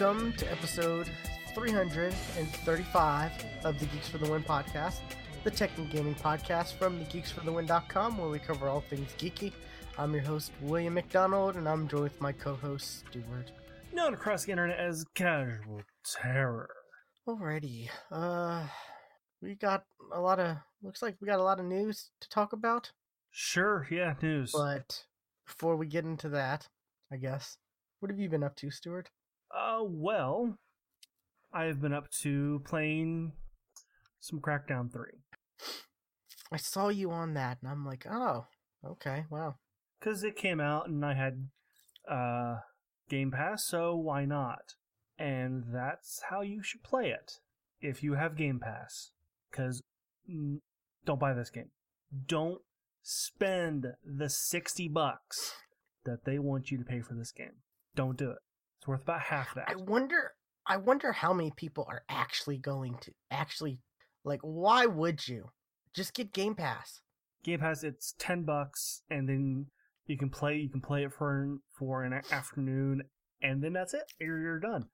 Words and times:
welcome 0.00 0.32
to 0.32 0.50
episode 0.50 1.08
335 1.54 3.30
of 3.64 3.78
the 3.78 3.86
Geeks 3.86 4.08
for 4.08 4.18
the 4.18 4.28
Win 4.28 4.42
podcast, 4.42 4.98
the 5.44 5.50
tech 5.52 5.70
and 5.76 5.88
gaming 5.88 6.16
podcast 6.16 6.72
from 6.78 6.98
thegeeksforthewin.com, 7.04 8.18
where 8.18 8.28
we 8.28 8.40
cover 8.40 8.68
all 8.68 8.80
things 8.80 9.08
geeky. 9.18 9.52
I'm 9.96 10.12
your 10.12 10.22
host, 10.24 10.50
William 10.62 10.94
McDonald, 10.94 11.54
and 11.54 11.68
I'm 11.68 11.86
joined 11.86 12.02
with 12.04 12.20
my 12.20 12.32
co 12.32 12.56
host, 12.56 13.04
Stuart. 13.08 13.52
Known 13.92 14.14
across 14.14 14.44
the 14.44 14.50
internet 14.50 14.80
as 14.80 15.04
Casual 15.14 15.82
Terror. 16.04 16.70
Alrighty, 17.28 17.88
uh, 18.10 18.66
we 19.40 19.54
got 19.54 19.84
a 20.12 20.20
lot 20.20 20.40
of, 20.40 20.56
looks 20.82 21.02
like 21.02 21.14
we 21.20 21.28
got 21.28 21.38
a 21.38 21.44
lot 21.44 21.60
of 21.60 21.66
news 21.66 22.10
to 22.20 22.28
talk 22.28 22.52
about, 22.52 22.90
Sure, 23.30 23.86
yeah, 23.90 24.14
news. 24.20 24.50
but 24.52 25.04
before 25.46 25.76
we 25.76 25.86
get 25.86 26.04
into 26.04 26.28
that, 26.30 26.66
I 27.12 27.16
guess, 27.16 27.58
what 28.00 28.10
have 28.10 28.18
you 28.18 28.28
been 28.28 28.42
up 28.42 28.56
to, 28.56 28.70
Stuart? 28.72 29.10
Uh, 29.54 29.80
well, 29.82 30.58
I've 31.52 31.80
been 31.80 31.92
up 31.92 32.10
to 32.22 32.60
playing 32.64 33.32
some 34.20 34.40
Crackdown 34.40 34.92
3. 34.92 35.04
I 36.50 36.56
saw 36.56 36.88
you 36.88 37.10
on 37.10 37.34
that, 37.34 37.58
and 37.62 37.70
I'm 37.70 37.86
like, 37.86 38.06
oh, 38.10 38.46
okay, 38.84 39.24
wow. 39.30 39.56
Because 39.98 40.24
it 40.24 40.36
came 40.36 40.60
out 40.60 40.88
and 40.88 41.04
I 41.04 41.14
had 41.14 41.48
uh, 42.10 42.56
Game 43.08 43.30
Pass, 43.30 43.64
so 43.64 43.94
why 43.96 44.24
not? 44.24 44.74
And 45.18 45.64
that's 45.72 46.20
how 46.30 46.42
you 46.42 46.62
should 46.62 46.82
play 46.82 47.10
it 47.10 47.38
if 47.80 48.02
you 48.02 48.14
have 48.14 48.36
Game 48.36 48.60
Pass. 48.60 49.12
Because 49.50 49.82
don't 51.04 51.20
buy 51.20 51.32
this 51.32 51.50
game. 51.50 51.70
Don't 52.26 52.60
spend 53.02 53.86
the 54.04 54.28
60 54.28 54.88
bucks 54.88 55.54
that 56.04 56.24
they 56.24 56.38
want 56.38 56.70
you 56.70 56.78
to 56.78 56.84
pay 56.84 57.00
for 57.00 57.14
this 57.14 57.32
game. 57.32 57.62
Don't 57.94 58.18
do 58.18 58.30
it. 58.30 58.38
It's 58.84 58.88
worth 58.90 59.00
about 59.00 59.22
half 59.22 59.54
that. 59.54 59.64
I 59.70 59.76
wonder 59.76 60.32
I 60.66 60.76
wonder 60.76 61.10
how 61.10 61.32
many 61.32 61.50
people 61.56 61.86
are 61.88 62.02
actually 62.10 62.58
going 62.58 62.98
to 63.00 63.12
actually 63.30 63.78
like 64.24 64.40
why 64.42 64.84
would 64.84 65.26
you? 65.26 65.48
Just 65.94 66.12
get 66.12 66.34
Game 66.34 66.54
Pass. 66.54 67.00
Game 67.44 67.60
Pass, 67.60 67.82
it's 67.82 68.14
ten 68.18 68.42
bucks, 68.42 69.00
and 69.08 69.26
then 69.26 69.66
you 70.06 70.18
can 70.18 70.28
play. 70.28 70.56
You 70.56 70.68
can 70.68 70.82
play 70.82 71.04
it 71.04 71.14
for 71.14 71.56
for 71.78 72.02
an 72.04 72.12
afternoon, 72.30 73.04
and 73.40 73.64
then 73.64 73.72
that's 73.72 73.94
it. 73.94 74.04
You're 74.20 74.38
you're 74.38 74.60
done. 74.60 74.84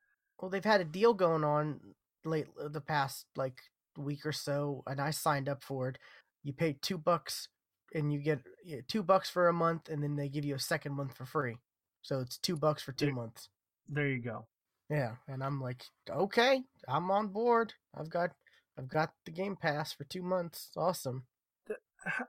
Well, 0.40 0.52
they've 0.52 0.64
had 0.64 0.80
a 0.80 0.84
deal 0.84 1.12
going 1.12 1.42
on 1.42 1.80
late 2.24 2.46
uh, 2.64 2.68
the 2.68 2.80
past 2.80 3.26
like 3.34 3.58
week 3.98 4.24
or 4.24 4.30
so, 4.32 4.84
and 4.86 5.00
I 5.00 5.10
signed 5.10 5.48
up 5.48 5.64
for 5.64 5.88
it. 5.88 5.98
You 6.44 6.52
pay 6.52 6.76
two 6.80 6.96
bucks, 6.96 7.48
and 7.92 8.12
you 8.12 8.20
get 8.20 8.38
two 8.86 9.02
bucks 9.02 9.28
for 9.28 9.48
a 9.48 9.52
month, 9.52 9.88
and 9.88 10.00
then 10.00 10.14
they 10.14 10.28
give 10.28 10.44
you 10.44 10.54
a 10.54 10.60
second 10.60 10.92
month 10.92 11.16
for 11.16 11.24
free. 11.24 11.56
So 12.02 12.20
it's 12.20 12.38
two 12.38 12.56
bucks 12.56 12.84
for 12.84 12.92
two 12.92 13.06
There- 13.06 13.14
months. 13.16 13.48
There 13.92 14.08
you 14.08 14.22
go. 14.22 14.46
Yeah, 14.88 15.16
and 15.28 15.42
I'm 15.42 15.60
like, 15.60 15.84
okay, 16.08 16.62
I'm 16.88 17.10
on 17.10 17.28
board. 17.28 17.74
I've 17.94 18.10
got 18.10 18.30
I've 18.78 18.88
got 18.88 19.10
the 19.24 19.32
Game 19.32 19.56
Pass 19.56 19.92
for 19.92 20.04
two 20.04 20.22
months. 20.22 20.70
Awesome. 20.76 21.24
H- 21.68 21.76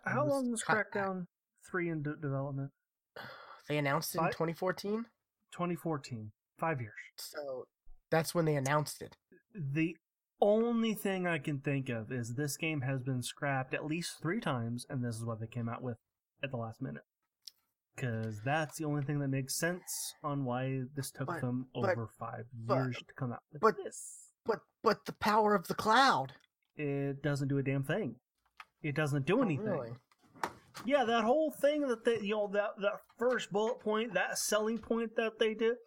how 0.06 0.24
was 0.26 0.32
long 0.32 0.52
was. 0.52 0.64
Crackdown 0.64 1.28
three 1.70 1.90
in 1.90 2.04
de- 2.04 2.16
development? 2.16 2.72
They 3.70 3.78
announced 3.78 4.16
it 4.16 4.18
in 4.18 4.26
2014. 4.26 5.06
2014. 5.52 6.32
Five 6.58 6.82
years. 6.82 6.94
So 7.16 7.68
that's 8.10 8.36
when 8.36 8.44
they 8.44 8.56
announced 8.56 9.02
it. 9.02 9.16
The 9.56 9.96
only 10.42 10.94
thing 10.94 11.26
I 11.26 11.38
can 11.38 11.60
think 11.60 11.88
of 11.88 12.12
is 12.12 12.34
this 12.34 12.58
game 12.58 12.82
has 12.82 13.02
been 13.02 13.22
scrapped 13.22 13.74
at 13.74 13.86
least 13.86 14.16
three 14.22 14.42
times, 14.42 14.86
and 14.90 15.06
this 15.06 15.16
is 15.16 15.24
what 15.24 15.40
they 15.40 15.48
came 15.48 15.70
out 15.70 15.82
with 15.84 15.98
at 16.44 16.52
the 16.52 16.58
last 16.58 16.82
minute. 16.82 17.04
Because 18.02 18.42
that's 18.44 18.78
the 18.78 18.86
only 18.86 19.04
thing 19.04 19.20
that 19.20 19.28
makes 19.28 19.56
sense 19.56 20.16
on 20.24 20.44
why 20.44 20.82
this 20.96 21.12
took 21.12 21.28
But- 21.28 21.42
them 21.42 21.68
but- 21.74 21.92
over 21.92 22.08
five 22.08 22.46
but- 22.54 22.76
years 22.76 22.98
to 22.98 23.14
come 23.14 23.32
out 23.34 23.44
with 23.52 23.62
but- 23.62 23.78
this. 23.78 24.34
But 24.46 24.60
but 24.82 25.06
the 25.06 25.14
power 25.14 25.54
of 25.54 25.68
the 25.68 25.76
cloud. 25.76 26.34
It 26.76 27.22
doesn't 27.22 27.48
do 27.50 27.60
a 27.60 27.64
damn 27.64 27.84
thing. 27.84 28.16
It 28.82 28.96
doesn't 28.96 29.28
do 29.28 29.40
Oh, 29.40 29.44
anything. 29.44 29.66
really? 29.68 29.96
Yeah, 30.86 31.04
that 31.04 31.24
whole 31.24 31.52
thing 31.52 31.82
that 31.88 32.04
they, 32.06 32.20
you 32.22 32.32
know, 32.36 32.48
that 32.54 32.72
that 32.80 33.02
first 33.20 33.52
bullet 33.52 33.80
point, 33.82 34.14
that 34.14 34.40
selling 34.40 34.80
point 34.80 35.16
that 35.18 35.38
they 35.38 35.54
did, 35.54 35.78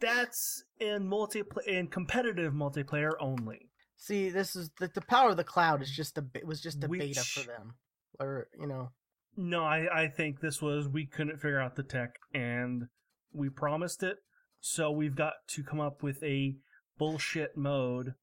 that's 0.00 0.64
in 0.78 1.06
multi 1.06 1.42
in 1.66 1.88
competitive 1.88 2.54
multiplayer 2.54 3.12
only. 3.20 3.70
See, 3.98 4.30
this 4.30 4.56
is 4.56 4.70
the, 4.78 4.88
the 4.88 5.02
power 5.02 5.30
of 5.30 5.36
the 5.36 5.44
cloud 5.44 5.82
is 5.82 5.90
just 5.90 6.16
a 6.16 6.24
it 6.34 6.46
was 6.46 6.62
just 6.62 6.82
a 6.82 6.88
beta 6.88 7.20
for 7.22 7.42
them, 7.46 7.74
or 8.18 8.48
you 8.58 8.66
know, 8.66 8.92
No, 9.36 9.64
I 9.64 10.02
I 10.04 10.08
think 10.08 10.40
this 10.40 10.60
was 10.60 10.88
we 10.88 11.06
couldn't 11.06 11.38
figure 11.38 11.60
out 11.60 11.76
the 11.76 11.82
tech 11.82 12.14
and 12.34 12.84
we 13.32 13.48
promised 13.48 14.02
it, 14.02 14.18
so 14.60 14.90
we've 14.90 15.16
got 15.16 15.34
to 15.48 15.62
come 15.62 15.80
up 15.80 16.02
with 16.02 16.22
a 16.22 16.56
bullshit 16.98 17.56
mode 17.56 18.14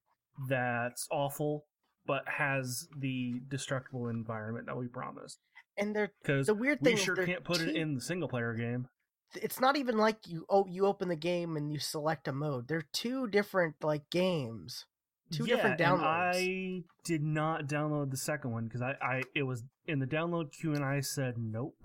that's 0.47 1.07
awful 1.11 1.65
but 2.05 2.23
has 2.37 2.87
the 2.97 3.41
destructible 3.49 4.07
environment 4.07 4.65
that 4.65 4.77
we 4.77 4.87
promised. 4.87 5.39
and 5.77 5.95
they're 5.95 6.11
Because 6.21 6.47
the 6.47 6.53
weird 6.53 6.79
thing 6.81 6.95
we 6.95 7.01
sure 7.01 7.15
can't 7.15 7.43
put 7.43 7.61
it 7.61 7.75
in 7.75 7.95
the 7.95 8.01
single 8.01 8.29
player 8.29 8.53
game. 8.53 8.87
It's 9.35 9.59
not 9.59 9.75
even 9.75 9.97
like 9.97 10.25
you 10.25 10.45
oh 10.49 10.65
you 10.67 10.85
open 10.85 11.09
the 11.09 11.15
game 11.17 11.57
and 11.57 11.71
you 11.71 11.79
select 11.79 12.27
a 12.27 12.31
mode. 12.31 12.67
They're 12.67 12.87
two 12.93 13.27
different 13.27 13.75
like 13.83 14.09
games, 14.09 14.85
two 15.31 15.45
different 15.45 15.79
and 15.79 15.99
downloads. 15.99 16.35
I 16.35 16.83
did 17.03 17.23
not 17.23 17.67
download 17.67 18.11
the 18.11 18.17
second 18.17 18.51
one 18.51 18.65
because 18.65 18.81
I, 18.81 18.95
I 19.01 19.21
it 19.35 19.43
was 19.43 19.63
in 19.85 19.99
the 19.99 20.07
download 20.07 20.51
queue 20.51 20.73
and 20.73 20.83
I 20.83 21.01
said 21.01 21.35
nope. 21.37 21.75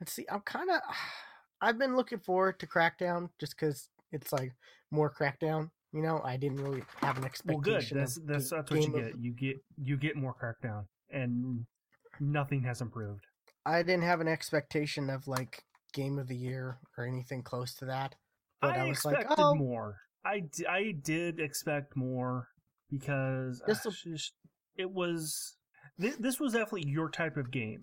Let's 0.00 0.12
see, 0.12 0.26
I'm 0.30 0.40
kind 0.40 0.70
of 0.70 0.80
I've 1.60 1.78
been 1.78 1.96
looking 1.96 2.18
forward 2.18 2.60
to 2.60 2.66
Crackdown 2.66 3.30
just 3.40 3.56
because 3.58 3.88
it's 4.12 4.32
like 4.32 4.52
more 4.90 5.12
Crackdown. 5.12 5.70
You 5.92 6.02
know, 6.02 6.20
I 6.24 6.36
didn't 6.36 6.62
really 6.62 6.82
have 6.96 7.16
an 7.16 7.24
expectation. 7.24 7.62
Well, 7.62 7.80
good. 7.80 7.88
That's 7.90 8.20
that's 8.26 8.50
that's 8.50 8.70
what 8.70 8.80
you 8.80 8.86
game 8.88 8.94
of- 8.94 9.12
get. 9.12 9.18
You 9.18 9.32
get 9.32 9.56
you 9.82 9.96
get 9.96 10.16
more 10.16 10.34
crackdown, 10.34 10.84
and 11.10 11.64
nothing 12.20 12.62
has 12.64 12.82
improved. 12.82 13.24
I 13.64 13.82
didn't 13.82 14.02
have 14.02 14.20
an 14.20 14.28
expectation 14.28 15.08
of 15.08 15.26
like 15.26 15.64
game 15.94 16.18
of 16.18 16.28
the 16.28 16.36
year 16.36 16.78
or 16.98 17.06
anything 17.06 17.42
close 17.42 17.74
to 17.76 17.86
that. 17.86 18.14
But 18.60 18.76
I, 18.76 18.84
I, 18.84 18.88
was 18.88 19.04
like, 19.04 19.26
oh, 19.36 19.54
more. 19.54 19.96
I, 20.26 20.40
d- 20.40 20.66
I 20.66 20.92
did 20.92 21.38
expect 21.40 21.96
more 21.96 22.48
because 22.90 23.62
uh, 23.62 23.74
just- 24.04 24.32
it 24.76 24.90
was 24.90 25.56
th- 26.00 26.16
this 26.18 26.38
was 26.40 26.52
definitely 26.52 26.88
your 26.90 27.08
type 27.10 27.36
of 27.36 27.50
game, 27.50 27.80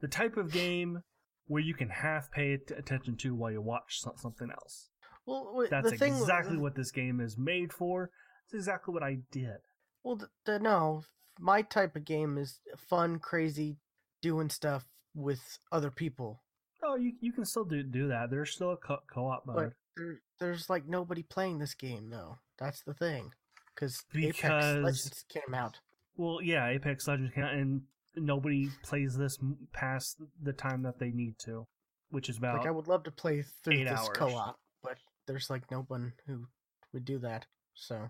the 0.00 0.08
type 0.08 0.36
of 0.36 0.52
game 0.52 1.02
where 1.46 1.62
you 1.62 1.74
can 1.74 1.88
half 1.88 2.30
pay 2.30 2.54
at- 2.54 2.70
attention 2.78 3.16
to 3.18 3.34
while 3.34 3.50
you 3.50 3.60
watch 3.60 4.00
so- 4.00 4.14
something 4.16 4.50
else. 4.50 4.88
well, 5.26 5.44
w- 5.52 5.68
That's 5.70 5.90
the 5.90 5.96
thing, 5.96 6.12
exactly 6.14 6.56
what 6.56 6.74
this 6.76 6.90
game 6.90 7.20
is 7.20 7.36
made 7.36 7.72
for. 7.72 8.10
That's 8.52 8.62
exactly 8.62 8.94
what 8.94 9.02
I 9.02 9.18
did. 9.30 9.58
Well, 10.02 10.16
the, 10.16 10.28
the, 10.46 10.58
no, 10.58 11.02
my 11.38 11.62
type 11.62 11.94
of 11.96 12.04
game 12.04 12.38
is 12.38 12.60
fun, 12.88 13.18
crazy, 13.18 13.76
doing 14.22 14.48
stuff 14.50 14.84
with 15.14 15.58
other 15.72 15.90
people. 15.90 16.42
Oh, 16.82 16.96
you 16.96 17.12
you 17.20 17.32
can 17.32 17.44
still 17.44 17.64
do 17.64 17.82
do 17.82 18.08
that. 18.08 18.30
There's 18.30 18.52
still 18.54 18.72
a 18.72 18.76
co- 18.76 19.02
co-op 19.12 19.44
mode. 19.46 19.72
But 19.96 20.04
there's 20.40 20.68
like 20.68 20.88
nobody 20.88 21.22
playing 21.22 21.58
this 21.58 21.74
game 21.74 22.10
though. 22.10 22.38
That's 22.58 22.82
the 22.82 22.94
thing, 22.94 23.32
because 23.74 24.04
Apex 24.14 24.42
Legends 24.42 25.24
came 25.28 25.54
out. 25.54 25.78
Well, 26.16 26.40
yeah, 26.42 26.68
Apex 26.68 27.06
Legends 27.06 27.32
can 27.34 27.44
and 27.44 27.82
nobody 28.16 28.68
plays 28.82 29.16
this 29.16 29.38
past 29.72 30.20
the 30.42 30.52
time 30.52 30.82
that 30.82 30.98
they 30.98 31.10
need 31.10 31.38
to, 31.40 31.66
which 32.10 32.28
is 32.28 32.38
about 32.38 32.58
Like 32.58 32.66
I 32.66 32.70
would 32.70 32.88
love 32.88 33.04
to 33.04 33.10
play 33.10 33.44
through 33.64 33.84
this 33.84 33.92
hours. 33.92 34.10
co-op, 34.14 34.58
but 34.82 34.98
there's 35.26 35.48
like 35.50 35.70
no 35.70 35.84
one 35.88 36.12
who 36.26 36.46
would 36.92 37.04
do 37.04 37.18
that. 37.20 37.46
So 37.74 38.08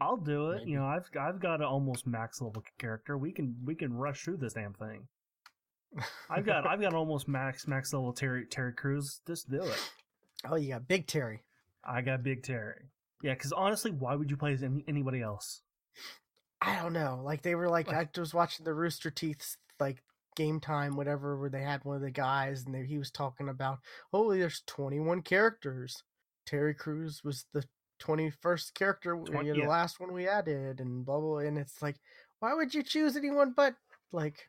I'll 0.00 0.16
do 0.16 0.50
it. 0.50 0.58
Maybe. 0.58 0.70
You 0.72 0.78
know, 0.78 0.86
I've 0.86 1.08
I've 1.18 1.40
got 1.40 1.60
an 1.60 1.66
almost 1.66 2.06
max 2.06 2.40
level 2.40 2.62
character. 2.78 3.16
We 3.18 3.32
can 3.32 3.56
we 3.64 3.74
can 3.74 3.92
rush 3.92 4.22
through 4.22 4.38
this 4.38 4.52
damn 4.54 4.74
thing. 4.74 5.08
I've 6.28 6.46
got 6.46 6.66
I've 6.68 6.80
got 6.80 6.94
almost 6.94 7.28
max 7.28 7.66
max 7.66 7.92
level 7.92 8.12
Terry 8.12 8.46
Terry 8.46 8.72
Crews. 8.72 9.20
Just 9.26 9.50
do 9.50 9.62
it. 9.62 9.92
Oh, 10.48 10.56
you 10.56 10.70
got 10.70 10.88
Big 10.88 11.06
Terry. 11.06 11.42
I 11.84 12.00
got 12.02 12.22
Big 12.22 12.42
Terry. 12.42 12.90
Yeah, 13.22 13.34
because 13.34 13.52
honestly, 13.52 13.90
why 13.90 14.14
would 14.14 14.30
you 14.30 14.36
play 14.36 14.52
as 14.52 14.62
any, 14.62 14.84
anybody 14.88 15.20
else? 15.20 15.62
I 16.62 16.76
don't 16.76 16.92
know. 16.92 17.20
Like 17.24 17.42
they 17.42 17.54
were 17.54 17.68
like 17.68 17.88
I 17.88 18.08
was 18.16 18.34
watching 18.34 18.64
the 18.64 18.74
Rooster 18.74 19.10
Teeth's 19.10 19.56
like 19.78 20.02
game 20.36 20.60
time, 20.60 20.96
whatever, 20.96 21.38
where 21.38 21.50
they 21.50 21.62
had 21.62 21.84
one 21.84 21.96
of 21.96 22.02
the 22.02 22.10
guys 22.10 22.64
and 22.64 22.74
they, 22.74 22.84
he 22.84 22.98
was 22.98 23.10
talking 23.10 23.48
about, 23.48 23.78
oh, 24.12 24.32
there's 24.32 24.62
21 24.66 25.22
characters. 25.22 26.02
Terry 26.46 26.74
Crews 26.74 27.22
was 27.24 27.46
the 27.52 27.64
21st 28.02 28.74
character, 28.74 29.10
w- 29.12 29.32
Twen- 29.32 29.46
you 29.46 29.52
know, 29.52 29.58
yeah. 29.58 29.64
the 29.64 29.70
last 29.70 30.00
one 30.00 30.12
we 30.12 30.26
added, 30.26 30.80
and 30.80 31.04
blah 31.04 31.20
blah. 31.20 31.38
And 31.38 31.58
it's 31.58 31.82
like, 31.82 31.96
why 32.40 32.54
would 32.54 32.74
you 32.74 32.82
choose 32.82 33.16
anyone 33.16 33.52
but 33.54 33.74
like, 34.12 34.48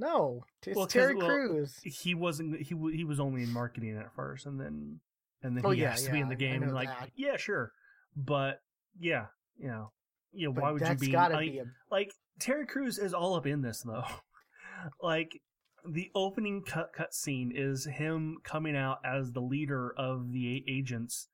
no, 0.00 0.44
it's 0.66 0.76
Well, 0.76 0.86
Terry 0.86 1.14
well, 1.14 1.26
uh, 1.26 1.28
Crews. 1.28 1.78
He 1.84 2.14
wasn't. 2.14 2.60
He 2.62 2.74
he 2.96 3.04
was 3.04 3.20
only 3.20 3.42
in 3.44 3.52
marketing 3.52 3.96
at 3.96 4.12
first, 4.14 4.46
and 4.46 4.58
then 4.58 5.00
and 5.42 5.56
then 5.56 5.64
Oh, 5.64 5.70
he 5.70 5.82
yeah, 5.82 5.90
has 5.90 6.04
to 6.04 6.10
be 6.12 6.18
in 6.20 6.28
the 6.28 6.34
game. 6.34 6.62
And 6.62 6.74
like, 6.74 6.88
that. 6.88 7.10
yeah, 7.14 7.36
sure, 7.36 7.72
but 8.16 8.60
yeah, 8.98 9.26
you 9.58 9.68
know, 9.68 9.92
yeah. 10.32 10.48
But 10.48 10.62
why 10.62 10.70
would 10.72 10.82
you 10.88 10.94
be? 10.96 11.10
gotta 11.12 11.36
I- 11.36 11.48
be 11.48 11.58
a 11.58 11.64
like 11.90 12.12
Terry 12.40 12.66
Crews 12.66 12.98
is 12.98 13.12
all 13.14 13.34
up 13.34 13.46
in 13.46 13.62
this 13.62 13.82
though. 13.82 14.04
like 15.02 15.40
the 15.88 16.10
opening 16.14 16.62
cut 16.62 16.92
cut 16.94 17.14
scene 17.14 17.52
is 17.54 17.86
him 17.86 18.36
coming 18.44 18.76
out 18.76 18.98
as 19.04 19.32
the 19.32 19.40
leader 19.40 19.94
of 19.96 20.32
the 20.32 20.64
agents 20.68 21.28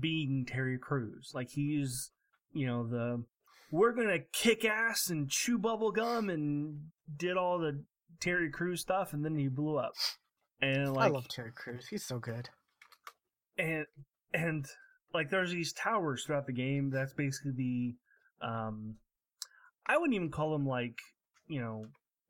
being 0.00 0.44
Terry 0.46 0.78
Crews. 0.78 1.30
Like 1.34 1.50
he's, 1.50 2.10
you 2.52 2.66
know, 2.66 2.86
the 2.86 3.24
we're 3.70 3.92
gonna 3.92 4.20
kick 4.32 4.64
ass 4.64 5.08
and 5.10 5.28
chew 5.30 5.58
bubble 5.58 5.92
gum 5.92 6.28
and 6.30 6.88
did 7.16 7.36
all 7.36 7.58
the 7.58 7.84
Terry 8.20 8.50
Crews 8.50 8.80
stuff, 8.80 9.12
and 9.12 9.24
then 9.24 9.36
he 9.36 9.48
blew 9.48 9.76
up. 9.76 9.92
And 10.60 10.92
like 10.94 11.10
I 11.10 11.14
love 11.14 11.28
Terry 11.28 11.52
Crews. 11.54 11.86
He's 11.88 12.04
so 12.04 12.18
good. 12.18 12.48
and 13.58 13.86
and 14.32 14.66
like 15.14 15.30
there's 15.30 15.50
these 15.52 15.72
towers 15.72 16.24
throughout 16.24 16.46
the 16.46 16.52
game 16.52 16.90
that's 16.90 17.14
basically 17.14 17.52
the 17.56 18.46
um 18.46 18.96
i 19.86 19.96
wouldn't 19.96 20.14
even 20.14 20.30
call 20.30 20.52
them 20.52 20.66
like 20.66 20.98
you 21.46 21.60
know 21.60 21.84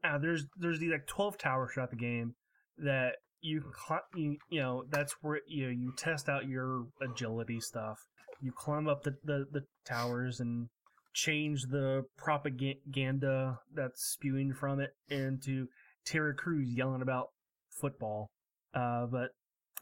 uh, 0.05 0.19
there's 0.19 0.45
there's 0.57 0.79
these 0.79 0.93
like 0.93 1.07
12 1.07 1.39
towers 1.39 1.73
throughout 1.73 1.91
the 1.91 1.97
game 1.97 2.35
that 2.79 3.17
you 3.41 3.61
can 3.89 3.99
you, 4.15 4.37
you 4.51 4.61
know 4.61 4.85
that's 4.91 5.17
where 5.23 5.41
you 5.49 5.65
know 5.65 5.71
you 5.71 5.93
test 5.97 6.29
out 6.29 6.47
your 6.47 6.87
agility 7.03 7.61
stuff 7.61 7.99
you 8.41 8.53
climb 8.53 8.87
up 8.87 9.03
the, 9.03 9.17
the, 9.25 9.47
the 9.51 9.63
towers 9.85 10.39
and 10.41 10.69
change 11.17 11.63
the 11.63 12.05
propaganda 12.19 13.59
that's 13.75 14.05
spewing 14.05 14.53
from 14.53 14.81
it 14.81 14.95
into 15.09 15.67
Terry 16.05 16.35
Crews 16.35 16.69
yelling 16.69 17.01
about 17.01 17.31
football. 17.71 18.31
Uh, 18.75 19.07
but 19.07 19.31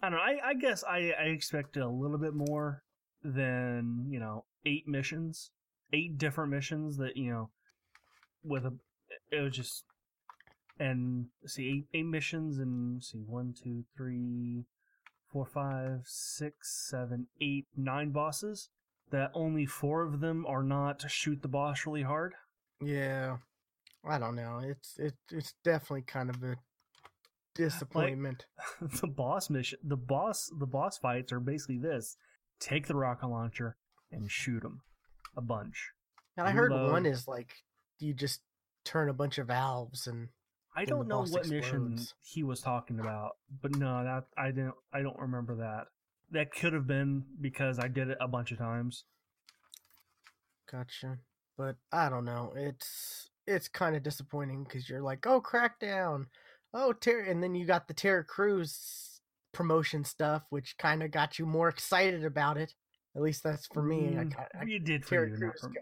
I 0.01 0.09
don't 0.09 0.13
know. 0.13 0.25
I, 0.25 0.51
I 0.51 0.55
guess 0.55 0.85
I, 0.85 1.13
I 1.19 1.25
a 1.83 1.89
little 1.89 2.19
bit 2.19 2.35
more 2.35 2.83
than 3.25 4.07
you 4.11 4.21
know 4.21 4.45
eight 4.65 4.87
missions, 4.87 5.51
eight 5.93 6.17
different 6.17 6.53
missions 6.53 6.99
that 6.99 7.17
you 7.17 7.33
know 7.33 7.51
with 8.45 8.65
a 8.65 8.75
it 9.33 9.41
was 9.41 9.57
just 9.57 9.85
and 10.79 11.27
see 11.47 11.69
eight 11.69 11.99
eight 11.99 12.07
missions 12.07 12.59
and 12.59 13.03
see 13.03 13.25
one 13.27 13.53
two 13.61 13.83
three 13.97 14.67
four 15.33 15.47
five 15.47 16.03
six 16.05 16.89
seven 16.89 17.27
eight 17.41 17.67
nine 17.77 18.11
bosses 18.11 18.69
that 19.15 19.31
only 19.35 19.65
four 19.65 20.03
of 20.03 20.21
them 20.21 20.45
are 20.47 20.63
not 20.63 21.09
shoot 21.09 21.41
the 21.41 21.49
boss 21.49 21.87
really 21.87 22.03
hard. 22.03 22.35
Yeah. 22.83 23.37
I 24.05 24.19
don't 24.19 24.35
know. 24.35 24.61
It's 24.63 24.99
it, 24.99 25.15
it's 25.31 25.55
definitely 25.65 26.03
kind 26.03 26.31
of 26.31 26.43
a 26.43 26.57
disappointment. 27.55 28.47
the 29.01 29.07
boss 29.07 29.49
mission, 29.49 29.79
the 29.83 29.97
boss, 29.97 30.51
the 30.59 30.67
boss 30.67 30.99
fights 30.99 31.33
are 31.33 31.41
basically 31.41 31.79
this: 31.79 32.17
take 32.61 32.87
the 32.87 32.97
rocket 32.97 33.29
launcher 33.29 33.77
and 34.13 34.31
shoot 34.31 34.63
them 34.63 34.83
a 35.37 35.41
bunch. 35.41 35.91
and 36.37 36.47
I 36.47 36.51
heard 36.51 36.73
reload. 36.73 36.93
one 36.93 37.07
is 37.07 37.27
like 37.27 37.55
you 37.99 38.13
just 38.15 38.41
turn 38.85 39.09
a 39.09 39.15
bunch 39.15 39.39
of 39.39 39.47
valves 39.47 40.07
and 40.07 40.29
I 40.77 40.85
don't 40.85 41.09
know 41.09 41.25
what 41.25 41.49
mission 41.49 41.99
he 42.21 42.43
was 42.43 42.61
talking 42.61 42.99
about, 42.99 43.37
but 43.63 43.77
no, 43.77 44.03
that 44.03 44.25
I 44.37 44.49
didn't. 44.49 44.75
I 44.93 45.03
don't 45.03 45.19
remember 45.19 45.57
that. 45.57 45.87
That 46.35 46.53
could 46.53 46.73
have 46.73 46.87
been 46.87 47.25
because 47.41 47.79
I 47.79 47.89
did 47.89 48.09
it 48.11 48.19
a 48.21 48.29
bunch 48.29 48.51
of 48.53 48.59
times. 48.59 49.05
gotcha. 50.71 51.19
But 51.57 51.77
I 51.93 52.09
don't 52.09 52.25
know. 52.25 52.53
It's 52.57 53.31
it's 53.47 53.69
kind 53.69 53.95
of 53.95 54.03
disappointing 54.03 54.65
because 54.65 54.89
you're 54.89 55.01
like, 55.03 55.27
oh, 55.27 55.41
Crackdown, 55.41 56.27
oh, 56.73 56.93
Terry, 56.93 57.31
and 57.31 57.43
then 57.43 57.55
you 57.55 57.65
got 57.67 57.87
the 57.87 57.95
Terry 57.95 58.25
Crews 58.25 59.21
promotion 59.53 60.03
stuff, 60.05 60.43
which 60.51 60.77
kind 60.79 61.03
of 61.03 61.11
got 61.13 61.39
you 61.39 61.47
more 61.47 61.69
excited 61.69 62.25
about 62.25 62.57
it. 62.57 62.75
At 63.15 63.23
least 63.23 63.45
that's 63.45 63.67
for 63.69 63.83
me. 63.83 64.17
I, 64.19 64.25
Mm, 64.25 64.31
ki- 64.31 64.59
I, 64.61 64.65
you 64.65 64.81
did 64.81 65.05
for 65.05 65.11
Terry 65.11 65.27
you, 65.31 65.37
not 65.37 65.39
Crews 65.39 65.61
for 65.61 65.69
me. 65.69 65.77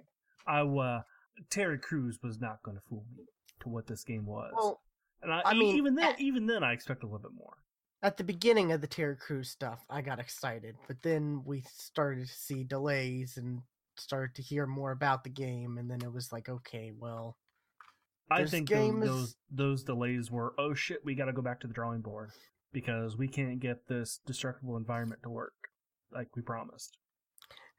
got- 0.47 0.55
I 0.55 0.61
uh, 0.61 1.03
Terry 1.49 1.79
Crews 1.79 2.19
was 2.23 2.39
not 2.41 2.63
going 2.63 2.77
to 2.77 2.83
fool 2.91 3.05
me 3.17 3.25
to 3.63 3.69
what 3.71 3.87
this 3.87 4.05
game 4.05 4.27
was. 4.27 4.53
well, 4.55 4.81
and 5.23 5.33
I 5.33 5.55
mean, 5.55 5.77
even 5.77 5.95
then, 5.95 6.13
at- 6.13 6.21
even 6.21 6.45
then, 6.47 6.63
I 6.63 6.73
expect 6.73 7.05
a 7.05 7.07
little 7.07 7.21
bit 7.21 7.33
more. 7.35 7.55
At 8.03 8.17
the 8.17 8.25
beginning 8.25 8.73
of 8.73 8.81
the 8.81 8.87
Terry 8.89 9.17
Crews 9.17 9.49
stuff, 9.51 9.85
I 9.89 10.03
got 10.03 10.19
excited, 10.19 10.77
but 10.89 11.03
then 11.03 11.43
we 11.45 11.63
started 11.73 12.27
to 12.27 12.35
see 12.35 12.65
delays 12.65 13.37
and 13.37 13.63
started 13.97 14.35
to 14.37 14.43
hear 14.43 14.67
more 14.67 14.91
about 14.91 15.23
the 15.23 15.31
game, 15.31 15.79
and 15.79 15.89
then 15.91 16.01
it 16.03 16.13
was 16.13 16.33
like, 16.33 16.49
okay, 16.49 16.93
well, 16.99 17.37
I 18.31 18.45
think 18.45 18.69
those, 18.71 18.95
is- 18.95 19.01
those 19.05 19.37
those 19.51 19.83
delays 19.85 20.31
were 20.31 20.55
oh 20.59 20.75
shit, 20.75 21.05
we 21.05 21.15
got 21.15 21.27
to 21.27 21.33
go 21.33 21.43
back 21.43 21.61
to 21.61 21.67
the 21.69 21.75
drawing 21.75 22.01
board 22.01 22.31
because 22.73 23.17
we 23.17 23.29
can't 23.29 23.61
get 23.61 23.87
this 23.87 24.19
destructible 24.27 24.77
environment 24.77 25.23
to 25.23 25.31
work 25.31 25.53
like 26.13 26.29
we 26.35 26.43
promised. 26.43 26.97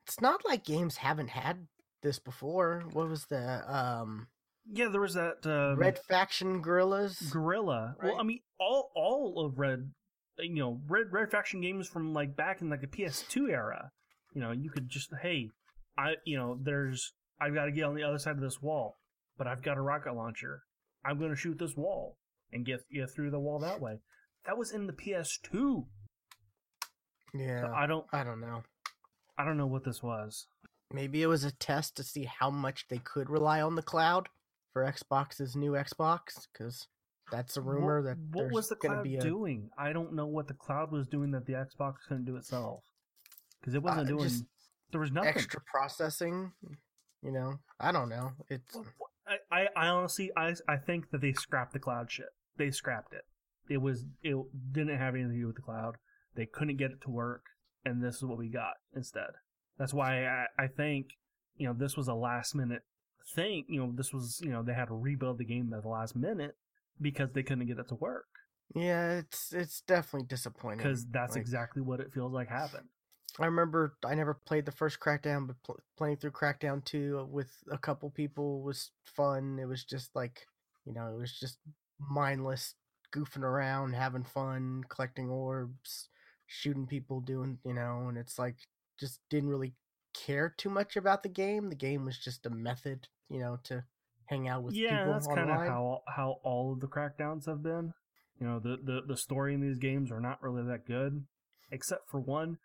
it's 0.05 0.21
not 0.21 0.45
like 0.45 0.63
games 0.63 0.97
haven't 0.97 1.29
had 1.29 1.67
this 2.01 2.19
before. 2.19 2.83
What 2.93 3.09
was 3.09 3.25
the 3.25 3.63
um 3.73 4.27
Yeah, 4.71 4.89
there 4.89 5.01
was 5.01 5.15
that 5.15 5.45
um, 5.47 5.77
Red 5.79 5.99
Faction 6.07 6.61
Guerrillas? 6.61 7.17
Guerrilla. 7.31 7.95
Well. 8.01 8.17
I 8.19 8.23
mean, 8.23 8.39
all 8.59 8.91
all 8.95 9.45
of 9.45 9.57
Red, 9.57 9.91
Uh, 10.39 10.43
you 10.43 10.55
know, 10.55 10.81
Red 10.87 11.07
Red 11.11 11.31
Faction 11.31 11.61
games 11.61 11.87
from 11.87 12.13
like 12.13 12.35
back 12.35 12.61
in 12.61 12.69
like 12.69 12.81
the 12.81 12.87
PS2 12.87 13.49
era. 13.49 13.91
You 14.33 14.41
know, 14.41 14.51
you 14.51 14.69
could 14.69 14.89
just 14.89 15.11
hey, 15.21 15.49
I 15.97 16.13
you 16.25 16.37
know, 16.37 16.57
there's 16.61 17.13
I've 17.39 17.53
got 17.53 17.65
to 17.65 17.71
get 17.71 17.83
on 17.83 17.95
the 17.95 18.03
other 18.03 18.19
side 18.19 18.35
of 18.35 18.41
this 18.41 18.61
wall, 18.61 18.97
but 19.37 19.47
I've 19.47 19.63
got 19.63 19.77
a 19.77 19.81
rocket 19.81 20.13
launcher. 20.13 20.63
I'm 21.05 21.19
going 21.19 21.31
to 21.31 21.35
shoot 21.35 21.59
this 21.59 21.75
wall 21.75 22.17
and 22.51 22.65
get 22.65 22.81
get 22.91 23.09
through 23.11 23.31
the 23.31 23.39
wall 23.39 23.59
that 23.59 23.81
way. 23.81 23.99
That 24.45 24.57
was 24.57 24.71
in 24.71 24.87
the 24.87 24.93
PS2. 24.93 25.85
yeah, 27.33 27.61
So 27.61 27.73
I 27.75 27.85
don't 27.85 28.05
I 28.11 28.23
don't 28.23 28.41
know. 28.41 28.63
I 29.37 29.45
don't 29.45 29.57
know 29.57 29.67
what 29.67 29.83
this 29.83 30.03
was. 30.03 30.47
Maybe 30.91 31.23
it 31.23 31.27
was 31.27 31.43
a 31.43 31.51
test 31.51 31.95
to 31.97 32.03
see 32.03 32.25
how 32.25 32.51
much 32.51 32.87
they 32.87 32.99
could 32.99 33.29
rely 33.29 33.61
on 33.61 33.75
the 33.75 33.81
cloud 33.81 34.29
for 34.71 34.83
Xbox's 34.83 35.55
new 35.55 35.71
Xbox, 35.71 36.47
because 36.51 36.87
that's 37.31 37.57
a 37.57 37.61
rumor 37.61 38.01
what, 38.01 38.07
that 38.07 38.17
what 38.31 38.51
was 38.51 38.69
the 38.69 38.75
cloud 38.75 39.03
be 39.03 39.15
a 39.15 39.21
doing? 39.21 39.69
I 39.77 39.93
don't 39.93 40.13
know 40.13 40.27
what 40.27 40.47
the 40.47 40.53
cloud 40.53 40.91
was 40.91 41.07
doing 41.07 41.31
that 41.31 41.45
the 41.45 41.53
Xbox 41.53 41.95
couldn't 42.07 42.25
do 42.25 42.35
itself 42.35 42.83
because 43.59 43.73
it 43.75 43.81
wasn't 43.83 44.07
Uh, 44.07 44.17
doing. 44.17 44.31
There 44.91 44.99
was 45.01 45.11
nothing. 45.11 45.29
extra 45.29 45.61
processing. 45.61 46.51
You 47.21 47.31
know, 47.31 47.53
I 47.79 47.91
don't 47.91 48.09
know. 48.09 48.31
It's 48.49 48.77
I, 49.25 49.37
I, 49.51 49.67
I 49.75 49.87
honestly, 49.87 50.31
I, 50.35 50.53
I 50.67 50.75
think 50.77 51.09
that 51.11 51.21
they 51.21 51.31
scrapped 51.33 51.73
the 51.73 51.79
cloud 51.79 52.11
shit. 52.11 52.27
They 52.57 52.69
scrapped 52.71 53.13
it. 53.13 53.23
It 53.69 53.77
was, 53.77 54.03
it 54.21 54.35
didn't 54.73 54.97
have 54.97 55.15
anything 55.15 55.31
to 55.31 55.37
do 55.39 55.47
with 55.47 55.55
the 55.55 55.61
cloud. 55.61 55.95
They 56.35 56.45
couldn't 56.45 56.75
get 56.77 56.91
it 56.91 57.01
to 57.03 57.09
work, 57.09 57.43
and 57.85 58.03
this 58.03 58.17
is 58.17 58.25
what 58.25 58.37
we 58.37 58.49
got 58.49 58.73
instead. 58.93 59.29
That's 59.79 59.93
why 59.93 60.25
I, 60.25 60.45
I 60.59 60.67
think, 60.67 61.07
you 61.55 61.65
know, 61.67 61.73
this 61.73 61.95
was 61.95 62.09
a 62.09 62.13
last 62.13 62.53
minute 62.55 62.81
thing. 63.33 63.63
You 63.69 63.79
know, 63.79 63.93
this 63.95 64.11
was, 64.11 64.41
you 64.43 64.51
know, 64.51 64.61
they 64.61 64.73
had 64.73 64.89
to 64.89 64.93
rebuild 64.93 65.37
the 65.37 65.45
game 65.45 65.71
at 65.73 65.83
the 65.83 65.89
last 65.89 66.15
minute 66.17 66.55
because 67.01 67.29
they 67.33 67.43
couldn't 67.43 67.67
get 67.67 67.79
it 67.79 67.87
to 67.89 67.95
work. 67.95 68.27
yeah, 68.75 69.17
it's 69.19 69.53
it's 69.53 69.81
definitely 69.81 70.27
disappointing. 70.27 70.79
Because 70.79 71.05
that's 71.07 71.35
Like, 71.35 71.41
exactly 71.41 71.81
what 71.81 71.99
it 71.99 72.11
feels 72.11 72.33
like 72.33 72.49
happened. 72.49 72.87
I 73.39 73.45
remember 73.45 73.95
I 74.05 74.13
never 74.15 74.35
played 74.35 74.65
the 74.65 74.71
first 74.71 74.99
Crackdown, 74.99 75.47
but 75.47 75.55
pl- 75.63 75.79
playing 75.97 76.17
through 76.17 76.31
Crackdown 76.31 76.83
2 76.85 77.27
with 77.31 77.51
a 77.71 77.77
couple 77.77 78.09
people 78.11 78.61
was 78.61 78.91
fun. 79.05 79.57
It 79.59 79.65
was 79.65 79.83
just 79.83 80.15
like, 80.15 80.45
you 80.85 80.93
know, 80.93 81.07
it 81.07 81.17
was 81.17 81.37
just 81.39 81.57
mindless 81.99 82.75
goofing 83.13 83.43
around, 83.43 83.93
having 83.93 84.23
fun, 84.23 84.83
collecting 84.89 85.29
orbs, 85.29 86.09
shooting 86.47 86.85
people, 86.87 87.21
doing, 87.21 87.57
you 87.65 87.73
know, 87.73 88.07
and 88.07 88.17
it's 88.17 88.37
like 88.37 88.55
just 88.99 89.19
didn't 89.29 89.49
really 89.49 89.73
care 90.13 90.53
too 90.57 90.69
much 90.69 90.95
about 90.95 91.23
the 91.23 91.29
game. 91.29 91.69
The 91.69 91.75
game 91.75 92.05
was 92.05 92.17
just 92.19 92.45
a 92.45 92.49
method, 92.51 93.07
you 93.29 93.39
know, 93.39 93.57
to 93.63 93.83
hang 94.27 94.47
out 94.47 94.63
with 94.63 94.75
yeah, 94.75 94.99
people 94.99 95.13
that's 95.13 95.27
kind 95.27 95.49
of 95.49 95.57
how 95.57 96.01
how 96.07 96.37
all 96.43 96.73
of 96.73 96.79
the 96.79 96.87
crackdowns 96.87 97.45
have 97.45 97.63
been. 97.63 97.93
You 98.39 98.47
know, 98.47 98.59
the, 98.59 98.77
the 98.83 99.01
the 99.07 99.17
story 99.17 99.53
in 99.53 99.61
these 99.61 99.77
games 99.77 100.11
are 100.11 100.19
not 100.19 100.41
really 100.41 100.63
that 100.63 100.85
good, 100.85 101.25
except 101.71 102.09
for 102.09 102.19
one. 102.19 102.57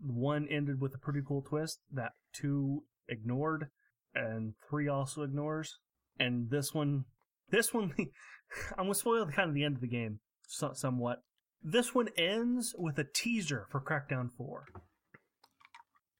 One 0.00 0.46
ended 0.48 0.80
with 0.80 0.94
a 0.94 0.98
pretty 0.98 1.20
cool 1.26 1.42
twist 1.42 1.80
that 1.92 2.12
two 2.32 2.84
ignored, 3.08 3.68
and 4.14 4.54
three 4.68 4.88
also 4.88 5.22
ignores. 5.22 5.78
And 6.20 6.50
this 6.50 6.72
one, 6.72 7.04
this 7.50 7.74
one, 7.74 7.92
I'm 8.78 8.84
gonna 8.84 8.94
spoil 8.94 9.26
the 9.26 9.32
kind 9.32 9.48
of 9.48 9.54
the 9.54 9.64
end 9.64 9.76
of 9.76 9.80
the 9.80 9.88
game 9.88 10.20
so, 10.48 10.72
somewhat. 10.74 11.22
This 11.62 11.94
one 11.94 12.08
ends 12.16 12.74
with 12.78 12.98
a 12.98 13.04
teaser 13.04 13.66
for 13.70 13.80
Crackdown 13.80 14.30
Four, 14.36 14.66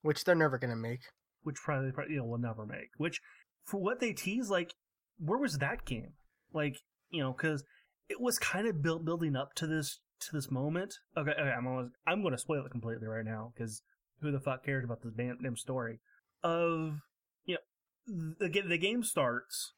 which 0.02 0.24
they're 0.24 0.34
never 0.34 0.58
going 0.58 0.70
to 0.70 0.76
make. 0.76 1.00
which 1.42 1.56
probably, 1.56 1.92
probably 1.92 2.14
you 2.14 2.20
know 2.20 2.26
will 2.26 2.38
never 2.38 2.66
make. 2.66 2.90
Which 2.96 3.20
for 3.68 3.80
what 3.80 4.00
they 4.00 4.12
tease, 4.12 4.50
like 4.50 4.74
where 5.18 5.38
was 5.38 5.58
that 5.58 5.84
game? 5.84 6.12
Like 6.52 6.76
you 7.10 7.22
know, 7.22 7.32
because 7.32 7.64
it 8.08 8.20
was 8.20 8.38
kind 8.38 8.66
of 8.66 8.82
built 8.82 9.04
building 9.04 9.36
up 9.36 9.54
to 9.56 9.66
this 9.66 10.00
to 10.20 10.28
this 10.32 10.50
moment. 10.50 10.94
Okay, 11.16 11.32
okay, 11.32 11.50
I'm 11.56 11.66
almost, 11.66 11.92
I'm 12.06 12.22
going 12.22 12.32
to 12.32 12.38
spoil 12.38 12.64
it 12.64 12.70
completely 12.70 13.06
right 13.06 13.24
now 13.24 13.52
because 13.54 13.82
who 14.20 14.32
the 14.32 14.40
fuck 14.40 14.64
cares 14.64 14.84
about 14.84 15.02
this 15.02 15.12
damn, 15.16 15.56
story? 15.56 16.00
Of 16.42 17.00
you 17.44 17.56
know, 17.56 18.34
the 18.40 18.62
the 18.62 18.78
game 18.78 19.02
starts. 19.02 19.72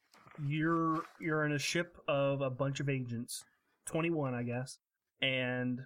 You're 0.47 1.03
you're 1.19 1.45
in 1.45 1.51
a 1.51 1.59
ship 1.59 1.97
of 2.07 2.41
a 2.41 2.49
bunch 2.49 2.79
of 2.79 2.89
agents, 2.89 3.43
twenty 3.85 4.09
one, 4.09 4.33
I 4.33 4.43
guess, 4.43 4.77
and 5.21 5.81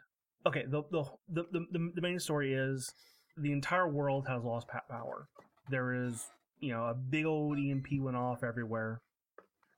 okay. 0.45 0.65
The, 0.67 0.83
the 0.91 1.03
the 1.29 1.43
the 1.51 1.91
the 1.95 2.01
main 2.01 2.19
story 2.19 2.53
is 2.53 2.93
the 3.37 3.51
entire 3.51 3.87
world 3.87 4.27
has 4.27 4.43
lost 4.43 4.67
power. 4.89 5.27
There 5.69 5.93
is, 5.93 6.27
you 6.59 6.73
know, 6.73 6.85
a 6.85 6.93
big 6.93 7.25
old 7.25 7.57
EMP 7.57 7.87
went 7.99 8.17
off 8.17 8.43
everywhere, 8.43 9.01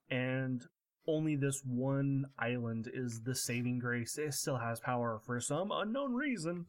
and 0.09 0.61
only 1.07 1.35
this 1.35 1.61
one 1.65 2.25
island 2.37 2.89
is 2.93 3.21
the 3.21 3.35
saving 3.35 3.79
grace. 3.79 4.17
It 4.17 4.33
still 4.33 4.57
has 4.57 4.79
power 4.79 5.21
for 5.25 5.39
some 5.39 5.71
unknown 5.71 6.13
reason, 6.13 6.65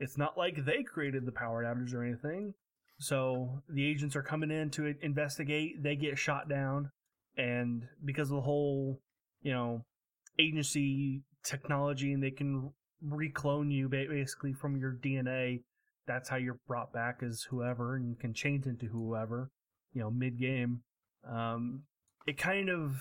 it's 0.00 0.16
not 0.16 0.38
like 0.38 0.64
they 0.64 0.82
created 0.82 1.26
the 1.26 1.32
power 1.32 1.64
outage 1.64 1.92
or 1.92 2.04
anything. 2.04 2.54
So 2.98 3.62
the 3.68 3.84
agents 3.84 4.16
are 4.16 4.22
coming 4.22 4.50
in 4.50 4.70
to 4.70 4.94
investigate. 5.02 5.82
They 5.82 5.96
get 5.96 6.18
shot 6.18 6.48
down, 6.48 6.90
and 7.36 7.84
because 8.04 8.30
of 8.30 8.36
the 8.36 8.42
whole, 8.42 9.00
you 9.42 9.52
know, 9.52 9.84
agency 10.38 11.22
technology, 11.44 12.12
and 12.12 12.22
they 12.22 12.30
can 12.30 12.72
reclone 13.02 13.70
you 13.70 13.88
basically 13.88 14.52
from 14.52 14.76
your 14.76 14.92
DNA. 14.92 15.62
That's 16.08 16.28
how 16.28 16.36
you're 16.36 16.58
brought 16.66 16.92
back 16.92 17.22
as 17.22 17.42
whoever, 17.50 17.94
and 17.94 18.08
you 18.08 18.16
can 18.16 18.34
change 18.34 18.66
into 18.66 18.86
whoever. 18.86 19.50
You 19.92 20.00
know, 20.00 20.10
mid 20.10 20.38
game. 20.38 20.80
Um, 21.30 21.82
it 22.26 22.38
kind 22.38 22.70
of 22.70 22.96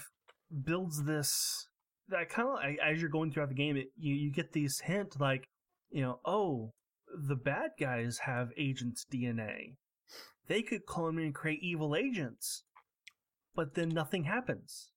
builds 0.64 1.06
this. 1.06 1.68
That 2.10 2.30
kind 2.30 2.48
of 2.48 2.60
as 2.86 3.02
you're 3.02 3.10
going 3.10 3.32
throughout 3.32 3.50
the 3.50 3.56
game, 3.56 3.78
it, 3.78 3.88
you 3.98 4.14
you 4.14 4.32
get 4.32 4.52
these 4.52 4.82
hint 4.82 5.20
like, 5.20 5.48
you 5.90 6.02
know, 6.02 6.20
oh, 6.26 6.72
the 7.28 7.36
bad 7.36 7.72
guys 7.80 8.20
have 8.26 8.50
agents' 8.58 9.06
DNA. 9.12 9.76
They 10.48 10.62
could 10.62 10.86
clone 10.86 11.18
and 11.18 11.34
create 11.34 11.62
evil 11.62 11.96
agents, 11.96 12.64
but 13.56 13.76
then 13.76 13.90
nothing 13.90 14.26
happens. 14.26 14.92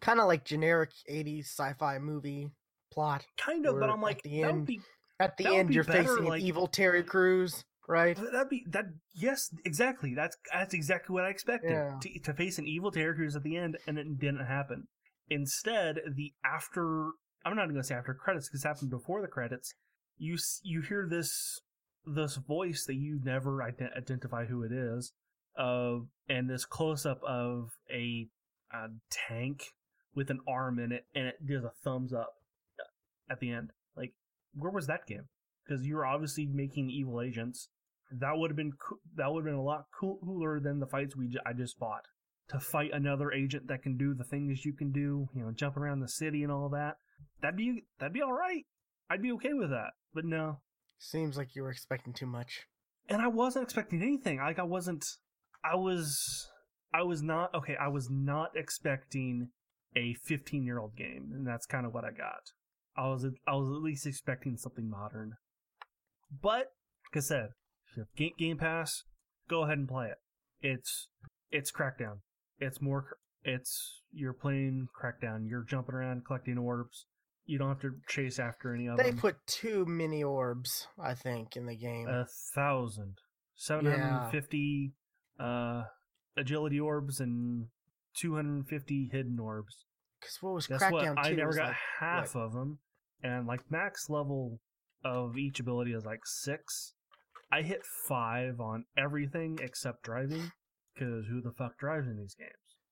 Kind 0.00 0.20
of 0.20 0.26
like 0.26 0.44
generic 0.44 0.90
'80s 1.10 1.46
sci-fi 1.46 1.98
movie 1.98 2.50
plot. 2.90 3.26
Kind 3.36 3.66
of, 3.66 3.78
but 3.78 3.90
I'm 3.90 4.00
like, 4.00 4.18
at 4.18 4.22
the 4.22 4.42
end, 4.42 4.66
be, 4.66 4.80
at 5.20 5.36
the 5.36 5.46
end, 5.46 5.74
you're 5.74 5.84
better, 5.84 6.02
facing 6.02 6.24
like, 6.24 6.40
an 6.40 6.46
evil 6.46 6.66
Terry 6.66 7.02
Crews, 7.02 7.64
right? 7.88 8.16
That'd 8.16 8.48
be 8.48 8.64
that. 8.70 8.86
Yes, 9.14 9.50
exactly. 9.64 10.14
That's 10.14 10.36
that's 10.52 10.74
exactly 10.74 11.14
what 11.14 11.24
I 11.24 11.28
expected 11.28 11.70
yeah. 11.70 11.98
to, 12.00 12.18
to 12.20 12.34
face 12.34 12.58
an 12.58 12.66
evil 12.66 12.90
Terry 12.90 13.14
Crews 13.14 13.36
at 13.36 13.42
the 13.42 13.56
end, 13.56 13.78
and 13.86 13.98
it 13.98 14.18
didn't 14.18 14.46
happen. 14.46 14.88
Instead, 15.28 16.00
the 16.16 16.32
after 16.44 17.10
I'm 17.44 17.56
not 17.56 17.66
going 17.66 17.76
to 17.76 17.84
say 17.84 17.94
after 17.94 18.14
credits 18.14 18.48
because 18.48 18.64
it 18.64 18.68
happened 18.68 18.90
before 18.90 19.22
the 19.22 19.28
credits. 19.28 19.74
You 20.18 20.36
you 20.62 20.82
hear 20.82 21.06
this 21.08 21.60
this 22.06 22.36
voice 22.36 22.84
that 22.86 22.96
you 22.96 23.20
never 23.22 23.58
ident- 23.58 23.96
identify 23.96 24.46
who 24.46 24.62
it 24.62 24.72
is, 24.72 25.12
of 25.56 26.06
and 26.28 26.48
this 26.48 26.64
close 26.64 27.06
up 27.06 27.20
of 27.26 27.70
a, 27.90 28.28
a 28.72 28.88
tank 29.10 29.64
with 30.14 30.30
an 30.30 30.40
arm 30.48 30.78
in 30.78 30.92
it, 30.92 31.04
and 31.14 31.26
it 31.26 31.46
does 31.46 31.64
a 31.64 31.72
thumbs 31.82 32.12
up 32.12 32.34
uh, 32.78 33.32
at 33.32 33.40
the 33.40 33.50
end. 33.50 33.70
Where 34.54 34.70
was 34.70 34.86
that 34.86 35.06
game? 35.06 35.28
Because 35.64 35.86
you 35.86 35.96
were 35.96 36.06
obviously 36.06 36.46
making 36.46 36.90
evil 36.90 37.20
agents. 37.20 37.68
That 38.10 38.36
would 38.36 38.50
have 38.50 38.56
been 38.56 38.72
co- 38.72 38.98
that 39.16 39.32
would 39.32 39.44
have 39.44 39.52
been 39.52 39.60
a 39.60 39.62
lot 39.62 39.84
cooler 39.98 40.58
than 40.60 40.80
the 40.80 40.86
fights 40.86 41.16
we 41.16 41.28
j- 41.28 41.38
I 41.46 41.52
just 41.52 41.78
fought. 41.78 42.06
To 42.48 42.58
fight 42.58 42.90
another 42.92 43.30
agent 43.30 43.68
that 43.68 43.82
can 43.82 43.96
do 43.96 44.12
the 44.12 44.24
things 44.24 44.64
you 44.64 44.72
can 44.72 44.90
do, 44.90 45.28
you 45.32 45.42
know, 45.44 45.52
jump 45.52 45.76
around 45.76 46.00
the 46.00 46.08
city 46.08 46.42
and 46.42 46.50
all 46.50 46.68
that. 46.70 46.96
That'd 47.40 47.56
be 47.56 47.84
that'd 47.98 48.12
be 48.12 48.22
all 48.22 48.32
right. 48.32 48.64
I'd 49.08 49.22
be 49.22 49.32
okay 49.32 49.52
with 49.52 49.70
that. 49.70 49.90
But 50.12 50.24
no, 50.24 50.58
Seems 51.02 51.38
like 51.38 51.56
you 51.56 51.62
were 51.62 51.70
expecting 51.70 52.12
too 52.12 52.26
much. 52.26 52.66
And 53.08 53.22
I 53.22 53.28
wasn't 53.28 53.64
expecting 53.64 54.02
anything. 54.02 54.36
Like 54.36 54.58
I 54.58 54.64
wasn't 54.64 55.04
I 55.64 55.74
was 55.74 56.50
I 56.92 57.02
was 57.02 57.22
not 57.22 57.54
okay, 57.54 57.74
I 57.76 57.88
was 57.88 58.08
not 58.10 58.50
expecting 58.54 59.48
a 59.96 60.14
15-year-old 60.28 60.94
game, 60.96 61.30
and 61.32 61.46
that's 61.46 61.66
kind 61.66 61.86
of 61.86 61.94
what 61.94 62.04
I 62.04 62.10
got. 62.10 62.52
I 63.00 63.08
was 63.08 63.24
I 63.48 63.54
was 63.54 63.68
at 63.68 63.82
least 63.82 64.06
expecting 64.06 64.56
something 64.56 64.88
modern. 64.88 65.32
But 66.30 66.66
like 67.06 67.16
I 67.16 67.20
said, 67.20 67.48
Game, 68.16 68.32
Game 68.38 68.58
Pass, 68.58 69.04
go 69.48 69.62
ahead 69.62 69.78
and 69.78 69.88
play 69.88 70.08
it. 70.08 70.18
It's 70.60 71.08
it's 71.50 71.72
Crackdown. 71.72 72.18
It's 72.58 72.80
more 72.82 73.16
it's 73.42 74.02
you're 74.12 74.34
playing 74.34 74.88
Crackdown. 75.00 75.48
You're 75.48 75.64
jumping 75.64 75.94
around 75.94 76.26
collecting 76.26 76.58
orbs. 76.58 77.06
You 77.46 77.58
don't 77.58 77.68
have 77.68 77.80
to 77.80 77.94
chase 78.06 78.38
after 78.38 78.74
any 78.74 78.86
of 78.86 78.98
they 78.98 79.04
them. 79.04 79.16
They 79.16 79.20
put 79.20 79.36
two 79.46 79.86
mini 79.86 80.22
orbs, 80.22 80.86
I 81.02 81.14
think, 81.14 81.56
in 81.56 81.66
the 81.66 81.76
game. 81.76 82.06
A 82.06 82.26
thousand. 82.54 83.14
750 83.56 84.92
yeah. 85.38 85.44
uh, 85.44 85.84
agility 86.36 86.78
orbs 86.78 87.18
and 87.18 87.66
250 88.18 89.08
hidden 89.10 89.38
orbs. 89.40 89.84
Because 90.20 90.36
what 90.42 90.54
was 90.54 90.66
Guess 90.66 90.82
Crackdown 90.82 91.16
what? 91.16 91.26
I 91.26 91.30
never 91.30 91.54
got 91.54 91.68
like, 91.68 91.76
half 91.98 92.36
of 92.36 92.52
them. 92.52 92.78
And 93.22 93.46
like 93.46 93.70
max 93.70 94.08
level 94.08 94.60
of 95.04 95.36
each 95.36 95.60
ability 95.60 95.92
is 95.92 96.04
like 96.04 96.26
six. 96.26 96.94
I 97.52 97.62
hit 97.62 97.84
five 98.08 98.60
on 98.60 98.84
everything 98.96 99.58
except 99.62 100.02
driving. 100.02 100.52
Because 100.94 101.26
who 101.26 101.40
the 101.40 101.52
fuck 101.52 101.78
drives 101.78 102.06
in 102.06 102.16
these 102.16 102.34
games? 102.34 102.50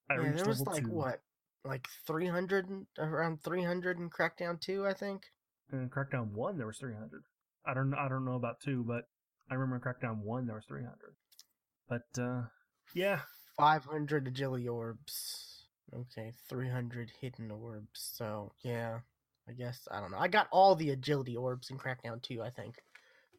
I 0.09 0.15
yeah, 0.15 0.31
there 0.31 0.45
was 0.45 0.61
like 0.61 0.83
two. 0.83 0.91
what 0.91 1.21
like 1.65 1.87
300 2.07 2.67
around 2.97 3.41
300 3.43 3.99
in 3.99 4.09
crackdown 4.09 4.59
2 4.59 4.87
i 4.87 4.93
think 4.93 5.23
in 5.71 5.89
crackdown 5.89 6.31
1 6.31 6.57
there 6.57 6.67
was 6.67 6.77
300 6.77 7.23
i 7.65 7.73
don't 7.73 7.93
i 7.93 8.07
don't 8.07 8.25
know 8.25 8.35
about 8.35 8.59
2 8.61 8.83
but 8.87 9.03
i 9.51 9.53
remember 9.53 9.75
in 9.75 9.81
crackdown 9.81 10.19
1 10.23 10.45
there 10.45 10.55
was 10.55 10.65
300 10.65 10.95
but 11.87 12.21
uh 12.21 12.43
yeah 12.93 13.19
500 13.57 14.27
agility 14.27 14.67
orbs 14.67 15.65
okay 15.93 16.33
300 16.47 17.11
hidden 17.19 17.51
orbs 17.51 18.11
so 18.15 18.53
yeah 18.63 18.99
i 19.49 19.53
guess 19.53 19.87
i 19.91 19.99
don't 19.99 20.11
know 20.11 20.17
i 20.17 20.27
got 20.27 20.47
all 20.51 20.75
the 20.75 20.91
agility 20.91 21.35
orbs 21.35 21.69
in 21.69 21.77
crackdown 21.77 22.21
2 22.21 22.41
i 22.41 22.49
think 22.49 22.75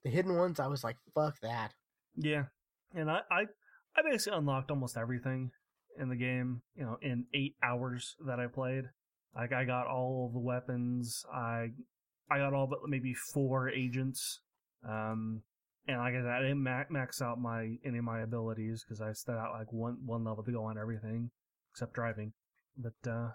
the 0.05 0.11
hidden 0.11 0.37
ones 0.37 0.59
i 0.61 0.67
was 0.67 0.83
like 0.83 0.97
fuck 1.15 1.39
that 1.41 1.73
yeah 2.17 2.45
and 2.95 3.11
i 3.11 3.21
i, 3.31 3.43
I 3.97 4.03
basically 4.11 4.39
unlocked 4.39 4.71
almost 4.71 4.97
everything 4.97 5.51
in 5.99 6.09
the 6.09 6.17
game, 6.17 6.63
you 6.75 6.85
know, 6.85 6.99
in 7.03 7.27
eight 7.35 7.57
hours 7.63 8.17
that 8.27 8.41
I 8.41 8.47
played. 8.47 8.85
Like 9.35 9.53
I 9.53 9.65
got 9.65 9.87
all 9.87 10.31
the 10.33 10.41
weapons. 10.41 11.25
I 11.33 11.69
I 12.31 12.39
got 12.39 12.55
all 12.55 12.67
but 12.67 12.81
maybe 12.87 13.15
four 13.15 13.69
agents. 13.69 14.41
Um, 14.89 15.43
and 15.87 15.99
like 15.99 16.15
I 16.15 16.19
said, 16.19 16.27
I 16.27 16.43
didn't 16.43 16.63
max 16.63 17.23
out 17.23 17.41
my 17.41 17.77
any 17.85 17.99
of 17.99 18.05
my 18.05 18.21
abilities 18.21 18.85
because 18.85 19.01
I 19.01 19.13
set 19.13 19.37
out 19.37 19.53
like 19.53 19.73
one 19.73 19.99
one 20.05 20.25
level 20.25 20.43
to 20.43 20.53
go 20.53 20.65
on 20.65 20.79
everything 20.79 21.31
except 21.73 21.95
driving. 21.95 22.33
But 22.77 23.11
uh, 23.11 23.31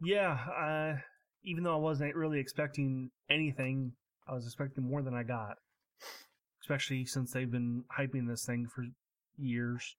yeah, 0.00 0.32
I, 0.32 1.02
even 1.44 1.64
though 1.64 1.74
I 1.74 1.78
wasn't 1.78 2.14
really 2.14 2.38
expecting 2.38 3.10
anything, 3.30 3.92
I 4.28 4.34
was 4.34 4.46
expecting 4.46 4.84
more 4.84 5.02
than 5.02 5.14
I 5.14 5.22
got. 5.22 5.56
Especially 6.62 7.04
since 7.04 7.32
they've 7.32 7.50
been 7.50 7.84
hyping 7.96 8.28
this 8.28 8.44
thing 8.44 8.68
for 8.68 8.84
years. 9.38 9.96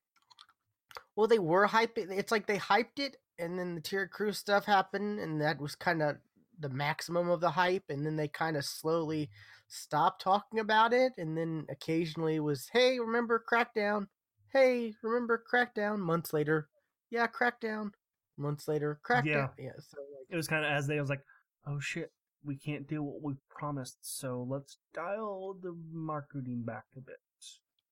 Well, 1.15 1.27
they 1.27 1.39
were 1.39 1.67
hyping. 1.67 2.17
It's 2.17 2.31
like 2.31 2.47
they 2.47 2.57
hyped 2.57 2.99
it, 2.99 3.17
and 3.39 3.57
then 3.57 3.75
the 3.75 3.81
Terry 3.81 4.07
Crews 4.07 4.37
stuff 4.37 4.65
happened, 4.65 5.19
and 5.19 5.41
that 5.41 5.59
was 5.59 5.75
kind 5.75 6.01
of 6.01 6.17
the 6.59 6.69
maximum 6.69 7.29
of 7.29 7.41
the 7.41 7.51
hype. 7.51 7.85
And 7.89 8.05
then 8.05 8.15
they 8.15 8.27
kind 8.27 8.55
of 8.55 8.63
slowly 8.63 9.29
stopped 9.67 10.21
talking 10.21 10.59
about 10.59 10.93
it, 10.93 11.13
and 11.17 11.37
then 11.37 11.65
occasionally 11.69 12.39
was, 12.39 12.69
"Hey, 12.71 12.99
remember 12.99 13.43
Crackdown? 13.51 14.07
Hey, 14.53 14.93
remember 15.01 15.43
Crackdown?" 15.51 15.99
Months 15.99 16.31
later, 16.31 16.69
yeah, 17.09 17.27
Crackdown. 17.27 17.91
Months 18.37 18.67
later, 18.67 18.99
Crackdown. 19.07 19.25
Yeah, 19.25 19.47
yeah 19.57 19.71
so 19.77 19.97
like, 19.99 20.27
it 20.29 20.35
was 20.35 20.47
kind 20.47 20.65
of 20.65 20.71
as 20.71 20.87
they 20.87 20.99
was 20.99 21.09
like, 21.09 21.23
"Oh 21.65 21.79
shit, 21.79 22.11
we 22.43 22.55
can't 22.55 22.87
do 22.87 23.03
what 23.03 23.21
we 23.21 23.35
promised, 23.49 23.97
so 24.01 24.45
let's 24.47 24.77
dial 24.93 25.55
the 25.61 25.75
marketing 25.91 26.63
back 26.63 26.85
a 26.95 27.01
bit." 27.01 27.19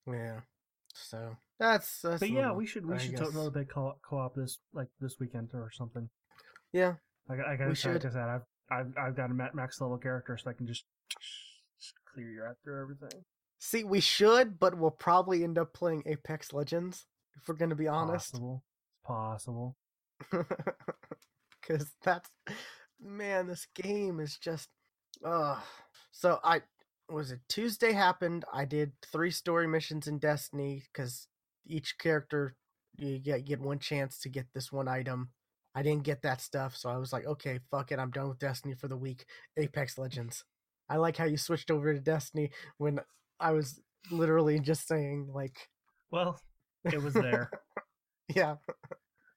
Yeah. 0.07 0.41
So 0.93 1.37
that's, 1.59 2.01
that's 2.01 2.19
but 2.19 2.29
yeah, 2.29 2.41
little, 2.41 2.55
we 2.55 2.65
should 2.65 2.85
we 2.85 2.95
I 2.95 2.97
should 2.97 3.17
totally 3.17 3.51
play 3.51 3.65
co- 3.65 3.97
co-op 4.01 4.35
this 4.35 4.59
like 4.73 4.87
this 4.99 5.19
weekend 5.19 5.49
or 5.53 5.69
something. 5.71 6.09
Yeah, 6.71 6.95
I, 7.29 7.35
should. 7.73 7.93
like 7.93 8.05
I 8.05 8.09
said, 8.09 8.17
I've 8.17 8.41
I've 8.71 8.97
I've 8.97 9.15
got 9.15 9.31
a 9.31 9.33
max 9.33 9.79
level 9.81 9.97
character, 9.97 10.37
so 10.37 10.49
I 10.49 10.53
can 10.53 10.67
just, 10.67 10.85
just 11.79 11.93
clear 12.13 12.29
you 12.29 12.43
out 12.43 12.57
through 12.63 12.81
everything. 12.81 13.23
See, 13.59 13.83
we 13.83 13.99
should, 13.99 14.59
but 14.59 14.77
we'll 14.77 14.91
probably 14.91 15.43
end 15.43 15.57
up 15.57 15.73
playing 15.73 16.03
Apex 16.05 16.53
Legends 16.53 17.05
if 17.35 17.47
we're 17.47 17.55
going 17.55 17.69
to 17.69 17.75
be 17.75 17.87
honest. 17.87 18.31
Possible. 18.31 18.63
It's 19.01 19.07
possible. 19.07 19.75
Because 21.61 21.91
that's 22.03 22.31
man, 23.01 23.47
this 23.47 23.67
game 23.75 24.19
is 24.19 24.37
just. 24.37 24.69
Uh, 25.23 25.59
so 26.11 26.39
I 26.43 26.61
was 27.09 27.31
it 27.31 27.39
Tuesday 27.47 27.91
happened. 27.91 28.45
I 28.53 28.65
did 28.65 28.93
three 29.11 29.31
story 29.31 29.67
missions 29.67 30.07
in 30.07 30.19
Destiny 30.19 30.83
because 30.91 31.27
each 31.65 31.97
character 31.97 32.55
you 32.97 33.19
get 33.19 33.45
get 33.45 33.59
one 33.59 33.79
chance 33.79 34.19
to 34.19 34.29
get 34.29 34.47
this 34.53 34.71
one 34.71 34.87
item. 34.87 35.29
I 35.75 35.83
didn't 35.83 36.03
get 36.03 36.23
that 36.23 36.41
stuff, 36.41 36.75
so 36.75 36.89
I 36.89 36.97
was 36.97 37.13
like, 37.13 37.25
okay, 37.25 37.59
fuck 37.69 37.91
it, 37.91 37.99
I'm 37.99 38.11
done 38.11 38.29
with 38.29 38.39
Destiny 38.39 38.73
for 38.73 38.87
the 38.87 38.97
week. 38.97 39.25
Apex 39.55 39.97
Legends. 39.97 40.43
I 40.89 40.97
like 40.97 41.15
how 41.15 41.25
you 41.25 41.37
switched 41.37 41.69
over 41.69 41.93
to 41.93 41.99
Destiny 41.99 42.49
when 42.77 42.99
I 43.39 43.51
was 43.51 43.79
literally 44.11 44.59
just 44.59 44.87
saying 44.87 45.29
like, 45.33 45.69
well, 46.11 46.39
it 46.85 47.01
was 47.01 47.13
there. 47.13 47.51
yeah, 48.35 48.55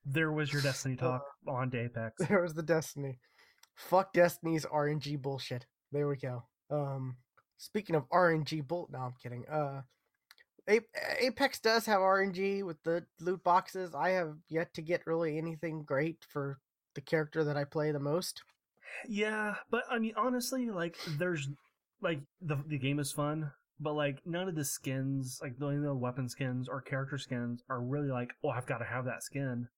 there 0.05 0.33
was 0.33 0.53
your 0.53 0.63
Destiny 0.63 0.97
talk 0.99 1.23
uh, 1.47 1.51
on 1.51 1.75
Apex. 1.75 2.27
There 2.29 2.43
was 2.43 2.55
the 2.55 2.63
Destiny. 2.63 3.19
Fuck 3.75 4.13
Destiny's 4.13 4.67
RNG 4.67 5.21
bullshit. 5.21 5.67
There 5.91 6.09
we 6.09 6.17
go. 6.17 6.45
Um, 6.71 7.17
Speaking 7.63 7.95
of 7.95 8.11
RNG 8.11 8.67
bolt, 8.67 8.91
no, 8.91 8.99
I'm 8.99 9.15
kidding. 9.23 9.47
Uh, 9.47 9.83
Apex 10.67 11.61
does 11.61 11.87
have 11.87 12.01
RNG 12.01 12.65
with 12.65 12.83
the 12.83 13.07
loot 13.21 13.45
boxes. 13.45 13.95
I 13.95 14.11
have 14.11 14.35
yet 14.49 14.75
to 14.75 14.83
get 14.83 15.07
really 15.07 15.39
anything 15.39 15.85
great 15.85 16.25
for 16.29 16.59
the 16.97 17.01
character 17.01 17.45
that 17.45 17.57
I 17.57 17.63
play 17.63 17.93
the 17.93 18.01
most. 18.01 18.43
Yeah, 19.07 19.55
but 19.71 19.85
I 19.89 20.01
mean, 20.01 20.15
honestly, 20.17 20.71
like 20.71 20.99
there's 21.19 21.49
like 22.01 22.19
the 22.41 22.57
the 22.67 22.79
game 22.79 22.99
is 22.99 23.13
fun, 23.13 23.53
but 23.79 23.93
like 23.93 24.19
none 24.27 24.49
of 24.49 24.57
the 24.57 24.65
skins, 24.65 25.39
like 25.41 25.57
the, 25.57 25.81
the 25.81 25.95
weapon 25.95 26.29
skins 26.29 26.69
or 26.69 26.81
character 26.81 27.19
skins, 27.19 27.63
are 27.71 27.81
really 27.81 28.11
like, 28.11 28.33
oh, 28.43 28.49
I've 28.49 28.67
got 28.67 28.79
to 28.79 28.85
have 28.85 29.05
that 29.05 29.23
skin. 29.23 29.69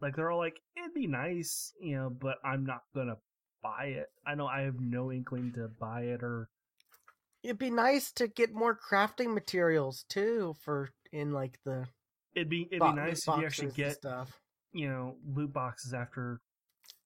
Like 0.00 0.16
they're 0.16 0.32
all 0.32 0.38
like, 0.38 0.60
it'd 0.76 0.92
be 0.92 1.06
nice, 1.06 1.72
you 1.80 1.94
know, 1.94 2.10
but 2.10 2.38
I'm 2.44 2.66
not 2.66 2.82
gonna 2.96 3.18
buy 3.62 3.86
it. 3.86 4.08
I 4.26 4.34
know 4.34 4.46
I 4.46 4.62
have 4.62 4.80
no 4.80 5.10
inkling 5.12 5.52
to 5.54 5.68
buy 5.68 6.02
it 6.02 6.22
or. 6.22 6.48
It'd 7.42 7.58
be 7.58 7.70
nice 7.70 8.10
to 8.12 8.26
get 8.26 8.52
more 8.52 8.76
crafting 8.76 9.32
materials 9.32 10.04
too 10.08 10.56
for 10.60 10.90
in 11.12 11.32
like 11.32 11.58
the. 11.64 11.86
It'd 12.34 12.48
be 12.48 12.66
it'd 12.70 12.80
bo- 12.80 12.90
be 12.90 12.96
nice 12.96 13.26
if 13.26 13.36
you 13.36 13.46
actually 13.46 13.70
get 13.72 13.94
stuff. 13.94 14.40
you 14.72 14.88
know 14.88 15.16
loot 15.34 15.52
boxes 15.52 15.94
after 15.94 16.40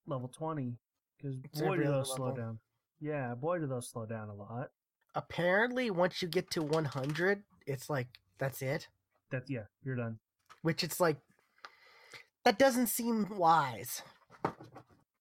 level 0.07 0.29
twenty 0.29 0.79
because 1.17 1.37
boy 1.61 1.77
do 1.77 1.85
those 1.85 2.15
slow 2.15 2.27
level. 2.27 2.43
down. 2.43 2.59
Yeah, 3.01 3.35
boy 3.35 3.59
do 3.59 3.67
those 3.67 3.91
slow 3.91 4.07
down 4.07 4.29
a 4.29 4.35
lot. 4.35 4.71
Apparently, 5.15 5.91
once 5.91 6.23
you 6.23 6.29
get 6.29 6.51
to 6.53 6.63
100, 6.63 7.43
it's 7.67 7.91
like 7.91 8.09
that's 8.39 8.63
it. 8.63 8.89
That 9.31 9.45
yeah, 9.49 9.65
you're 9.85 9.97
done. 9.97 10.19
Which 10.63 10.83
it's 10.83 10.99
like 11.01 11.19
that 12.45 12.59
doesn't 12.59 12.87
seem 12.87 13.27
wise. 13.37 14.03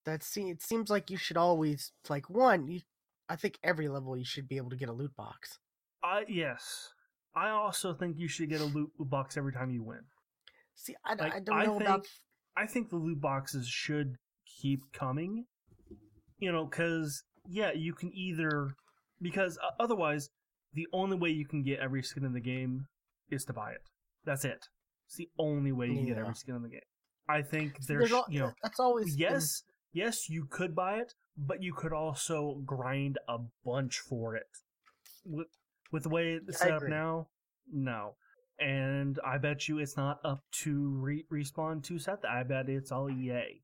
That 0.05 0.23
se- 0.23 0.49
it 0.49 0.61
seems 0.61 0.89
like 0.89 1.09
you 1.09 1.17
should 1.17 1.37
always 1.37 1.91
like 2.09 2.29
one. 2.29 2.67
You, 2.67 2.81
I 3.29 3.35
think 3.35 3.59
every 3.63 3.87
level 3.87 4.17
you 4.17 4.25
should 4.25 4.47
be 4.47 4.57
able 4.57 4.69
to 4.71 4.75
get 4.75 4.89
a 4.89 4.93
loot 4.93 5.15
box. 5.15 5.59
I 6.03 6.23
yes. 6.27 6.89
I 7.35 7.49
also 7.49 7.93
think 7.93 8.17
you 8.17 8.27
should 8.27 8.49
get 8.49 8.61
a 8.61 8.65
loot 8.65 8.91
box 8.99 9.37
every 9.37 9.53
time 9.53 9.71
you 9.71 9.83
win. 9.83 10.01
See, 10.75 10.95
I, 11.05 11.13
Like, 11.13 11.35
I 11.35 11.39
don't 11.39 11.57
I 11.57 11.65
know 11.65 11.79
about. 11.79 12.05
I 12.57 12.65
think 12.65 12.89
the 12.89 12.97
loot 12.97 13.21
boxes 13.21 13.67
should 13.67 14.15
keep 14.61 14.81
coming. 14.91 15.45
You 16.39 16.51
know, 16.51 16.65
because 16.65 17.23
yeah, 17.47 17.71
you 17.71 17.93
can 17.93 18.11
either 18.13 18.75
because 19.21 19.57
uh, 19.57 19.81
otherwise 19.81 20.29
the 20.73 20.87
only 20.93 21.17
way 21.17 21.29
you 21.29 21.45
can 21.45 21.63
get 21.63 21.79
every 21.79 22.01
skin 22.01 22.25
in 22.25 22.33
the 22.33 22.41
game 22.41 22.87
is 23.29 23.45
to 23.45 23.53
buy 23.53 23.71
it. 23.71 23.81
That's 24.25 24.45
it. 24.45 24.65
It's 25.07 25.17
the 25.17 25.29
only 25.37 25.71
way 25.71 25.87
you 25.87 25.95
can 25.95 26.05
get 26.07 26.17
every 26.17 26.35
skin 26.35 26.55
in 26.55 26.63
the 26.63 26.69
game. 26.69 26.79
I 27.29 27.41
think 27.41 27.77
See, 27.79 27.93
there's 27.93 28.11
al- 28.11 28.25
you 28.29 28.39
know 28.39 28.51
that's 28.63 28.79
always 28.79 29.15
yes 29.15 29.63
yes 29.93 30.29
you 30.29 30.45
could 30.45 30.75
buy 30.75 30.95
it, 30.99 31.13
but 31.37 31.61
you 31.61 31.73
could 31.73 31.93
also 31.93 32.61
grind 32.65 33.17
a 33.27 33.39
bunch 33.65 33.99
for 33.99 34.35
it. 34.35 34.47
With 35.25 35.47
with 35.91 36.03
the 36.03 36.09
way 36.09 36.39
it's 36.47 36.59
set 36.59 36.71
up 36.71 36.83
now, 36.83 37.27
no. 37.71 38.15
And 38.59 39.19
I 39.25 39.37
bet 39.37 39.67
you 39.67 39.79
it's 39.79 39.97
not 39.97 40.19
up 40.23 40.43
to 40.63 40.89
re- 40.89 41.25
respawn 41.31 41.83
to 41.85 41.97
set 41.97 42.21
that. 42.21 42.31
I 42.31 42.43
bet 42.43 42.69
it's 42.69 42.91
all 42.91 43.09
EA. 43.09 43.61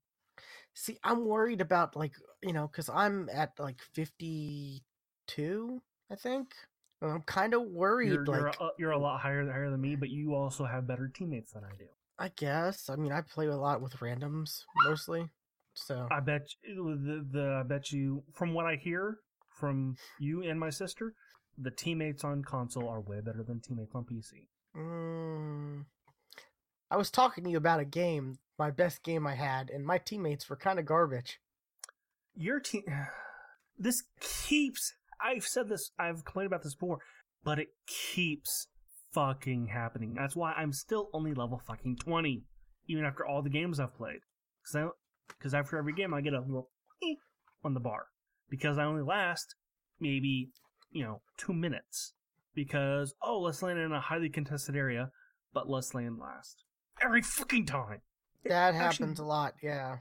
See, 0.73 0.97
I'm 1.03 1.25
worried 1.25 1.61
about 1.61 1.95
like 1.95 2.13
you 2.43 2.53
know 2.53 2.67
because 2.67 2.89
I'm 2.89 3.29
at 3.29 3.51
like 3.59 3.81
52, 3.93 5.81
I 6.11 6.15
think. 6.15 6.53
And 7.01 7.11
I'm 7.11 7.21
kind 7.21 7.53
of 7.53 7.61
worried. 7.61 8.11
You're, 8.11 8.25
like 8.25 8.39
you're, 8.39 8.47
a, 8.47 8.69
you're 8.79 8.91
a 8.91 8.97
lot 8.97 9.21
higher 9.21 9.45
higher 9.49 9.69
than 9.69 9.81
me, 9.81 9.95
but 9.95 10.09
you 10.09 10.33
also 10.33 10.65
have 10.65 10.87
better 10.87 11.11
teammates 11.13 11.51
than 11.51 11.63
I 11.63 11.75
do. 11.77 11.85
I 12.19 12.31
guess. 12.35 12.89
I 12.89 12.95
mean, 12.95 13.11
I 13.11 13.21
play 13.21 13.45
a 13.45 13.55
lot 13.55 13.81
with 13.81 13.97
randoms 13.97 14.63
mostly, 14.85 15.29
so 15.77 16.07
I 16.11 16.19
bet 16.19 16.47
you, 16.63 16.97
the, 16.97 17.25
the 17.31 17.61
I 17.61 17.63
bet 17.63 17.91
you 17.91 18.23
from 18.33 18.53
what 18.53 18.65
I 18.65 18.75
hear 18.75 19.19
from 19.59 19.95
you 20.19 20.43
and 20.43 20.59
my 20.59 20.69
sister, 20.69 21.13
the 21.57 21.71
teammates 21.71 22.23
on 22.23 22.43
console 22.43 22.89
are 22.89 23.01
way 23.01 23.21
better 23.21 23.43
than 23.47 23.61
teammates 23.61 23.93
on 23.95 24.03
PC. 24.05 24.47
Mm, 24.75 25.85
I 26.91 26.97
was 26.97 27.09
talking 27.09 27.43
to 27.43 27.49
you 27.49 27.57
about 27.57 27.79
a 27.79 27.85
game, 27.85 28.37
my 28.59 28.71
best 28.71 29.03
game 29.03 29.25
I 29.25 29.35
had, 29.35 29.69
and 29.69 29.85
my 29.85 29.97
teammates 29.97 30.49
were 30.49 30.55
kind 30.55 30.79
of 30.79 30.85
garbage. 30.85 31.39
your 32.35 32.59
team 32.59 32.83
this 33.77 34.03
keeps 34.19 34.93
i've 35.21 35.45
said 35.45 35.67
this 35.69 35.91
i've 35.99 36.23
complained 36.25 36.47
about 36.47 36.63
this 36.63 36.75
before 36.75 36.99
but 37.43 37.59
it 37.59 37.69
keeps 37.87 38.67
fucking 39.13 39.67
happening 39.67 40.13
that's 40.15 40.35
why 40.35 40.51
i'm 40.53 40.71
still 40.73 41.09
only 41.13 41.33
level 41.33 41.59
fucking 41.65 41.95
20 41.95 42.43
even 42.87 43.03
after 43.05 43.25
all 43.25 43.41
the 43.41 43.49
games 43.49 43.79
i've 43.79 43.95
played 43.95 44.19
because 44.61 44.91
after 45.53 45.77
every 45.77 45.93
game 45.93 46.13
i 46.13 46.21
get 46.21 46.33
a 46.33 46.39
little 46.39 46.69
on 47.63 47.73
the 47.73 47.79
bar 47.79 48.07
because 48.49 48.77
i 48.77 48.83
only 48.83 49.01
last 49.01 49.55
maybe 49.99 50.49
you 50.91 51.03
know 51.03 51.21
two 51.37 51.53
minutes 51.53 52.13
because 52.53 53.13
oh 53.21 53.39
let's 53.39 53.61
land 53.61 53.79
in 53.79 53.91
a 53.91 53.99
highly 53.99 54.29
contested 54.29 54.75
area 54.75 55.09
but 55.53 55.69
let's 55.69 55.93
land 55.93 56.17
last 56.19 56.63
every 57.01 57.21
fucking 57.21 57.65
time 57.65 58.01
That 58.45 58.73
happens 58.73 59.19
a 59.19 59.25
lot, 59.25 59.53
yeah. 59.61 59.97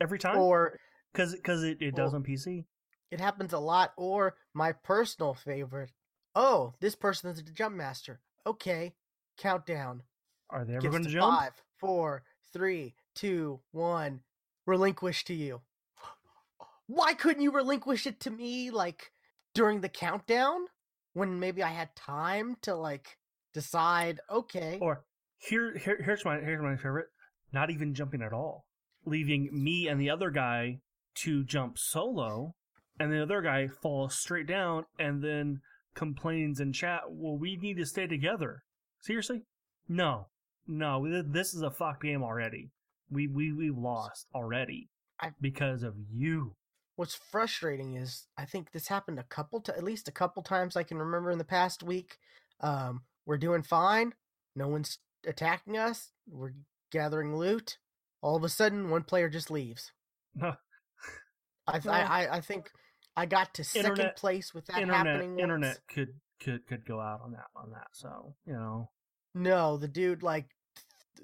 every 0.00 0.18
time 0.18 0.38
Or 0.38 0.78
because 1.12 1.34
because 1.34 1.62
it, 1.62 1.78
it 1.80 1.94
does 1.94 2.14
on 2.14 2.22
pc 2.22 2.64
it 3.10 3.20
happens 3.20 3.52
a 3.52 3.58
lot. 3.58 3.92
Or 3.96 4.36
my 4.54 4.72
personal 4.72 5.34
favorite. 5.34 5.90
Oh, 6.34 6.74
this 6.80 6.94
person 6.94 7.30
is 7.30 7.40
a 7.40 7.42
jump 7.42 7.74
master. 7.74 8.20
Okay, 8.46 8.94
countdown. 9.36 10.02
are 10.48 10.64
they 10.64 10.74
ever 10.76 10.88
going 10.88 11.02
to 11.02 11.08
to 11.08 11.14
jump 11.14 11.38
Five, 11.38 11.52
four, 11.78 12.22
three, 12.52 12.94
two, 13.14 13.60
one. 13.72 14.20
Relinquish 14.70 15.24
to 15.24 15.34
you. 15.34 15.62
Why 16.86 17.14
couldn't 17.14 17.42
you 17.42 17.50
relinquish 17.50 18.06
it 18.06 18.20
to 18.20 18.30
me 18.30 18.70
like 18.70 19.10
during 19.52 19.80
the 19.80 19.88
countdown 19.88 20.66
when 21.12 21.40
maybe 21.40 21.60
I 21.60 21.70
had 21.70 21.96
time 21.96 22.56
to 22.62 22.76
like 22.76 23.18
decide? 23.52 24.20
Okay, 24.30 24.78
Or 24.80 25.02
here, 25.38 25.76
here 25.76 26.00
here's 26.00 26.24
my 26.24 26.38
here's 26.38 26.62
my 26.62 26.76
favorite. 26.76 27.08
Not 27.52 27.70
even 27.70 27.94
jumping 27.94 28.22
at 28.22 28.32
all, 28.32 28.64
leaving 29.04 29.48
me 29.52 29.88
and 29.88 30.00
the 30.00 30.10
other 30.10 30.30
guy 30.30 30.78
to 31.16 31.42
jump 31.42 31.76
solo, 31.76 32.54
and 33.00 33.12
the 33.12 33.22
other 33.22 33.42
guy 33.42 33.66
falls 33.66 34.16
straight 34.16 34.46
down 34.46 34.84
and 35.00 35.20
then 35.20 35.62
complains 35.96 36.60
in 36.60 36.72
chat. 36.72 37.02
Well, 37.08 37.36
we 37.36 37.56
need 37.56 37.76
to 37.78 37.86
stay 37.86 38.06
together. 38.06 38.62
Seriously? 39.00 39.42
No, 39.88 40.28
no. 40.68 41.22
This 41.22 41.54
is 41.54 41.62
a 41.62 41.72
fuck 41.72 42.02
game 42.02 42.22
already. 42.22 42.70
We 43.10 43.26
we 43.26 43.52
we 43.52 43.70
lost 43.70 44.26
already 44.34 44.88
I- 45.20 45.32
because 45.40 45.82
of 45.82 45.94
you. 46.12 46.54
What's 46.96 47.14
frustrating 47.14 47.94
is 47.94 48.26
I 48.36 48.44
think 48.44 48.72
this 48.72 48.88
happened 48.88 49.18
a 49.18 49.22
couple 49.24 49.60
to 49.62 49.76
at 49.76 49.82
least 49.82 50.06
a 50.08 50.12
couple 50.12 50.42
times 50.42 50.76
I 50.76 50.82
can 50.82 50.98
remember 50.98 51.30
in 51.30 51.38
the 51.38 51.44
past 51.44 51.82
week. 51.82 52.18
Um, 52.60 53.02
we're 53.26 53.38
doing 53.38 53.62
fine. 53.62 54.12
No 54.54 54.68
one's 54.68 54.98
attacking 55.26 55.78
us. 55.78 56.10
We're 56.28 56.52
gathering 56.92 57.36
loot. 57.36 57.78
All 58.22 58.36
of 58.36 58.44
a 58.44 58.48
sudden, 58.50 58.90
one 58.90 59.04
player 59.04 59.30
just 59.30 59.50
leaves. 59.50 59.92
I 60.42 60.52
I, 61.66 61.78
I 61.88 62.36
I 62.36 62.40
think 62.40 62.70
I 63.16 63.26
got 63.26 63.54
to 63.54 63.64
second 63.64 63.90
internet- 63.92 64.16
place 64.16 64.52
with 64.54 64.66
that 64.66 64.78
internet 64.82 65.06
happening. 65.06 65.30
once. 65.30 65.42
internet 65.42 65.78
could 65.88 66.14
could 66.42 66.66
could 66.66 66.84
go 66.84 67.00
out 67.00 67.20
on 67.22 67.32
that 67.32 67.46
on 67.56 67.70
that. 67.70 67.88
So 67.92 68.34
you 68.46 68.52
know. 68.52 68.90
No, 69.34 69.76
the 69.76 69.88
dude 69.88 70.22
like 70.22 70.48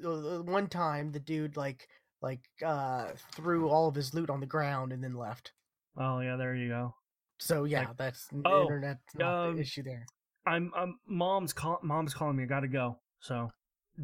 one 0.02 0.68
time 0.68 1.12
the 1.12 1.20
dude 1.20 1.56
like 1.56 1.88
like 2.22 2.40
uh 2.64 3.08
threw 3.34 3.68
all 3.68 3.88
of 3.88 3.94
his 3.94 4.14
loot 4.14 4.30
on 4.30 4.40
the 4.40 4.46
ground 4.46 4.92
and 4.92 5.02
then 5.02 5.14
left. 5.14 5.52
Oh 5.96 6.20
yeah, 6.20 6.36
there 6.36 6.54
you 6.54 6.68
go. 6.68 6.94
So 7.38 7.64
yeah, 7.64 7.88
Like, 7.88 7.96
that's 7.96 8.28
oh, 8.44 8.62
internet 8.62 8.98
not 9.14 9.48
um, 9.48 9.56
the 9.56 9.62
issue 9.62 9.82
there. 9.82 10.06
I'm 10.46 10.70
I'm 10.76 10.98
mom's 11.06 11.52
call 11.52 11.78
mom's 11.82 12.14
calling 12.14 12.36
me. 12.36 12.44
I 12.44 12.46
gotta 12.46 12.68
go. 12.68 12.98
So 13.20 13.50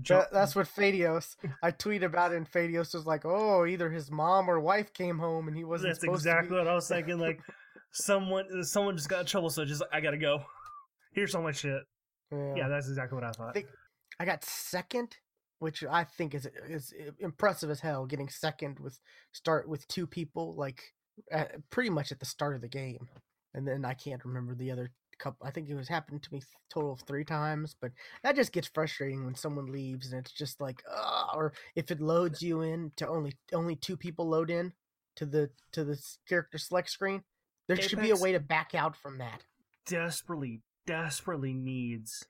That, 0.08 0.32
that's 0.32 0.54
what 0.56 0.66
Fadios. 0.66 1.36
I 1.62 1.70
tweet 1.70 2.02
about 2.02 2.32
it, 2.32 2.36
and 2.36 2.50
Fadios 2.50 2.94
was 2.94 3.06
like, 3.06 3.24
"Oh, 3.24 3.64
either 3.66 3.90
his 3.90 4.10
mom 4.10 4.50
or 4.50 4.58
wife 4.60 4.92
came 4.92 5.18
home, 5.18 5.48
and 5.48 5.56
he 5.56 5.64
wasn't 5.64 5.94
that's 5.94 6.04
exactly 6.04 6.56
to." 6.56 6.64
what 6.64 6.68
I 6.68 6.74
was 6.74 6.88
thinking. 6.94 7.18
Like 7.18 7.40
someone 7.92 8.64
someone 8.64 8.96
just 8.96 9.08
got 9.08 9.20
in 9.20 9.26
trouble, 9.26 9.50
so 9.50 9.64
just 9.64 9.82
I 9.92 10.00
gotta 10.00 10.18
go. 10.18 10.44
Here's 11.12 11.34
all 11.34 11.42
my 11.42 11.52
shit. 11.52 11.82
Be. 12.30 12.36
Yeah, 12.56 12.68
that's 12.68 12.88
exactly 12.88 13.16
what 13.16 13.24
I 13.24 13.32
thought. 13.32 13.54
think- 13.54 13.66
I 14.18 14.24
got 14.24 14.44
second, 14.44 15.16
which 15.62 15.84
I 15.84 16.02
think 16.02 16.34
is 16.34 16.48
is 16.68 16.92
impressive 17.20 17.70
as 17.70 17.78
hell. 17.78 18.04
Getting 18.04 18.28
second 18.28 18.80
with 18.80 18.98
start 19.30 19.68
with 19.68 19.86
two 19.86 20.08
people, 20.08 20.56
like 20.56 20.82
at, 21.30 21.70
pretty 21.70 21.88
much 21.88 22.10
at 22.10 22.18
the 22.18 22.26
start 22.26 22.56
of 22.56 22.62
the 22.62 22.68
game, 22.68 23.08
and 23.54 23.66
then 23.66 23.84
I 23.84 23.94
can't 23.94 24.24
remember 24.24 24.56
the 24.56 24.72
other 24.72 24.90
couple. 25.20 25.46
I 25.46 25.52
think 25.52 25.68
it 25.68 25.76
was 25.76 25.86
happened 25.86 26.24
to 26.24 26.34
me 26.34 26.42
total 26.68 26.92
of 26.92 27.02
three 27.02 27.24
times, 27.24 27.76
but 27.80 27.92
that 28.24 28.34
just 28.34 28.50
gets 28.50 28.66
frustrating 28.66 29.24
when 29.24 29.36
someone 29.36 29.70
leaves 29.70 30.10
and 30.12 30.26
it's 30.26 30.32
just 30.32 30.60
like, 30.60 30.82
uh, 30.92 31.26
or 31.32 31.52
if 31.76 31.92
it 31.92 32.00
loads 32.00 32.42
you 32.42 32.62
in 32.62 32.90
to 32.96 33.06
only 33.06 33.36
only 33.52 33.76
two 33.76 33.96
people 33.96 34.28
load 34.28 34.50
in 34.50 34.72
to 35.14 35.26
the 35.26 35.48
to 35.70 35.84
the 35.84 35.96
character 36.28 36.58
select 36.58 36.90
screen. 36.90 37.22
There 37.68 37.80
should 37.80 38.00
be 38.00 38.10
a 38.10 38.16
way 38.16 38.32
to 38.32 38.40
back 38.40 38.74
out 38.74 38.96
from 38.96 39.18
that. 39.18 39.44
desperately, 39.86 40.62
desperately 40.86 41.54
needs 41.54 42.26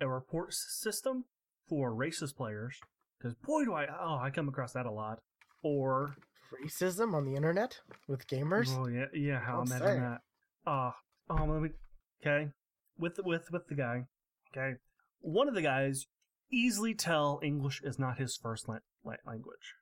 a 0.00 0.08
report 0.08 0.52
system 0.52 1.26
for 1.68 1.92
racist 1.92 2.36
players. 2.36 2.78
Because 3.18 3.34
boy, 3.34 3.64
do 3.64 3.72
I 3.72 3.86
oh 3.86 4.18
I 4.20 4.30
come 4.30 4.48
across 4.48 4.72
that 4.72 4.86
a 4.86 4.90
lot. 4.90 5.20
Or 5.62 6.16
Racism 6.62 7.14
on 7.14 7.24
the 7.24 7.34
internet 7.34 7.80
with 8.06 8.26
gamers. 8.28 8.68
oh 8.76 8.86
yeah 8.86 9.06
yeah 9.14 9.40
how 9.40 9.62
imagine 9.62 10.00
that. 10.00 10.20
Uh, 10.66 10.90
oh 11.30 11.44
let 11.44 11.62
me 11.62 11.70
okay 12.22 12.48
with 12.98 13.18
with 13.24 13.50
with 13.50 13.66
the 13.68 13.74
guy. 13.74 14.04
Okay, 14.52 14.76
one 15.20 15.48
of 15.48 15.54
the 15.54 15.62
guys 15.62 16.06
easily 16.52 16.94
tell 16.94 17.40
English 17.42 17.80
is 17.82 17.98
not 17.98 18.18
his 18.18 18.36
first 18.36 18.68
la- 18.68 18.78
language. 19.26 19.74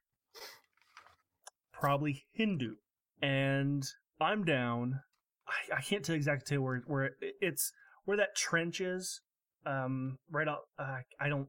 Probably 1.73 2.25
Hindu, 2.33 2.77
and 3.21 3.85
I'm 4.21 4.45
down. 4.45 5.01
I, 5.49 5.79
I 5.79 5.81
can't 5.83 6.05
tell 6.05 6.15
exactly 6.15 6.57
where 6.59 6.83
where 6.87 7.05
it, 7.05 7.15
it's 7.41 7.73
where 8.05 8.17
that 8.17 8.37
trench 8.37 8.81
is. 8.81 9.21
Um, 9.67 10.19
right 10.31 10.49
out. 10.49 10.63
Uh, 10.79 10.99
I 11.21 11.29
don't 11.29 11.49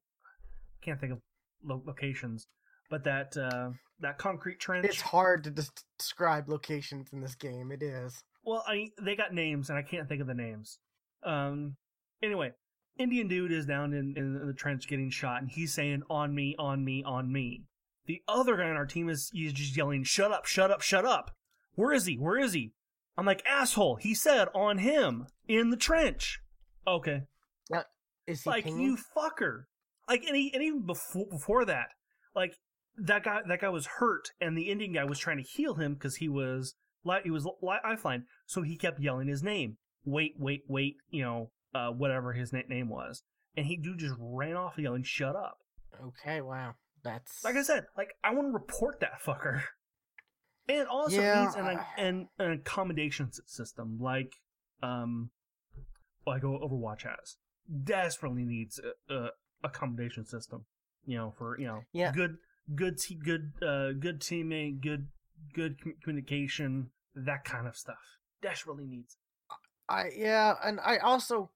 can't 0.84 1.00
think 1.00 1.14
of 1.14 1.20
lo- 1.64 1.84
locations, 1.86 2.48
but 2.90 3.04
that 3.06 3.36
uh, 3.38 3.70
that 4.00 4.18
concrete 4.18 4.60
trench. 4.60 4.86
It's 4.86 5.02
hard 5.02 5.44
to 5.46 5.52
des- 5.52 5.64
describe 5.98 6.50
locations 6.50 7.10
in 7.14 7.22
this 7.22 7.36
game. 7.36 7.72
It 7.72 7.82
is. 7.84 8.24
Well, 8.44 8.64
I 8.68 8.90
they 9.02 9.16
got 9.16 9.34
names 9.34 9.70
and 9.70 9.78
I 9.78 9.82
can't 9.82 10.08
think 10.08 10.22
of 10.22 10.28
the 10.28 10.34
names. 10.34 10.78
Um, 11.24 11.78
anyway, 12.22 12.52
Indian 12.98 13.28
dude 13.28 13.52
is 13.52 13.66
down 13.66 13.94
in, 13.94 14.14
in 14.18 14.46
the 14.46 14.54
trench 14.54 14.88
getting 14.88 15.10
shot, 15.10 15.42
and 15.42 15.50
he's 15.50 15.74
saying 15.74 16.04
"on 16.10 16.36
me, 16.36 16.56
on 16.60 16.84
me, 16.84 17.04
on 17.06 17.32
me." 17.32 17.64
The 18.06 18.22
other 18.28 18.58
guy 18.58 18.64
on 18.70 18.76
our 18.76 18.86
team 18.86 19.08
is 19.10 19.30
he's 19.34 19.54
just 19.54 19.78
yelling 19.78 20.04
"shut 20.04 20.32
up, 20.32 20.46
shut 20.46 20.72
up, 20.72 20.82
shut 20.82 21.06
up." 21.06 21.32
Where 21.76 21.94
is 21.94 22.06
he? 22.06 22.16
Where 22.16 22.38
is 22.38 22.54
he? 22.54 22.74
I'm 23.18 23.26
like 23.26 23.44
asshole. 23.48 23.96
He 23.96 24.14
said 24.14 24.48
on 24.54 24.80
him 24.80 25.28
in 25.48 25.70
the 25.70 25.78
trench. 25.78 26.40
Okay, 26.86 27.22
Is 28.28 28.44
he 28.44 28.50
like 28.50 28.64
pinging? 28.66 28.82
you 28.82 28.98
fucker. 29.16 29.64
Like 30.08 30.24
and, 30.26 30.36
he, 30.36 30.52
and 30.54 30.64
even 30.64 30.86
before 30.86 31.26
before 31.30 31.66
that, 31.66 31.88
like 32.36 32.56
that 32.98 33.24
guy 33.24 33.42
that 33.48 33.62
guy 33.62 33.70
was 33.70 33.88
hurt, 34.00 34.30
and 34.42 34.58
the 34.58 34.70
Indian 34.70 34.94
guy 34.94 35.04
was 35.06 35.20
trying 35.20 35.38
to 35.38 35.44
heal 35.44 35.76
him 35.76 35.94
because 35.94 36.18
he 36.18 36.30
was 36.30 36.76
he 37.24 37.32
was 37.32 37.46
li- 37.46 37.78
lifeline, 37.84 38.26
so 38.46 38.62
he 38.62 38.78
kept 38.78 39.00
yelling 39.00 39.28
his 39.28 39.44
name. 39.44 39.78
Wait, 40.06 40.34
wait, 40.38 40.62
wait. 40.68 40.96
You 41.10 41.24
know, 41.24 41.52
uh, 41.74 41.90
whatever 41.90 42.34
his 42.34 42.52
na- 42.52 42.62
name 42.68 42.90
was, 42.90 43.24
and 43.56 43.66
he 43.66 43.78
dude 43.78 44.00
just 44.00 44.16
ran 44.20 44.56
off 44.56 44.78
yelling, 44.78 45.04
"Shut 45.04 45.36
up!" 45.36 45.58
Okay, 46.02 46.42
wow. 46.42 46.76
That's 47.04 47.44
Like 47.44 47.56
I 47.56 47.64
said, 47.64 47.86
like 47.98 48.10
I 48.24 48.34
want 48.34 48.48
to 48.48 48.54
report 48.54 49.00
that 49.02 49.22
fucker. 49.26 49.62
And 50.70 50.88
also 50.88 51.22
Yeah, 51.22 51.42
needs 51.42 51.56
an, 51.56 51.80
an 51.98 52.28
an 52.40 52.52
accommodation 52.52 53.32
system 53.46 53.98
like 54.00 54.32
um 54.82 55.32
like 56.26 56.44
Overwatch 56.44 57.04
has. 57.04 57.36
Desperately 57.84 58.46
needs 58.46 58.80
a, 58.80 59.14
a 59.14 59.30
accommodation 59.64 60.26
system. 60.26 60.66
You 61.06 61.18
know, 61.18 61.34
for 61.38 61.60
you 61.60 61.68
know, 61.68 61.84
Yeah. 61.92 62.12
good 62.12 62.38
good 62.76 62.98
te- 62.98 63.16
good 63.16 63.52
uh 63.62 63.92
good 63.94 64.20
teammate, 64.22 64.82
good 64.82 65.08
good 65.54 65.82
com- 65.82 65.96
communication, 66.02 66.92
that 67.16 67.44
kind 67.44 67.68
of 67.68 67.76
stuff. 67.76 68.20
Desperately 68.42 68.86
needs. 68.86 69.18
I 69.90 70.10
yeah, 70.16 70.56
and 70.64 70.80
I 70.80 70.98
also 70.98 71.52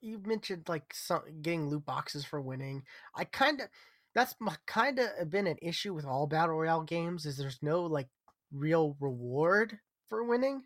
you 0.00 0.18
mentioned 0.24 0.68
like 0.68 0.92
some 0.92 1.22
getting 1.42 1.68
loot 1.68 1.86
boxes 1.86 2.24
for 2.24 2.40
winning. 2.40 2.82
I 3.14 3.24
kind 3.24 3.60
of 3.60 3.68
that's 4.14 4.34
kind 4.66 4.98
of 4.98 5.30
been 5.30 5.46
an 5.46 5.58
issue 5.62 5.94
with 5.94 6.04
all 6.04 6.26
battle 6.26 6.56
royale 6.56 6.82
games 6.82 7.24
is 7.24 7.36
there's 7.36 7.58
no 7.62 7.82
like 7.84 8.08
real 8.50 8.96
reward 8.98 9.78
for 10.08 10.24
winning. 10.24 10.62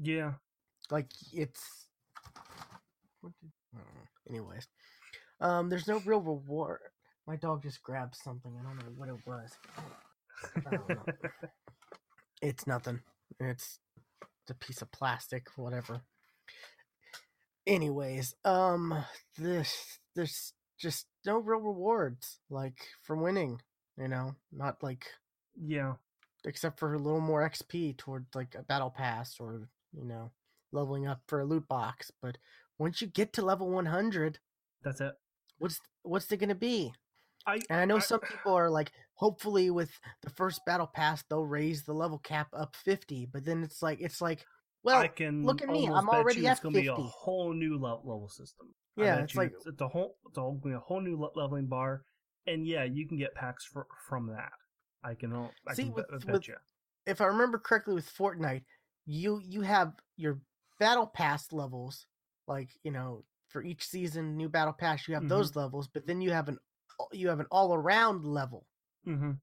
Yeah. 0.00 0.32
Like 0.90 1.10
it's 1.32 1.86
what 3.20 3.32
did, 3.40 3.50
I 3.74 3.78
don't 3.78 3.94
know. 3.94 4.08
anyways. 4.28 4.66
Um, 5.40 5.68
there's 5.68 5.88
no 5.88 6.00
real 6.04 6.20
reward. 6.20 6.80
My 7.26 7.36
dog 7.36 7.62
just 7.62 7.82
grabbed 7.82 8.14
something. 8.16 8.52
I 8.58 8.62
don't 8.62 8.78
know 8.78 8.92
what 8.96 9.08
it 9.08 9.26
was. 9.26 9.50
I 10.66 10.70
don't 10.70 10.88
know. 10.88 11.04
It's 12.42 12.66
nothing. 12.66 13.00
It's, 13.40 13.78
it's 14.42 14.50
a 14.50 14.54
piece 14.54 14.82
of 14.82 14.92
plastic, 14.92 15.48
whatever. 15.56 16.02
Anyways, 17.66 18.34
um, 18.44 19.04
this 19.38 19.98
there's 20.14 20.52
just 20.78 21.06
no 21.24 21.38
real 21.38 21.60
rewards 21.60 22.38
like 22.50 22.78
for 23.02 23.16
winning. 23.16 23.60
You 23.98 24.08
know, 24.08 24.36
not 24.52 24.82
like 24.82 25.06
yeah. 25.56 25.94
except 26.44 26.78
for 26.78 26.94
a 26.94 26.98
little 26.98 27.20
more 27.20 27.48
XP 27.48 27.96
towards 27.96 28.34
like 28.34 28.54
a 28.54 28.62
battle 28.62 28.90
pass 28.90 29.36
or 29.40 29.68
you 29.92 30.04
know 30.04 30.30
leveling 30.72 31.06
up 31.06 31.22
for 31.26 31.40
a 31.40 31.44
loot 31.44 31.66
box. 31.68 32.10
But 32.22 32.38
once 32.78 33.00
you 33.00 33.08
get 33.08 33.32
to 33.34 33.42
level 33.42 33.70
100, 33.70 34.38
That's 34.84 35.00
it. 35.00 35.14
What's 35.58 35.80
what's 36.02 36.30
it 36.32 36.38
gonna 36.38 36.54
be? 36.54 36.92
I 37.46 37.60
And 37.70 37.80
I 37.80 37.84
know 37.84 37.96
I- 37.96 38.00
some 38.00 38.20
people 38.20 38.54
are 38.54 38.70
like, 38.70 38.92
hopefully 39.14 39.70
with 39.70 39.90
the 40.22 40.30
first 40.30 40.60
battle 40.66 40.86
pass 40.92 41.22
they'll 41.28 41.44
raise 41.44 41.84
the 41.84 41.92
level 41.94 42.18
cap 42.18 42.48
up 42.52 42.74
50. 42.76 43.26
But 43.32 43.44
then 43.44 43.62
it's 43.62 43.82
like 43.82 44.00
it's 44.00 44.20
like, 44.20 44.44
well, 44.82 44.98
I 45.00 45.08
can 45.08 45.44
look 45.44 45.62
at 45.62 45.68
me, 45.68 45.88
I'm 45.88 46.08
already 46.08 46.46
at 46.46 46.52
it's 46.52 46.60
gonna 46.60 46.80
be 46.80 46.86
a 46.88 46.94
whole 46.94 47.52
new 47.52 47.78
level, 47.78 48.28
system. 48.28 48.74
Yeah, 48.96 49.18
it's 49.22 49.34
you 49.34 49.40
like- 49.42 49.52
it's, 49.66 49.80
a 49.80 49.88
whole 49.88 50.16
it's 50.26 50.36
a 50.38 50.40
whole, 50.40 50.54
gonna 50.54 50.74
be 50.74 50.76
a 50.76 50.80
whole 50.80 51.00
new 51.00 51.16
le- 51.20 51.30
leveling 51.34 51.66
bar, 51.66 52.02
and 52.46 52.66
yeah, 52.66 52.84
you 52.84 53.06
can 53.06 53.18
get 53.18 53.34
packs 53.34 53.64
for, 53.64 53.86
from 54.08 54.28
that. 54.28 54.52
I 55.04 55.14
can 55.14 55.32
I 55.68 55.74
See, 55.74 55.84
can 55.84 55.92
uh, 55.92 55.96
bet, 55.96 56.10
with- 56.12 56.26
bet 56.26 56.32
with- 56.34 56.48
you. 56.48 56.54
if 57.06 57.20
I 57.20 57.26
remember 57.26 57.58
correctly 57.58 57.94
with 57.94 58.08
Fortnite, 58.12 58.64
you 59.04 59.40
you 59.44 59.60
have 59.62 59.92
your 60.16 60.40
battle 60.80 61.06
pass 61.06 61.52
levels, 61.52 62.06
like 62.48 62.70
you 62.82 62.90
know, 62.90 63.24
for 63.56 63.64
each 63.64 63.86
season, 63.88 64.36
new 64.36 64.50
battle 64.50 64.74
pass, 64.74 65.08
you 65.08 65.14
have 65.14 65.26
Mhm. 65.26 65.28
those 65.28 65.56
levels, 65.56 65.88
but 65.88 66.06
then 66.06 66.20
you 66.20 66.30
have 66.30 66.50
an 66.50 66.58
you 67.12 67.28
have 67.28 67.40
an 67.40 67.46
all 67.50 67.74
around 67.74 68.26
level 68.26 68.66
hmm 69.04 69.40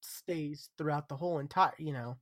stays 0.00 0.70
throughout 0.78 1.08
the 1.08 1.16
whole 1.16 1.38
entire, 1.38 1.74
you 1.78 1.92
know, 1.92 2.18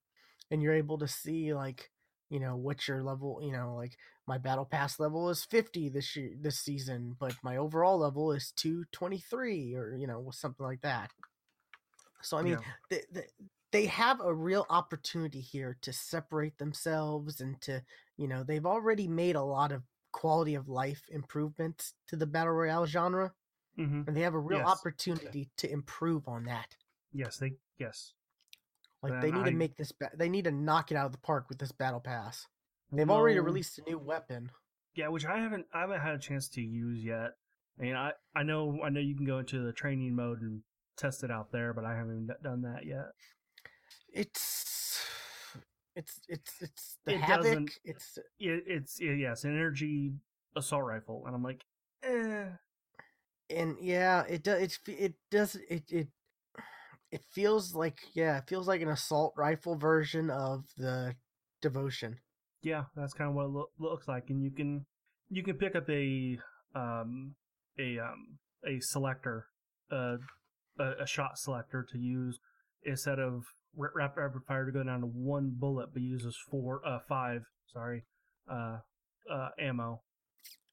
and 0.51 0.63
you're 0.63 0.75
able 0.75 0.99
to 0.99 1.09
see 1.09 1.55
like, 1.55 1.91
you 2.31 2.41
know, 2.41 2.57
what 2.57 2.87
your 2.89 3.03
level, 3.03 3.41
you 3.43 3.53
know, 3.53 3.75
like 3.75 3.97
my 4.27 4.39
battle 4.39 4.67
pass 4.67 4.99
level 5.01 5.31
is 5.31 5.45
50 5.45 5.89
this 5.89 6.15
year 6.17 6.33
this 6.39 6.59
season, 6.61 7.17
but 7.19 7.37
my 7.43 7.57
overall 7.57 7.99
level 7.99 8.33
is 8.33 8.53
223 8.53 9.75
or 9.75 9.97
you 9.97 10.07
know, 10.07 10.31
something 10.31 10.65
like 10.67 10.83
that. 10.83 11.11
So 12.23 12.37
I 12.37 12.43
mean, 12.43 12.59
yeah. 12.59 12.79
they, 12.91 13.03
they, 13.11 13.27
they 13.73 13.87
have 13.87 14.21
a 14.21 14.35
real 14.35 14.67
opportunity 14.71 15.41
here 15.41 15.77
to 15.83 15.93
separate 15.93 16.59
themselves 16.59 17.41
and 17.41 17.61
to 17.63 17.83
you 18.17 18.29
know 18.29 18.43
they've 18.45 18.67
already 18.67 19.07
made 19.09 19.37
a 19.37 19.43
lot 19.43 19.73
of 19.73 19.83
quality 20.13 20.55
of 20.55 20.69
life 20.69 21.03
improvements 21.11 21.95
to 22.07 22.17
the 22.17 22.27
battle 22.27 22.53
royale 22.53 22.87
genre 22.87 23.33
hmm 23.77 24.03
and 24.07 24.17
they 24.17 24.23
have 24.23 24.35
a 24.35 24.39
real 24.39 24.59
Yes. 24.59 24.69
opportunity 24.69 25.49
to 25.57 25.71
improve 25.71 26.27
on 26.29 26.45
that 26.45 26.77
yes, 27.13 27.37
they 27.39 27.53
yes. 27.79 28.13
like 29.03 29.13
Then 29.13 29.21
they 29.21 29.31
need 29.33 29.45
to 29.45 29.51
make 29.53 29.77
this 29.77 29.93
ba- 29.93 30.11
they 30.17 30.29
need 30.29 30.45
to 30.45 30.51
knock 30.53 30.91
it 30.91 30.97
out 30.97 31.07
of 31.07 31.13
the 31.13 31.19
park 31.19 31.47
with 31.49 31.59
this 31.59 31.73
battle 31.73 32.01
pass 32.01 32.47
they've 32.93 33.11
already 33.11 33.39
released 33.39 33.79
a 33.79 33.83
new 33.83 33.99
weapon 33.99 34.51
Yeah, 34.95 35.09
which 35.09 35.27
I 35.27 35.39
haven't 35.39 35.67
I 35.73 35.81
haven't 35.81 36.01
had 36.01 36.15
a 36.15 36.19
chance 36.19 36.49
to 36.51 36.61
use 36.61 37.05
yet. 37.05 37.33
I 37.79 37.83
mean, 37.83 37.95
I 37.95 38.13
I 38.35 38.43
know 38.43 38.81
I 38.83 38.89
know 38.89 39.01
you 39.01 39.15
can 39.15 39.27
go 39.27 39.39
into 39.39 39.65
the 39.65 39.73
training 39.73 40.15
mode 40.17 40.41
and 40.43 40.63
test 40.97 41.23
it 41.23 41.31
out 41.31 41.53
there, 41.53 41.73
but 41.73 41.85
I 41.85 41.95
haven't 41.95 42.29
done 42.43 42.63
that 42.63 42.85
yet. 42.87 43.13
it's 44.13 44.33
it's 45.99 46.21
it's 46.29 46.63
it's 46.63 46.99
the 47.05 47.13
It 47.15 47.21
havoc 47.21 47.45
doesn't- 47.45 47.71
it's 47.85 48.19
It, 48.39 48.65
it's 48.67 49.01
yeah, 49.01 49.13
yeah, 49.13 49.33
it's 49.33 49.45
an 49.45 49.51
energy 49.57 50.13
assault 50.57 50.85
rifle, 50.85 51.25
and 51.27 51.35
I'm 51.35 51.43
like, 51.43 51.65
eh. 52.03 52.47
and 53.51 53.77
yeah, 53.81 54.25
it 54.29 54.43
does. 54.43 54.63
It's 54.63 54.79
it 54.87 55.15
does 55.31 55.57
it 55.69 55.85
it 55.91 56.09
it 57.11 57.23
feels 57.31 57.75
like 57.75 57.99
yeah, 58.15 58.39
it 58.39 58.45
feels 58.49 58.69
like 58.69 58.81
an 58.83 58.89
assault 58.89 59.35
rifle 59.37 59.77
version 59.77 60.31
of 60.31 60.65
the 60.77 61.15
devotion. 61.63 62.19
Yeah, 62.63 62.85
that's 62.97 63.15
kind 63.15 63.31
of 63.31 63.35
what 63.37 63.45
it 63.47 63.51
loo- 63.51 63.71
looks 63.79 64.09
like, 64.09 64.31
and 64.31 64.43
you 64.43 64.51
can 64.51 64.85
you 65.31 65.43
can 65.43 65.57
pick 65.57 65.75
up 65.77 65.89
a 65.91 66.39
um 66.75 67.35
a 67.79 67.99
um 67.99 68.39
a 68.67 68.81
selector, 68.81 69.47
uh, 69.91 70.17
a, 70.79 71.03
a 71.03 71.07
shot 71.07 71.39
selector 71.39 71.87
to 71.93 71.99
use 71.99 72.39
instead 72.83 73.19
of 73.19 73.45
rapid 73.75 74.21
rapid 74.21 74.43
fire 74.47 74.67
to 74.67 74.73
go 74.73 74.83
down 74.83 75.01
to 75.01 75.07
one 75.07 75.51
bullet, 75.51 75.91
but 75.93 76.03
uses 76.03 76.37
four 76.51 76.81
uh 76.87 76.99
five 77.09 77.45
sorry 77.73 78.05
uh 78.51 78.79
uh 79.31 79.49
ammo 79.59 80.01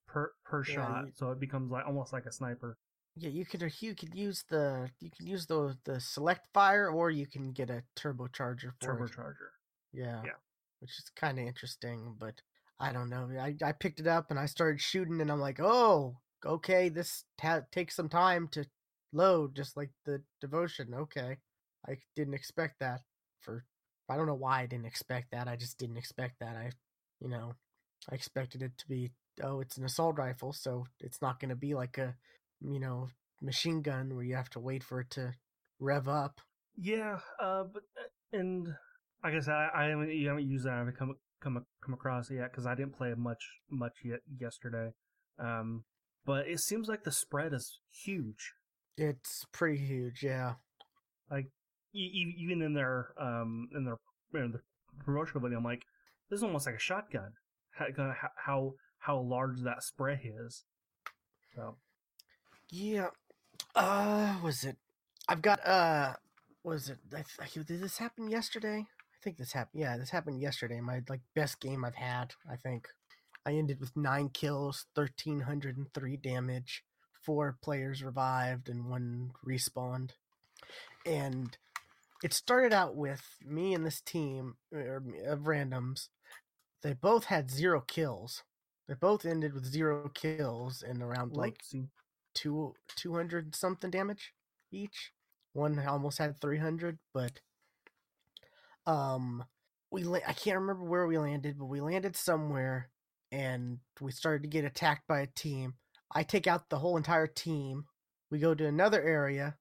per 0.08 0.32
per 0.44 0.64
Yeah, 0.64 0.74
shot, 0.76 1.06
you- 1.06 1.12
so 1.16 1.32
it 1.32 1.40
becomes 1.40 1.72
like 1.72 1.86
almost 1.86 2.14
like 2.14 2.26
a 2.26 2.32
sniper. 2.32 2.78
Yeah, 3.18 3.30
you 3.30 3.46
could 3.46 3.62
you 3.82 3.96
could 3.96 4.14
use 4.14 4.44
the 4.50 4.90
you 5.00 5.10
can 5.10 5.26
use 5.28 5.46
the 5.46 5.78
the 5.86 6.00
select 6.00 6.48
fire 6.54 6.90
or 6.90 7.12
you 7.12 7.26
can 7.28 7.52
get 7.54 7.70
a 7.70 7.84
turbocharger 7.96 8.72
for 8.82 8.98
it. 8.98 9.12
Turbocharger. 9.12 9.52
Yeah, 9.94 10.22
Yeah. 10.26 10.32
which 10.80 10.92
is 11.00 11.10
kind 11.16 11.40
of 11.40 11.46
interesting, 11.46 12.16
but 12.20 12.42
I 12.80 12.92
don't 12.92 13.10
know. 13.10 13.30
I 13.40 13.56
I 13.64 13.72
picked 13.72 14.02
it 14.02 14.08
up 14.08 14.32
and 14.32 14.40
I 14.40 14.46
started 14.48 14.82
shooting, 14.82 15.22
and 15.22 15.32
I'm 15.32 15.40
like, 15.40 15.62
oh, 15.62 16.18
okay, 16.46 16.90
this 16.90 17.24
ta- 17.38 17.62
takes 17.72 17.96
some 17.96 18.10
time 18.10 18.50
to 18.50 18.66
load, 19.14 19.56
just 19.56 19.78
like 19.78 19.92
the 20.04 20.22
devotion. 20.42 20.94
Okay, 20.94 21.38
I 21.88 21.98
didn't 22.15 22.34
expect 22.34 22.80
that. 22.80 23.02
For 23.41 23.63
I 24.10 24.17
don't 24.17 24.28
know 24.28 24.36
why 24.36 24.62
I 24.62 24.65
didn't 24.65 24.86
expect 24.86 25.32
that. 25.32 25.48
I 25.48 25.56
just 25.56 25.78
didn't 25.78 25.98
expect 25.98 26.36
that. 26.39 26.56
I, 26.56 26.71
you 27.19 27.30
know, 27.30 27.54
I 28.10 28.15
expected 28.15 28.62
it 28.62 28.78
to 28.78 28.88
be 28.88 29.12
oh, 29.43 29.60
it's 29.60 29.78
an 29.78 29.86
assault 29.86 30.17
rifle, 30.17 30.54
so 30.54 30.86
it's 31.00 31.21
not 31.21 31.39
going 31.39 31.50
to 31.50 31.56
be 31.56 31.74
like 31.74 31.98
a, 31.98 32.15
you 32.62 32.80
know, 32.80 33.10
machine 33.41 33.82
gun 33.82 34.15
where 34.15 34.24
you 34.24 34.36
have 34.36 34.50
to 34.52 34.60
wait 34.60 34.84
for 34.84 35.02
it 35.02 35.10
to 35.12 35.34
rev 35.80 36.08
up. 36.08 36.39
Yeah, 36.78 37.19
uh, 37.41 37.63
but 37.63 37.84
uh, 37.98 38.38
and 38.38 38.67
like 39.24 39.34
I 39.34 39.39
said, 39.39 39.54
I, 39.54 39.69
I 39.74 39.84
haven't 39.86 40.12
you 40.12 40.28
haven't 40.28 40.48
used 40.48 40.65
that. 40.65 40.74
I 40.74 40.80
haven't 40.80 40.98
come 40.98 41.15
come 41.41 41.65
come 41.84 41.93
across 41.93 42.30
it 42.30 42.36
yet 42.36 42.52
because 42.52 42.65
I 42.65 42.76
didn't 42.76 42.98
play 42.98 43.13
much 43.15 43.43
much 43.69 43.98
yet 44.04 44.19
yesterday. 44.39 44.91
Um, 45.39 45.84
but 46.26 46.48
it 46.48 46.60
seems 46.60 46.88
like 46.88 47.04
the 47.04 47.12
spread 47.12 47.54
is 47.54 47.80
huge. 47.89 48.54
It's 48.98 49.45
pretty 49.52 49.78
huge, 49.78 50.24
yeah. 50.24 50.54
Like 51.30 51.48
even 51.96 52.62
in 52.62 52.74
their 52.74 53.14
um 53.18 53.70
in 53.76 53.86
their 53.86 53.98
in 54.34 54.60
promotional 55.04 55.42
video, 55.42 55.58
I'm 55.58 55.64
like, 55.64 55.86
this 56.30 56.38
is 56.38 56.44
almost 56.44 56.66
like 56.66 56.76
a 56.76 56.80
shotgun. 56.80 57.34
how 57.72 58.12
how 58.36 58.74
how 59.00 59.20
large 59.20 59.62
that 59.62 59.84
spread 59.84 60.22
is. 60.24 60.64
So 61.56 61.78
Yeah. 62.70 63.10
Uh, 63.76 64.38
was 64.44 64.64
it? 64.64 64.78
I've 65.28 65.42
got 65.42 65.66
uh, 65.66 66.14
was 66.64 66.90
it? 66.90 66.98
I, 67.14 67.24
I, 67.42 67.48
did 67.54 67.82
this 67.82 67.98
happen 67.98 68.28
yesterday? 68.30 68.86
I 68.88 69.18
think 69.24 69.38
this 69.38 69.54
happened. 69.54 69.82
Yeah, 69.82 69.98
this 69.98 70.10
happened 70.10 70.42
yesterday. 70.42 70.82
My 70.82 71.02
like 71.08 71.22
best 71.36 71.60
game 71.60 71.86
I've 71.86 71.96
had. 71.96 72.34
I 72.50 72.56
think 72.56 72.88
I 73.46 73.54
ended 73.54 73.80
with 73.80 73.96
nine 73.96 74.30
kills, 74.30 74.86
thirteen 74.96 75.42
hundred 75.42 75.78
and 75.78 75.94
three 75.94 76.18
damage, 76.18 76.84
four 77.22 77.58
players 77.62 78.04
revived, 78.04 78.70
and 78.70 78.90
one 78.90 79.32
respawned. 79.46 80.12
And 81.06 81.58
it 82.26 82.34
started 82.34 82.74
out 82.74 82.96
with 82.96 83.24
me 83.46 83.76
and 83.76 83.86
this 83.86 84.02
team 84.02 84.56
er, 84.74 85.04
of 85.28 85.42
randoms. 85.42 86.08
They 86.82 86.94
both 86.94 87.26
had 87.26 87.52
zero 87.52 87.82
kills. 87.82 88.42
They 88.88 88.96
both 88.96 89.28
ended 89.28 89.54
with 89.54 89.64
zero 89.64 90.10
kills 90.12 90.82
and 90.82 91.04
around 91.04 91.38
like 91.38 91.62
two 92.34 92.74
two 92.96 93.14
hundred 93.14 93.54
something 93.54 93.92
damage 93.92 94.34
each. 94.72 95.12
One 95.54 95.78
almost 95.88 96.18
had 96.18 96.42
three 96.42 96.58
hundred, 96.58 96.98
but 97.14 97.42
um, 98.88 99.46
we 99.92 100.04
la- 100.04 100.28
I 100.28 100.34
can't 100.34 100.60
remember 100.60 100.84
where 100.84 101.06
we 101.06 101.20
landed, 101.20 101.60
but 101.60 101.66
we 101.66 101.80
landed 101.80 102.16
somewhere, 102.16 102.90
and 103.32 103.78
we 104.02 104.12
started 104.12 104.42
to 104.42 104.50
get 104.50 104.66
attacked 104.66 105.08
by 105.08 105.20
a 105.20 105.28
team. 105.28 105.76
I 106.12 106.24
take 106.24 106.48
out 106.48 106.72
the 106.72 106.80
whole 106.80 106.98
entire 106.98 107.28
team. 107.28 107.86
We 108.32 108.40
go 108.40 108.56
to 108.56 108.66
another 108.66 109.04
area, 109.04 109.58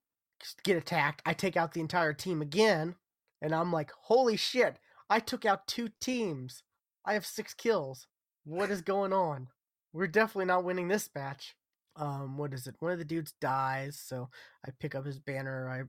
get 0.64 0.76
attacked. 0.76 1.22
I 1.24 1.33
take 1.33 1.57
out 1.57 1.72
the 1.72 1.80
entire 1.80 2.12
team 2.12 2.42
again, 2.42 2.96
and 3.42 3.54
I'm 3.54 3.72
like, 3.72 3.90
holy 4.02 4.37
shit! 4.37 4.78
I 5.11 5.20
took 5.20 5.44
out 5.44 5.66
two 5.66 5.90
teams. 6.00 6.62
I 7.04 7.14
have 7.14 7.26
six 7.26 7.54
kills. 7.54 8.07
What 8.44 8.70
is 8.70 8.83
going 8.83 9.12
on? 9.12 9.48
We're 9.92 10.07
definitely 10.07 10.46
not 10.46 10.64
winning 10.64 10.88
this 10.88 11.09
match 11.14 11.54
um 11.96 12.37
what 12.37 12.52
is 12.52 12.66
it 12.66 12.74
one 12.80 12.92
of 12.92 12.98
the 12.98 13.04
dudes 13.04 13.35
dies 13.40 14.00
so 14.04 14.28
i 14.66 14.70
pick 14.80 14.94
up 14.94 15.07
his 15.07 15.18
banner 15.18 15.68
i 15.68 15.83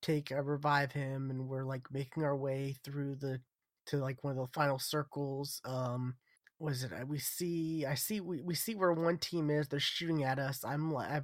take 0.00 0.32
i 0.32 0.36
revive 0.36 0.90
him 0.92 1.30
and 1.30 1.48
we're 1.48 1.64
like 1.64 1.82
making 1.92 2.24
our 2.24 2.36
way 2.36 2.76
through 2.84 3.14
the 3.14 3.40
to 3.86 3.98
like 3.98 4.22
one 4.24 4.32
of 4.32 4.36
the 4.36 4.52
final 4.52 4.78
circles 4.78 5.60
um 5.64 6.14
was 6.58 6.82
it 6.82 6.90
we 7.06 7.18
see 7.18 7.84
i 7.86 7.94
see 7.94 8.20
we, 8.20 8.40
we 8.42 8.54
see 8.54 8.74
where 8.74 8.92
one 8.92 9.18
team 9.18 9.50
is 9.50 9.68
they're 9.68 9.80
shooting 9.80 10.24
at 10.24 10.38
us 10.38 10.64
i'm 10.64 10.92
like 10.92 11.10
i 11.10 11.20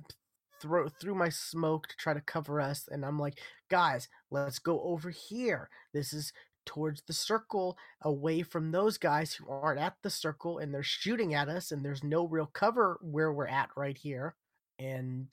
throw 0.61 0.88
through 0.88 1.14
my 1.14 1.29
smoke 1.29 1.87
to 1.87 1.97
try 1.97 2.12
to 2.14 2.21
cover 2.21 2.61
us 2.61 2.88
and 2.90 3.05
i'm 3.05 3.18
like 3.18 3.40
guys 3.68 4.09
let's 4.31 4.59
go 4.59 4.81
over 4.83 5.11
here. 5.11 5.68
This 5.92 6.12
is 6.12 6.33
towards 6.66 7.03
the 7.07 7.12
circle 7.12 7.79
away 8.03 8.42
from 8.42 8.71
those 8.71 8.99
guys 8.99 9.33
who 9.33 9.49
aren't 9.49 9.81
at 9.81 9.94
the 10.03 10.11
circle 10.11 10.59
and 10.59 10.73
they're 10.73 10.83
shooting 10.83 11.33
at 11.35 11.49
us 11.49 11.73
and 11.73 11.83
there's 11.83 12.05
no 12.05 12.27
real 12.27 12.47
cover 12.47 12.99
where 13.01 13.33
we're 13.33 13.47
at 13.47 13.71
right 13.77 13.97
here. 13.97 14.35
And 14.79 15.27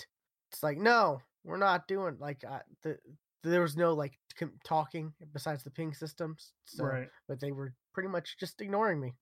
it's 0.51 0.63
like 0.63 0.77
no 0.77 1.21
we're 1.43 1.57
not 1.57 1.87
doing 1.87 2.17
like 2.19 2.43
uh, 2.49 2.59
the 2.83 2.97
there 3.43 3.61
was 3.61 3.77
no 3.77 3.93
like 3.93 4.13
talking 4.63 5.13
besides 5.33 5.63
the 5.63 5.69
ping 5.69 5.93
systems 5.93 6.51
so 6.65 6.83
right. 6.83 7.07
but 7.27 7.39
they 7.39 7.51
were 7.51 7.73
pretty 7.93 8.09
much 8.09 8.37
just 8.39 8.61
ignoring 8.61 8.99
me. 8.99 9.13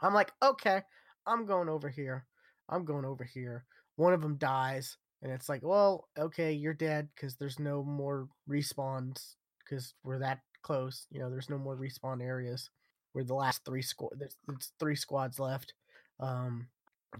I'm 0.00 0.14
like 0.14 0.32
okay 0.42 0.82
i'm 1.26 1.44
going 1.44 1.68
over 1.68 1.88
here. 1.88 2.24
I'm 2.70 2.84
going 2.84 3.04
over 3.06 3.24
here. 3.24 3.64
One 3.96 4.12
of 4.12 4.20
them 4.20 4.36
dies 4.36 4.96
and 5.22 5.32
it's 5.32 5.48
like 5.48 5.62
well 5.62 6.08
okay 6.18 6.52
you're 6.52 6.74
dead 6.74 7.08
because 7.14 7.36
there's 7.36 7.58
no 7.58 7.82
more 7.82 8.28
respawns 8.48 9.34
because 9.64 9.94
we're 10.02 10.18
that 10.20 10.40
close. 10.62 11.06
You 11.10 11.20
know, 11.20 11.30
there's 11.30 11.50
no 11.50 11.58
more 11.58 11.76
respawn 11.76 12.22
areas. 12.22 12.70
We're 13.14 13.24
the 13.24 13.34
last 13.34 13.64
three 13.64 13.82
squad. 13.82 14.12
There's, 14.18 14.36
there's 14.46 14.72
three 14.78 14.96
squads 14.96 15.38
left. 15.38 15.74
Um, 16.20 16.68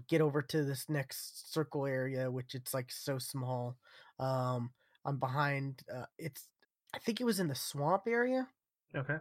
get 0.07 0.21
over 0.21 0.41
to 0.41 0.63
this 0.63 0.85
next 0.89 1.51
circle 1.53 1.85
area, 1.85 2.29
which 2.29 2.53
it's 2.55 2.73
like 2.73 2.91
so 2.91 3.17
small. 3.17 3.77
Um, 4.19 4.71
I'm 5.05 5.17
behind. 5.17 5.81
Uh, 5.93 6.05
it's. 6.17 6.47
I 6.93 6.99
think 6.99 7.21
it 7.21 7.25
was 7.25 7.39
in 7.39 7.47
the 7.47 7.55
swamp 7.55 8.03
area, 8.07 8.47
Okay. 8.95 9.17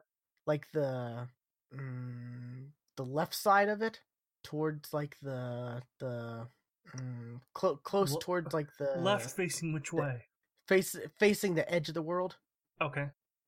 like 0.47 0.67
the 0.73 1.29
mm, 1.75 2.67
the 2.97 3.05
left 3.05 3.35
side 3.35 3.69
of 3.69 3.83
it, 3.83 4.01
towards 4.43 4.93
like 4.93 5.17
the 5.23 5.83
the 6.01 6.47
mm, 6.97 7.41
clo- 7.55 7.77
close 7.77 8.13
Lo- 8.13 8.19
towards 8.21 8.53
like 8.55 8.69
the 8.79 8.95
Left 8.99 9.31
facing 9.31 9.73
which 9.73 9.93
way? 9.93 10.25
face 10.67 10.97
facing 11.19 11.55
the 11.55 11.71
edge 11.73 11.89
of 11.89 11.95
the 11.95 12.03
world. 12.03 12.37
Okay. 12.81 13.07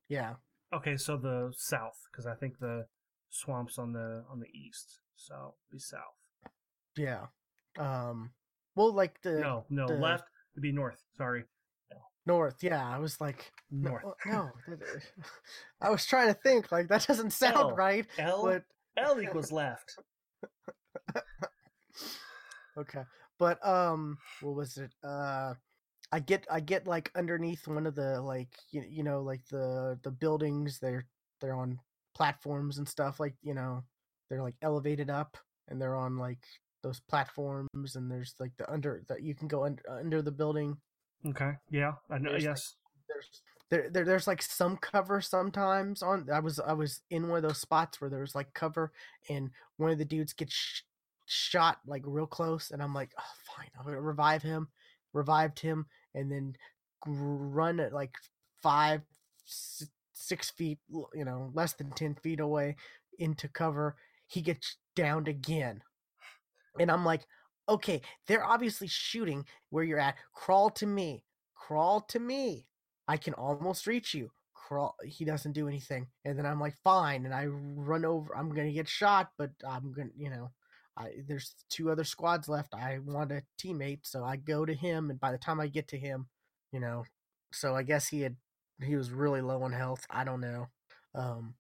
Yeah. 0.09 0.35
Okay, 0.73 0.97
so 0.97 1.17
the 1.17 1.53
south, 1.57 1.99
because 2.11 2.27
I 2.27 2.35
think 2.35 2.59
the 2.59 2.87
swamps 3.29 3.79
on 3.79 3.93
the 3.93 4.25
on 4.31 4.41
the 4.41 4.49
east, 4.49 5.01
so 5.17 5.55
be 5.71 5.79
south. 5.79 6.01
Yeah. 6.97 7.27
Um. 7.79 8.31
Well, 8.75 8.93
like 8.93 9.21
the 9.23 9.39
no, 9.41 9.65
no, 9.71 9.87
the- 9.87 9.95
left 9.95 10.25
would 10.55 10.63
be 10.63 10.73
north. 10.73 11.03
Sorry, 11.17 11.45
north. 12.27 12.63
Yeah, 12.63 12.85
I 12.89 12.99
was 12.99 13.21
like, 13.21 13.53
north. 13.71 14.05
no. 14.27 14.51
that- 14.69 15.03
I 15.81 15.91
was 15.91 16.07
trying 16.07 16.29
to 16.29 16.35
think 16.35 16.71
like 16.73 16.89
that 16.89 17.07
doesn't 17.07 17.31
sound 17.33 17.57
L. 17.57 17.75
right, 17.77 18.07
L 18.19 18.43
but 18.45 18.65
L 18.97 19.21
equals 19.21 19.51
left. 19.53 19.97
okay. 22.79 23.03
But 23.41 23.67
um, 23.67 24.19
what 24.43 24.55
was 24.55 24.77
it? 24.77 24.93
Uh, 25.03 25.55
I 26.13 26.21
get 26.21 26.47
I 26.51 26.61
get 26.61 26.87
like 26.87 27.11
underneath 27.17 27.67
one 27.67 27.87
of 27.87 27.97
the 27.97 28.21
like 28.21 28.51
you, 28.71 28.85
you 28.89 29.03
know 29.03 29.23
like 29.23 29.45
the 29.49 29.99
the 30.05 30.13
buildings. 30.13 30.79
They're 30.79 31.07
they're 31.41 31.57
on 31.57 31.81
platforms 32.15 32.79
and 32.79 32.89
stuff 32.89 33.19
like 33.19 33.35
you 33.43 33.55
know 33.55 33.83
they're 34.29 34.43
like 34.43 34.57
elevated 34.63 35.11
up 35.11 35.37
and 35.69 35.81
they're 35.81 35.97
on 35.97 36.19
like 36.19 36.45
those 36.83 37.01
platforms 37.09 37.97
and 37.97 38.11
there's 38.11 38.35
like 38.39 38.53
the 38.59 38.71
under 38.71 39.03
that 39.09 39.23
you 39.23 39.35
can 39.35 39.49
go 39.49 39.65
under 39.65 39.83
under 39.91 40.23
the 40.23 40.31
building 40.31 40.77
Okay, 41.27 41.53
yeah, 41.71 41.93
I 42.09 42.19
know. 42.19 42.31
There's, 42.31 42.47
like, 42.47 42.57
yes, 42.57 42.75
there's 43.09 43.43
there, 43.71 43.91
there 43.91 44.05
there's 44.05 44.27
like 44.27 44.43
some 44.43 44.77
cover 44.77 45.21
sometimes 45.21 46.03
on 46.03 46.29
i 46.33 46.41
was 46.41 46.59
i 46.59 46.73
was 46.73 47.03
in 47.11 47.29
one 47.29 47.37
of 47.37 47.43
those 47.43 47.61
spots 47.61 48.01
where 48.01 48.11
there 48.11 48.21
was 48.21 48.35
like 48.35 48.53
cover 48.53 48.91
and 49.29 49.51
one 49.77 49.93
of 49.93 49.99
the 49.99 50.05
dudes 50.05 50.33
gets 50.33 50.83
shot 51.31 51.79
like 51.87 52.03
real 52.07 52.27
close 52.27 52.71
and 52.71 52.83
i'm 52.83 52.95
like 52.95 53.13
oh 53.19 53.55
fine 53.57 53.69
i'll 53.79 54.01
revive 54.01 54.43
him 54.43 54.69
revived 55.13 55.59
him 55.61 55.87
and 56.15 56.31
then 56.31 56.55
run 57.07 57.81
at 57.81 57.93
like 57.93 58.15
five 58.63 59.01
six 59.45 60.51
feet 60.51 60.79
you 61.15 61.25
know 61.25 61.51
less 61.55 61.73
than 61.75 61.91
10 61.91 62.17
feet 62.17 62.41
away 62.41 62.77
into 63.19 63.49
cover 63.49 63.97
he 64.27 64.41
gets 64.41 64.77
downed 64.97 65.29
again 65.29 65.83
and 66.79 66.91
i'm 66.91 67.05
like 67.05 67.27
okay 67.69 68.01
they're 68.27 68.45
obviously 68.45 68.87
shooting 68.87 69.45
where 69.71 69.85
you're 69.85 69.99
at 69.99 70.17
crawl 70.35 70.69
to 70.69 70.87
me 70.87 71.25
crawl 71.55 72.01
to 72.01 72.19
me 72.19 72.67
I 73.11 73.17
can 73.17 73.35
almost 73.35 73.89
reach 73.89 74.15
you. 74.15 74.31
Crawl. 74.55 74.95
He 75.05 75.25
doesn't 75.25 75.51
do 75.51 75.67
anything, 75.67 76.07
and 76.25 76.39
then 76.39 76.47
I'm 76.47 76.61
like, 76.61 76.77
fine, 76.85 77.25
and 77.25 77.35
I 77.35 77.47
run 77.47 78.05
over. 78.05 78.37
I'm 78.37 78.51
gonna 78.51 78.71
get 78.71 78.89
shot, 78.89 79.33
but 79.37 79.51
I'm 79.69 79.93
gonna, 79.93 80.11
you 80.17 80.31
know, 80.31 80.53
I, 81.01 81.13
there's 81.27 81.55
two 81.71 81.91
other 81.91 82.05
squads 82.05 82.49
left. 82.49 82.75
I 82.75 82.99
want 83.05 83.33
a 83.33 83.43
teammate, 83.63 84.01
so 84.05 84.25
I 84.25 84.37
go 84.37 84.65
to 84.67 84.75
him, 84.75 85.11
and 85.11 85.19
by 85.21 85.33
the 85.33 85.39
time 85.39 85.61
I 85.61 85.67
get 85.69 85.89
to 85.89 85.99
him, 85.99 86.29
you 86.73 86.81
know, 86.81 87.05
so 87.53 87.75
I 87.75 87.83
guess 87.83 88.09
he 88.09 88.21
had 88.23 88.37
he 88.83 88.97
was 88.97 89.11
really 89.11 89.41
low 89.43 89.63
on 89.63 89.73
health. 89.73 90.07
I 90.11 90.25
don't 90.25 90.41
know. 90.41 90.69
Um, 91.15 91.55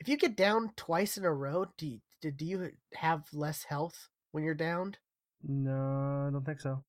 if 0.00 0.08
you 0.08 0.16
get 0.16 0.36
down 0.36 0.72
twice 0.76 1.16
in 1.16 1.24
a 1.24 1.32
row, 1.32 1.66
do 1.76 1.86
you, 1.86 2.00
do 2.32 2.44
you 2.44 2.70
have 2.94 3.24
less 3.32 3.64
health 3.64 4.08
when 4.32 4.44
you're 4.44 4.54
downed? 4.54 4.98
no, 5.42 6.26
I 6.28 6.30
don't 6.32 6.44
think 6.44 6.60
so. 6.60 6.84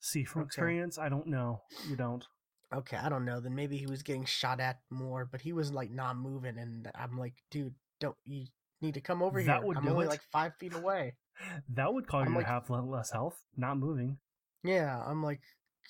See, 0.00 0.24
from 0.24 0.42
Okay. 0.42 0.48
experience, 0.48 0.98
I 0.98 1.08
don't 1.08 1.26
know. 1.26 1.62
You 1.88 1.96
don't. 1.96 2.26
Okay, 2.72 2.96
I 2.96 3.08
don't 3.08 3.24
know. 3.24 3.40
Then 3.40 3.54
maybe 3.54 3.76
he 3.76 3.86
was 3.86 4.02
getting 4.02 4.24
shot 4.24 4.60
at 4.60 4.80
more, 4.90 5.24
but 5.24 5.40
he 5.40 5.52
was 5.52 5.72
like 5.72 5.90
not 5.90 6.16
moving, 6.16 6.58
and 6.58 6.90
I'm 6.94 7.18
like, 7.18 7.34
dude, 7.50 7.74
don't 8.00 8.16
you 8.24 8.46
need 8.82 8.94
to 8.94 9.00
come 9.00 9.22
over 9.22 9.42
That 9.42 9.58
here? 9.58 9.66
would 9.66 9.76
I'm 9.76 9.88
only 9.88 10.06
it. 10.06 10.10
like 10.10 10.22
five 10.32 10.52
feet 10.58 10.74
away. 10.74 11.14
That 11.74 11.94
would 11.94 12.06
cause 12.06 12.24
I'm 12.26 12.32
you 12.34 12.38
like- 12.40 12.46
have 12.46 12.68
less 12.68 13.10
health, 13.12 13.42
not 13.56 13.78
moving. 13.78 14.18
Yeah, 14.62 15.02
I'm 15.06 15.22
like, 15.22 15.40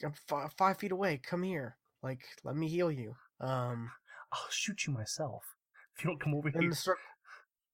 I'm 0.05 0.15
f- 0.31 0.55
five 0.57 0.79
feet 0.79 0.93
away. 0.93 1.19
Come 1.29 1.43
here, 1.43 1.77
like, 2.05 2.21
let 2.45 2.55
me 2.55 2.69
heal 2.69 2.91
you. 2.93 3.17
Um, 3.41 3.91
I'll 4.33 4.47
shoot 4.51 4.87
you 4.87 4.93
myself 4.93 5.43
if 5.97 6.05
you 6.05 6.11
don't 6.11 6.21
come 6.21 6.35
over 6.35 6.51
here. 6.51 6.73
circle. 6.73 7.01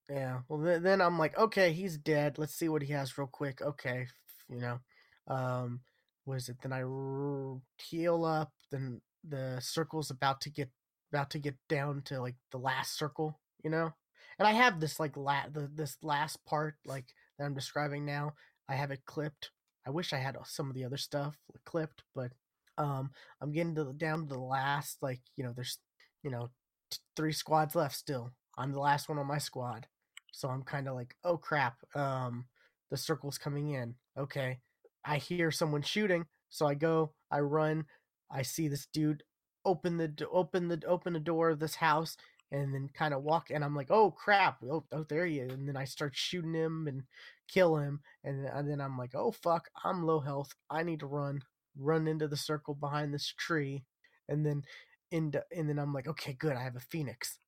Yeah. 0.08 0.38
Well, 0.48 0.60
then, 0.60 0.82
then 0.84 1.00
I'm 1.02 1.18
like, 1.18 1.36
okay, 1.36 1.72
he's 1.72 1.98
dead. 1.98 2.38
Let's 2.38 2.54
see 2.54 2.68
what 2.68 2.80
he 2.82 2.92
has 2.92 3.18
real 3.18 3.26
quick. 3.26 3.60
Okay, 3.60 4.06
you 4.48 4.60
know, 4.60 4.78
um, 5.26 5.80
was 6.24 6.48
it? 6.48 6.56
Then 6.62 6.72
I 6.72 6.82
r- 6.84 7.60
heal 7.76 8.24
up. 8.24 8.52
Then 8.70 9.00
the 9.28 9.58
circle's 9.60 10.10
about 10.12 10.40
to 10.42 10.50
get 10.50 10.70
about 11.12 11.30
to 11.30 11.38
get 11.40 11.56
down 11.68 12.02
to 12.06 12.20
like 12.20 12.36
the 12.52 12.58
last 12.58 12.96
circle, 12.96 13.40
you 13.64 13.68
know. 13.70 13.94
And 14.38 14.46
I 14.46 14.52
have 14.52 14.80
this 14.80 15.00
like 15.00 15.16
la- 15.16 15.48
the 15.52 15.70
this 15.74 15.96
last 16.02 16.44
part 16.46 16.76
like 16.84 17.06
that 17.38 17.44
I'm 17.44 17.54
describing 17.54 18.04
now. 18.04 18.34
I 18.68 18.74
have 18.74 18.90
it 18.90 19.04
clipped. 19.06 19.50
I 19.86 19.90
wish 19.90 20.12
I 20.12 20.18
had 20.18 20.36
some 20.44 20.68
of 20.68 20.74
the 20.74 20.84
other 20.84 20.96
stuff 20.96 21.36
clipped, 21.64 22.02
but 22.14 22.32
um, 22.78 23.10
I'm 23.40 23.52
getting 23.52 23.74
to 23.76 23.92
down 23.96 24.22
to 24.22 24.34
the 24.34 24.40
last 24.40 24.98
like 25.02 25.20
you 25.36 25.44
know 25.44 25.52
there's 25.54 25.78
you 26.22 26.30
know 26.30 26.50
t- 26.90 26.98
three 27.16 27.32
squads 27.32 27.74
left 27.74 27.94
still. 27.96 28.30
I'm 28.58 28.72
the 28.72 28.80
last 28.80 29.08
one 29.08 29.18
on 29.18 29.26
my 29.26 29.38
squad. 29.38 29.86
So 30.32 30.48
I'm 30.48 30.62
kind 30.62 30.86
of 30.88 30.94
like, 30.94 31.14
oh 31.24 31.38
crap, 31.38 31.76
um, 31.94 32.44
the 32.90 32.96
circle's 32.96 33.38
coming 33.38 33.70
in. 33.70 33.94
Okay, 34.18 34.58
I 35.04 35.16
hear 35.16 35.50
someone 35.50 35.82
shooting, 35.82 36.26
so 36.50 36.66
I 36.66 36.74
go, 36.74 37.12
I 37.30 37.40
run, 37.40 37.86
I 38.30 38.42
see 38.42 38.68
this 38.68 38.86
dude 38.92 39.22
open 39.64 39.96
the 39.96 40.12
open 40.30 40.68
the 40.68 40.80
open 40.86 41.12
the 41.12 41.20
door 41.20 41.50
of 41.50 41.58
this 41.58 41.74
house 41.74 42.16
and 42.52 42.74
then 42.74 42.88
kind 42.94 43.12
of 43.14 43.22
walk 43.22 43.50
and 43.50 43.64
I'm 43.64 43.74
like, 43.74 43.90
"Oh 43.90 44.10
crap. 44.10 44.62
Oh, 44.64 44.84
oh 44.92 45.04
there 45.08 45.26
he 45.26 45.40
is." 45.40 45.52
And 45.52 45.68
then 45.68 45.76
I 45.76 45.84
start 45.84 46.14
shooting 46.14 46.54
him 46.54 46.86
and 46.88 47.02
kill 47.48 47.76
him 47.76 48.00
and, 48.24 48.46
and 48.46 48.68
then 48.68 48.80
I'm 48.80 48.98
like, 48.98 49.14
"Oh 49.14 49.32
fuck, 49.32 49.68
I'm 49.84 50.04
low 50.04 50.20
health. 50.20 50.54
I 50.70 50.82
need 50.82 51.00
to 51.00 51.06
run." 51.06 51.42
Run 51.78 52.08
into 52.08 52.26
the 52.26 52.38
circle 52.38 52.74
behind 52.74 53.12
this 53.12 53.34
tree 53.36 53.84
and 54.28 54.46
then 54.46 54.62
into 55.10 55.44
and 55.54 55.68
then 55.68 55.78
I'm 55.78 55.92
like, 55.92 56.08
"Okay, 56.08 56.32
good. 56.32 56.56
I 56.56 56.62
have 56.62 56.76
a 56.76 56.80
phoenix." 56.80 57.38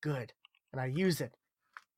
Good. 0.00 0.32
And 0.72 0.80
I 0.80 0.86
use 0.86 1.20
it. 1.20 1.32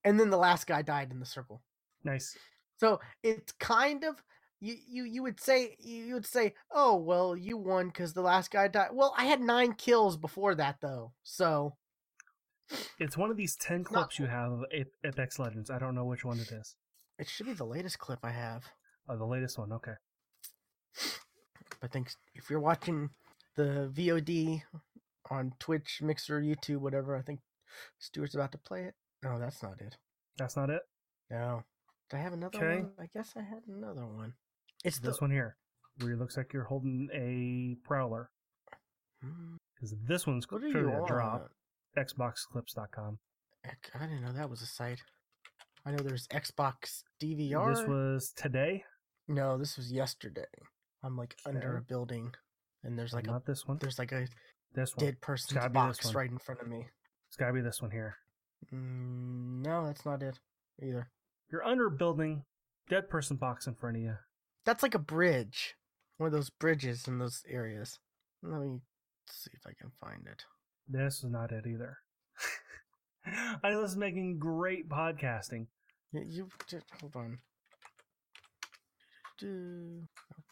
And 0.05 0.19
then 0.19 0.31
the 0.31 0.37
last 0.39 0.67
guy 0.67 0.83
died 0.83 1.11
in 1.11 1.21
the 1.21 1.27
circle. 1.27 1.63
Nice. 2.05 2.37
So 2.79 3.01
it's 3.23 3.53
kind 3.53 4.05
of 4.05 4.23
you 4.61 4.77
you 4.89 5.05
you 5.05 5.23
would 5.23 5.41
say 5.41 5.77
you 5.79 6.15
would 6.15 6.27
say, 6.27 6.55
"Oh, 6.71 6.97
well, 6.97 7.37
you 7.37 7.57
won 7.57 7.89
because 7.89 8.13
the 8.15 8.23
last 8.23 8.51
guy 8.51 8.69
died." 8.69 8.91
Well, 8.93 9.15
I 9.17 9.25
had 9.25 9.41
nine 9.41 9.75
kills 9.75 10.17
before 10.17 10.55
that 10.55 10.81
though, 10.81 11.13
so 11.23 11.77
It's 12.99 13.17
one 13.17 13.31
of 13.31 13.37
these 13.37 13.57
10 13.57 13.79
not 13.83 13.85
clips 13.87 14.19
you 14.19 14.27
have 14.27 14.53
of 14.53 14.65
Ap- 14.79 14.87
Apex 15.05 15.39
Legends. 15.39 15.71
I 15.71 15.79
don't 15.79 15.95
know 15.95 16.05
which 16.05 16.25
one 16.25 16.39
it 16.39 16.51
is. 16.53 16.77
it 17.19 17.29
should 17.29 17.47
be 17.47 17.53
the 17.53 17.65
latest 17.65 17.99
clip 17.99 18.21
I 18.23 18.31
have. 18.31 18.65
Oh, 19.09 19.17
the 19.17 19.25
latest 19.27 19.59
one. 19.59 19.73
Okay. 19.73 19.95
I 21.83 21.87
think 21.87 22.11
if 22.35 22.51
you're 22.51 22.61
watching 22.61 23.11
the 23.57 23.91
VOD 23.95 24.63
on 25.31 25.53
Twitch, 25.59 26.01
Mixer, 26.03 26.41
YouTube, 26.41 26.79
whatever, 26.79 27.17
I 27.17 27.23
think 27.23 27.41
Stuart's 27.99 28.35
about 28.35 28.53
to 28.53 28.59
play 28.59 28.83
it. 28.85 28.95
No, 29.23 29.39
that's 29.39 29.63
not 29.63 29.81
it. 29.81 29.97
That's 30.37 30.57
not 30.57 30.71
it. 30.71 30.83
No. 31.31 31.63
Did 32.11 32.17
I 32.19 32.21
have 32.21 32.33
another 32.33 32.59
Okay. 32.59 32.81
one? 32.83 32.93
I 32.99 33.07
guess 33.15 33.33
I 33.37 33.43
had 33.43 33.63
another 33.69 34.07
one. 34.07 34.35
It's 34.85 34.99
this 34.99 35.19
the 35.19 35.25
one 35.25 35.31
here, 35.31 35.57
where 36.01 36.13
it 36.13 36.19
looks 36.19 36.37
like 36.37 36.53
you're 36.53 36.65
holding 36.65 37.09
a 37.13 37.77
prowler. 37.87 38.31
Hmm, 39.23 39.57
Because 39.75 39.95
this 40.07 40.27
one's 40.27 40.51
What 40.51 40.63
are 40.63 40.69
you 40.69 40.89
a 41.03 41.07
drop. 41.07 41.51
Xboxclips.com. 41.97 43.19
I 43.67 43.99
didn't 44.07 44.23
know 44.23 44.33
that 44.33 44.49
was 44.51 44.63
a 44.63 44.67
site. 44.67 45.01
I 45.85 45.91
know 45.91 45.99
there's 45.99 46.29
Xbox 46.29 47.03
DVR. 47.23 47.75
This 47.75 47.87
was 47.87 48.33
today. 48.37 48.85
No, 49.29 49.57
this 49.59 49.77
was 49.77 49.93
yesterday. 49.93 50.45
I'm 51.03 51.17
like 51.17 51.37
under 51.47 51.77
a 51.79 51.83
building, 51.83 52.33
and 52.85 52.99
there's 52.99 53.13
like 53.15 53.27
a 53.27 53.31
not 53.31 53.47
this 53.47 53.67
one. 53.67 53.79
there's 53.81 53.99
like 53.99 54.13
a 54.13 54.27
This 54.75 54.95
one. 54.97 55.07
dead 55.07 55.21
person's 55.21 55.53
gotta 55.59 55.71
be 55.71 55.79
this 55.89 55.99
box 55.99 56.15
right 56.15 56.31
in 56.31 56.39
front 56.39 56.61
of 56.61 56.69
me. 56.69 56.87
It's 57.29 57.37
gotta 57.37 57.53
be 57.53 57.61
this 57.61 57.81
one 57.81 57.91
here. 57.91 58.17
Mm, 58.73 59.63
no, 59.65 59.87
that's 59.87 60.05
not 60.05 60.23
it 60.23 60.39
either. 60.83 61.09
You're 61.51 61.65
under 61.65 61.87
a 61.87 61.91
building, 61.91 62.45
dead 62.89 63.09
person 63.09 63.37
box 63.37 63.67
in 63.67 63.75
front 63.75 63.97
of 63.97 64.03
you. 64.03 64.17
That's 64.67 64.83
like 64.83 64.95
a 64.95 64.99
bridge, 64.99 65.75
one 66.19 66.27
of 66.27 66.33
those 66.33 66.51
bridges 66.51 67.09
in 67.09 67.19
those 67.19 67.43
areas. 67.49 67.99
Let 68.43 68.61
me 68.61 68.81
see 69.27 69.51
if 69.55 69.67
I 69.67 69.73
can 69.81 69.91
find 70.01 70.27
it. 70.27 70.45
This 70.91 71.23
is 71.23 71.31
not 71.31 71.53
it 71.53 71.67
either. 71.67 71.99
I 73.63 73.77
was 73.77 73.97
making 73.97 74.39
great 74.39 74.89
podcasting. 74.89 75.67
You, 76.13 76.25
you 76.29 76.49
just 76.67 76.87
hold 77.01 77.15
on. 77.15 77.39
Do 79.39 80.03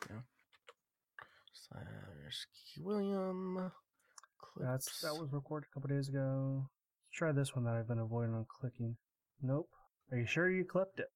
okay. 0.07 0.20
Key 2.74 2.83
William. 2.83 3.72
That's 4.57 5.01
that 5.01 5.14
was 5.14 5.33
recorded 5.33 5.66
a 5.70 5.74
couple 5.74 5.94
days 5.94 6.09
ago. 6.09 6.62
Let's 6.62 7.18
try 7.18 7.33
this 7.33 7.57
one 7.57 7.64
that 7.64 7.74
I've 7.74 7.88
been 7.88 7.98
avoiding 7.98 8.35
on 8.35 8.46
clicking. 8.61 8.96
Nope. 9.42 9.68
Are 10.12 10.18
you 10.18 10.27
sure 10.27 10.48
you 10.48 10.64
clipped 10.64 11.01
it? 11.01 11.09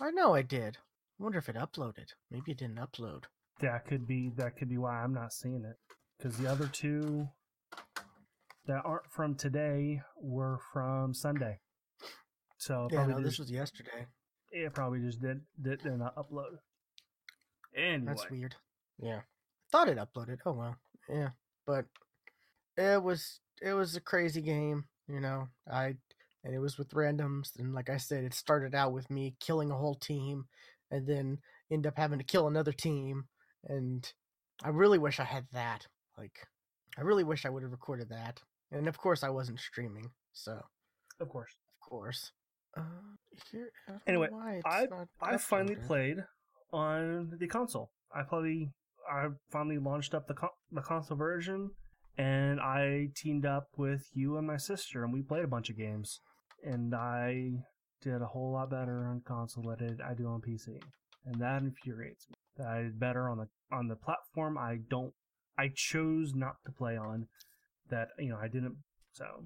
I 0.00 0.10
know 0.10 0.34
I 0.34 0.42
did. 0.42 0.78
I 1.18 1.22
wonder 1.22 1.38
if 1.38 1.50
it 1.50 1.56
uploaded. 1.56 2.08
Maybe 2.30 2.52
it 2.52 2.58
didn't 2.58 2.78
upload. 2.78 3.24
That 3.60 3.84
could 3.86 4.06
be 4.06 4.30
that 4.36 4.56
could 4.56 4.70
be 4.70 4.78
why 4.78 5.02
I'm 5.02 5.12
not 5.12 5.32
seeing 5.34 5.64
it. 5.64 5.76
Because 6.16 6.38
the 6.38 6.50
other 6.50 6.66
two 6.66 7.28
that 8.70 8.82
aren't 8.84 9.10
from 9.10 9.34
today 9.34 10.00
were 10.16 10.60
from 10.72 11.12
Sunday. 11.12 11.58
So 12.58 12.88
Yeah, 12.92 13.06
no, 13.06 13.20
this 13.20 13.38
was 13.38 13.50
yesterday. 13.50 14.06
it 14.52 14.72
probably 14.72 15.00
just 15.00 15.20
did 15.20 15.40
did, 15.60 15.82
did 15.82 15.98
not 15.98 16.14
upload. 16.14 16.58
Anyway, 17.76 18.04
That's 18.06 18.30
weird. 18.30 18.54
Yeah. 18.98 19.22
Thought 19.72 19.88
it 19.88 19.98
uploaded. 19.98 20.38
Oh 20.46 20.52
well. 20.52 20.76
Yeah. 21.08 21.30
But 21.66 21.86
it 22.76 23.02
was 23.02 23.40
it 23.60 23.72
was 23.72 23.96
a 23.96 24.00
crazy 24.00 24.40
game, 24.40 24.84
you 25.08 25.20
know. 25.20 25.48
I 25.70 25.96
and 26.44 26.54
it 26.54 26.60
was 26.60 26.78
with 26.78 26.90
randoms 26.90 27.50
and 27.58 27.74
like 27.74 27.90
I 27.90 27.96
said, 27.96 28.22
it 28.22 28.34
started 28.34 28.74
out 28.74 28.92
with 28.92 29.10
me 29.10 29.34
killing 29.40 29.72
a 29.72 29.76
whole 29.76 29.96
team 29.96 30.44
and 30.92 31.08
then 31.08 31.38
end 31.72 31.88
up 31.88 31.96
having 31.96 32.18
to 32.18 32.24
kill 32.24 32.46
another 32.46 32.72
team 32.72 33.24
and 33.66 34.12
I 34.62 34.68
really 34.68 34.98
wish 34.98 35.18
I 35.18 35.24
had 35.24 35.46
that. 35.52 35.88
Like 36.16 36.46
I 36.96 37.00
really 37.00 37.24
wish 37.24 37.44
I 37.44 37.50
would 37.50 37.64
have 37.64 37.72
recorded 37.72 38.10
that. 38.10 38.40
And 38.72 38.88
of 38.88 38.98
course 38.98 39.22
I 39.22 39.30
wasn't 39.30 39.60
streaming, 39.60 40.10
so 40.32 40.60
of 41.20 41.28
course. 41.28 41.56
of 41.82 41.88
course. 41.88 42.32
Uh, 42.76 42.82
here, 43.50 43.70
I 43.88 43.92
Anyway, 44.06 44.28
I 44.64 44.86
I 45.20 45.36
finally 45.36 45.76
played 45.76 46.18
on 46.72 47.32
the 47.38 47.48
console. 47.48 47.90
I 48.14 48.22
probably 48.22 48.70
I 49.10 49.26
finally 49.50 49.78
launched 49.78 50.14
up 50.14 50.28
the 50.28 50.34
con- 50.34 50.50
the 50.70 50.82
console 50.82 51.16
version, 51.16 51.70
and 52.16 52.60
I 52.60 53.08
teamed 53.16 53.44
up 53.44 53.68
with 53.76 54.08
you 54.12 54.36
and 54.36 54.46
my 54.46 54.56
sister, 54.56 55.02
and 55.02 55.12
we 55.12 55.22
played 55.22 55.44
a 55.44 55.48
bunch 55.48 55.68
of 55.70 55.76
games. 55.76 56.20
And 56.62 56.94
I 56.94 57.52
did 58.02 58.22
a 58.22 58.26
whole 58.26 58.52
lot 58.52 58.70
better 58.70 59.06
on 59.06 59.22
console 59.26 59.64
than 59.64 60.00
I 60.00 60.10
I 60.10 60.14
do 60.14 60.26
on 60.28 60.40
PC, 60.40 60.80
and 61.26 61.40
that 61.40 61.62
infuriates 61.62 62.28
me. 62.30 62.36
That 62.56 62.68
I 62.68 62.82
did 62.82 63.00
better 63.00 63.28
on 63.28 63.38
the 63.38 63.48
on 63.76 63.88
the 63.88 63.96
platform 63.96 64.56
I 64.56 64.78
don't 64.88 65.14
I 65.58 65.70
chose 65.74 66.32
not 66.34 66.56
to 66.64 66.72
play 66.72 66.96
on. 66.96 67.26
That 67.90 68.08
you 68.18 68.30
know 68.30 68.38
I 68.40 68.48
didn't 68.48 68.76
so 69.12 69.44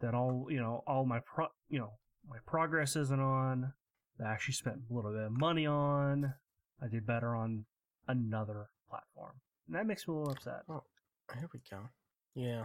that 0.00 0.14
all 0.14 0.46
you 0.50 0.60
know 0.60 0.82
all 0.86 1.04
my 1.04 1.20
pro 1.20 1.48
you 1.68 1.78
know 1.78 1.90
my 2.28 2.38
progress 2.46 2.94
isn't 2.96 3.20
on. 3.20 3.72
that 4.18 4.26
I 4.28 4.32
actually 4.32 4.54
spent 4.54 4.76
a 4.90 4.94
little 4.94 5.12
bit 5.12 5.22
of 5.24 5.32
money 5.32 5.66
on. 5.66 6.34
I 6.80 6.88
did 6.88 7.06
better 7.06 7.34
on 7.34 7.64
another 8.08 8.68
platform. 8.88 9.40
And 9.66 9.76
that 9.76 9.86
makes 9.86 10.06
me 10.06 10.14
a 10.14 10.18
little 10.18 10.32
upset. 10.32 10.62
Oh, 10.68 10.82
here 11.34 11.48
we 11.52 11.60
go. 11.70 11.88
Yeah. 12.34 12.64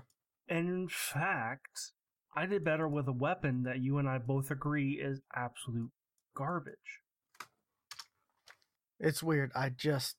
And 0.50 0.68
in 0.70 0.88
fact, 0.90 1.92
I 2.36 2.46
did 2.46 2.64
better 2.64 2.88
with 2.88 3.08
a 3.08 3.12
weapon 3.14 3.64
that 3.64 3.80
you 3.80 3.98
and 3.98 4.08
I 4.08 4.18
both 4.18 4.50
agree 4.52 4.94
is 4.94 5.22
absolute 5.36 5.92
garbage. 6.36 7.02
It's 9.00 9.22
weird. 9.24 9.52
I 9.56 9.70
just 9.70 10.16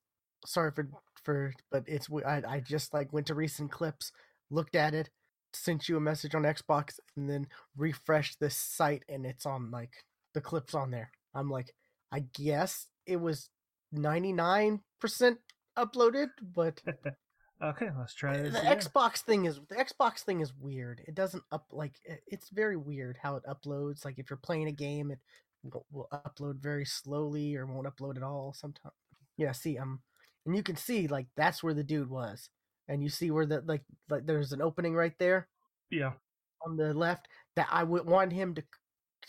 sorry 0.47 0.71
for 0.75 0.89
for 1.25 1.53
but 1.71 1.85
it's 1.87 2.09
we- 2.09 2.25
I 2.25 2.57
I 2.57 2.61
just 2.61 2.95
like 2.95 3.13
went 3.13 3.27
to 3.29 3.35
recent 3.35 3.71
clips, 3.73 4.13
looked 4.51 4.75
at 4.75 4.95
it, 4.95 5.11
sent 5.53 5.89
you 5.89 5.97
a 5.97 6.01
message 6.01 6.35
on 6.35 6.43
Xbox 6.43 6.99
and 7.17 7.29
then 7.29 7.47
refreshed 7.77 8.39
this 8.41 8.57
site 8.57 9.05
and 9.09 9.25
it's 9.25 9.47
on 9.47 9.71
like 9.71 9.93
the 10.35 10.41
clips 10.41 10.75
on 10.75 10.91
there. 10.91 11.11
I'm 11.35 11.51
like 11.51 11.75
I 12.11 12.21
guess 12.21 12.87
it 13.07 13.17
was 13.17 13.51
99% 13.95 14.81
uploaded, 15.79 16.29
but 16.55 16.83
okay, 17.63 17.89
let's 17.99 18.15
try 18.15 18.37
the 18.37 18.45
this 18.45 18.59
again. 18.59 18.77
Xbox 18.79 19.19
thing 19.19 19.45
is 19.45 19.61
the 19.69 19.77
Xbox 19.77 20.21
thing 20.21 20.41
is 20.41 20.53
weird. 20.59 21.03
It 21.07 21.15
doesn't 21.15 21.43
up 21.53 21.67
like 21.73 21.95
it's 22.27 22.51
very 22.51 22.77
weird 22.77 23.19
how 23.23 23.37
it 23.37 23.45
uploads. 23.49 24.05
Like 24.05 24.19
if 24.19 24.31
you're 24.31 24.39
playing 24.39 24.69
a 24.69 24.73
game, 24.73 25.11
it 25.11 25.19
will, 25.63 25.87
will 25.91 26.09
upload 26.13 26.61
very 26.61 26.85
slowly 26.85 27.57
or 27.57 27.67
won't 27.67 27.87
upload 27.87 28.17
at 28.17 28.23
all. 28.23 28.55
Sometimes, 28.57 28.95
yeah. 29.37 29.53
See, 29.53 29.79
um, 29.79 30.01
and 30.47 30.57
you 30.57 30.63
can 30.63 30.77
see 30.77 31.09
like 31.09 31.27
that's 31.37 31.63
where 31.63 31.75
the 31.75 31.85
dude 31.85 32.11
was, 32.11 32.49
and 32.89 33.03
you 33.03 33.09
see 33.09 33.31
where 33.31 33.47
the 33.47 33.63
like 33.67 33.83
like 34.09 34.27
there's 34.27 34.53
an 34.53 34.63
opening 34.63 34.95
right 34.95 35.15
there 35.19 35.49
yeah. 35.91 36.13
on 36.67 36.77
the 36.77 36.95
left 36.95 37.29
that 37.57 37.69
I 37.71 37.85
would 37.85 38.07
want 38.07 38.33
him 38.33 38.55
to 38.55 38.63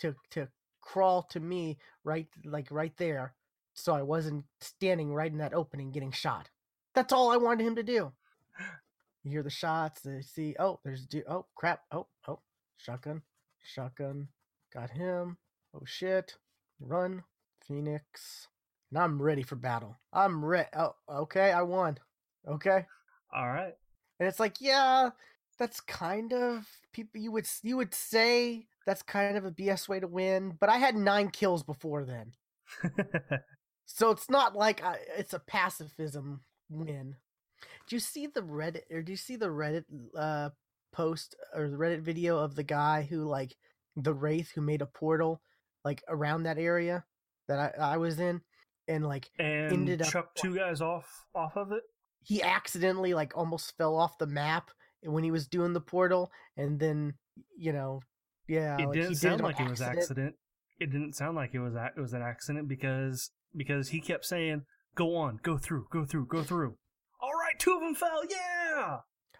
to 0.00 0.14
to 0.30 0.48
crawl 0.80 1.22
to 1.30 1.40
me 1.40 1.78
right 2.04 2.26
like 2.44 2.68
right 2.70 2.96
there, 2.96 3.34
so 3.74 3.94
I 3.94 4.02
wasn't 4.02 4.44
standing 4.60 5.12
right 5.12 5.30
in 5.30 5.38
that 5.38 5.54
opening 5.54 5.92
getting 5.92 6.12
shot. 6.12 6.48
That's 6.94 7.12
all 7.12 7.30
I 7.30 7.36
wanted 7.36 7.66
him 7.66 7.76
to 7.76 7.82
do. 7.82 8.12
You 9.22 9.30
hear 9.30 9.42
the 9.42 9.50
shots. 9.50 10.00
They 10.00 10.22
see. 10.22 10.56
Oh, 10.58 10.80
there's 10.84 11.06
du- 11.06 11.28
oh 11.28 11.46
crap. 11.54 11.82
Oh 11.92 12.06
oh 12.26 12.40
shotgun, 12.78 13.22
shotgun. 13.62 14.28
Got 14.72 14.90
him. 14.90 15.36
Oh 15.74 15.82
shit. 15.84 16.36
Run, 16.80 17.22
Phoenix. 17.66 18.48
Now 18.90 19.04
I'm 19.04 19.20
ready 19.20 19.42
for 19.42 19.56
battle. 19.56 19.98
I'm 20.12 20.44
ready. 20.44 20.68
Oh 20.74 20.94
okay. 21.08 21.52
I 21.52 21.62
won. 21.62 21.98
Okay. 22.48 22.86
All 23.34 23.48
right. 23.48 23.74
And 24.18 24.28
it's 24.28 24.40
like, 24.40 24.56
yeah, 24.60 25.10
that's 25.58 25.80
kind 25.80 26.32
of 26.32 26.66
people 26.92 27.20
you 27.20 27.32
would 27.32 27.46
you 27.62 27.76
would 27.76 27.94
say 27.94 28.66
that's 28.86 29.02
kind 29.02 29.36
of 29.36 29.44
a 29.44 29.50
BS 29.50 29.88
way 29.88 30.00
to 30.00 30.06
win, 30.06 30.56
but 30.58 30.68
I 30.68 30.78
had 30.78 30.96
9 30.96 31.30
kills 31.30 31.62
before 31.62 32.04
then. 32.04 32.32
So 33.92 34.10
it's 34.10 34.30
not 34.30 34.54
like 34.54 34.84
I, 34.84 34.98
it's 35.18 35.34
a 35.34 35.40
pacifism 35.40 36.42
win. 36.68 37.16
Do 37.88 37.96
you 37.96 38.00
see 38.00 38.28
the 38.28 38.40
Reddit 38.40 38.82
or 38.90 39.02
do 39.02 39.10
you 39.12 39.16
see 39.16 39.34
the 39.34 39.48
Reddit 39.48 39.84
uh 40.16 40.50
post 40.92 41.34
or 41.54 41.68
the 41.68 41.76
Reddit 41.76 42.00
video 42.00 42.38
of 42.38 42.54
the 42.54 42.62
guy 42.62 43.02
who 43.02 43.24
like 43.24 43.56
the 43.96 44.14
wraith 44.14 44.52
who 44.54 44.60
made 44.60 44.80
a 44.80 44.86
portal 44.86 45.42
like 45.84 46.04
around 46.08 46.44
that 46.44 46.56
area 46.56 47.04
that 47.48 47.74
I, 47.78 47.94
I 47.94 47.96
was 47.96 48.20
in, 48.20 48.42
and 48.86 49.04
like 49.04 49.28
and 49.40 49.72
ended 49.72 50.02
up- 50.02 50.08
chuck 50.08 50.34
two 50.36 50.54
guys 50.54 50.80
off 50.80 51.26
off 51.34 51.56
of 51.56 51.72
it. 51.72 51.82
He 52.22 52.42
accidentally 52.42 53.14
like 53.14 53.36
almost 53.36 53.76
fell 53.76 53.96
off 53.96 54.18
the 54.18 54.26
map 54.26 54.70
when 55.02 55.24
he 55.24 55.30
was 55.30 55.46
doing 55.48 55.72
the 55.72 55.80
portal, 55.80 56.30
and 56.56 56.78
then 56.78 57.14
you 57.56 57.72
know, 57.72 58.00
yeah, 58.48 58.76
it 58.78 58.86
like, 58.86 58.94
didn't 58.94 59.08
did 59.10 59.18
sound 59.18 59.40
on 59.40 59.46
like 59.46 59.60
it 59.60 59.68
was 59.68 59.80
accident. 59.80 60.34
It 60.78 60.90
didn't 60.90 61.14
sound 61.14 61.36
like 61.36 61.54
it 61.54 61.60
was 61.60 61.74
a- 61.74 61.92
it 61.96 62.00
was 62.00 62.12
an 62.12 62.22
accident 62.22 62.68
because 62.68 63.30
because 63.56 63.88
he 63.88 64.00
kept 64.00 64.24
saying, 64.24 64.64
"Go 64.94 65.16
on, 65.16 65.40
go 65.42 65.58
through, 65.58 65.86
go 65.90 66.04
through, 66.04 66.26
go 66.26 66.42
through." 66.42 66.76
All 67.20 67.32
right, 67.32 67.58
two 67.58 67.74
of 67.74 67.80
them 67.80 67.94
fell. 67.94 68.22
Yeah. 68.28 68.98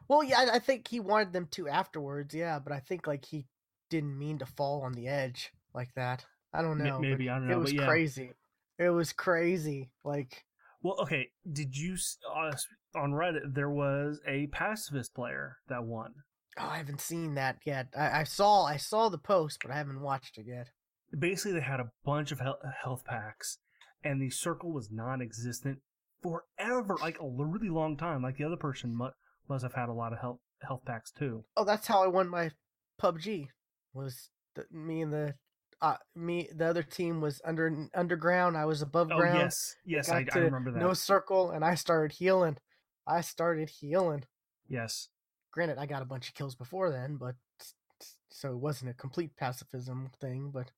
Well, 0.09 0.23
yeah, 0.25 0.51
I- 0.53 0.59
think 0.59 0.89
he 0.89 1.01
wanted 1.01 1.33
them 1.33 1.47
to 1.53 1.69
afterwards, 1.69 2.35
yeah, 2.35 2.59
but 2.59 2.73
I 2.73 2.81
think 2.81 3.07
like 3.07 3.25
he 3.25 3.47
didn't 3.89 4.19
mean 4.19 4.39
to 4.39 4.47
fall 4.47 4.83
on 4.83 4.93
the 4.93 5.09
edge 5.09 5.53
like 5.75 5.95
that. 5.95 6.27
I 6.53 6.63
don't 6.63 6.79
know. 6.79 6.99
maybe, 6.99 7.31
I 7.31 7.39
don't 7.39 7.49
know, 7.49 7.55
It 7.59 7.61
was 7.61 7.73
yeah. 7.73 7.87
crazy. 7.87 8.33
It 8.79 8.91
was 8.91 9.13
crazy. 9.13 9.91
Like, 10.05 10.45
Well, 10.83 10.97
okay. 11.01 11.31
Did 11.51 11.77
you 11.77 11.97
uh, 12.35 12.53
on 12.95 13.13
Reddit 13.13 13.55
there 13.55 13.71
was 13.71 14.21
a 14.27 14.47
pacifist 14.49 15.15
player 15.15 15.59
that 15.69 15.85
won? 15.85 16.15
oh, 16.59 16.69
I 16.69 16.79
haven't 16.79 17.01
seen 17.01 17.35
that 17.35 17.59
yet. 17.65 17.89
I, 17.97 18.21
I 18.21 18.25
saw 18.25 18.65
I 18.65 18.77
saw 18.77 19.09
the 19.09 19.19
post, 19.19 19.59
but 19.63 19.71
I 19.71 19.77
haven't 19.77 20.01
watched 20.01 20.39
it 20.39 20.47
yet. 20.47 20.69
Basically, 21.17 21.53
they 21.53 21.61
had 21.65 21.81
a 21.81 21.91
bunch 22.05 22.33
of 22.33 22.41
health 22.41 23.05
packs, 23.05 23.59
and 24.05 24.21
the 24.21 24.31
circle 24.31 24.73
was 24.73 24.91
non-existent 24.91 25.81
forever, 26.23 26.97
like 27.01 27.19
a 27.21 27.27
really 27.27 27.69
long 27.69 27.97
time. 27.97 28.23
Like 28.23 28.37
the 28.37 28.45
other 28.45 28.57
person 28.57 28.97
mu- 28.97 29.11
must 29.49 29.63
have 29.65 29.75
had 29.75 29.89
a 29.89 29.95
lot 29.95 30.13
of 30.13 30.21
health 30.21 30.41
health 30.63 30.85
packs 30.85 31.11
too. 31.11 31.45
Oh, 31.57 31.65
that's 31.65 31.87
how 31.87 32.03
I 32.03 32.07
won 32.07 32.29
my 32.29 32.51
PUBG. 33.01 33.49
Was 33.93 34.31
the, 34.55 34.65
me 34.71 35.01
and 35.01 35.13
the 35.13 35.35
uh, 35.83 35.97
me 36.15 36.49
the 36.55 36.67
other 36.67 36.83
team 36.83 37.21
was 37.21 37.41
under 37.45 37.89
underground. 37.95 38.57
I 38.57 38.65
was 38.67 38.83
above 38.83 39.11
Oh 39.13 39.17
ground. 39.19 39.39
yes, 39.39 39.75
yes, 39.85 40.09
got 40.09 40.17
I, 40.37 40.39
I 40.41 40.43
remember 40.45 40.73
that. 40.73 40.81
No 40.81 40.93
circle, 40.95 41.51
and 41.51 41.65
I 41.65 41.75
started 41.75 42.13
healing. 42.17 42.59
I 43.07 43.23
started 43.23 43.71
healing. 43.71 44.25
yes, 44.69 45.09
Granted, 45.53 45.79
I 45.79 45.87
got 45.87 46.03
a 46.03 46.05
bunch 46.05 46.29
of 46.29 46.35
kills 46.35 46.55
before 46.55 46.91
then, 46.91 47.17
but 47.17 47.35
so 48.31 48.51
it 48.53 48.59
wasn't 48.59 48.91
a 48.91 48.95
complete 48.95 49.35
pacifism 49.37 50.11
thing. 50.21 50.51
But 50.53 50.71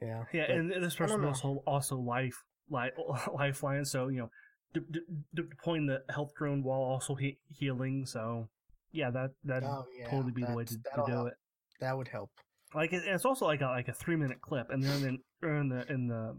yeah, 0.00 0.24
yeah, 0.32 0.46
but- 0.48 0.56
and 0.56 0.70
this 0.84 0.94
person 0.96 1.20
know. 1.20 1.28
also 1.28 1.62
also 1.66 1.96
life 1.96 2.42
li- 2.70 2.90
lifeline. 3.34 3.84
So 3.84 4.08
you 4.08 4.18
know, 4.20 4.30
de- 4.74 4.80
de- 4.80 5.00
de- 5.34 5.42
deploying 5.48 5.86
the 5.86 6.02
health 6.08 6.34
drone 6.36 6.62
while 6.62 6.80
also 6.80 7.14
he- 7.14 7.38
healing. 7.50 8.06
So 8.06 8.48
yeah, 8.92 9.10
that 9.10 9.32
that 9.44 9.64
oh 9.64 9.84
yeah, 9.98 10.08
totally 10.08 10.32
be 10.32 10.44
the 10.44 10.54
way 10.54 10.64
to, 10.64 10.74
to 10.74 11.02
do 11.06 11.12
help. 11.12 11.28
it. 11.28 11.34
That 11.80 11.96
would 11.98 12.08
help. 12.08 12.30
Like 12.74 12.92
it, 12.92 13.02
it's 13.06 13.24
also 13.24 13.46
like 13.46 13.60
a 13.60 13.66
like 13.66 13.88
a 13.88 13.92
three 13.92 14.16
minute 14.16 14.40
clip, 14.40 14.70
and 14.70 14.82
they're 14.82 14.94
in 14.94 15.02
the 15.42 15.48
in 15.48 15.68
the 15.68 15.92
in 15.92 16.06
the 16.08 16.36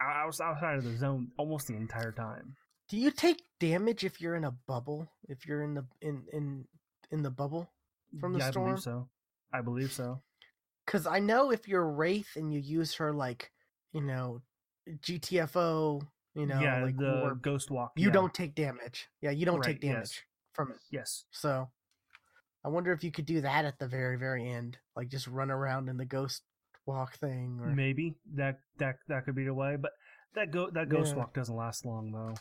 outs- 0.00 0.40
outside 0.40 0.76
of 0.78 0.84
the 0.84 0.96
zone 0.96 1.28
almost 1.38 1.66
the 1.68 1.74
entire 1.74 2.12
time. 2.12 2.54
Do 2.88 2.98
you 2.98 3.10
take 3.10 3.42
damage 3.60 4.04
if 4.04 4.20
you're 4.20 4.34
in 4.34 4.44
a 4.44 4.50
bubble? 4.68 5.08
If 5.28 5.46
you're 5.46 5.62
in 5.62 5.74
the 5.74 5.86
in 6.02 6.24
in 6.32 6.64
in 7.10 7.22
the 7.22 7.30
bubble? 7.30 7.70
From 8.20 8.32
the 8.32 8.38
yeah, 8.40 8.48
I 8.48 8.50
storm? 8.50 8.66
believe 8.66 8.82
so. 8.82 9.08
I 9.52 9.60
believe 9.62 9.92
so. 9.92 10.20
Because 10.86 11.06
I 11.06 11.18
know 11.18 11.50
if 11.50 11.66
you're 11.66 11.88
Wraith 11.90 12.36
and 12.36 12.52
you 12.52 12.60
use 12.60 12.94
her 12.96 13.12
like, 13.12 13.50
you 13.92 14.02
know, 14.02 14.42
GTFO, 15.02 16.02
you 16.34 16.46
know, 16.46 16.60
yeah, 16.60 16.82
like 16.82 16.96
the 16.96 17.22
orb, 17.22 17.42
ghost 17.42 17.70
walk. 17.70 17.92
you 17.96 18.08
yeah. 18.08 18.12
don't 18.12 18.34
take 18.34 18.54
damage. 18.54 19.08
Yeah, 19.20 19.30
you 19.30 19.46
don't 19.46 19.60
Right, 19.60 19.74
take 19.80 19.82
yes. 19.82 19.92
damage 19.94 20.24
from 20.52 20.70
it. 20.72 20.76
Yes. 20.90 21.24
So, 21.30 21.70
I 22.64 22.68
wonder 22.68 22.92
if 22.92 23.04
you 23.04 23.10
could 23.12 23.26
do 23.26 23.40
that 23.42 23.64
at 23.64 23.78
the 23.78 23.86
very 23.88 24.16
very 24.18 24.48
end, 24.50 24.78
like 24.96 25.08
just 25.08 25.26
run 25.26 25.50
around 25.50 25.88
in 25.88 25.96
the 25.96 26.04
ghost 26.04 26.42
walk 26.86 27.16
thing. 27.18 27.58
Or 27.62 27.68
Maybe 27.74 28.14
that 28.34 28.60
that 28.78 28.96
that 29.08 29.24
could 29.24 29.34
be 29.34 29.44
the 29.44 29.54
way, 29.54 29.76
but 29.76 29.92
that 30.34 30.50
go 30.50 30.70
that 30.70 30.88
ghost 30.88 31.12
Yeah. 31.12 31.18
walk 31.18 31.34
doesn't 31.34 31.54
last 31.56 31.84
long 31.84 32.10
though. 32.12 32.34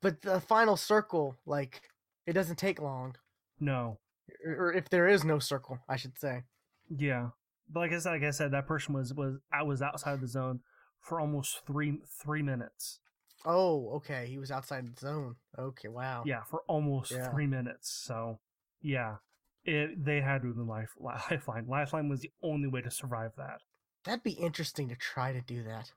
but 0.00 0.22
the 0.22 0.40
final 0.40 0.76
circle, 0.76 1.36
like, 1.44 1.82
it 2.26 2.32
doesn't 2.34 2.56
take 2.56 2.80
long, 2.80 3.16
No. 3.58 3.98
or, 4.46 4.72
if 4.72 4.88
there 4.88 5.08
is 5.08 5.24
no 5.24 5.38
circle, 5.40 5.78
I 5.88 5.96
should 5.96 6.16
say. 6.18 6.44
Yeah. 6.88 7.30
But 7.68 7.80
like 7.80 7.92
I 7.92 7.98
said, 7.98 8.10
like 8.12 8.22
I 8.22 8.30
said, 8.30 8.50
that 8.52 8.66
person 8.66 8.94
was 8.94 9.12
was 9.14 9.38
I 9.52 9.62
was 9.62 9.80
outside 9.82 10.20
the 10.20 10.28
zone 10.28 10.60
for 11.00 11.20
almost 11.20 11.64
three 11.66 11.98
three 12.22 12.42
minutes. 12.42 13.00
Oh, 13.44 13.90
okay, 13.96 14.26
he 14.28 14.38
was 14.38 14.50
outside 14.52 14.86
the 14.86 15.00
zone. 15.00 15.36
Okay, 15.58 15.88
wow. 15.88 16.22
Yeah, 16.24 16.42
for 16.44 16.60
almost 16.68 17.10
Yeah. 17.12 17.30
three 17.30 17.46
minutes. 17.46 17.90
So 17.90 18.38
yeah, 18.82 19.16
it 19.64 20.04
they 20.04 20.20
had 20.20 20.42
to 20.42 20.48
have 20.48 20.56
been 20.56 20.66
life 20.66 20.90
lifeline. 20.98 21.66
Lifeline 21.66 22.08
was 22.08 22.20
the 22.20 22.32
only 22.42 22.68
way 22.68 22.80
to 22.82 22.90
survive 22.90 23.32
that. 23.36 23.60
That'd 24.04 24.24
be 24.24 24.32
interesting 24.32 24.88
to 24.88 24.96
try 24.96 25.32
to 25.32 25.40
do 25.40 25.62
that. 25.64 25.92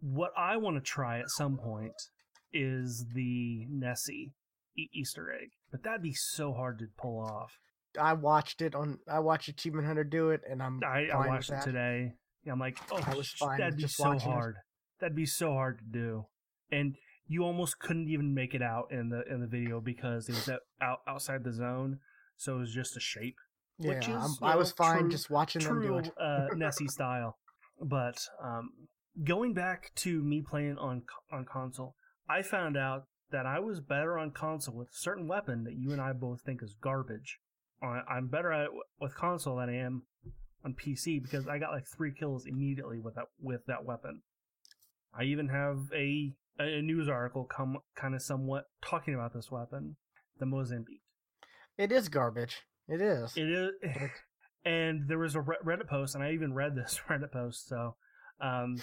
What 0.00 0.32
I 0.36 0.56
want 0.56 0.76
to 0.76 0.82
try 0.82 1.20
at 1.20 1.30
some 1.30 1.56
point 1.56 1.94
is 2.52 3.06
the 3.14 3.66
Nessie 3.70 4.32
e- 4.76 4.88
Easter 4.92 5.32
egg, 5.32 5.50
but 5.70 5.84
that'd 5.84 6.02
be 6.02 6.14
so 6.14 6.52
hard 6.52 6.80
to 6.80 6.86
pull 6.98 7.20
off. 7.20 7.52
I 8.00 8.14
watched 8.14 8.62
it 8.62 8.74
on. 8.74 8.98
I 9.08 9.20
watched 9.20 9.48
Achievement 9.48 9.86
Hunter 9.86 10.04
do 10.04 10.30
it, 10.30 10.40
and 10.48 10.62
I'm. 10.62 10.80
I, 10.84 11.06
I 11.12 11.28
watched 11.28 11.50
it 11.50 11.62
today. 11.62 12.14
I'm 12.50 12.58
like, 12.58 12.78
oh, 12.90 13.00
I 13.06 13.14
was 13.14 13.30
fine 13.30 13.58
that'd 13.58 13.76
be 13.76 13.82
just 13.82 13.96
so 13.96 14.04
watching 14.08 14.30
it. 14.30 14.34
hard. 14.34 14.56
That'd 15.00 15.16
be 15.16 15.26
so 15.26 15.52
hard 15.52 15.78
to 15.78 15.84
do, 15.84 16.26
and 16.72 16.96
you 17.32 17.44
almost 17.44 17.78
couldn't 17.78 18.08
even 18.08 18.34
make 18.34 18.54
it 18.54 18.62
out 18.62 18.88
in 18.90 19.08
the 19.08 19.22
in 19.32 19.40
the 19.40 19.46
video 19.46 19.80
because 19.80 20.28
it 20.28 20.32
was 20.34 20.48
out, 20.48 20.60
out 20.80 20.98
outside 21.08 21.44
the 21.44 21.52
zone, 21.52 21.98
so 22.36 22.56
it 22.56 22.60
was 22.60 22.72
just 22.74 22.96
a 22.96 23.00
shape. 23.00 23.36
Yeah, 23.78 23.88
which 23.94 24.08
I'm- 24.08 24.22
is, 24.30 24.38
I 24.42 24.54
was 24.56 24.70
know, 24.70 24.84
fine 24.84 25.00
true- 25.00 25.10
just 25.10 25.30
watching 25.30 25.62
them 25.62 25.80
do 25.82 25.98
it. 25.98 26.10
uh, 26.20 26.48
Nessie 26.56 26.88
style, 26.88 27.38
but 27.80 28.18
um, 28.42 28.70
going 29.24 29.54
back 29.54 29.92
to 29.96 30.22
me 30.22 30.42
playing 30.42 30.76
on 30.78 31.02
on 31.32 31.44
console, 31.44 31.94
I 32.28 32.42
found 32.42 32.76
out 32.76 33.06
that 33.30 33.46
I 33.46 33.58
was 33.60 33.80
better 33.80 34.18
on 34.18 34.30
console 34.30 34.76
with 34.76 34.88
a 34.88 34.96
certain 35.08 35.26
weapon 35.26 35.64
that 35.64 35.74
you 35.74 35.90
and 35.92 36.00
I 36.02 36.12
both 36.12 36.42
think 36.42 36.62
is 36.62 36.74
garbage. 36.80 37.38
I- 37.82 38.02
I'm 38.08 38.28
better 38.28 38.52
at 38.52 38.66
it 38.66 38.70
with 39.00 39.14
console 39.16 39.56
than 39.56 39.70
I 39.70 39.76
am 39.78 40.02
on 40.64 40.74
PC 40.74 41.20
because 41.20 41.48
I 41.48 41.58
got 41.58 41.72
like 41.72 41.86
three 41.86 42.12
kills 42.12 42.44
immediately 42.46 42.98
with 43.00 43.14
that 43.14 43.28
with 43.40 43.64
that 43.66 43.84
weapon. 43.84 44.22
I 45.18 45.24
even 45.24 45.48
have 45.48 45.78
a 45.94 46.34
a 46.58 46.82
news 46.82 47.08
article 47.08 47.44
come 47.44 47.78
kind 47.96 48.14
of 48.14 48.22
somewhat 48.22 48.64
talking 48.84 49.14
about 49.14 49.32
this 49.34 49.50
weapon, 49.50 49.96
the 50.38 50.46
Mozambique. 50.46 51.02
It 51.78 51.90
is 51.90 52.08
garbage. 52.08 52.62
It 52.88 53.00
is. 53.00 53.32
It 53.36 53.48
is, 53.48 53.70
and 54.64 55.08
there 55.08 55.18
was 55.18 55.34
a 55.34 55.40
Reddit 55.40 55.88
post, 55.88 56.14
and 56.14 56.22
I 56.22 56.32
even 56.32 56.52
read 56.52 56.74
this 56.74 57.00
Reddit 57.08 57.32
post. 57.32 57.68
So, 57.68 57.96
um, 58.40 58.76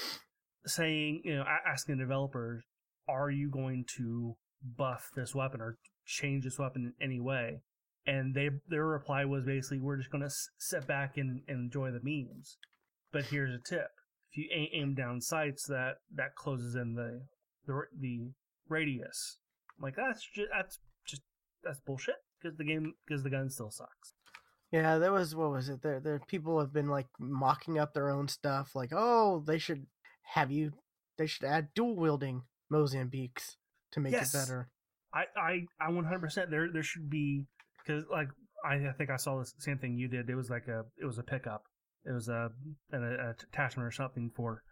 saying 0.65 1.21
you 1.23 1.35
know, 1.35 1.45
asking 1.67 1.97
developers, 1.97 2.63
are 3.07 3.29
you 3.29 3.49
going 3.49 3.85
to 3.97 4.35
buff 4.63 5.09
this 5.15 5.35
weapon 5.35 5.61
or 5.61 5.77
change 6.05 6.43
this 6.43 6.59
weapon 6.59 6.93
in 6.99 7.05
any 7.05 7.19
way? 7.19 7.61
And 8.05 8.33
they 8.33 8.49
their 8.67 8.85
reply 8.85 9.25
was 9.25 9.45
basically, 9.45 9.79
we're 9.79 9.97
just 9.97 10.11
going 10.11 10.23
to 10.23 10.33
sit 10.57 10.87
back 10.87 11.17
and, 11.17 11.41
and 11.47 11.65
enjoy 11.65 11.91
the 11.91 11.99
memes. 12.01 12.57
But 13.11 13.25
here's 13.25 13.53
a 13.53 13.59
tip: 13.69 13.89
if 14.31 14.37
you 14.37 14.49
aim, 14.53 14.67
aim 14.73 14.95
down 14.95 15.21
sights, 15.21 15.65
that 15.67 15.97
that 16.15 16.35
closes 16.35 16.75
in 16.75 16.95
the 16.95 17.21
the 17.69 17.81
the 17.99 18.31
radius. 18.67 19.37
I'm 19.77 19.83
like 19.83 19.95
that's 19.95 20.25
just 20.33 20.49
that's 20.55 20.79
just 21.05 21.21
that's 21.63 21.79
bullshit 21.79 22.15
because 22.41 22.57
the 22.57 22.63
game 22.65 22.93
because 23.07 23.23
the 23.23 23.29
gun 23.29 23.49
still 23.49 23.71
sucks. 23.71 24.13
yeah, 24.71 24.97
that 24.97 25.11
was 25.11 25.35
what 25.35 25.51
was 25.51 25.69
it? 25.69 25.81
There, 25.81 25.99
there 25.99 26.19
people 26.27 26.59
have 26.59 26.73
been 26.73 26.87
like 26.89 27.07
mocking 27.19 27.77
up 27.79 27.93
their 27.93 28.09
own 28.09 28.27
stuff. 28.27 28.71
Like, 28.75 28.91
oh, 28.93 29.43
they 29.45 29.57
should 29.57 29.85
have 30.33 30.51
you. 30.51 30.71
They 31.17 31.27
should 31.27 31.45
add 31.45 31.69
dual 31.75 31.95
wielding 31.95 32.43
Mozambiques 32.71 33.57
to 33.91 33.99
make 33.99 34.13
Yes. 34.13 34.33
it 34.33 34.37
better. 34.37 34.69
I 35.13 35.23
I 35.35 35.65
I 35.81 35.91
100% 35.91 36.49
there 36.49 36.71
there 36.71 36.83
should 36.83 37.09
be 37.09 37.45
because 37.83 38.03
like 38.11 38.29
I, 38.63 38.75
I 38.75 38.91
think 38.97 39.09
I 39.09 39.15
saw 39.17 39.39
the 39.39 39.51
same 39.57 39.77
thing 39.79 39.97
you 39.97 40.07
did. 40.07 40.29
It 40.29 40.35
was 40.35 40.49
like 40.49 40.67
a 40.67 40.85
it 41.01 41.05
was 41.05 41.17
a 41.17 41.23
pickup. 41.23 41.63
It 42.05 42.11
was 42.11 42.29
a 42.29 42.51
an 42.91 43.03
a, 43.03 43.31
attachment 43.31 43.87
or 43.87 43.91
something 43.91 44.31
for 44.35 44.63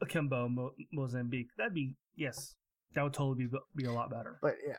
a, 0.00 0.04
a 0.04 0.08
Kimbo 0.08 0.48
Mo, 0.48 0.70
Mozambique. 0.92 1.48
That'd 1.56 1.74
be 1.74 1.94
yes. 2.16 2.54
That 2.94 3.02
would 3.02 3.14
totally 3.14 3.46
be 3.46 3.58
be 3.74 3.84
a 3.84 3.92
lot 3.92 4.10
better. 4.10 4.38
But 4.40 4.56
yeah, 4.66 4.76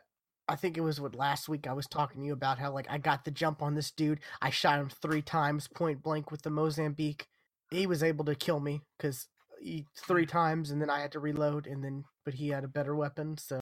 I 0.48 0.56
think 0.56 0.76
it 0.76 0.82
was 0.82 1.00
what 1.00 1.14
last 1.14 1.48
week 1.48 1.66
I 1.66 1.72
was 1.72 1.86
talking 1.86 2.22
to 2.22 2.26
you 2.26 2.32
about 2.32 2.58
how 2.58 2.72
like 2.72 2.86
I 2.90 2.98
got 2.98 3.24
the 3.24 3.30
jump 3.30 3.62
on 3.62 3.74
this 3.74 3.90
dude. 3.90 4.20
I 4.40 4.50
shot 4.50 4.80
him 4.80 4.90
three 5.02 5.22
times 5.22 5.68
point 5.68 6.02
blank 6.02 6.30
with 6.30 6.42
the 6.42 6.50
Mozambique. 6.50 7.26
He 7.70 7.86
was 7.86 8.02
able 8.02 8.24
to 8.24 8.34
kill 8.34 8.60
me 8.60 8.80
because 8.96 9.28
three 9.96 10.24
hmm. 10.24 10.30
times, 10.30 10.70
and 10.70 10.80
then 10.80 10.90
I 10.90 11.00
had 11.00 11.12
to 11.12 11.20
reload, 11.20 11.66
and 11.66 11.84
then 11.84 12.04
but 12.24 12.34
he 12.34 12.48
had 12.48 12.64
a 12.64 12.68
better 12.68 12.94
weapon, 12.96 13.36
so 13.36 13.60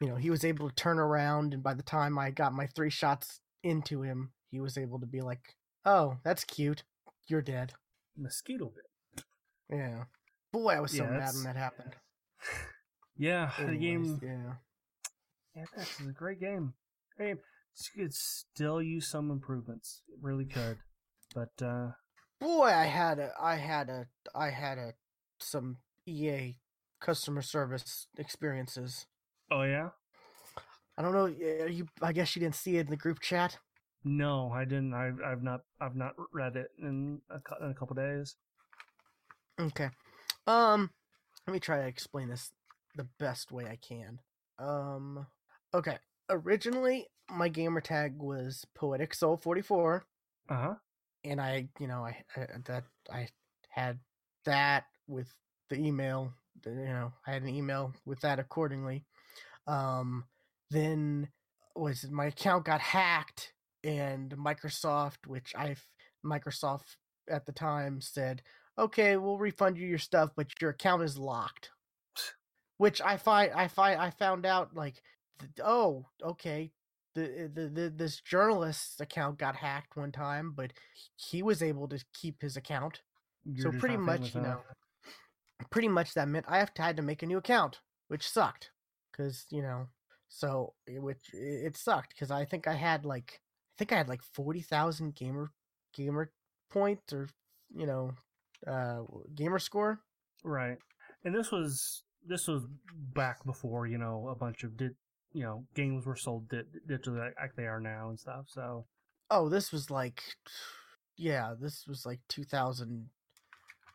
you 0.00 0.08
know 0.08 0.16
he 0.16 0.30
was 0.30 0.44
able 0.44 0.68
to 0.68 0.74
turn 0.74 0.98
around. 0.98 1.52
And 1.52 1.62
by 1.62 1.74
the 1.74 1.82
time 1.82 2.18
I 2.18 2.30
got 2.30 2.52
my 2.52 2.66
three 2.66 2.90
shots 2.90 3.40
into 3.62 4.02
him, 4.02 4.32
he 4.50 4.60
was 4.60 4.78
able 4.78 5.00
to 5.00 5.06
be 5.06 5.20
like, 5.20 5.54
"Oh, 5.84 6.18
that's 6.24 6.44
cute. 6.44 6.84
You're 7.26 7.42
dead." 7.42 7.72
Mosquito 8.16 8.72
bit. 8.74 9.24
Yeah. 9.68 10.04
Boy, 10.54 10.74
I 10.74 10.80
was 10.80 10.92
so 10.92 11.02
Yeah, 11.02 11.10
mad 11.10 11.18
that's- 11.20 11.34
when 11.34 11.44
that 11.44 11.56
happened. 11.56 11.96
Yeah, 13.16 13.50
the 13.58 13.76
game. 13.76 14.20
yeah. 14.22 14.54
Yeah, 15.56 15.64
that's 15.76 15.98
a 15.98 16.12
great 16.12 16.38
game. 16.38 16.74
Great 17.16 17.26
game. 17.36 17.40
It 17.96 18.14
still 18.14 18.80
use 18.80 19.08
some 19.08 19.32
improvements. 19.32 20.02
It 20.08 20.18
really 20.22 20.44
could. 20.44 20.78
But 21.34 21.60
uh 21.60 21.92
boy, 22.40 22.66
I 22.66 22.84
had 22.84 23.18
a, 23.18 23.32
I 23.40 23.56
had 23.56 23.88
a, 23.88 24.06
I 24.32 24.50
had 24.50 24.78
a 24.78 24.94
some 25.40 25.78
EA 26.06 26.56
customer 27.00 27.42
service 27.42 28.06
experiences. 28.16 29.06
Oh 29.50 29.62
yeah. 29.62 29.88
I 30.96 31.02
don't 31.02 31.12
know. 31.12 31.26
You, 31.26 31.88
I 32.00 32.12
guess 32.12 32.36
you 32.36 32.40
didn't 32.40 32.54
see 32.54 32.76
it 32.76 32.82
in 32.86 32.90
the 32.90 32.96
group 32.96 33.18
chat. 33.18 33.58
No, 34.04 34.52
I 34.52 34.64
didn't. 34.64 34.94
I've 34.94 35.18
I've 35.20 35.42
not 35.42 35.62
I've 35.80 35.96
not 35.96 36.14
read 36.32 36.54
it 36.54 36.68
in 36.78 37.20
a, 37.28 37.40
in 37.64 37.70
a 37.72 37.74
couple 37.74 37.96
days. 37.96 38.36
Okay. 39.58 39.90
Um, 40.46 40.90
let 41.46 41.52
me 41.52 41.60
try 41.60 41.78
to 41.80 41.86
explain 41.86 42.28
this 42.28 42.50
the 42.96 43.06
best 43.18 43.52
way 43.52 43.66
I 43.66 43.76
can. 43.76 44.20
Um, 44.58 45.26
okay. 45.72 45.98
Originally, 46.30 47.06
my 47.30 47.48
gamer 47.48 47.80
tag 47.80 48.14
was 48.18 48.64
Poetic 48.74 49.14
Soul 49.14 49.36
44. 49.36 50.04
Uh 50.48 50.54
huh. 50.54 50.74
And 51.24 51.40
I, 51.40 51.68
you 51.78 51.86
know, 51.86 52.04
I, 52.04 52.24
I 52.36 52.46
that 52.66 52.84
I 53.10 53.28
had 53.70 53.98
that 54.44 54.84
with 55.06 55.32
the 55.70 55.76
email. 55.76 56.32
You 56.64 56.72
know, 56.72 57.12
I 57.26 57.32
had 57.32 57.42
an 57.42 57.48
email 57.48 57.92
with 58.04 58.20
that 58.20 58.38
accordingly. 58.38 59.04
Um, 59.66 60.24
then 60.70 61.28
was 61.74 62.06
my 62.10 62.26
account 62.26 62.64
got 62.64 62.80
hacked 62.80 63.52
and 63.82 64.30
Microsoft, 64.36 65.26
which 65.26 65.54
I 65.56 65.76
Microsoft 66.24 66.96
at 67.28 67.46
the 67.46 67.52
time 67.52 68.00
said, 68.00 68.42
"Okay, 68.78 69.16
we'll 69.16 69.38
refund 69.38 69.78
you 69.78 69.86
your 69.86 69.98
stuff, 69.98 70.30
but 70.36 70.60
your 70.60 70.70
account 70.70 71.02
is 71.02 71.18
locked." 71.18 71.70
Which 72.78 73.00
I 73.00 73.16
find 73.16 73.52
I 73.52 73.68
find 73.68 74.00
I 74.00 74.10
found 74.10 74.46
out 74.46 74.74
like, 74.74 75.00
oh, 75.62 76.06
okay, 76.22 76.72
the, 77.14 77.50
the, 77.52 77.68
the 77.68 77.90
this 77.90 78.20
journalist's 78.20 79.00
account 79.00 79.38
got 79.38 79.56
hacked 79.56 79.96
one 79.96 80.12
time, 80.12 80.52
but 80.54 80.72
he 81.16 81.42
was 81.42 81.62
able 81.62 81.88
to 81.88 82.04
keep 82.12 82.42
his 82.42 82.56
account. 82.56 83.02
You're 83.44 83.72
so 83.72 83.78
pretty 83.78 83.96
much, 83.96 84.34
you 84.34 84.40
know, 84.40 84.60
pretty 85.70 85.88
much 85.88 86.14
that 86.14 86.28
meant 86.28 86.46
I 86.48 86.58
have 86.58 86.74
to 86.74 86.82
had 86.82 86.96
to 86.96 87.02
make 87.02 87.22
a 87.22 87.26
new 87.26 87.38
account, 87.38 87.80
which 88.08 88.28
sucked 88.28 88.70
because 89.12 89.46
you 89.50 89.62
know, 89.62 89.86
so 90.28 90.74
eh, 90.88 90.98
which 90.98 91.32
it 91.32 91.76
sucked 91.76 92.10
because 92.10 92.30
I 92.30 92.44
think 92.44 92.66
I 92.66 92.74
had 92.74 93.04
like 93.04 93.40
I 93.40 93.74
think 93.78 93.92
I 93.92 93.96
had 93.96 94.08
like 94.08 94.22
forty 94.22 94.60
thousand 94.60 95.14
gamer 95.14 95.52
gamer 95.92 96.32
points 96.70 97.12
or 97.12 97.28
you 97.74 97.86
know 97.86 98.12
uh 98.66 99.00
gamer 99.34 99.58
score. 99.58 100.00
Right, 100.42 100.78
and 101.24 101.34
this 101.34 101.50
was 101.50 102.02
this 102.26 102.48
was 102.48 102.62
back 103.14 103.44
before 103.44 103.86
you 103.86 103.98
know 103.98 104.28
a 104.30 104.34
bunch 104.34 104.64
of 104.64 104.76
did 104.76 104.94
you 105.32 105.42
know 105.42 105.64
games 105.74 106.06
were 106.06 106.16
sold 106.16 106.48
di- 106.48 106.62
digitally 106.88 107.32
like 107.40 107.56
they 107.56 107.66
are 107.66 107.80
now 107.80 108.08
and 108.08 108.18
stuff. 108.18 108.46
So 108.48 108.86
oh, 109.30 109.48
this 109.48 109.72
was 109.72 109.90
like 109.90 110.22
yeah, 111.16 111.54
this 111.58 111.86
was 111.86 112.04
like 112.06 112.20
two 112.28 112.44
thousand. 112.44 113.08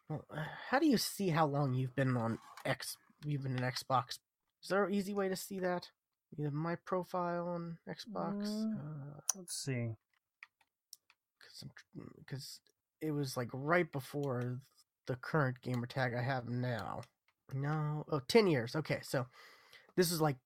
Well, 0.09 0.25
how 0.69 0.79
do 0.79 0.87
you 0.87 0.97
see 0.97 1.29
how 1.29 1.45
long 1.45 1.73
you've 1.73 1.95
been 1.95 2.17
on 2.17 2.39
X? 2.65 2.97
You've 3.25 3.43
been 3.43 3.57
in 3.57 3.63
Xbox. 3.63 4.19
Is 4.61 4.69
there 4.69 4.85
an 4.85 4.93
easy 4.93 5.13
way 5.13 5.29
to 5.29 5.35
see 5.35 5.59
that? 5.59 5.89
Either 6.37 6.51
my 6.51 6.75
profile 6.75 7.47
on 7.47 7.77
Xbox. 7.87 8.47
Mm, 8.47 8.73
uh, 8.75 9.19
let's 9.35 9.55
see. 9.55 9.95
Because 11.37 11.63
because 12.17 12.59
it 13.01 13.11
was 13.11 13.37
like 13.37 13.49
right 13.53 13.91
before 13.91 14.59
the 15.07 15.15
current 15.15 15.61
gamer 15.61 15.87
tag 15.87 16.13
I 16.13 16.21
have 16.21 16.49
now. 16.49 17.01
No, 17.53 18.05
oh, 18.11 18.21
10 18.27 18.47
years. 18.47 18.75
Okay, 18.75 18.99
so 19.01 19.25
this 19.95 20.11
is 20.11 20.21
like 20.21 20.37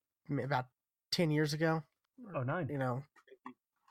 about 0.44 0.66
10 1.12 1.32
years 1.32 1.54
ago. 1.54 1.84
Oh, 2.36 2.44
nine. 2.44 2.70
You 2.70 2.78
know, 2.78 3.04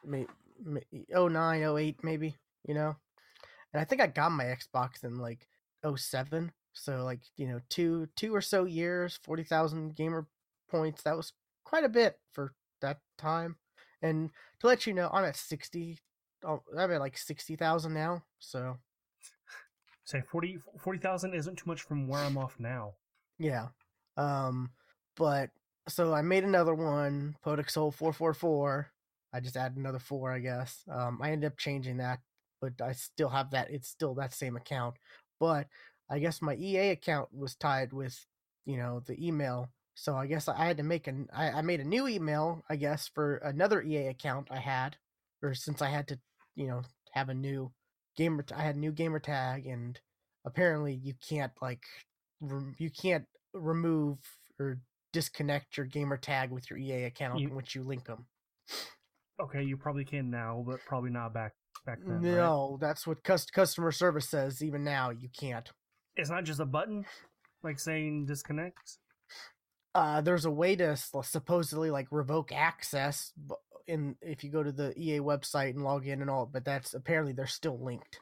may, 0.04 0.26
may, 0.64 0.82
oh, 1.14 1.28
nine, 1.28 1.62
oh, 1.62 1.76
eight, 1.76 2.02
maybe, 2.02 2.36
you 2.66 2.74
know? 2.74 2.96
And 3.72 3.80
I 3.80 3.84
think 3.84 4.00
I 4.00 4.06
got 4.06 4.32
my 4.32 4.44
Xbox 4.44 5.04
in 5.04 5.18
like 5.18 5.46
07. 5.84 6.52
So 6.72 7.04
like, 7.04 7.20
you 7.36 7.46
know, 7.46 7.60
two, 7.68 8.08
two 8.16 8.34
or 8.34 8.40
so 8.40 8.64
years, 8.64 9.18
40,000 9.22 9.94
gamer 9.94 10.26
points. 10.70 11.02
That 11.02 11.16
was 11.16 11.32
quite 11.64 11.84
a 11.84 11.88
bit 11.88 12.18
for 12.32 12.54
that 12.80 12.98
time. 13.18 13.56
And 14.00 14.30
to 14.60 14.66
let 14.66 14.86
you 14.86 14.94
know, 14.94 15.10
I'm 15.12 15.24
at 15.24 15.36
60. 15.36 15.98
Oh, 16.44 16.62
I'm 16.76 16.90
at 16.90 17.00
like 17.00 17.16
60,000 17.16 17.92
now. 17.92 18.22
So 18.38 18.76
say 20.04 20.20
40 20.20 20.58
40,000 20.78 21.34
isn't 21.34 21.56
too 21.56 21.64
much 21.66 21.82
from 21.82 22.08
where 22.08 22.20
I'm 22.20 22.38
off 22.38 22.56
now. 22.58 22.94
Yeah. 23.38 23.68
Um 24.16 24.70
but 25.16 25.50
so 25.88 26.12
I 26.12 26.22
made 26.22 26.44
another 26.44 26.74
one, 26.74 27.36
Soul 27.66 27.90
444. 27.90 28.90
I 29.34 29.40
just 29.40 29.56
added 29.56 29.76
another 29.76 29.98
4, 29.98 30.32
I 30.32 30.38
guess. 30.38 30.82
Um 30.90 31.20
I 31.22 31.30
ended 31.30 31.50
up 31.50 31.58
changing 31.58 31.98
that, 31.98 32.20
but 32.60 32.80
I 32.80 32.92
still 32.92 33.28
have 33.28 33.50
that 33.50 33.70
it's 33.70 33.88
still 33.88 34.14
that 34.14 34.34
same 34.34 34.56
account. 34.56 34.96
But 35.40 35.66
I 36.10 36.18
guess 36.18 36.42
my 36.42 36.54
EA 36.54 36.90
account 36.90 37.28
was 37.32 37.54
tied 37.54 37.92
with, 37.92 38.26
you 38.64 38.76
know, 38.76 39.00
the 39.06 39.26
email 39.26 39.70
so 39.94 40.16
I 40.16 40.26
guess 40.26 40.48
I 40.48 40.64
had 40.64 40.78
to 40.78 40.82
make 40.82 41.06
an 41.06 41.28
I, 41.32 41.50
I 41.50 41.62
made 41.62 41.80
a 41.80 41.84
new 41.84 42.08
email, 42.08 42.64
I 42.68 42.76
guess, 42.76 43.08
for 43.08 43.36
another 43.36 43.82
EA 43.82 44.08
account 44.08 44.48
I 44.50 44.58
had, 44.58 44.96
or 45.42 45.54
since 45.54 45.82
I 45.82 45.88
had 45.88 46.08
to, 46.08 46.18
you 46.54 46.66
know, 46.66 46.82
have 47.12 47.28
a 47.28 47.34
new 47.34 47.72
gamer. 48.16 48.44
I 48.54 48.62
had 48.62 48.76
a 48.76 48.78
new 48.78 48.92
gamer 48.92 49.18
tag, 49.18 49.66
and 49.66 49.98
apparently 50.44 50.94
you 50.94 51.14
can't 51.26 51.52
like 51.60 51.82
re- 52.40 52.74
you 52.78 52.90
can't 52.90 53.24
remove 53.54 54.18
or 54.58 54.80
disconnect 55.12 55.76
your 55.76 55.86
gamer 55.86 56.16
tag 56.16 56.50
with 56.50 56.70
your 56.70 56.78
EA 56.78 57.04
account 57.04 57.40
you, 57.40 57.50
once 57.50 57.74
you 57.74 57.82
link 57.82 58.04
them. 58.06 58.26
Okay, 59.40 59.62
you 59.62 59.76
probably 59.76 60.04
can 60.04 60.30
now, 60.30 60.64
but 60.66 60.80
probably 60.86 61.10
not 61.10 61.34
back 61.34 61.52
back 61.86 61.98
then. 62.06 62.22
No, 62.22 62.70
right? 62.72 62.80
that's 62.80 63.06
what 63.06 63.22
cust- 63.24 63.52
customer 63.52 63.92
service 63.92 64.28
says. 64.28 64.62
Even 64.62 64.84
now, 64.84 65.10
you 65.10 65.28
can't. 65.38 65.70
It's 66.16 66.30
not 66.30 66.44
just 66.44 66.60
a 66.60 66.66
button, 66.66 67.04
like 67.62 67.78
saying 67.78 68.26
disconnect 68.26 68.98
uh, 69.94 70.20
there's 70.20 70.44
a 70.44 70.50
way 70.50 70.76
to 70.76 70.96
supposedly 70.96 71.90
like 71.90 72.08
revoke 72.10 72.52
access 72.52 73.32
in 73.86 74.16
if 74.22 74.44
you 74.44 74.50
go 74.50 74.62
to 74.62 74.72
the 74.72 74.92
EA 74.98 75.20
website 75.20 75.70
and 75.70 75.84
log 75.84 76.06
in 76.06 76.20
and 76.20 76.30
all, 76.30 76.46
but 76.46 76.64
that's 76.64 76.94
apparently 76.94 77.32
they're 77.32 77.46
still 77.46 77.78
linked. 77.78 78.20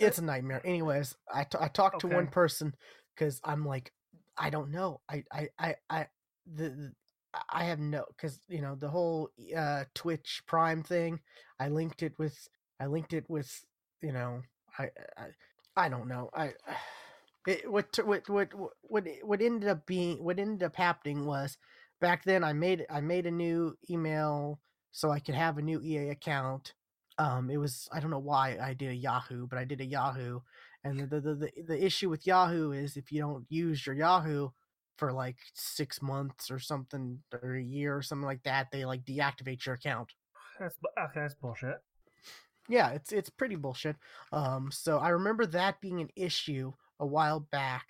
It's 0.00 0.18
a 0.18 0.24
nightmare. 0.24 0.60
Anyways, 0.64 1.14
I, 1.32 1.44
t- 1.44 1.58
I 1.60 1.68
talked 1.68 1.96
okay. 1.96 2.08
to 2.08 2.14
one 2.14 2.26
person 2.26 2.74
because 3.14 3.40
I'm 3.44 3.64
like, 3.64 3.92
I 4.36 4.50
don't 4.50 4.70
know. 4.70 5.00
I 5.08 5.24
I 5.32 5.48
I, 5.58 5.74
I 5.88 6.06
the, 6.52 6.70
the 6.70 6.92
I 7.52 7.64
have 7.64 7.78
no 7.78 8.04
because 8.08 8.40
you 8.48 8.60
know 8.60 8.74
the 8.74 8.88
whole 8.88 9.30
uh, 9.56 9.84
Twitch 9.94 10.42
Prime 10.46 10.82
thing. 10.82 11.20
I 11.60 11.68
linked 11.68 12.02
it 12.02 12.14
with 12.18 12.36
I 12.80 12.86
linked 12.86 13.12
it 13.12 13.24
with 13.28 13.64
you 14.02 14.12
know 14.12 14.42
I 14.78 14.90
I, 15.16 15.26
I 15.76 15.88
don't 15.88 16.08
know 16.08 16.30
I. 16.34 16.52
It, 17.46 17.70
what 17.70 17.94
what 18.06 18.26
what 18.30 18.48
what 18.80 19.06
what 19.20 19.42
ended 19.42 19.68
up 19.68 19.84
being 19.84 20.24
what 20.24 20.38
ended 20.38 20.62
up 20.62 20.76
happening 20.76 21.26
was 21.26 21.58
back 22.04 22.22
then 22.22 22.44
I 22.44 22.52
made 22.52 22.84
I 22.90 23.00
made 23.00 23.24
a 23.24 23.30
new 23.30 23.78
email 23.88 24.60
so 24.92 25.10
I 25.10 25.20
could 25.20 25.34
have 25.34 25.56
a 25.56 25.62
new 25.62 25.80
EA 25.80 26.10
account. 26.10 26.74
Um, 27.16 27.48
it 27.48 27.56
was 27.56 27.88
I 27.94 27.98
don't 27.98 28.10
know 28.10 28.18
why 28.18 28.58
I 28.60 28.74
did 28.74 28.90
a 28.90 28.94
Yahoo, 28.94 29.46
but 29.46 29.58
I 29.58 29.64
did 29.64 29.80
a 29.80 29.86
Yahoo, 29.86 30.40
and 30.84 31.00
the 31.00 31.18
the 31.18 31.34
the, 31.34 31.50
the 31.66 31.82
issue 31.82 32.10
with 32.10 32.26
Yahoo 32.26 32.72
is 32.72 32.98
if 32.98 33.10
you 33.10 33.22
don't 33.22 33.46
use 33.48 33.86
your 33.86 33.94
Yahoo 33.94 34.50
for 34.98 35.14
like 35.14 35.38
six 35.54 36.02
months 36.02 36.50
or 36.50 36.58
something 36.58 37.20
or 37.42 37.54
a 37.54 37.62
year 37.62 37.96
or 37.96 38.02
something 38.02 38.26
like 38.26 38.42
that, 38.42 38.66
they 38.70 38.84
like 38.84 39.02
deactivate 39.06 39.64
your 39.64 39.76
account. 39.76 40.12
That's 40.60 40.76
okay, 40.98 41.20
that's 41.20 41.34
bullshit. 41.34 41.78
Yeah, 42.68 42.90
it's 42.90 43.12
it's 43.12 43.30
pretty 43.30 43.56
bullshit. 43.56 43.96
Um, 44.30 44.68
so 44.70 44.98
I 44.98 45.08
remember 45.08 45.46
that 45.46 45.80
being 45.80 46.02
an 46.02 46.10
issue 46.16 46.70
a 47.00 47.06
while 47.06 47.40
back. 47.40 47.86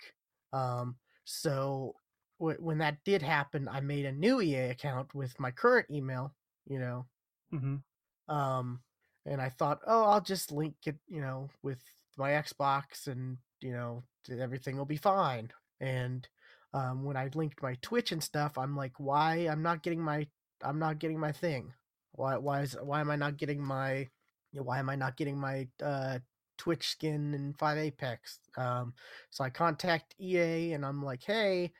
Um, 0.53 0.95
so 1.25 1.95
when 2.37 2.77
that 2.79 2.97
did 3.05 3.21
happen, 3.21 3.67
I 3.67 3.79
made 3.79 4.05
a 4.05 4.11
new 4.11 4.41
EA 4.41 4.71
account 4.71 5.13
with 5.13 5.39
my 5.39 5.51
current 5.51 5.87
email, 5.89 6.33
you 6.67 6.79
know. 6.79 7.05
Mm-hmm. 7.53 8.33
Um, 8.33 8.81
and 9.25 9.41
I 9.41 9.49
thought, 9.49 9.79
oh, 9.87 10.03
I'll 10.03 10.21
just 10.21 10.51
link 10.51 10.75
it, 10.85 10.97
you 11.07 11.21
know, 11.21 11.49
with 11.63 11.81
my 12.17 12.31
Xbox, 12.31 13.07
and 13.07 13.37
you 13.61 13.71
know, 13.71 14.03
everything 14.29 14.77
will 14.77 14.85
be 14.85 14.97
fine. 14.97 15.51
And 15.79 16.27
um, 16.73 17.03
when 17.03 17.17
I 17.17 17.29
linked 17.33 17.61
my 17.61 17.77
Twitch 17.81 18.11
and 18.11 18.23
stuff, 18.23 18.57
I'm 18.57 18.75
like, 18.75 18.93
why? 18.97 19.47
I'm 19.49 19.63
not 19.63 19.83
getting 19.83 20.01
my, 20.01 20.27
I'm 20.61 20.79
not 20.79 20.99
getting 20.99 21.19
my 21.19 21.31
thing. 21.31 21.73
Why? 22.11 22.37
Why 22.37 22.61
is? 22.61 22.75
Why 22.81 23.01
am 23.01 23.09
I 23.09 23.15
not 23.15 23.37
getting 23.37 23.63
my? 23.63 24.07
Why 24.53 24.79
am 24.79 24.89
I 24.89 24.95
not 24.95 25.17
getting 25.17 25.37
my 25.37 25.67
uh, 25.83 26.19
Twitch 26.57 26.89
skin 26.89 27.33
and 27.33 27.57
Five 27.57 27.77
Apex. 27.77 28.39
Um, 28.57 28.93
so 29.29 29.43
I 29.43 29.49
contact 29.49 30.15
EA 30.19 30.73
and 30.73 30.85
I'm 30.85 31.03
like, 31.03 31.23
hey, 31.23 31.71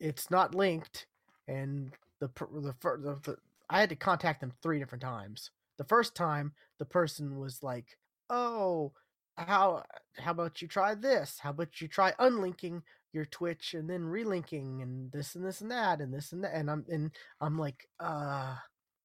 it's 0.00 0.30
not 0.30 0.54
linked. 0.54 1.06
And 1.48 1.92
the 2.20 2.28
the, 2.28 2.74
the, 2.82 3.18
the 3.22 3.36
I 3.70 3.80
had 3.80 3.90
to 3.90 3.96
contact 3.96 4.40
them 4.40 4.52
three 4.62 4.78
different 4.78 5.02
times. 5.02 5.50
The 5.78 5.84
first 5.84 6.14
time, 6.14 6.52
the 6.78 6.84
person 6.84 7.38
was 7.38 7.62
like, 7.62 7.98
"Oh, 8.30 8.92
how 9.36 9.84
how 10.18 10.30
about 10.32 10.62
you 10.62 10.68
try 10.68 10.94
this? 10.94 11.38
How 11.40 11.50
about 11.50 11.80
you 11.80 11.88
try 11.88 12.14
unlinking 12.18 12.82
your 13.12 13.26
Twitch 13.26 13.74
and 13.74 13.88
then 13.88 14.02
relinking 14.04 14.82
and 14.82 15.10
this 15.12 15.34
and 15.34 15.44
this 15.44 15.60
and 15.60 15.70
that 15.70 16.00
and 16.00 16.12
this 16.12 16.32
and 16.32 16.44
that?" 16.44 16.54
And 16.54 16.70
I'm 16.70 16.84
and 16.88 17.10
I'm 17.40 17.58
like, 17.58 17.88
"Uh, 18.00 18.56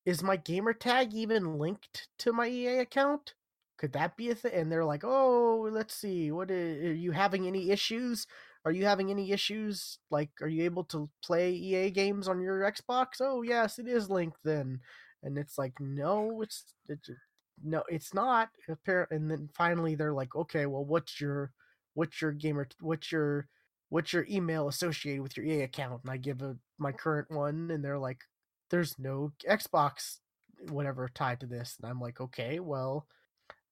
is 0.06 0.24
my 0.24 0.38
gamer 0.38 0.74
tag 0.74 1.14
even 1.14 1.58
linked 1.60 2.08
to 2.20 2.34
my 2.34 2.48
EA 2.48 2.80
account?" 2.80 3.34
could 3.82 3.94
that 3.94 4.16
be 4.16 4.30
a 4.30 4.36
thing? 4.36 4.54
And 4.54 4.72
they're 4.72 4.86
like, 4.86 5.04
oh, 5.04 5.68
let's 5.72 5.96
see, 5.96 6.32
what 6.32 6.52
is, 6.52 6.84
are 6.84 6.94
you 6.94 7.10
having 7.12 7.48
any 7.48 7.72
issues? 7.72 8.28
Are 8.66 8.72
you 8.72 8.86
having 8.86 9.10
any 9.10 9.32
issues? 9.32 9.98
Like, 10.10 10.30
are 10.42 10.48
you 10.48 10.64
able 10.64 10.84
to 10.86 11.10
play 11.24 11.52
EA 11.52 11.90
games 11.90 12.28
on 12.28 12.42
your 12.42 12.60
Xbox? 12.60 13.20
Oh, 13.20 13.42
yes, 13.42 13.80
it 13.80 13.88
is 13.88 14.10
linked 14.10 14.38
then. 14.44 14.80
And 15.24 15.38
it's 15.38 15.58
like, 15.58 15.74
no, 15.80 16.42
it's, 16.42 16.64
it's 16.88 17.10
uh, 17.10 17.14
no, 17.64 17.84
it's 17.90 18.14
not. 18.14 18.50
Apparently, 18.70 19.18
and 19.18 19.30
then 19.30 19.50
finally 19.56 19.96
they're 19.96 20.14
like, 20.14 20.36
okay, 20.36 20.66
well, 20.66 20.86
what's 20.86 21.20
your, 21.20 21.52
what's 21.94 22.22
your 22.22 22.32
gamer, 22.32 22.68
what's 22.80 23.12
your, 23.12 23.48
what's 23.90 24.14
your 24.14 24.26
email 24.30 24.68
associated 24.68 25.22
with 25.22 25.38
your 25.38 25.46
EA 25.46 25.64
account? 25.64 26.02
And 26.04 26.12
I 26.12 26.18
give 26.18 26.42
a 26.42 26.56
my 26.78 26.92
current 26.92 27.30
one, 27.30 27.70
and 27.72 27.84
they're 27.84 28.00
like, 28.00 28.20
there's 28.70 28.98
no 28.98 29.32
Xbox 29.48 30.18
whatever 30.70 31.10
tied 31.14 31.40
to 31.42 31.46
this. 31.48 31.78
And 31.82 31.90
I'm 31.90 32.00
like, 32.00 32.22
okay, 32.22 32.60
well, 32.60 33.08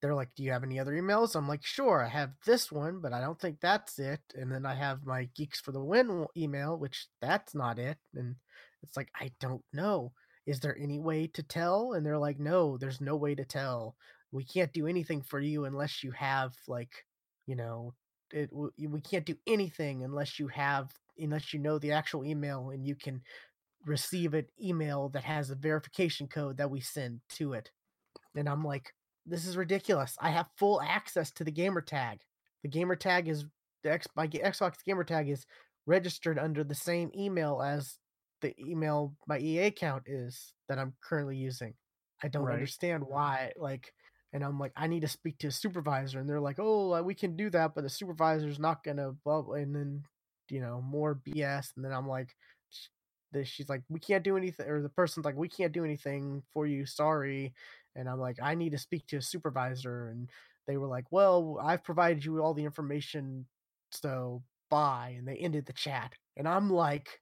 they're 0.01 0.15
like, 0.15 0.29
do 0.35 0.43
you 0.43 0.51
have 0.51 0.63
any 0.63 0.79
other 0.79 0.93
emails? 0.93 1.35
I'm 1.35 1.47
like, 1.47 1.65
sure, 1.65 2.03
I 2.03 2.09
have 2.09 2.31
this 2.45 2.71
one, 2.71 2.99
but 3.01 3.13
I 3.13 3.19
don't 3.19 3.39
think 3.39 3.59
that's 3.59 3.99
it. 3.99 4.21
And 4.33 4.51
then 4.51 4.65
I 4.65 4.75
have 4.75 5.05
my 5.05 5.29
Geeks 5.35 5.59
for 5.59 5.71
the 5.71 5.83
Win 5.83 6.25
email, 6.37 6.77
which 6.77 7.07
that's 7.21 7.53
not 7.53 7.79
it. 7.79 7.97
And 8.15 8.35
it's 8.81 8.95
like, 8.95 9.09
I 9.19 9.31
don't 9.39 9.63
know. 9.73 10.13
Is 10.45 10.61
there 10.61 10.77
any 10.79 10.99
way 10.99 11.27
to 11.27 11.43
tell? 11.43 11.93
And 11.93 12.05
they're 12.05 12.17
like, 12.17 12.39
no, 12.39 12.77
there's 12.77 13.01
no 13.01 13.15
way 13.15 13.35
to 13.35 13.45
tell. 13.45 13.95
We 14.31 14.45
can't 14.45 14.73
do 14.73 14.87
anything 14.87 15.21
for 15.21 15.39
you 15.39 15.65
unless 15.65 16.03
you 16.03 16.11
have 16.11 16.53
like, 16.67 17.05
you 17.45 17.55
know, 17.55 17.93
it. 18.31 18.49
We 18.53 19.01
can't 19.01 19.25
do 19.25 19.35
anything 19.47 20.03
unless 20.03 20.39
you 20.39 20.47
have 20.49 20.91
unless 21.17 21.53
you 21.53 21.59
know 21.59 21.79
the 21.79 21.91
actual 21.91 22.23
email 22.23 22.69
and 22.69 22.85
you 22.85 22.95
can 22.95 23.21
receive 23.85 24.33
an 24.33 24.45
email 24.61 25.09
that 25.09 25.23
has 25.23 25.49
a 25.49 25.55
verification 25.55 26.27
code 26.27 26.57
that 26.57 26.69
we 26.71 26.79
send 26.79 27.21
to 27.29 27.53
it. 27.53 27.71
And 28.35 28.47
I'm 28.47 28.63
like, 28.63 28.93
this 29.25 29.45
is 29.45 29.57
ridiculous. 29.57 30.15
I 30.19 30.29
have 30.29 30.47
full 30.57 30.81
access 30.81 31.31
to 31.31 31.43
the 31.43 31.51
gamer 31.51 31.81
tag. 31.81 32.19
The 32.63 32.69
gamer 32.69 32.95
tag 32.95 33.27
is 33.27 33.45
the 33.83 33.91
X, 33.91 34.07
my 34.15 34.27
Xbox 34.27 34.83
gamer 34.85 35.03
tag 35.03 35.29
is 35.29 35.45
registered 35.85 36.37
under 36.37 36.63
the 36.63 36.75
same 36.75 37.11
email 37.15 37.61
as 37.61 37.97
the 38.41 38.53
email 38.59 39.13
my 39.27 39.39
EA 39.39 39.67
account 39.67 40.03
is 40.05 40.53
that 40.67 40.79
I'm 40.79 40.93
currently 41.01 41.37
using. 41.37 41.73
I 42.23 42.27
don't 42.27 42.45
right. 42.45 42.53
understand 42.53 43.03
why. 43.05 43.51
Like, 43.57 43.93
and 44.33 44.43
I'm 44.43 44.59
like, 44.59 44.71
I 44.75 44.87
need 44.87 45.01
to 45.01 45.07
speak 45.07 45.37
to 45.39 45.47
a 45.47 45.51
supervisor, 45.51 46.19
and 46.19 46.29
they're 46.29 46.39
like, 46.39 46.57
oh, 46.59 46.93
uh, 46.93 47.01
we 47.01 47.15
can 47.15 47.35
do 47.35 47.49
that, 47.51 47.73
but 47.73 47.83
the 47.83 47.89
supervisor's 47.89 48.59
not 48.59 48.83
gonna 48.83 49.13
blah, 49.23 49.41
blah 49.41 49.55
and 49.55 49.75
then 49.75 50.03
you 50.49 50.61
know 50.61 50.81
more 50.81 51.19
BS, 51.27 51.69
and 51.75 51.83
then 51.83 51.91
I'm 51.91 52.07
like, 52.07 52.35
she's 53.43 53.69
like, 53.69 53.81
we 53.89 53.99
can't 53.99 54.23
do 54.23 54.37
anything, 54.37 54.67
or 54.67 54.81
the 54.81 54.89
person's 54.89 55.25
like, 55.25 55.35
we 55.35 55.49
can't 55.49 55.73
do 55.73 55.83
anything 55.83 56.43
for 56.53 56.67
you, 56.67 56.85
sorry, 56.85 57.53
and 57.99 58.09
I'm 58.09 58.19
like, 58.19 58.37
I 58.41 58.55
need 58.55 58.71
to 58.71 58.77
speak 58.77 59.05
to 59.07 59.17
a 59.17 59.21
supervisor, 59.21 60.09
and 60.09 60.29
they 60.67 60.77
were 60.77 60.87
like, 60.87 61.05
well, 61.11 61.59
I've 61.61 61.83
provided 61.83 62.23
you 62.23 62.33
with 62.33 62.41
all 62.41 62.53
the 62.53 62.65
information, 62.65 63.45
so 63.91 64.41
bye, 64.69 65.15
and 65.17 65.27
they 65.27 65.35
ended 65.35 65.65
the 65.65 65.73
chat, 65.73 66.13
and 66.37 66.47
I'm 66.47 66.69
like, 66.69 67.21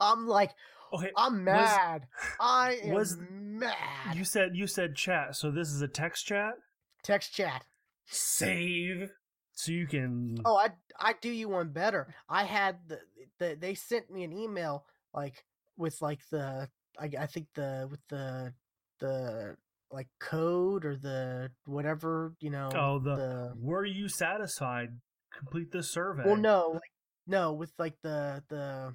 I'm 0.00 0.26
like, 0.26 0.52
okay, 0.92 1.10
I'm 1.16 1.44
mad. 1.44 2.06
Was, 2.22 2.30
I 2.40 2.80
am 2.84 2.94
was, 2.94 3.16
mad. 3.18 4.16
You 4.16 4.24
said 4.24 4.56
you 4.56 4.66
said 4.66 4.94
chat, 4.94 5.36
so 5.36 5.50
this 5.50 5.68
is 5.68 5.82
a 5.82 5.88
text 5.88 6.26
chat. 6.26 6.54
Text 7.02 7.34
chat. 7.34 7.64
Save 8.06 9.10
so 9.58 9.72
you 9.72 9.88
can. 9.88 10.38
Oh, 10.44 10.56
I 10.56 10.68
I 11.00 11.14
do 11.20 11.28
you 11.28 11.48
one 11.48 11.70
better. 11.70 12.14
I 12.28 12.44
had 12.44 12.76
the, 12.86 13.00
the 13.40 13.56
they 13.58 13.74
sent 13.74 14.08
me 14.08 14.22
an 14.22 14.32
email 14.32 14.84
like 15.12 15.44
with 15.76 16.00
like 16.00 16.20
the 16.30 16.68
I, 16.96 17.10
I 17.18 17.26
think 17.26 17.48
the 17.54 17.88
with 17.90 17.98
the 18.08 18.54
the 19.00 19.56
like 19.90 20.08
code 20.20 20.84
or 20.84 20.96
the 20.96 21.50
whatever 21.66 22.34
you 22.40 22.50
know. 22.50 22.70
Oh, 22.74 22.98
the, 22.98 23.16
the 23.16 23.52
were 23.60 23.84
you 23.84 24.08
satisfied? 24.08 24.90
Complete 25.36 25.70
the 25.70 25.82
survey. 25.82 26.22
Well, 26.24 26.36
no, 26.36 26.70
like, 26.74 26.82
no, 27.26 27.52
with 27.52 27.72
like 27.78 27.94
the 28.02 28.42
the 28.48 28.94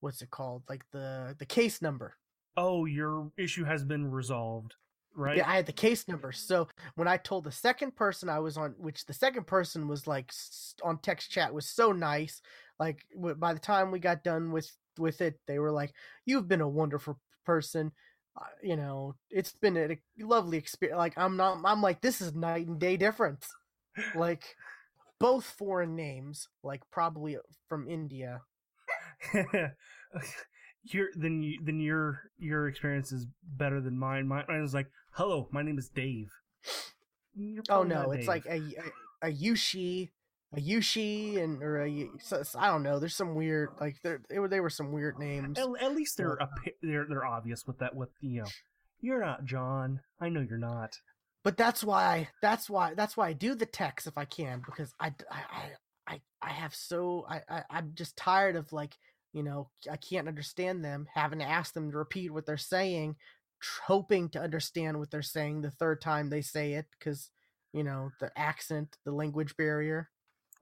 what's 0.00 0.22
it 0.22 0.30
called? 0.30 0.62
Like 0.68 0.84
the 0.92 1.36
the 1.38 1.46
case 1.46 1.82
number. 1.82 2.14
Oh, 2.56 2.84
your 2.84 3.30
issue 3.38 3.64
has 3.64 3.84
been 3.84 4.10
resolved 4.10 4.74
right? 5.14 5.36
Yeah, 5.36 5.48
I 5.48 5.56
had 5.56 5.66
the 5.66 5.72
case 5.72 6.08
number. 6.08 6.32
So 6.32 6.68
when 6.94 7.08
I 7.08 7.16
told 7.16 7.44
the 7.44 7.52
second 7.52 7.96
person 7.96 8.28
I 8.28 8.38
was 8.38 8.56
on, 8.56 8.74
which 8.78 9.06
the 9.06 9.12
second 9.12 9.46
person 9.46 9.88
was 9.88 10.06
like 10.06 10.32
on 10.82 10.98
text 10.98 11.30
chat 11.30 11.52
was 11.52 11.66
so 11.66 11.92
nice. 11.92 12.40
Like 12.78 13.04
by 13.36 13.52
the 13.52 13.60
time 13.60 13.90
we 13.90 13.98
got 13.98 14.24
done 14.24 14.52
with 14.52 14.70
with 14.98 15.20
it, 15.20 15.38
they 15.46 15.58
were 15.58 15.72
like, 15.72 15.92
"You've 16.24 16.48
been 16.48 16.60
a 16.60 16.68
wonderful 16.68 17.18
person." 17.44 17.92
Uh, 18.34 18.44
you 18.62 18.76
know, 18.76 19.14
it's 19.30 19.52
been 19.52 19.76
a 19.76 19.98
lovely 20.18 20.58
experience. 20.58 20.98
Like 20.98 21.14
I'm 21.16 21.36
not, 21.36 21.58
I'm 21.64 21.82
like, 21.82 22.00
this 22.00 22.20
is 22.20 22.34
night 22.34 22.66
and 22.66 22.78
day 22.78 22.96
difference. 22.96 23.46
like 24.14 24.42
both 25.18 25.44
foreign 25.44 25.94
names, 25.94 26.48
like 26.62 26.82
probably 26.90 27.36
from 27.68 27.88
India. 27.88 28.40
your 30.84 31.08
then 31.14 31.42
you 31.42 31.58
then 31.64 31.78
your 31.80 32.22
your 32.38 32.68
experience 32.68 33.12
is 33.12 33.26
better 33.42 33.80
than 33.80 33.98
mine. 33.98 34.26
Mine, 34.26 34.44
mine 34.48 34.62
was 34.62 34.74
like, 34.74 34.90
"Hello, 35.12 35.48
my 35.52 35.62
name 35.62 35.78
is 35.78 35.88
Dave." 35.88 36.30
Oh 37.70 37.82
no, 37.82 38.10
it's 38.10 38.20
Dave. 38.20 38.28
like 38.28 38.46
a, 38.46 38.60
a, 39.22 39.28
a 39.28 39.32
Yushi, 39.32 40.10
a 40.54 40.60
Yushi, 40.60 41.42
and 41.42 41.62
or 41.62 41.82
a 41.82 42.10
I 42.58 42.66
don't 42.68 42.82
know. 42.82 42.98
There's 42.98 43.16
some 43.16 43.34
weird 43.34 43.70
like 43.80 43.96
there 44.02 44.20
they 44.28 44.38
were 44.38 44.48
they 44.48 44.60
were 44.60 44.70
some 44.70 44.92
weird 44.92 45.18
names. 45.18 45.58
At, 45.58 45.68
at 45.80 45.94
least 45.94 46.16
they're 46.16 46.34
a, 46.34 46.48
they're 46.82 47.06
they're 47.08 47.24
obvious 47.24 47.66
with 47.66 47.78
that 47.78 47.94
with 47.94 48.10
you 48.20 48.42
know. 48.42 48.48
You're 49.00 49.20
not 49.20 49.44
John. 49.44 50.00
I 50.20 50.28
know 50.28 50.40
you're 50.40 50.58
not. 50.58 50.96
But 51.42 51.56
that's 51.56 51.82
why 51.82 52.28
that's 52.40 52.70
why 52.70 52.94
that's 52.94 53.16
why 53.16 53.28
I 53.28 53.32
do 53.32 53.54
the 53.54 53.66
text 53.66 54.06
if 54.06 54.16
I 54.16 54.24
can 54.24 54.62
because 54.64 54.94
I 55.00 55.12
I 55.30 55.70
I 56.06 56.20
I 56.40 56.50
have 56.50 56.74
so 56.74 57.26
I, 57.28 57.40
I 57.48 57.62
I'm 57.70 57.92
just 57.94 58.16
tired 58.16 58.56
of 58.56 58.72
like 58.72 58.96
you 59.32 59.42
know 59.42 59.68
i 59.90 59.96
can't 59.96 60.28
understand 60.28 60.84
them 60.84 61.06
having 61.12 61.38
to 61.38 61.44
ask 61.44 61.74
them 61.74 61.90
to 61.90 61.96
repeat 61.96 62.32
what 62.32 62.46
they're 62.46 62.56
saying 62.56 63.16
hoping 63.86 64.28
to 64.28 64.40
understand 64.40 64.98
what 64.98 65.10
they're 65.10 65.22
saying 65.22 65.60
the 65.60 65.70
third 65.70 66.00
time 66.00 66.30
they 66.30 66.40
say 66.40 66.72
it 66.72 66.86
because 66.98 67.30
you 67.72 67.84
know 67.84 68.10
the 68.20 68.30
accent 68.36 68.96
the 69.04 69.12
language 69.12 69.56
barrier 69.56 70.10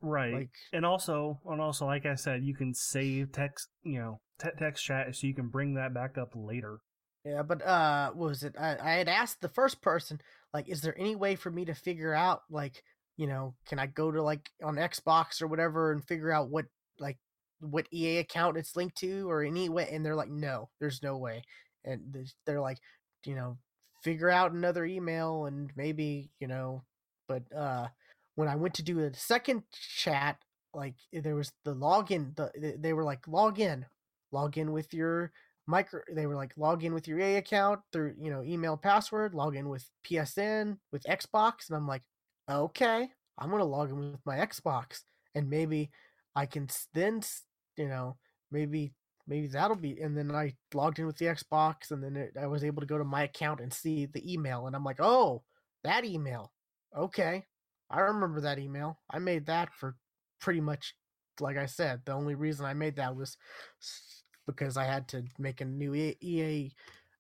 right 0.02 0.32
like, 0.32 0.50
and 0.72 0.86
also 0.86 1.38
and 1.46 1.60
also 1.60 1.86
like 1.86 2.06
i 2.06 2.14
said 2.14 2.42
you 2.42 2.54
can 2.54 2.72
save 2.72 3.30
text 3.32 3.68
you 3.82 3.98
know 3.98 4.20
te- 4.40 4.48
text 4.58 4.84
chat 4.84 5.14
so 5.14 5.26
you 5.26 5.34
can 5.34 5.48
bring 5.48 5.74
that 5.74 5.94
back 5.94 6.18
up 6.18 6.32
later. 6.34 6.78
Yeah 7.24 7.42
but 7.42 7.64
uh 7.64 8.10
what 8.12 8.30
was 8.30 8.42
it? 8.42 8.54
I, 8.58 8.76
I 8.80 8.92
had 8.92 9.08
asked 9.08 9.40
the 9.40 9.48
first 9.48 9.82
person 9.82 10.20
like 10.54 10.68
is 10.68 10.80
there 10.80 10.98
any 10.98 11.16
way 11.16 11.36
for 11.36 11.50
me 11.50 11.66
to 11.66 11.74
figure 11.74 12.14
out 12.14 12.40
like 12.50 12.82
you 13.16 13.26
know 13.26 13.54
can 13.66 13.78
i 13.78 13.86
go 13.86 14.10
to 14.10 14.22
like 14.22 14.48
on 14.64 14.76
xbox 14.76 15.42
or 15.42 15.46
whatever 15.46 15.92
and 15.92 16.02
figure 16.02 16.32
out 16.32 16.48
what 16.48 16.64
like 16.98 17.18
what 17.60 17.86
EA 17.92 18.18
account 18.18 18.56
it's 18.56 18.74
linked 18.74 18.96
to 18.98 19.28
or 19.30 19.42
any 19.42 19.68
way? 19.68 19.88
And 19.92 20.04
they're 20.04 20.16
like 20.16 20.30
no 20.30 20.70
there's 20.80 21.02
no 21.02 21.18
way. 21.18 21.42
And 21.84 22.16
they're 22.46 22.60
like 22.60 22.78
you 23.24 23.34
know 23.34 23.58
figure 24.02 24.30
out 24.30 24.52
another 24.52 24.84
email 24.86 25.44
and 25.44 25.70
maybe 25.76 26.30
you 26.40 26.48
know 26.48 26.82
but 27.28 27.42
uh 27.54 27.86
when 28.40 28.48
I 28.48 28.56
went 28.56 28.74
to 28.74 28.82
do 28.82 28.98
a 29.00 29.14
second 29.14 29.62
chat 29.70 30.38
like 30.72 30.94
eh, 31.14 31.20
there 31.20 31.36
was 31.36 31.52
the 31.64 31.74
login 31.74 32.34
the 32.36 32.50
eh, 32.62 32.72
they 32.78 32.92
were 32.92 33.04
like 33.04 33.28
log 33.28 33.60
in 33.60 33.84
log 34.32 34.58
in 34.58 34.72
with 34.72 34.94
your 34.94 35.32
micro 35.66 36.00
they 36.12 36.26
were 36.26 36.34
like 36.34 36.52
log 36.56 36.82
in 36.82 36.94
with 36.94 37.06
your 37.06 37.20
EA 37.20 37.36
account 37.36 37.80
through 37.92 38.14
you 38.18 38.30
know 38.30 38.42
email 38.42 38.76
password 38.76 39.34
log 39.34 39.56
in 39.56 39.68
with 39.68 39.88
PSN 40.06 40.78
with 40.90 41.04
Xbox 41.04 41.68
and 41.68 41.76
I'm 41.76 41.86
like 41.86 42.02
okay 42.50 43.08
I'm 43.38 43.50
to 43.50 43.64
log 43.64 43.90
in 43.90 43.98
with 43.98 44.26
my 44.26 44.38
Xbox 44.38 45.02
and 45.34 45.48
maybe 45.48 45.90
I 46.34 46.46
can 46.46 46.68
then 46.94 47.20
you 47.76 47.88
know, 47.88 48.16
maybe 48.50 48.92
maybe 49.26 49.46
that'll 49.46 49.76
be 49.76 50.00
and 50.00 50.16
then 50.16 50.34
I 50.34 50.54
logged 50.74 50.98
in 50.98 51.06
with 51.06 51.18
the 51.18 51.26
Xbox 51.26 51.90
and 51.90 52.02
then 52.02 52.16
it, 52.16 52.36
I 52.40 52.46
was 52.46 52.64
able 52.64 52.80
to 52.80 52.86
go 52.86 52.98
to 52.98 53.04
my 53.04 53.24
account 53.24 53.60
and 53.60 53.72
see 53.72 54.06
the 54.06 54.32
email 54.32 54.66
and 54.66 54.74
I'm 54.74 54.84
like, 54.84 55.00
"Oh, 55.00 55.42
that 55.84 56.04
email. 56.04 56.52
Okay. 56.96 57.44
I 57.90 58.00
remember 58.00 58.40
that 58.40 58.58
email. 58.58 58.98
I 59.10 59.18
made 59.18 59.46
that 59.46 59.74
for 59.74 59.96
pretty 60.40 60.60
much 60.60 60.94
like 61.40 61.56
I 61.56 61.66
said, 61.66 62.02
the 62.04 62.12
only 62.12 62.34
reason 62.34 62.66
I 62.66 62.74
made 62.74 62.96
that 62.96 63.16
was 63.16 63.36
because 64.46 64.76
I 64.76 64.84
had 64.84 65.08
to 65.08 65.24
make 65.38 65.60
a 65.60 65.64
new 65.64 65.94
EA 65.94 66.70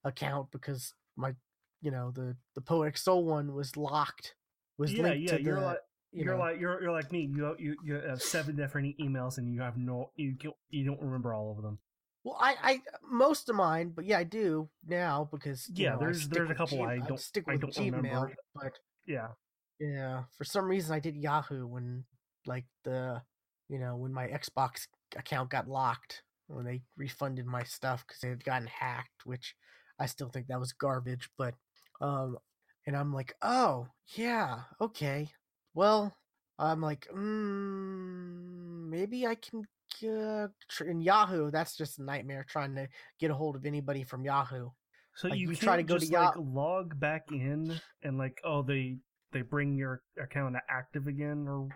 account 0.04 0.50
because 0.52 0.92
my 1.16 1.34
you 1.82 1.90
know, 1.90 2.12
the 2.14 2.36
the 2.54 2.60
Poetic 2.60 2.98
Soul 2.98 3.24
one 3.24 3.54
was 3.54 3.76
locked. 3.76 4.34
Was 4.78 4.92
yeah, 4.92 5.02
linked 5.02 5.28
yeah, 5.28 5.36
to 5.36 5.42
the, 5.42 5.78
you 6.12 6.30
are 6.30 6.38
like 6.38 6.60
you're 6.60 6.82
you're 6.82 6.92
like 6.92 7.10
me. 7.12 7.30
You 7.34 7.54
you 7.58 7.76
you 7.84 7.94
have 7.94 8.22
seven 8.22 8.56
different 8.56 8.98
emails 8.98 9.38
and 9.38 9.52
you 9.52 9.60
have 9.62 9.76
no 9.76 10.10
you 10.16 10.36
you 10.68 10.84
don't 10.84 11.00
remember 11.00 11.34
all 11.34 11.54
of 11.56 11.62
them. 11.62 11.78
Well, 12.24 12.36
I 12.38 12.56
I 12.62 12.80
most 13.10 13.48
of 13.48 13.56
mine, 13.56 13.92
but 13.94 14.04
yeah, 14.04 14.18
I 14.18 14.24
do 14.24 14.68
now 14.86 15.28
because 15.30 15.70
yeah, 15.74 15.92
know, 15.92 16.00
there's 16.00 16.28
there's 16.28 16.50
a 16.50 16.54
couple 16.54 16.78
G- 16.78 16.84
I 16.84 16.98
don't 16.98 17.12
I 17.12 17.16
stick 17.16 17.46
with 17.46 17.56
I 17.56 17.58
don't 17.58 17.76
Gmail, 17.76 17.96
remember. 17.96 18.34
but 18.54 18.78
yeah, 19.06 19.28
yeah. 19.80 20.24
For 20.36 20.44
some 20.44 20.66
reason, 20.66 20.94
I 20.94 21.00
did 21.00 21.16
Yahoo 21.16 21.66
when 21.66 22.04
like 22.46 22.66
the 22.84 23.22
you 23.68 23.78
know 23.78 23.96
when 23.96 24.12
my 24.12 24.26
Xbox 24.28 24.86
account 25.16 25.50
got 25.50 25.68
locked 25.68 26.22
when 26.46 26.64
they 26.64 26.82
refunded 26.96 27.46
my 27.46 27.62
stuff 27.62 28.04
because 28.06 28.22
it 28.22 28.28
had 28.28 28.44
gotten 28.44 28.68
hacked, 28.68 29.24
which 29.24 29.54
I 29.98 30.06
still 30.06 30.28
think 30.28 30.46
that 30.48 30.60
was 30.60 30.72
garbage. 30.72 31.30
But 31.38 31.54
um, 32.00 32.36
and 32.86 32.96
I'm 32.96 33.12
like, 33.12 33.34
oh 33.42 33.88
yeah, 34.14 34.60
okay. 34.80 35.28
Well, 35.74 36.14
I'm 36.58 36.80
like, 36.80 37.08
mm, 37.14 38.88
maybe 38.88 39.26
I 39.26 39.34
can. 39.34 39.64
Uh, 40.02 40.48
tr- 40.68 40.84
in 40.84 41.00
Yahoo, 41.00 41.50
that's 41.50 41.76
just 41.76 41.98
a 41.98 42.02
nightmare 42.02 42.46
trying 42.48 42.74
to 42.74 42.88
get 43.18 43.30
a 43.30 43.34
hold 43.34 43.54
of 43.56 43.66
anybody 43.66 44.02
from 44.02 44.24
Yahoo. 44.24 44.70
So 45.16 45.28
Like, 45.28 45.38
you, 45.38 45.50
you 45.50 45.56
try 45.56 45.76
to 45.76 45.82
go 45.82 45.94
to 45.94 46.00
just 46.00 46.12
Ya- 46.12 46.26
like 46.26 46.34
log 46.38 46.98
back 46.98 47.26
in 47.30 47.78
and 48.02 48.16
like 48.16 48.40
oh 48.44 48.62
they 48.62 48.96
they 49.32 49.42
bring 49.42 49.76
your 49.76 50.02
account 50.20 50.56
active 50.68 51.06
again 51.06 51.46
or 51.48 51.68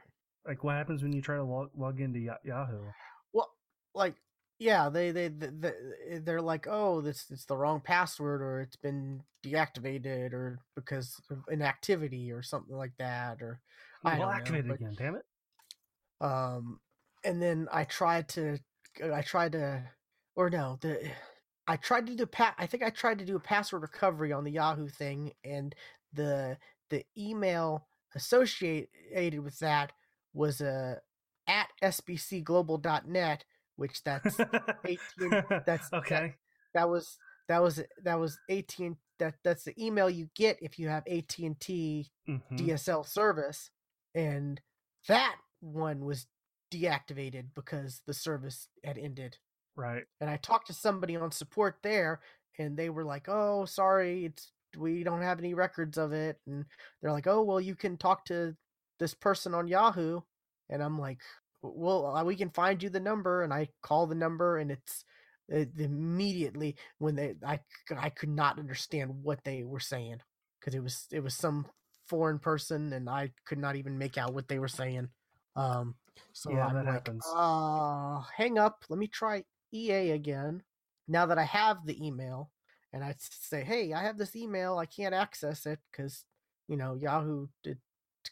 like 0.47 0.63
what 0.65 0.75
happens 0.77 1.03
when 1.03 1.13
you 1.13 1.23
try 1.23 1.37
to 1.37 1.45
log 1.45 1.71
log 1.77 2.01
into 2.01 2.19
Yahoo? 2.19 2.83
Well, 3.33 3.51
like, 3.95 4.15
yeah, 4.59 4.89
they 4.89 5.11
they, 5.11 5.29
they 5.29 5.49
they- 5.49 6.19
they're 6.19 6.43
like, 6.43 6.67
oh, 6.69 7.01
this 7.01 7.27
it's 7.31 7.47
the 7.47 7.57
wrong 7.57 7.81
password, 7.81 8.41
or 8.43 8.61
it's 8.61 8.77
been 8.77 9.23
deactivated, 9.45 10.33
or 10.33 10.59
because 10.77 11.21
of 11.31 11.39
inactivity, 11.51 12.31
or 12.31 12.43
something 12.43 12.77
like 12.77 12.93
that, 12.99 13.41
or 13.43 13.61
I 14.05 14.19
well, 14.19 14.31
don't 14.31 14.51
know, 14.53 14.59
it 14.59 14.69
but- 14.69 14.75
again. 14.75 14.95
Damn 14.99 15.17
it! 15.17 15.25
um 16.21 16.79
and 17.25 17.43
then 17.43 17.67
i 17.73 17.83
tried 17.85 18.29
to 18.29 18.57
i 19.13 19.21
tried 19.21 19.51
to 19.53 19.83
or 20.37 20.49
no 20.49 20.79
the 20.81 21.11
i 21.67 21.77
tried 21.77 22.07
to 22.07 22.15
do 22.15 22.25
pa- 22.25 22.55
i 22.57 22.67
think 22.67 22.83
i 22.85 22.91
tried 22.91 23.19
to 23.19 23.25
do 23.25 23.35
a 23.37 23.41
password 23.41 23.83
recovery 23.83 24.33
on 24.33 24.45
the 24.45 24.53
yahoo 24.53 24.87
thing 24.89 25.33
and 25.45 25.75
the 26.13 26.57
the 26.91 27.05
email 27.17 27.87
associated 28.15 28.89
with 29.43 29.59
that 29.61 29.93
was 30.33 30.61
a 30.61 31.01
at 31.47 31.69
sbcglobal.net 31.83 33.45
which 33.77 34.03
that's 34.05 34.39
18 34.85 34.99
that's- 35.67 35.91
okay. 35.93 36.35
that 36.75 36.89
was 36.89 37.19
that 37.49 37.61
was 37.63 37.83
that 38.03 38.19
was 38.19 38.39
18 38.49 38.97
that 39.19 39.35
that's 39.45 39.65
the 39.65 39.75
email 39.85 40.09
you 40.09 40.29
get 40.35 40.59
if 40.63 40.79
you 40.79 40.89
have 40.89 41.05
AT&T 41.07 42.11
Mhm. 42.29 42.43
DSL 42.53 43.07
service, 43.07 43.71
and 44.15 44.61
that 45.09 45.37
one 45.61 46.05
was 46.05 46.27
deactivated 46.73 47.49
because 47.55 48.01
the 48.07 48.15
service 48.15 48.69
had 48.83 48.97
ended. 48.99 49.37
Right. 49.77 50.05
And 50.21 50.29
I 50.31 50.37
talked 50.39 50.67
to 50.69 50.73
somebody 50.73 51.15
on 51.17 51.31
support 51.31 51.77
there, 51.83 52.21
and 52.59 52.77
they 52.77 52.89
were 52.91 53.05
like, 53.05 53.29
"Oh, 53.29 53.67
sorry, 53.67 54.25
it's 54.25 54.51
we 54.77 55.05
don't 55.05 55.23
have 55.23 55.39
any 55.39 55.55
records 55.55 55.99
of 55.99 56.13
it." 56.13 56.39
And 56.47 56.65
they're 57.03 57.13
like, 57.13 57.27
"Oh, 57.27 57.43
well, 57.43 57.61
you 57.61 57.75
can 57.77 57.97
talk 57.97 58.25
to 58.27 58.57
this 58.99 59.15
person 59.15 59.55
on 59.55 59.69
Yahoo." 59.69 60.21
And 60.71 60.83
I'm 60.83 60.99
like, 60.99 61.21
"Well, 61.63 62.25
we 62.25 62.37
can 62.37 62.51
find 62.51 62.83
you 62.83 62.91
the 62.91 63.01
number." 63.01 63.43
And 63.43 63.53
I 63.53 63.69
call 63.83 64.07
the 64.07 64.15
number, 64.15 64.59
and 64.59 64.71
it's 64.71 65.05
it, 65.49 65.71
immediately 65.79 66.77
when 66.99 67.17
they 67.17 67.35
i 67.47 67.61
i 67.99 68.09
could 68.09 68.31
not 68.31 68.59
understand 68.59 69.11
what 69.23 69.39
they 69.45 69.63
were 69.63 69.79
saying 69.81 70.19
because 70.59 70.75
it 70.75 70.83
was 70.83 71.07
it 71.13 71.21
was 71.21 71.35
some 71.35 71.67
foreign 72.07 72.39
person, 72.39 72.93
and 72.93 73.09
I 73.09 73.31
could 73.47 73.59
not 73.59 73.77
even 73.77 73.99
make 73.99 74.19
out 74.19 74.35
what 74.35 74.49
they 74.49 74.59
were 74.59 74.69
saying. 74.69 75.09
Um, 75.57 75.95
so 76.33 76.51
Yeah, 76.51 76.67
I'm 76.67 76.75
that 76.75 76.87
like, 76.87 76.95
happens. 76.95 77.27
uh, 77.35 78.23
hang 78.37 78.59
up. 78.59 78.85
Let 78.89 78.99
me 78.99 79.07
try 79.07 79.45
EA 79.73 80.11
again. 80.11 80.63
Now 81.09 81.27
that 81.27 81.39
I 81.39 81.45
have 81.45 81.79
the 81.85 82.05
email, 82.05 82.51
and 82.95 83.03
I 83.03 83.15
say, 83.19 83.65
hey, 83.65 83.93
I 83.93 84.05
have 84.05 84.17
this 84.17 84.37
email. 84.37 84.79
I 84.79 84.87
can't 84.87 85.15
access 85.15 85.67
it 85.67 85.81
because 85.91 86.25
you 86.69 86.77
know 86.77 86.95
Yahoo 86.95 87.49
did, 87.65 87.79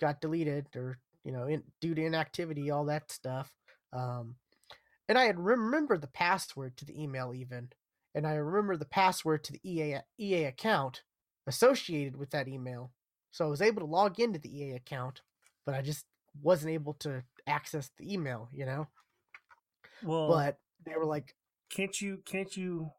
got 0.00 0.20
deleted 0.20 0.68
or 0.76 0.98
you 1.24 1.32
know 1.32 1.46
in, 1.46 1.64
due 1.80 1.94
to 1.94 2.04
inactivity, 2.04 2.70
all 2.70 2.84
that 2.86 3.10
stuff. 3.10 3.52
Um, 3.92 4.36
and 5.08 5.18
I 5.18 5.24
had 5.24 5.38
remembered 5.38 6.00
the 6.00 6.06
password 6.06 6.76
to 6.76 6.84
the 6.84 7.02
email 7.02 7.34
even, 7.34 7.70
and 8.14 8.24
I 8.26 8.34
remember 8.34 8.76
the 8.76 8.84
password 8.84 9.42
to 9.44 9.52
the 9.52 9.60
EA 9.64 9.96
EA 10.18 10.44
account 10.44 11.02
associated 11.48 12.16
with 12.16 12.30
that 12.30 12.46
email. 12.48 12.92
So 13.32 13.44
I 13.44 13.48
was 13.48 13.62
able 13.62 13.80
to 13.80 13.86
log 13.86 14.20
into 14.20 14.38
the 14.38 14.56
EA 14.56 14.72
account, 14.72 15.22
but 15.66 15.74
I 15.74 15.82
just 15.82 16.06
wasn't 16.40 16.72
able 16.72 16.94
to 17.00 17.24
access 17.48 17.90
the 17.98 18.12
email, 18.12 18.48
you 18.52 18.64
know. 18.64 18.86
Well, 20.04 20.28
But 20.28 20.58
they 20.86 20.96
were 20.96 21.04
like, 21.04 21.34
can't 21.68 22.00
you? 22.00 22.18
Can't 22.24 22.56
you? 22.56 22.92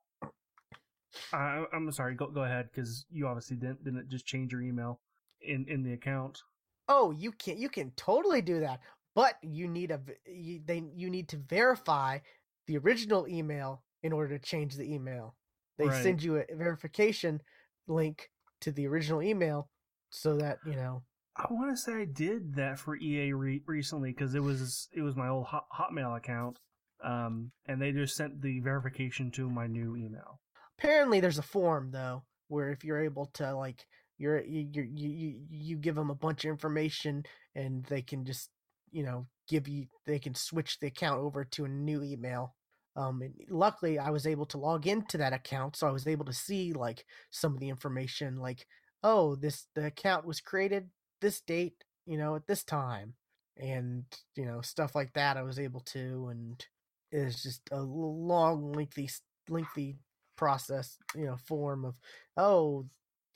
I, 1.32 1.66
I'm 1.74 1.91
sorry. 1.91 2.16
Go 2.16 2.28
go 2.28 2.43
ahead 2.43 2.70
because 2.72 3.05
you 3.11 3.28
obviously 3.28 3.57
didn't 3.57 3.84
didn't 3.84 4.09
just 4.09 4.26
change 4.26 4.51
your 4.51 4.61
email 4.61 4.99
in 5.41 5.66
in 5.68 5.84
the 5.84 5.93
account. 5.93 6.41
"Oh, 6.88 7.11
you 7.11 7.32
can 7.32 7.57
you 7.57 7.70
can 7.70 7.91
totally 7.91 8.41
do 8.41 8.59
that, 8.61 8.80
but 9.16 9.36
you 9.41 9.68
need 9.68 9.91
a 9.91 9.99
you, 10.26 10.61
they 10.66 10.84
you 10.95 11.09
need 11.09 11.28
to 11.30 11.38
verify 11.38 12.20
the 12.68 12.78
original 12.78 13.28
email 13.28 13.84
in 14.03 14.14
order 14.14 14.38
to 14.38 14.43
change 14.45 14.76
the 14.76 14.91
email. 14.93 15.36
They 15.78 15.88
Right. 15.88 16.03
send 16.03 16.22
you 16.24 16.38
a 16.38 16.45
verification 16.55 17.41
link 17.88 18.30
to 18.61 18.72
the 18.72 18.88
original 18.88 19.22
email 19.22 19.70
so 20.11 20.38
that 20.38 20.59
you 20.66 20.76
know 20.76 21.03
I 21.36 21.47
want 21.51 21.72
to 21.72 21.78
say 21.78 21.93
I 22.01 22.05
did 22.05 22.53
that 22.55 22.78
for 22.80 22.95
EA 22.95 23.34
re- 23.34 23.64
recently 23.66 24.11
because 24.11 24.36
it 24.36 24.41
was 24.43 24.88
it 24.93 25.01
was 25.01 25.16
my 25.16 25.28
old 25.30 25.47
hot, 25.47 25.66
Hotmail 25.72 26.16
account, 26.16 26.59
um, 27.03 27.51
and 27.66 27.82
they 27.82 27.91
just 27.91 28.16
sent 28.16 28.41
the 28.41 28.59
verification 28.59 29.32
to 29.32 29.49
my 29.49 29.66
new 29.68 29.95
email. 29.95 30.39
Apparently 30.78 31.19
there's 31.19 31.38
a 31.38 31.43
form 31.43 31.91
though 31.91 32.24
where 32.47 32.69
if 32.69 32.84
you're 32.84 33.03
able 33.03 33.28
to 33.28 33.55
like 33.55 33.86
you're 34.17 34.41
you 34.43 34.67
you 34.74 34.84
you, 34.84 35.39
you 35.49 35.78
give 35.78 35.95
them 35.95 36.09
a 36.09 36.15
bunch 36.15 36.45
of 36.45 36.51
information 36.51 37.24
and 37.55 37.84
they 37.86 38.01
can 38.01 38.26
just 38.26 38.49
you 38.91 39.03
know 39.03 39.26
give 39.47 39.67
you 39.67 39.86
they 40.05 40.19
can 40.19 40.36
switch 40.36 40.80
the 40.80 40.88
account 40.88 41.19
over 41.19 41.43
to 41.43 41.65
a 41.65 41.69
new 41.69 42.03
email 42.03 42.53
um 42.95 43.21
and 43.21 43.34
luckily 43.49 43.97
i 43.97 44.09
was 44.09 44.28
able 44.28 44.45
to 44.45 44.57
log 44.57 44.88
into 44.88 45.17
that 45.17 45.34
account 45.34 45.76
so 45.76 45.88
i 45.88 45.91
was 45.91 46.07
able 46.07 46.26
to 46.26 46.34
see 46.34 46.74
like 46.74 47.05
some 47.32 47.53
of 47.53 47.59
the 47.59 47.69
information 47.69 48.38
like 48.38 48.65
oh 49.03 49.36
this 49.36 49.67
the 49.76 49.88
account 49.88 50.26
was 50.26 50.39
created 50.39 50.89
this 51.21 51.41
date 51.41 51.84
you 52.05 52.17
know 52.17 52.36
at 52.36 52.47
this 52.47 52.63
time 52.63 53.13
and 53.57 54.03
you 54.36 54.45
know 54.45 54.61
stuff 54.61 54.95
like 54.95 55.11
that 55.13 55.38
i 55.38 55.41
was 55.41 55.59
able 55.59 55.82
to 55.82 56.28
and 56.30 56.65
it's 57.11 57.43
just 57.43 57.61
a 57.71 57.82
long 57.82 58.71
lengthy 58.71 59.09
lengthy 59.49 59.97
process, 60.36 60.97
you 61.15 61.25
know, 61.25 61.38
form 61.38 61.86
of 61.86 61.95
oh, 62.38 62.86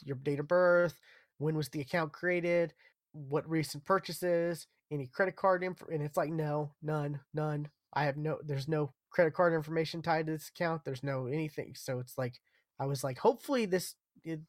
your 0.03 0.17
date 0.17 0.39
of 0.39 0.47
birth, 0.47 0.99
when 1.37 1.55
was 1.55 1.69
the 1.69 1.81
account 1.81 2.11
created, 2.11 2.73
what 3.11 3.49
recent 3.49 3.85
purchases, 3.85 4.67
any 4.91 5.07
credit 5.07 5.35
card 5.35 5.63
info, 5.63 5.85
and 5.91 6.01
it's 6.01 6.17
like 6.17 6.29
no, 6.29 6.71
none, 6.81 7.19
none. 7.33 7.69
I 7.93 8.05
have 8.05 8.17
no, 8.17 8.39
there's 8.43 8.67
no 8.67 8.93
credit 9.09 9.33
card 9.33 9.53
information 9.53 10.01
tied 10.01 10.27
to 10.27 10.33
this 10.33 10.49
account. 10.49 10.83
There's 10.85 11.03
no 11.03 11.27
anything. 11.27 11.73
So 11.75 11.99
it's 11.99 12.17
like 12.17 12.35
I 12.79 12.85
was 12.85 13.03
like, 13.03 13.17
hopefully 13.17 13.65
this 13.65 13.95
it, 14.23 14.41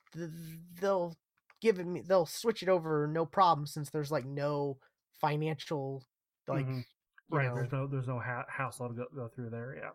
they'll 0.80 1.16
give 1.60 1.78
it 1.78 1.86
me, 1.86 2.02
they'll 2.06 2.26
switch 2.26 2.62
it 2.62 2.68
over 2.68 3.06
no 3.06 3.24
problem 3.26 3.66
since 3.66 3.90
there's 3.90 4.10
like 4.10 4.26
no 4.26 4.78
financial 5.20 6.04
like 6.46 6.66
Mhm. 6.66 6.84
Right. 7.30 7.48
know, 7.48 7.54
There's 7.56 7.72
no 7.72 7.86
there's 7.86 8.08
no 8.08 8.18
ha- 8.18 8.46
hassle 8.48 8.88
to 8.88 8.94
go, 8.94 9.04
go 9.14 9.28
through 9.28 9.50
there. 9.50 9.76
Yeah. 9.76 9.90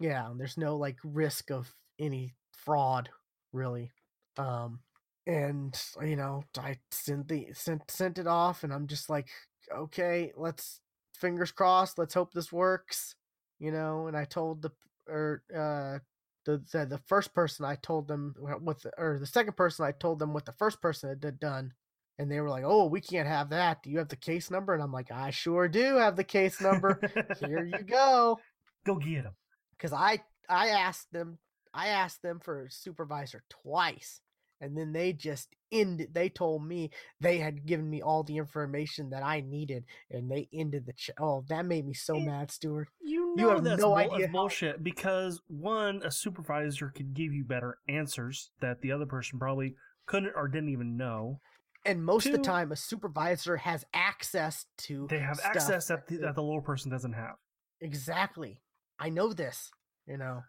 yeah 0.00 0.30
and 0.30 0.40
there's 0.40 0.56
no 0.56 0.76
like 0.76 0.96
risk 1.04 1.50
of 1.50 1.74
any 1.98 2.34
fraud 2.52 3.08
really 3.52 3.90
um 4.36 4.80
and 5.26 5.80
you 6.02 6.16
know 6.16 6.42
i 6.58 6.76
sent 6.90 7.28
the 7.28 7.48
sent 7.52 7.90
sent 7.90 8.18
it 8.18 8.26
off 8.26 8.64
and 8.64 8.72
i'm 8.72 8.86
just 8.86 9.10
like 9.10 9.28
okay 9.74 10.32
let's 10.36 10.80
fingers 11.14 11.50
crossed 11.50 11.98
let's 11.98 12.14
hope 12.14 12.32
this 12.32 12.52
works 12.52 13.14
you 13.58 13.70
know 13.72 14.06
and 14.06 14.16
i 14.16 14.24
told 14.24 14.62
the 14.62 14.70
or 15.08 15.42
uh 15.54 15.98
the, 16.44 16.62
the 16.72 16.86
the 16.86 17.00
first 17.06 17.34
person 17.34 17.64
i 17.64 17.74
told 17.76 18.08
them 18.08 18.34
what 18.38 18.80
the, 18.82 18.90
or 18.96 19.18
the 19.18 19.26
second 19.26 19.56
person 19.56 19.84
i 19.84 19.92
told 19.92 20.18
them 20.18 20.32
what 20.32 20.46
the 20.46 20.52
first 20.52 20.80
person 20.80 21.08
had 21.08 21.40
done 21.40 21.72
and 22.18 22.30
they 22.30 22.40
were 22.40 22.48
like 22.48 22.64
oh 22.64 22.86
we 22.86 23.00
can't 23.00 23.28
have 23.28 23.50
that. 23.50 23.82
Do 23.82 23.90
you 23.90 23.98
have 23.98 24.08
the 24.08 24.16
case 24.16 24.50
number? 24.50 24.74
And 24.74 24.82
i'm 24.82 24.92
like 24.92 25.10
i 25.12 25.30
sure 25.30 25.68
do 25.68 25.96
have 25.96 26.16
the 26.16 26.24
case 26.24 26.60
number. 26.60 27.00
Here 27.40 27.64
you 27.64 27.78
go. 27.86 28.38
Go 28.84 28.96
get 28.96 29.24
them." 29.24 29.34
because 29.78 29.92
I 29.92 30.20
I 30.48 30.68
asked 30.68 31.12
them 31.12 31.38
I 31.78 31.88
asked 31.88 32.22
them 32.22 32.40
for 32.40 32.64
a 32.64 32.70
supervisor 32.70 33.44
twice, 33.48 34.20
and 34.60 34.76
then 34.76 34.92
they 34.92 35.12
just 35.12 35.48
ended. 35.70 36.12
They 36.12 36.28
told 36.28 36.64
me 36.66 36.90
they 37.20 37.38
had 37.38 37.64
given 37.66 37.88
me 37.88 38.02
all 38.02 38.24
the 38.24 38.36
information 38.38 39.10
that 39.10 39.22
I 39.22 39.40
needed, 39.42 39.84
and 40.10 40.28
they 40.28 40.48
ended 40.52 40.86
the. 40.86 40.92
Ch- 40.94 41.10
oh, 41.20 41.44
that 41.48 41.64
made 41.66 41.86
me 41.86 41.94
so 41.94 42.18
mad, 42.18 42.50
Stuart. 42.50 42.88
You 43.00 43.34
You 43.36 43.42
know 43.44 43.50
have 43.50 43.64
that's, 43.64 43.80
no 43.80 43.88
bull- 43.90 43.96
idea 43.96 44.26
how- 44.26 44.32
bullshit 44.32 44.82
because 44.82 45.40
one, 45.46 46.02
a 46.04 46.10
supervisor 46.10 46.88
could 46.94 47.14
give 47.14 47.32
you 47.32 47.44
better 47.44 47.78
answers 47.88 48.50
that 48.60 48.80
the 48.80 48.90
other 48.90 49.06
person 49.06 49.38
probably 49.38 49.76
couldn't 50.06 50.32
or 50.34 50.48
didn't 50.48 50.70
even 50.70 50.96
know. 50.96 51.40
And 51.86 52.04
most 52.04 52.26
of 52.26 52.32
the 52.32 52.38
time, 52.38 52.72
a 52.72 52.76
supervisor 52.76 53.56
has 53.58 53.84
access 53.94 54.66
to. 54.78 55.06
They 55.08 55.20
have 55.20 55.38
access 55.44 55.86
that 55.86 56.08
the, 56.08 56.16
that 56.18 56.34
the 56.34 56.42
lower 56.42 56.60
person 56.60 56.90
doesn't 56.90 57.12
have. 57.12 57.36
Exactly. 57.80 58.60
I 58.98 59.10
know 59.10 59.32
this. 59.32 59.70
You 60.06 60.16
know, 60.18 60.42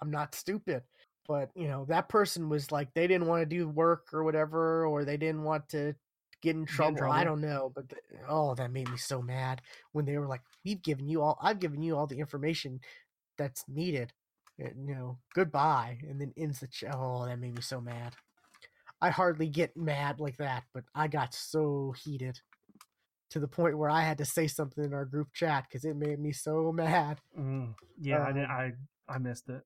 I'm 0.00 0.10
not 0.10 0.34
stupid. 0.34 0.82
But, 1.26 1.50
you 1.54 1.68
know, 1.68 1.86
that 1.88 2.08
person 2.08 2.48
was 2.48 2.70
like, 2.70 2.92
they 2.92 3.06
didn't 3.06 3.28
want 3.28 3.42
to 3.42 3.46
do 3.46 3.68
work 3.68 4.08
or 4.12 4.24
whatever, 4.24 4.86
or 4.86 5.04
they 5.04 5.16
didn't 5.16 5.42
want 5.42 5.68
to 5.70 5.94
get 6.42 6.54
in 6.54 6.66
trouble. 6.66 7.04
I 7.04 7.24
trouble. 7.24 7.24
don't 7.24 7.40
know. 7.40 7.72
But, 7.74 7.88
th- 7.88 8.02
oh, 8.28 8.54
that 8.56 8.70
made 8.70 8.90
me 8.90 8.98
so 8.98 9.22
mad 9.22 9.62
when 9.92 10.04
they 10.04 10.18
were 10.18 10.28
like, 10.28 10.42
we've 10.64 10.82
given 10.82 11.08
you 11.08 11.22
all, 11.22 11.38
I've 11.40 11.60
given 11.60 11.82
you 11.82 11.96
all 11.96 12.06
the 12.06 12.18
information 12.20 12.80
that's 13.38 13.64
needed. 13.68 14.12
And, 14.58 14.86
you 14.86 14.94
know, 14.94 15.18
goodbye. 15.34 15.98
And 16.08 16.20
then 16.20 16.34
ends 16.36 16.60
the, 16.60 16.66
ch- 16.66 16.84
oh, 16.92 17.24
that 17.24 17.38
made 17.38 17.54
me 17.54 17.62
so 17.62 17.80
mad. 17.80 18.14
I 19.00 19.10
hardly 19.10 19.48
get 19.48 19.76
mad 19.76 20.20
like 20.20 20.36
that, 20.36 20.64
but 20.72 20.84
I 20.94 21.08
got 21.08 21.34
so 21.34 21.94
heated 22.04 22.38
to 23.30 23.40
the 23.40 23.48
point 23.48 23.76
where 23.76 23.90
I 23.90 24.02
had 24.02 24.18
to 24.18 24.24
say 24.24 24.46
something 24.46 24.84
in 24.84 24.94
our 24.94 25.04
group 25.04 25.32
chat 25.32 25.64
because 25.68 25.84
it 25.84 25.96
made 25.96 26.20
me 26.20 26.32
so 26.32 26.70
mad. 26.70 27.18
Mm, 27.38 27.74
yeah, 28.00 28.22
I, 28.22 28.26
didn't, 28.32 28.50
Um, 28.50 28.50
I 28.50 28.72
I 29.14 29.18
missed 29.18 29.48
it. 29.48 29.62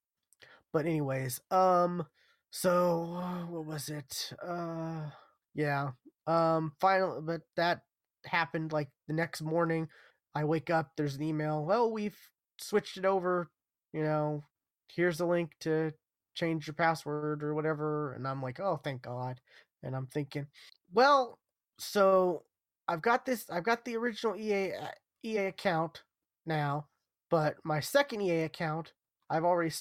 But 0.72 0.86
anyways, 0.86 1.40
um, 1.50 2.04
so 2.50 3.46
what 3.50 3.66
was 3.66 3.88
it? 3.88 4.32
Uh, 4.46 5.10
yeah, 5.54 5.90
um, 6.26 6.72
final, 6.80 7.20
but 7.22 7.42
that 7.56 7.82
happened 8.24 8.72
like 8.72 8.88
the 9.06 9.14
next 9.14 9.42
morning. 9.42 9.88
I 10.34 10.44
wake 10.44 10.70
up, 10.70 10.92
there's 10.96 11.16
an 11.16 11.22
email. 11.22 11.64
Well, 11.64 11.90
we've 11.90 12.18
switched 12.58 12.96
it 12.96 13.04
over. 13.04 13.50
You 13.92 14.02
know, 14.02 14.44
here's 14.88 15.18
the 15.18 15.26
link 15.26 15.52
to 15.60 15.92
change 16.34 16.66
your 16.66 16.74
password 16.74 17.42
or 17.42 17.54
whatever. 17.54 18.12
And 18.12 18.26
I'm 18.26 18.42
like, 18.42 18.60
oh, 18.60 18.78
thank 18.82 19.02
God. 19.02 19.40
And 19.82 19.96
I'm 19.96 20.06
thinking, 20.06 20.46
well, 20.92 21.38
so 21.78 22.44
I've 22.86 23.02
got 23.02 23.24
this. 23.24 23.48
I've 23.50 23.64
got 23.64 23.84
the 23.84 23.96
original 23.96 24.36
EA 24.36 24.72
uh, 24.72 24.88
EA 25.24 25.46
account 25.46 26.02
now, 26.46 26.86
but 27.30 27.56
my 27.64 27.80
second 27.80 28.22
EA 28.22 28.42
account, 28.42 28.92
I've 29.30 29.44
already 29.44 29.74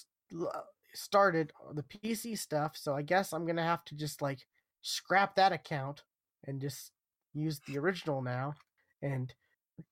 started 0.98 1.52
the 1.74 1.84
PC 1.84 2.38
stuff. 2.38 2.76
So 2.76 2.96
I 2.96 3.02
guess 3.02 3.34
I'm 3.34 3.46
gonna 3.46 3.64
have 3.64 3.86
to 3.86 3.96
just 3.96 4.22
like 4.22 4.46
scrap 4.82 5.36
that 5.36 5.52
account 5.52 6.04
and 6.46 6.60
just 6.62 6.92
use 7.34 7.60
the 7.68 7.78
original 7.78 8.22
now. 8.22 8.56
And 9.02 9.34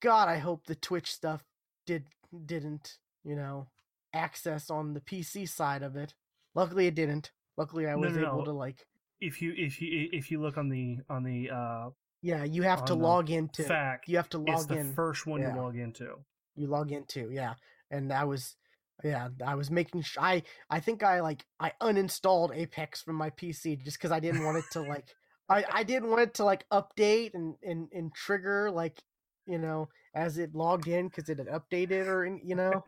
God, 0.00 0.28
I 0.28 0.38
hope 0.38 0.66
the 0.66 0.74
Twitch 0.74 1.12
stuff 1.12 1.44
did 1.86 2.04
didn't 2.44 2.98
you 3.24 3.36
know 3.36 3.68
access 4.12 4.70
on 4.70 4.94
the 4.94 5.00
PC 5.00 5.48
side 5.48 5.82
of 5.82 5.96
it. 5.96 6.14
Luckily, 6.54 6.86
it 6.86 6.94
didn't. 6.94 7.30
Luckily, 7.56 7.86
I 7.86 7.94
was 7.94 8.14
no, 8.16 8.22
able 8.26 8.38
no. 8.38 8.44
to 8.46 8.52
like 8.52 8.86
If 9.20 9.40
you 9.40 9.54
if 9.56 9.80
you 9.80 10.08
if 10.12 10.30
you 10.30 10.40
look 10.40 10.58
on 10.58 10.68
the 10.68 10.98
on 11.08 11.22
the 11.22 11.50
uh 11.50 11.90
yeah. 12.22 12.44
You 12.44 12.62
have 12.62 12.84
to 12.86 12.94
log 12.94 13.30
into. 13.30 13.62
fact, 13.62 14.08
You 14.08 14.16
have 14.16 14.28
to 14.30 14.38
log 14.38 14.48
it's 14.56 14.66
the 14.66 14.78
in. 14.78 14.92
first 14.94 15.26
one 15.26 15.40
Yeah. 15.42 15.54
you 15.54 15.60
log 15.60 15.76
into. 15.76 16.16
you 16.56 16.66
log 16.66 16.90
into 16.90 17.30
yeah 17.30 17.54
and 17.90 18.12
i 18.12 18.24
was 18.24 18.56
yeah 19.04 19.28
i 19.46 19.54
was 19.54 19.70
making 19.70 20.02
sure 20.02 20.22
i 20.22 20.42
i 20.70 20.80
think 20.80 21.02
i 21.02 21.20
like 21.20 21.44
i 21.60 21.72
uninstalled 21.82 22.56
apex 22.56 23.02
from 23.02 23.14
my 23.14 23.30
pc 23.30 23.82
just 23.84 23.98
because 23.98 24.12
i 24.12 24.20
didn't 24.20 24.44
want 24.44 24.56
it 24.56 24.64
to 24.70 24.80
like 24.80 25.14
i 25.48 25.64
i 25.72 25.82
didn't 25.82 26.08
want 26.08 26.22
it 26.22 26.34
to 26.34 26.44
like 26.44 26.64
update 26.72 27.34
and 27.34 27.54
and, 27.62 27.88
and 27.92 28.14
trigger 28.14 28.70
like 28.70 28.98
you 29.46 29.58
know 29.58 29.88
as 30.14 30.38
it 30.38 30.54
logged 30.54 30.88
in 30.88 31.08
because 31.08 31.28
it 31.28 31.38
had 31.38 31.48
updated 31.48 32.06
or 32.06 32.24
you 32.42 32.54
know? 32.54 32.82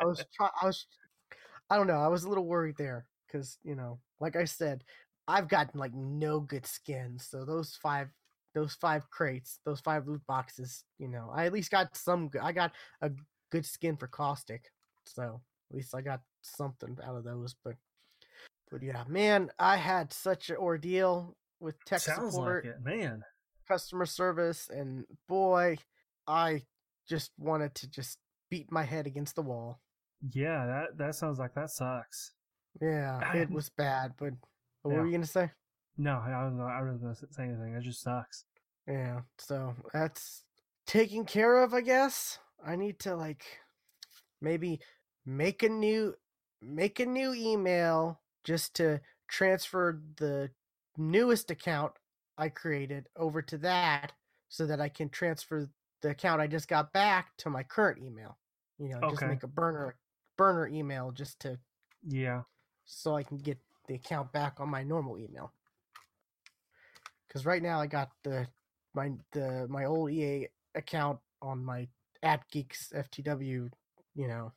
I 0.00 0.04
was 0.04 0.24
try 0.34 0.48
i 0.60 0.66
was 0.66 0.86
i 1.70 1.76
don't 1.76 1.86
know 1.86 2.00
i 2.00 2.08
was 2.08 2.24
a 2.24 2.28
little 2.28 2.46
worried 2.46 2.76
there 2.78 3.06
because 3.26 3.58
you 3.62 3.74
know 3.74 3.98
like 4.20 4.36
i 4.36 4.44
said 4.44 4.84
i've 5.28 5.48
gotten 5.48 5.78
like 5.78 5.94
no 5.94 6.40
good 6.40 6.66
skins 6.66 7.26
so 7.30 7.44
those 7.44 7.76
five 7.82 8.08
those 8.54 8.74
five 8.74 9.08
crates 9.10 9.60
those 9.66 9.80
five 9.80 10.08
loot 10.08 10.22
boxes 10.26 10.84
you 10.98 11.08
know 11.08 11.30
i 11.34 11.44
at 11.44 11.52
least 11.52 11.70
got 11.70 11.94
some 11.94 12.28
good 12.28 12.40
i 12.40 12.52
got 12.52 12.72
a 13.02 13.10
good 13.52 13.66
skin 13.66 13.96
for 13.96 14.06
caustic 14.06 14.70
so 15.08 15.40
at 15.70 15.76
least 15.76 15.94
i 15.94 16.00
got 16.00 16.20
something 16.42 16.96
out 17.04 17.16
of 17.16 17.24
those 17.24 17.54
but 17.64 17.74
but 18.70 18.82
yeah 18.82 19.04
man 19.08 19.50
i 19.58 19.76
had 19.76 20.12
such 20.12 20.50
an 20.50 20.56
ordeal 20.56 21.36
with 21.60 21.74
tech 21.84 22.00
Sounds 22.00 22.34
support 22.34 22.64
like 22.64 22.74
it, 22.74 22.84
man. 22.84 23.22
customer 23.68 24.06
service 24.06 24.68
and 24.68 25.04
boy 25.28 25.76
i 26.26 26.62
just 27.08 27.30
wanted 27.38 27.74
to 27.76 27.88
just 27.88 28.18
beat 28.50 28.70
my 28.70 28.82
head 28.82 29.06
against 29.06 29.34
the 29.36 29.42
wall 29.42 29.80
Yeah, 30.32 30.66
that 30.66 30.98
that 30.98 31.14
sounds 31.14 31.38
like 31.38 31.54
that 31.54 31.70
sucks. 31.70 32.32
yeah 32.80 33.20
I- 33.24 33.38
it 33.38 33.50
was 33.58 33.68
bad 33.70 34.12
but 34.18 34.32
what 34.82 34.92
Yeah. 34.92 35.00
were 35.00 35.06
you 35.06 35.12
gonna 35.12 35.26
say 35.26 35.50
No, 35.98 36.18
I 36.18 36.30
don't 36.30 36.58
know. 36.58 36.64
I 36.66 36.82
wasn't 36.82 37.02
gonna 37.02 37.14
say 37.14 37.44
anything. 37.44 37.74
It 37.74 37.82
just 37.82 38.02
sucks. 38.02 38.44
Yeah, 38.86 39.22
so 39.38 39.74
that's 39.94 40.44
taken 40.86 41.24
care 41.24 41.62
of, 41.64 41.72
I 41.72 41.80
guess. 41.80 42.38
I 42.64 42.76
need 42.76 42.98
to 43.00 43.16
like 43.16 43.44
maybe 44.42 44.78
make 45.26 45.62
a 45.62 45.68
new 45.68 46.14
make 46.62 47.00
a 47.00 47.06
new 47.06 47.34
email 47.34 48.20
just 48.44 48.74
to 48.76 49.00
transfer 49.28 50.00
the 50.16 50.50
newest 50.96 51.50
account 51.50 51.92
I 52.38 52.48
created 52.48 53.08
over 53.16 53.42
to 53.42 53.58
that 53.58 54.12
so 54.48 54.66
that 54.66 54.80
I 54.80 54.88
can 54.88 55.08
transfer 55.08 55.68
the 56.02 56.10
account 56.10 56.40
I 56.40 56.46
just 56.46 56.68
got 56.68 56.92
back 56.92 57.36
to 57.38 57.50
my 57.50 57.62
current 57.62 57.98
email. 58.02 58.38
You 58.78 58.90
know, 58.90 59.00
just 59.10 59.22
make 59.22 59.42
a 59.42 59.48
burner 59.48 59.96
burner 60.36 60.68
email 60.68 61.10
just 61.10 61.40
to 61.40 61.58
Yeah. 62.06 62.42
so 62.84 63.16
I 63.16 63.22
can 63.22 63.38
get 63.38 63.58
the 63.88 63.94
account 63.94 64.32
back 64.32 64.60
on 64.60 64.68
my 64.68 64.82
normal 64.82 65.18
email. 65.18 65.52
Because 67.26 67.44
right 67.46 67.62
now 67.62 67.80
I 67.80 67.86
got 67.86 68.10
the 68.22 68.46
my 68.94 69.12
the 69.32 69.66
my 69.68 69.84
old 69.84 70.10
EA 70.10 70.48
account 70.74 71.18
on 71.42 71.64
my 71.64 71.88
at 72.22 72.48
Geeks 72.50 72.92
FTW, 72.94 73.70
you 74.14 74.28
know, 74.28 74.52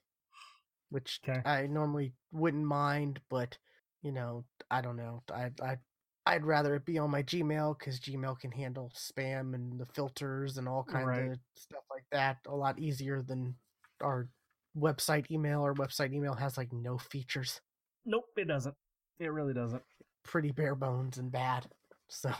which 0.89 1.21
'Kay. 1.23 1.43
I 1.45 1.67
normally 1.67 2.13
wouldn't 2.31 2.65
mind, 2.65 3.21
but 3.29 3.57
you 4.01 4.11
know, 4.11 4.45
I 4.71 4.81
don't 4.81 4.97
know. 4.97 5.23
I 5.31 5.51
I 5.61 5.77
I'd 6.25 6.45
rather 6.45 6.75
it 6.75 6.85
be 6.85 6.97
on 6.99 7.09
my 7.11 7.23
Gmail 7.23 7.77
because 7.79 7.99
Gmail 7.99 8.39
can 8.39 8.51
handle 8.51 8.91
spam 8.95 9.55
and 9.55 9.79
the 9.79 9.85
filters 9.87 10.57
and 10.57 10.67
all 10.67 10.83
kinds 10.83 11.17
Right. 11.17 11.31
of 11.31 11.39
stuff 11.55 11.83
like 11.89 12.05
that 12.11 12.37
a 12.47 12.55
lot 12.55 12.79
easier 12.79 13.21
than 13.21 13.55
our 14.01 14.29
website 14.77 15.29
email. 15.31 15.63
Our 15.63 15.73
website 15.73 16.13
email 16.13 16.33
has 16.35 16.57
like 16.57 16.71
no 16.73 16.97
features 16.97 17.61
Nope, 18.05 18.25
it 18.37 18.45
doesn't. 18.47 18.75
It 19.19 19.27
really 19.31 19.53
doesn't. 19.53 19.83
pretty 20.23 20.51
bare 20.51 20.75
bones 20.75 21.17
and 21.17 21.31
bad. 21.31 21.67
So, 22.07 22.33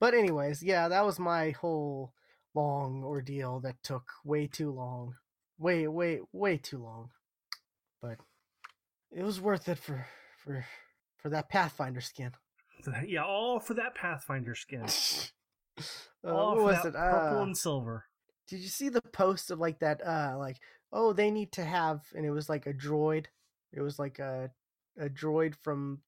but 0.00 0.14
anyways, 0.14 0.62
yeah, 0.62 0.88
that 0.88 1.04
was 1.04 1.18
my 1.18 1.50
whole 1.50 2.12
long 2.54 3.02
ordeal 3.04 3.60
that 3.60 3.82
took 3.82 4.04
way 4.24 4.46
too 4.46 4.70
long, 4.70 5.14
way, 5.58 5.88
way, 5.88 6.20
way 6.32 6.56
too 6.58 6.78
long. 6.78 7.10
But 8.00 8.18
it 9.10 9.22
was 9.22 9.40
worth 9.40 9.68
it 9.68 9.78
for 9.78 10.06
for 10.44 10.64
for 11.16 11.28
that 11.30 11.48
Pathfinder 11.48 12.00
skin. 12.00 12.32
Yeah, 13.06 13.24
all 13.24 13.58
for 13.60 13.74
that 13.74 13.94
Pathfinder 13.94 14.54
skin. 14.54 14.86
Uh, 16.26 16.34
all 16.34 16.48
what 16.48 16.56
for 16.56 16.64
was 16.64 16.82
that 16.82 16.88
it? 16.88 16.94
purple 16.94 17.38
Uh, 17.38 17.42
and 17.44 17.56
silver. 17.56 18.04
did 18.48 18.58
you 18.58 18.66
see 18.68 18.88
the 18.88 19.00
post 19.00 19.52
of 19.52 19.60
like 19.60 19.78
that? 19.78 20.04
Uh, 20.04 20.34
like 20.36 20.56
oh, 20.92 21.12
they 21.12 21.30
need 21.30 21.52
to 21.52 21.64
have, 21.64 22.00
and 22.16 22.26
it 22.26 22.32
was 22.32 22.48
like 22.48 22.66
a 22.66 22.72
droid. 22.72 23.26
It 23.72 23.80
was 23.80 23.96
like 23.96 24.18
a 24.18 24.50
a 24.98 25.08
droid 25.08 25.54
from 25.62 26.00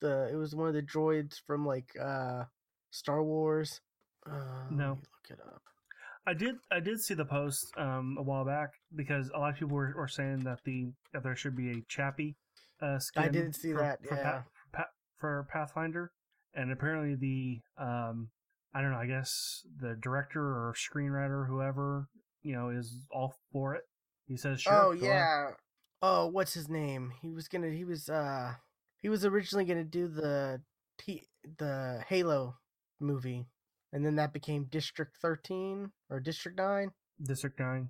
the. 0.00 0.28
It 0.32 0.36
was 0.36 0.54
one 0.54 0.68
of 0.68 0.74
the 0.74 0.82
droids 0.82 1.40
from 1.44 1.66
like 1.66 1.96
uh 2.00 2.44
Star 2.92 3.24
Wars. 3.24 3.80
Uh, 4.24 4.68
No. 4.70 4.90
look 4.90 5.30
it 5.30 5.40
up. 5.44 5.62
I 6.26 6.34
did 6.34 6.56
I 6.70 6.80
did 6.80 7.00
see 7.00 7.14
the 7.14 7.24
post 7.24 7.72
um 7.76 8.16
a 8.18 8.22
while 8.22 8.44
back 8.44 8.70
because 8.94 9.30
a 9.34 9.38
lot 9.38 9.50
of 9.50 9.56
people 9.56 9.76
were, 9.76 9.94
were 9.96 10.08
saying 10.08 10.40
that 10.40 10.58
the 10.64 10.88
that 11.12 11.22
there 11.22 11.36
should 11.36 11.56
be 11.56 11.70
a 11.70 11.82
Chappie 11.88 12.36
uh 12.82 12.98
skin. 12.98 13.22
I 13.22 13.28
did 13.28 13.54
see 13.54 13.72
for, 13.72 13.78
that. 13.78 14.04
for, 14.06 14.14
yeah, 14.16 14.42
for 15.18 15.46
Pathfinder, 15.50 16.12
and 16.54 16.72
apparently 16.72 17.14
the 17.14 17.82
um 17.82 18.28
I 18.74 18.82
don't 18.82 18.90
know 18.92 18.98
I 18.98 19.06
guess 19.06 19.62
the 19.80 19.96
director 20.00 20.42
or 20.42 20.74
screenwriter 20.76 21.46
whoever 21.46 22.08
you 22.42 22.54
know 22.54 22.70
is 22.70 23.06
all 23.10 23.34
for 23.52 23.74
it. 23.74 23.82
He 24.26 24.36
says 24.36 24.60
sure. 24.60 24.72
oh 24.72 24.94
go 24.94 25.06
on." 25.06 25.12
yeah. 25.12 25.50
Oh, 26.02 26.26
what's 26.26 26.54
his 26.54 26.68
name? 26.68 27.12
He 27.22 27.32
was 27.32 27.48
gonna. 27.48 27.70
He 27.70 27.84
was. 27.84 28.08
uh 28.08 28.54
He 29.00 29.08
was 29.08 29.24
originally 29.24 29.64
gonna 29.64 29.84
do 29.84 30.08
the 30.08 30.60
he 31.02 31.24
the 31.58 32.02
Halo 32.06 32.56
movie, 33.00 33.46
and 33.96 34.04
then 34.04 34.16
that 34.16 34.34
became 34.34 34.64
District 34.70 35.16
Thirteen 35.22 35.90
or 36.10 36.20
District 36.20 36.58
Nine. 36.58 36.90
District 37.22 37.58
Nine. 37.58 37.88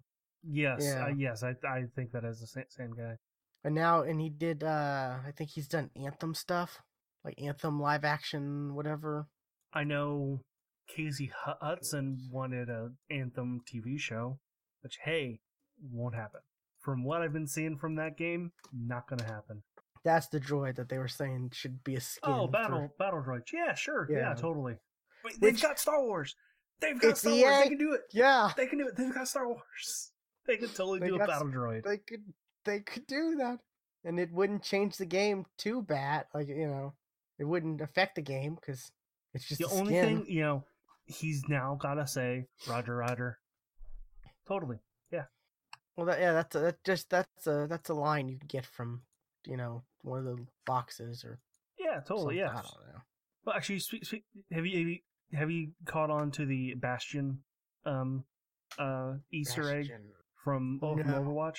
Yes, 0.48 0.82
Yeah. 0.84 1.06
uh, 1.06 1.08
yes, 1.16 1.42
I 1.42 1.56
I 1.68 1.86
think 1.96 2.12
that 2.12 2.24
is 2.24 2.38
the 2.40 2.46
same, 2.46 2.64
same 2.68 2.92
guy. 2.94 3.16
And 3.64 3.74
now, 3.74 4.02
and 4.02 4.20
he 4.20 4.30
did. 4.30 4.62
uh 4.62 5.16
I 5.26 5.32
think 5.32 5.50
he's 5.50 5.66
done 5.66 5.90
Anthem 5.96 6.32
stuff, 6.34 6.80
like 7.24 7.42
Anthem 7.42 7.80
live 7.80 8.04
action, 8.04 8.74
whatever. 8.76 9.26
I 9.72 9.82
know 9.82 10.42
Casey 10.86 11.32
Hudson 11.34 12.28
wanted 12.30 12.68
a 12.70 12.90
Anthem 13.10 13.62
TV 13.68 13.98
show, 13.98 14.38
which 14.82 14.98
hey, 15.02 15.40
won't 15.82 16.14
happen. 16.14 16.40
From 16.78 17.02
what 17.02 17.22
I've 17.22 17.32
been 17.32 17.48
seeing 17.48 17.76
from 17.76 17.96
that 17.96 18.16
game, 18.16 18.52
not 18.72 19.08
gonna 19.08 19.24
happen. 19.24 19.64
That's 20.04 20.28
the 20.28 20.38
droid 20.38 20.76
that 20.76 20.88
they 20.88 20.98
were 20.98 21.08
saying 21.08 21.50
should 21.52 21.82
be 21.82 21.96
a 21.96 22.00
skin. 22.00 22.32
oh, 22.32 22.46
for- 22.46 22.52
battle 22.52 22.94
battle 22.96 23.24
droids. 23.26 23.52
Yeah, 23.52 23.74
sure. 23.74 24.06
Yeah, 24.08 24.18
Yeah. 24.18 24.34
totally. 24.34 24.76
Wait, 25.26 25.40
they've 25.40 25.52
Which- 25.52 25.62
got 25.62 25.78
Star 25.78 26.02
Wars. 26.02 26.34
They've 26.80 26.98
got 27.00 27.18
Star 27.18 27.32
Wars. 27.32 27.58
They 27.62 27.68
can 27.68 27.78
do 27.78 27.92
it. 27.94 28.02
Yeah, 28.12 28.50
They 28.56 28.66
can 28.66 28.78
do 28.78 28.86
it. 28.88 28.96
They've 28.96 29.12
got 29.14 29.28
Star 29.28 29.46
Wars. 29.48 30.12
They 30.46 30.56
could 30.58 30.72
totally 30.76 31.00
They 31.00 31.08
do 31.08 31.16
a 31.16 31.26
battle 31.26 31.48
droid. 31.48 31.82
they 31.82 31.96
could. 31.98 32.22
They 32.64 32.78
could 32.78 33.04
do 33.08 33.34
that, 33.38 33.58
and 34.04 34.20
it 34.20 34.30
wouldn't 34.32 34.62
change 34.62 34.96
the 34.96 35.04
game 35.04 35.44
too 35.58 35.82
bad. 35.82 36.26
Like 36.32 36.46
you 36.46 36.68
know, 36.68 36.94
it 37.40 37.44
wouldn't 37.44 37.80
affect 37.80 38.14
the 38.14 38.22
game 38.22 38.54
because 38.54 38.92
it's 39.34 39.48
just 39.48 39.60
the 39.60 39.66
only 39.66 39.94
skin. 39.94 40.04
thing, 40.22 40.26
you 40.32 40.42
know, 40.42 40.64
he's 41.04 41.42
now 41.48 41.76
gotta 41.80 42.06
say 42.06 42.46
Roger 42.68 42.94
Roger. 42.94 43.40
Totally. 44.46 44.78
Yeah. 45.10 45.24
Well, 45.96 46.06
that, 46.06 46.20
yeah, 46.20 46.32
that's 46.32 46.54
a, 46.54 46.60
that 46.60 46.84
just 46.84 47.10
that's 47.10 47.46
a 47.48 47.66
that's 47.68 47.88
a 47.90 47.94
line 47.94 48.28
you 48.28 48.38
get 48.46 48.66
from 48.66 49.02
you 49.46 49.56
know 49.56 49.82
one 50.02 50.20
of 50.20 50.24
the 50.26 50.46
boxes 50.64 51.24
or 51.24 51.40
Yeah, 51.78 52.00
totally. 52.06 52.36
something, 52.36 52.38
Yeah. 52.38 52.50
I 52.50 52.62
don't 52.62 52.86
know. 52.94 53.00
Well, 53.44 53.56
actually, 53.56 53.80
speak, 53.80 54.04
speak, 54.04 54.24
have 54.52 54.64
you 54.64 54.78
have 54.78 54.88
you 54.88 54.98
have 55.32 55.50
you 55.50 55.72
caught 55.86 56.10
on 56.10 56.30
to 56.32 56.46
the 56.46 56.74
Bastion 56.74 57.38
um 57.84 58.24
uh 58.78 59.14
Easter 59.32 59.70
egg 59.70 59.90
from, 60.44 60.80
oh, 60.82 60.96
from 60.96 61.10
No. 61.10 61.20
Overwatch? 61.20 61.58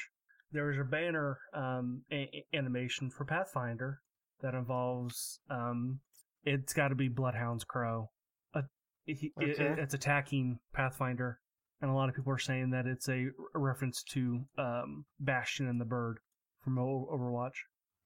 There 0.52 0.72
is 0.72 0.78
a 0.80 0.84
banner 0.84 1.40
um 1.54 2.04
a- 2.12 2.30
a- 2.54 2.56
animation 2.58 3.10
for 3.10 3.26
Pathfinder 3.26 4.00
that 4.42 4.54
involves 4.54 5.40
um 5.50 6.00
it's 6.44 6.74
got 6.74 6.90
to 6.90 6.96
be 6.96 7.10
Bloodhound's 7.10 7.64
Crow. 7.66 8.10
Uh, 8.54 8.62
he, 9.06 9.34
it- 9.38 9.60
it's 9.80 9.94
attacking 9.94 10.60
Pathfinder, 10.74 11.40
and 11.82 11.92
a 11.92 11.94
lot 11.94 12.08
of 12.10 12.16
people 12.16 12.32
are 12.32 12.38
saying 12.38 12.70
that 12.72 12.86
it's 12.88 13.10
a, 13.10 13.28
a 13.56 13.60
reference 13.60 14.04
to 14.12 14.46
um 14.58 15.06
Bastion 15.20 15.68
and 15.68 15.80
the 15.82 15.86
Bird 15.86 16.20
from 16.64 16.78
O- 16.80 17.10
Overwatch. 17.12 17.56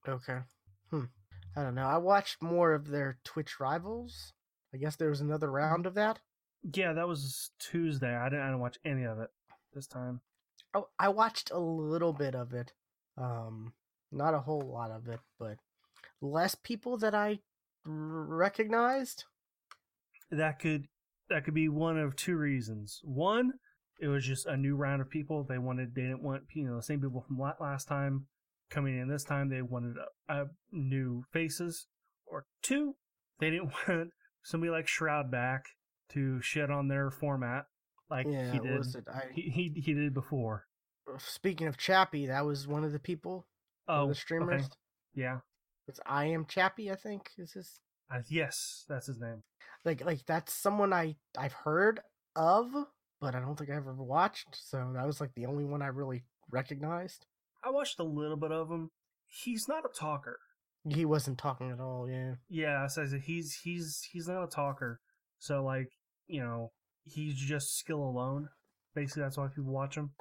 Okay. 0.07 0.39
Hmm. 0.89 1.03
I 1.55 1.63
don't 1.63 1.75
know. 1.75 1.85
I 1.85 1.97
watched 1.97 2.41
more 2.41 2.73
of 2.73 2.87
their 2.87 3.19
Twitch 3.23 3.59
rivals. 3.59 4.33
I 4.73 4.77
guess 4.77 4.95
there 4.95 5.09
was 5.09 5.21
another 5.21 5.51
round 5.51 5.85
of 5.85 5.93
that. 5.95 6.19
Yeah, 6.73 6.93
that 6.93 7.07
was 7.07 7.51
Tuesday. 7.59 8.15
I 8.15 8.29
didn't, 8.29 8.41
I 8.41 8.45
didn't 8.47 8.59
watch 8.59 8.77
any 8.85 9.03
of 9.03 9.19
it 9.19 9.29
this 9.73 9.87
time. 9.87 10.21
Oh, 10.73 10.87
I 10.99 11.09
watched 11.09 11.51
a 11.51 11.59
little 11.59 12.13
bit 12.13 12.35
of 12.35 12.53
it. 12.53 12.73
Um, 13.17 13.73
not 14.11 14.33
a 14.33 14.39
whole 14.39 14.61
lot 14.61 14.91
of 14.91 15.07
it, 15.07 15.19
but 15.39 15.57
less 16.21 16.55
people 16.55 16.97
that 16.97 17.15
I 17.15 17.39
recognized. 17.85 19.25
That 20.29 20.59
could 20.59 20.87
that 21.29 21.43
could 21.43 21.53
be 21.53 21.67
one 21.67 21.97
of 21.97 22.15
two 22.15 22.37
reasons. 22.37 23.01
One, 23.03 23.53
it 23.99 24.07
was 24.07 24.25
just 24.25 24.45
a 24.45 24.55
new 24.55 24.75
round 24.75 25.01
of 25.01 25.09
people. 25.09 25.43
They 25.43 25.57
wanted 25.57 25.95
they 25.95 26.03
didn't 26.03 26.23
want 26.23 26.43
you 26.53 26.67
know 26.67 26.77
the 26.77 26.83
same 26.83 27.01
people 27.01 27.25
from 27.27 27.39
last 27.59 27.87
time 27.87 28.27
coming 28.69 28.97
in 28.97 29.07
this 29.07 29.23
time. 29.23 29.49
They 29.49 29.61
wanted 29.61 29.97
uh, 29.97 30.31
uh, 30.31 30.45
new 30.71 31.23
faces. 31.31 31.87
Or 32.25 32.45
two, 32.61 32.95
they 33.39 33.49
didn't 33.49 33.71
want 33.87 34.11
somebody 34.43 34.69
like 34.71 34.87
Shroud 34.87 35.29
back 35.31 35.65
to 36.09 36.41
shit 36.41 36.69
on 36.69 36.87
their 36.87 37.09
format 37.09 37.65
like 38.09 38.27
yeah, 38.29 38.51
he 38.51 38.59
did. 38.59 38.79
it? 38.95 39.07
I 39.07 39.21
He, 39.33 39.41
he 39.43 39.81
he 39.81 39.93
did 39.93 40.13
before. 40.13 40.65
speaking 41.17 41.67
of 41.67 41.77
Chappie, 41.77 42.27
that 42.27 42.45
was 42.45 42.67
one 42.67 42.83
of 42.83 42.91
the 42.91 42.99
people, 42.99 43.47
Oh, 43.87 44.07
the 44.09 44.15
streamers. 44.15 44.63
okay. 44.63 44.71
yeah. 45.15 45.39
It's 45.87 45.99
I 46.05 46.25
am 46.25 46.45
Chappie, 46.45 46.91
I 46.91 46.95
think 46.95 47.29
is 47.37 47.53
his 47.53 47.79
Uh, 48.13 48.21
yes, 48.29 48.85
that's 48.89 49.07
his 49.07 49.19
name. 49.19 49.43
like 49.85 50.03
like 50.05 50.25
that's 50.25 50.53
someone 50.53 50.91
I 50.93 51.15
I've 51.37 51.53
heard 51.53 52.01
of, 52.35 52.71
but 53.19 53.35
I 53.35 53.39
don't 53.39 53.57
think 53.57 53.69
I've 53.69 53.77
ever 53.87 54.03
watched. 54.03 54.55
So 54.55 54.91
that 54.93 55.05
was 55.07 55.21
like 55.21 55.33
the 55.35 55.45
only 55.45 55.63
one 55.63 55.81
I 55.81 55.87
really 55.87 56.23
recognized. 56.49 57.25
I 57.63 57.69
watched 57.69 57.99
a 57.99 58.03
little 58.03 58.37
bit 58.37 58.51
of 58.51 58.69
him. 58.69 58.89
He's 59.27 59.67
not 59.69 59.85
a 59.85 59.89
talker. 59.97 60.39
He 60.89 61.05
wasn't 61.05 61.37
talking 61.37 61.71
at 61.71 61.79
all. 61.79 62.09
Yeah. 62.09 62.33
Yeah, 62.49 62.87
so 62.87 63.05
he's 63.05 63.59
he's 63.63 64.07
he's 64.11 64.27
not 64.27 64.43
a 64.43 64.47
talker. 64.47 64.99
So 65.39 65.63
like, 65.63 65.91
you 66.27 66.41
know, 66.41 66.71
he's 67.03 67.35
just 67.35 67.77
skill 67.77 68.03
alone. 68.03 68.49
Basically 68.95 69.23
that's 69.23 69.37
why 69.37 69.47
people 69.47 69.71
watch 69.71 69.95
him. 69.95 70.11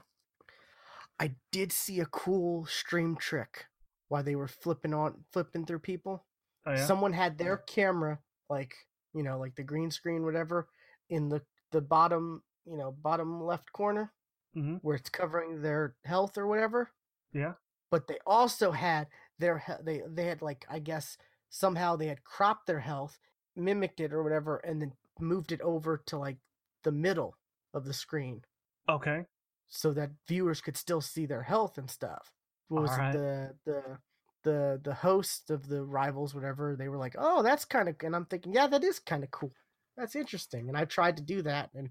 I 1.19 1.35
did 1.53 1.73
see 1.73 2.01
a 2.01 2.07
cool 2.07 2.67
stream 2.67 3.17
trick 3.17 3.67
while 4.09 4.23
they 4.23 4.37
were 4.37 4.49
flipping 4.49 4.95
on 4.95 5.25
flipping 5.33 5.67
through 5.67 5.81
people. 5.81 6.25
Oh 6.67 6.73
yeah. 6.73 6.87
Someone 6.87 7.13
had 7.13 7.39
their 7.39 7.59
camera 7.59 8.19
like 8.49 8.75
you 9.15 9.23
know 9.23 9.39
like 9.39 9.55
the 9.55 9.63
green 9.63 9.91
screen 9.91 10.25
whatever 10.25 10.69
in 11.09 11.29
the 11.29 11.43
the 11.73 11.81
bottom 11.81 12.43
you 12.67 12.77
know 12.77 12.93
bottom 13.03 13.43
left 13.43 13.73
corner 13.73 14.13
hmm 14.55 14.77
where 14.83 14.97
it's 14.97 15.11
covering 15.11 15.63
their 15.63 15.95
health 16.05 16.37
or 16.37 16.47
whatever. 16.47 16.91
Yeah. 17.33 17.53
But 17.91 18.07
they 18.09 18.19
also 18.27 18.71
had 18.73 19.09
their 19.41 19.63
they 19.83 20.03
they 20.09 20.27
had 20.27 20.43
like 20.43 20.65
I 20.71 20.79
guess 20.79 21.17
somehow 21.49 21.97
they 21.97 22.07
had 22.07 22.23
cropped 22.25 22.67
their 22.67 22.81
health, 22.81 23.19
mimicked 23.57 24.01
it 24.01 24.13
or 24.13 24.23
whatever, 24.23 24.59
and 24.59 24.81
then 24.81 24.93
moved 25.19 25.51
it 25.53 25.61
over 25.63 25.99
to 26.07 26.17
like 26.19 26.39
the 26.85 26.93
middle 26.93 27.35
of 27.75 27.85
the 27.85 27.93
screen 27.93 28.43
Okay. 28.89 29.27
so 29.69 29.93
that 29.93 30.11
viewers 30.27 30.61
could 30.61 30.77
still 30.77 31.01
see 31.01 31.27
their 31.27 31.43
health 31.43 31.77
and 31.79 31.91
stuff. 31.91 32.33
What 32.69 32.83
was 32.83 32.91
Alright. 32.93 33.15
it, 33.15 33.19
the 33.19 33.55
the 33.65 33.99
the 34.43 34.81
the 34.85 34.95
host 34.95 35.51
of 35.51 35.69
the 35.69 35.83
rivals, 35.85 36.35
whatever? 36.35 36.77
They 36.77 36.89
were 36.89 36.97
like, 36.97 37.15
"Oh, 37.19 37.43
that's 37.43 37.65
kind 37.65 37.89
of," 37.89 37.97
and 38.03 38.15
I'm 38.17 38.25
thinking, 38.27 38.55
"Yeah, 38.55 38.69
that 38.69 38.85
is 38.85 38.99
kind 39.01 39.23
of 39.25 39.31
cool. 39.31 39.53
That's 39.97 40.15
interesting." 40.17 40.69
And 40.69 40.77
I 40.79 40.85
tried 40.87 41.17
to 41.19 41.23
do 41.23 41.43
that, 41.43 41.71
and 41.75 41.91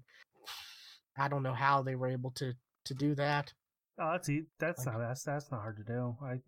I 1.16 1.28
don't 1.28 1.42
know 1.42 1.54
how 1.54 1.82
they 1.82 1.94
were 1.96 2.08
able 2.08 2.30
to 2.32 2.54
to 2.86 2.94
do 2.94 3.14
that. 3.14 3.52
Oh, 3.98 4.12
that's 4.12 4.30
that's 4.58 4.86
Like- 4.86 4.94
not 4.96 4.98
that's 5.06 5.22
that's 5.22 5.50
not 5.50 5.60
hard 5.60 5.76
to 5.76 5.84
do. 5.84 6.16
I 6.22 6.40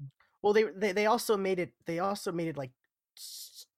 Well, 0.43 0.53
they 0.53 0.65
they 0.65 0.93
they 0.93 1.07
also 1.07 1.37
made 1.37 1.59
it 1.59 1.73
they 1.87 1.99
also 1.99 2.33
made 2.33 2.49
it 2.49 2.57
like 2.57 2.71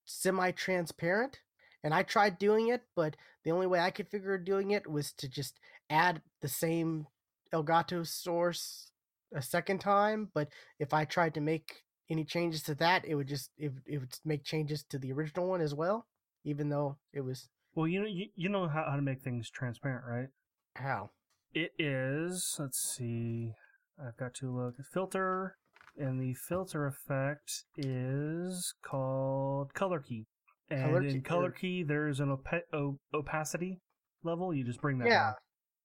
semi 0.05 0.51
transparent, 0.53 1.41
and 1.83 1.93
I 1.95 2.03
tried 2.03 2.39
doing 2.39 2.69
it, 2.69 2.83
but 2.97 3.17
the 3.45 3.53
only 3.53 3.67
way 3.67 3.81
I 3.81 3.91
could 3.91 4.09
figure 4.09 4.39
doing 4.39 4.71
it 4.71 4.91
was 4.91 5.12
to 5.15 5.29
just 5.29 5.61
add 5.91 6.23
the 6.41 6.49
same 6.49 7.07
Elgato 7.53 8.07
source 8.07 8.91
a 9.35 9.43
second 9.43 9.81
time. 9.81 10.31
But 10.33 10.49
if 10.79 10.95
I 10.95 11.05
tried 11.05 11.35
to 11.35 11.41
make 11.41 11.85
any 12.11 12.25
changes 12.25 12.62
to 12.65 12.75
that, 12.77 13.05
it 13.05 13.15
would 13.15 13.29
just 13.29 13.51
it, 13.59 13.73
it 13.87 13.99
would 13.99 14.19
make 14.25 14.45
changes 14.45 14.83
to 14.85 14.99
the 14.99 15.12
original 15.12 15.49
one 15.49 15.61
as 15.61 15.75
well, 15.75 16.07
even 16.45 16.71
though 16.71 16.97
it 17.12 17.21
was 17.21 17.49
well, 17.75 17.89
you 17.89 18.01
know 18.01 18.07
you, 18.07 18.29
you 18.37 18.49
know 18.49 18.69
how, 18.69 18.85
how 18.89 18.97
to 18.97 19.03
make 19.03 19.21
things 19.21 19.51
transparent, 19.51 20.05
right? 20.07 20.29
how 20.77 21.11
It 21.53 21.73
is. 21.79 22.57
Let's 22.59 22.79
see. 22.79 23.53
I've 23.99 24.17
got 24.17 24.35
to 24.35 24.51
look. 24.51 24.75
Filter, 24.93 25.57
and 25.99 26.20
the 26.20 26.34
filter 26.34 26.86
effect 26.86 27.64
is 27.76 28.74
called 28.82 29.74
color 29.74 30.01
key. 30.01 30.26
And 30.70 30.82
Color 30.82 31.03
in 31.03 31.12
key, 31.14 31.20
color 31.20 31.51
key, 31.51 31.82
there's 31.82 32.20
an 32.20 32.36
opa- 32.36 32.62
o- 32.72 32.99
opacity 33.12 33.80
level. 34.22 34.55
You 34.55 34.64
just 34.64 34.80
bring 34.80 34.99
that 34.99 35.09
yeah 35.09 35.24
down. 35.24 35.34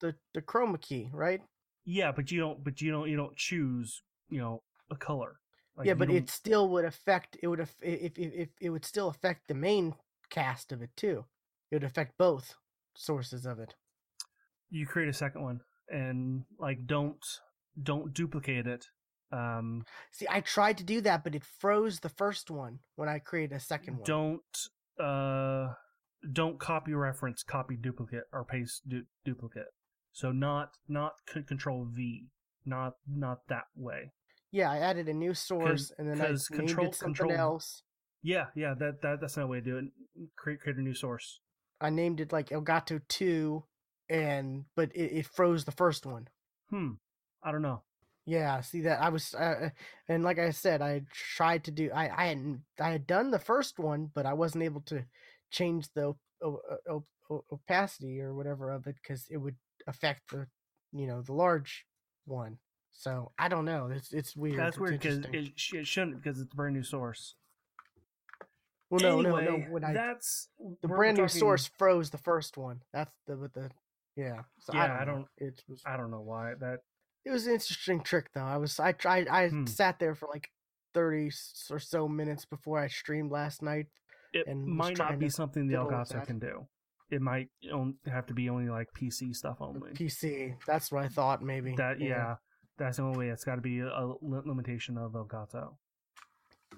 the 0.02 0.16
the 0.34 0.42
chroma 0.42 0.80
key 0.82 1.10
right 1.14 1.42
Yeah, 1.86 2.12
but 2.12 2.32
you 2.32 2.40
don't. 2.40 2.64
But 2.64 2.82
you 2.82 2.92
don't. 2.92 3.10
You 3.10 3.18
don't 3.18 3.36
choose. 3.36 4.02
You 4.30 4.40
know, 4.40 4.64
a 4.90 4.96
color. 4.96 5.36
Like, 5.76 5.88
yeah 5.88 5.94
but 5.94 6.10
it 6.10 6.30
still 6.30 6.68
would 6.70 6.84
affect 6.86 7.38
it 7.42 7.48
would 7.48 7.62
if, 7.62 7.74
if 7.82 8.12
if 8.18 8.50
it 8.60 8.70
would 8.70 8.84
still 8.84 9.08
affect 9.08 9.48
the 9.48 9.54
main 9.54 9.96
cast 10.30 10.74
of 10.74 10.82
it 10.82 10.90
too 10.98 11.24
it 11.72 11.76
would 11.76 11.86
affect 11.86 12.18
both 12.18 12.54
sources 12.96 13.46
of 13.46 13.60
it 13.60 13.76
you 14.70 14.86
create 14.86 15.08
a 15.08 15.14
second 15.14 15.42
one 15.42 15.62
and 15.90 16.44
like 16.60 16.86
don't 16.86 17.24
don't 17.82 18.14
duplicate 18.14 18.68
it. 18.68 18.88
Um, 19.32 19.86
see 20.12 20.26
i 20.30 20.42
tried 20.42 20.78
to 20.80 20.84
do 20.84 21.02
that 21.02 21.24
but 21.24 21.36
it 21.36 21.44
froze 21.44 22.00
the 22.00 22.10
first 22.10 22.50
one 22.50 22.80
when 22.96 23.08
i 23.08 23.20
created 23.20 23.56
a 23.56 23.60
second 23.60 23.96
one 23.98 24.04
don't 24.06 24.58
uh 25.00 25.74
don't 26.34 26.60
copy 26.60 26.94
reference, 26.94 27.44
copy 27.44 27.78
duplicate 27.78 28.24
or 28.34 28.44
paste 28.44 28.82
du- 28.90 29.06
duplicate. 29.24 29.68
So 30.12 30.32
not 30.32 30.72
not 30.88 31.14
c- 31.34 31.44
control 31.44 31.86
V, 31.90 32.26
not 32.66 32.96
not 33.08 33.48
that 33.48 33.66
way. 33.76 34.12
yeah 34.52 34.70
i 34.72 34.80
added 34.80 35.08
a 35.08 35.14
new 35.14 35.34
source 35.34 35.92
and 35.98 36.10
then 36.10 36.20
i 36.20 36.28
named 36.30 36.42
control- 36.52 36.88
it 36.88 36.96
something 36.96 37.16
control- 37.16 37.40
else 37.40 37.84
Yeah, 38.22 38.48
yeah, 38.56 38.74
that, 38.80 39.02
that 39.04 39.22
that's 39.22 39.38
not 39.38 39.44
the 39.44 39.48
way 39.48 39.60
to 39.62 39.66
do 39.66 39.78
it. 39.78 39.86
Create 40.36 40.60
create 40.62 40.78
a 40.78 40.82
new 40.82 40.94
source. 40.96 41.40
i 41.80 41.90
named 41.90 42.20
it 42.20 42.34
like 42.34 42.50
elgato 42.50 43.00
2 43.08 43.64
and 44.10 44.66
but 44.76 44.92
it, 44.96 45.12
it 45.20 45.26
froze 45.28 45.64
the 45.66 45.72
first 45.84 46.06
one 46.06 46.28
Hmm. 46.70 46.94
I 47.42 47.52
don't 47.54 47.62
know. 47.62 47.84
Yeah, 48.30 48.62
see 48.62 48.82
that 48.82 49.02
I 49.02 49.10
was, 49.10 49.34
uh, 49.34 49.70
and 50.08 50.24
like 50.24 50.38
I 50.38 50.52
said, 50.52 50.84
I 50.84 51.02
tried 51.12 51.64
to 51.64 51.72
do. 51.72 51.90
I 51.92 52.04
I 52.16 52.28
hadn't 52.28 52.62
I 52.80 52.92
had 52.92 53.08
done 53.08 53.32
the 53.32 53.40
first 53.40 53.80
one, 53.80 54.12
but 54.14 54.28
I 54.28 54.34
wasn't 54.34 54.64
able 54.64 54.82
to 54.82 55.04
change 55.50 55.90
the 55.96 56.14
o- 56.44 56.62
o- 56.88 57.04
o- 57.32 57.46
opacity 57.52 58.22
or 58.22 58.36
whatever 58.36 58.70
of 58.70 58.86
it 58.86 58.98
because 59.02 59.26
it 59.32 59.38
would 59.38 59.56
affect 59.88 60.30
the, 60.30 60.46
you 60.92 61.08
know, 61.08 61.24
the 61.24 61.34
large 61.34 61.88
one. 62.26 62.60
So 62.92 63.32
I 63.40 63.48
don't 63.48 63.66
know. 63.66 63.88
It's 63.92 64.14
it's 64.14 64.36
weird. 64.36 64.60
That's 64.60 64.76
It's 64.78 64.80
weird 64.80 65.00
because 65.00 65.18
it, 65.20 65.54
it 65.74 65.88
shouldn't 65.88 66.22
because 66.22 66.40
it's 66.40 66.54
a 66.54 66.56
brand 66.56 66.76
new 66.76 66.84
source. 66.84 67.34
well, 68.92 69.02
no, 69.02 69.20
anyway, 69.22 69.46
no, 69.46 69.58
no. 69.58 69.64
When 69.72 69.84
I 69.84 69.94
that's 69.94 70.50
the 70.84 70.88
brand 70.88 71.18
new 71.18 71.24
talking- 71.24 71.40
source 71.40 71.72
froze 71.80 72.12
the 72.12 72.18
first 72.20 72.58
one. 72.58 72.84
That's 72.94 73.16
the 73.26 73.38
with 73.38 73.54
the 73.54 73.72
yeah. 74.16 74.44
So 74.60 74.74
Yeah, 74.76 74.84
I 74.84 74.88
don't. 74.88 74.98
I 75.00 75.06
don't- 75.06 75.28
It 75.38 75.64
was 75.68 75.82
I 75.86 75.98
don't 75.98 76.12
know 76.12 76.22
why 76.22 76.54
that. 76.60 76.82
It 77.26 77.32
was 77.32 77.48
an 77.48 77.54
interesting 77.54 78.02
trick 78.02 78.28
though. 78.34 78.42
I 78.42 78.58
was 78.58 78.80
I 78.80 78.92
tried 78.92 79.28
I 79.28 79.50
Hmm. 79.50 79.66
sat 79.66 80.00
there 80.00 80.16
for 80.16 80.28
like 80.32 80.50
thirty 80.94 81.32
or 81.70 81.80
so 81.80 82.08
minutes 82.08 82.46
before 82.46 82.80
I 82.80 82.88
streamed 82.88 83.32
last 83.32 83.62
night. 83.62 83.88
It 84.34 84.48
and 84.48 84.66
might 84.66 84.98
not 84.98 85.18
be 85.20 85.30
something 85.30 85.68
the 85.68 85.76
Elgato 85.76 86.26
can 86.26 86.40
do. 86.40 86.68
It 87.10 87.22
might 87.22 87.50
have 88.06 88.28
to 88.28 88.34
be 88.34 88.50
only 88.50 88.70
like 88.70 88.88
PC 88.94 89.36
stuff 89.36 89.58
only. 89.60 89.92
PC. 89.94 90.56
That's 90.68 90.92
what 90.92 91.04
I 91.04 91.08
thought 91.08 91.42
maybe. 91.42 91.74
That 91.76 92.00
yeah, 92.00 92.36
that's 92.78 92.98
the 92.98 93.04
only 93.04 93.18
way. 93.18 93.30
It's 93.30 93.44
got 93.44 93.56
to 93.56 93.62
be 93.62 93.80
a, 93.80 93.88
a 93.88 94.16
limitation 94.22 94.98
of 94.98 95.14
Elgato. 95.14 95.76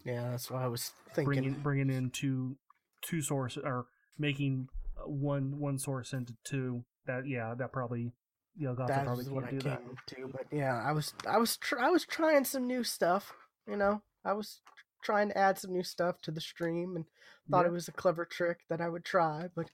Yeah, 0.06 0.32
that's 0.32 0.50
what 0.50 0.62
I 0.62 0.68
was 0.68 0.92
thinking. 1.14 1.26
Bringing 1.26 1.54
bringing 1.62 1.90
in 1.90 2.10
two 2.10 2.56
two 3.02 3.22
sources 3.22 3.64
or 3.66 3.86
making 4.18 4.70
uh, 4.98 5.10
one 5.10 5.60
one 5.60 5.78
source 5.78 6.14
into 6.14 6.34
two. 6.46 6.86
That 7.06 7.28
yeah, 7.28 7.54
that 7.58 7.74
probably 7.74 8.14
the 8.56 8.66
Elgato 8.66 8.88
That 8.88 9.06
probably 9.06 9.24
is 9.24 9.30
what 9.30 9.44
I 9.46 9.52
do 9.52 9.60
that. 9.62 9.82
came 9.86 9.96
to. 10.08 10.32
But 10.32 10.46
yeah, 10.52 10.82
I 10.86 10.92
was 10.92 11.14
I 11.28 11.38
was 11.38 11.58
tr- 11.58 11.80
I 11.80 11.90
was 11.90 12.06
trying 12.06 12.44
some 12.46 12.68
new 12.68 12.84
stuff. 12.84 13.34
You 13.68 13.78
know, 13.78 14.02
I 14.26 14.34
was 14.34 14.62
trying 15.04 15.30
to 15.30 15.38
add 15.38 15.58
some 15.58 15.72
new 15.74 15.84
stuff 15.84 16.22
to 16.22 16.32
the 16.32 16.42
stream 16.42 16.96
and 16.96 17.06
thought 17.50 17.62
Yeah. 17.66 17.70
it 17.70 17.74
was 17.74 17.88
a 17.88 17.92
clever 17.92 18.26
trick 18.26 18.60
that 18.70 18.82
I 18.82 18.90
would 18.90 19.04
try, 19.06 19.50
but 19.56 19.70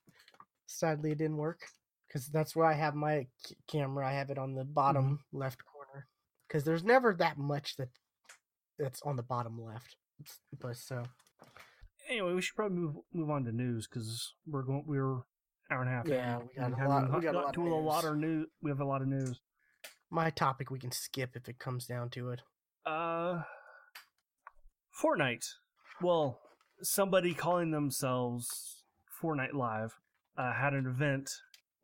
sadly 0.67 1.11
it 1.11 1.17
didn't 1.17 1.37
work 1.37 1.61
because 2.07 2.27
that's 2.27 2.55
where 2.55 2.65
I 2.65 2.73
have 2.73 2.95
my 2.95 3.27
c- 3.45 3.55
camera. 3.67 4.07
I 4.07 4.13
have 4.13 4.29
it 4.29 4.37
on 4.37 4.53
the 4.55 4.63
bottom 4.63 5.05
mm-hmm. 5.05 5.37
left 5.37 5.63
corner 5.65 6.07
because 6.47 6.63
there's 6.63 6.83
never 6.83 7.13
that 7.15 7.37
much 7.37 7.75
that 7.77 7.89
that's 8.79 9.01
on 9.01 9.15
the 9.15 9.23
bottom 9.23 9.61
left. 9.61 9.95
It's- 10.19 10.39
But 10.59 10.77
so 10.77 11.03
Anyway, 12.09 12.33
we 12.33 12.41
should 12.41 12.55
probably 12.55 12.77
move 12.77 12.95
move 13.13 13.29
on 13.29 13.43
to 13.45 13.51
news 13.51 13.85
because 13.87 14.33
we're 14.45 14.63
going 14.63 14.83
we're 14.87 15.19
hour 15.71 15.81
and 15.81 15.89
a 15.89 15.93
half. 15.93 16.07
Yeah, 16.07 16.37
we 16.39 16.53
got 16.55 16.65
and 16.71 16.81
a 16.81 16.87
lot- 16.89 17.13
we 17.13 17.21
got 17.21 17.35
a 17.35 17.39
lot 17.39 17.53
to 17.53 17.67
a 17.67 17.75
lot 17.75 18.03
news. 18.03 18.11
of 18.11 18.17
news. 18.17 18.47
We 18.61 18.71
have 18.71 18.79
a 18.79 18.85
lot 18.85 19.01
of 19.01 19.07
news. 19.07 19.39
my 20.09 20.29
topic 20.29 20.69
we 20.71 20.79
can 20.79 20.91
skip 20.91 21.31
if 21.35 21.47
it 21.49 21.59
comes 21.59 21.85
down 21.85 22.09
to 22.11 22.29
it. 22.29 22.41
Uh, 22.85 23.43
Fortnite. 25.01 25.45
Well, 26.01 26.39
somebody 26.81 27.33
calling 27.33 27.71
themselves 27.71 28.83
Fortnite 29.21 29.53
Live 29.53 29.95
uh, 30.37 30.53
had 30.53 30.73
an 30.73 30.85
event 30.85 31.29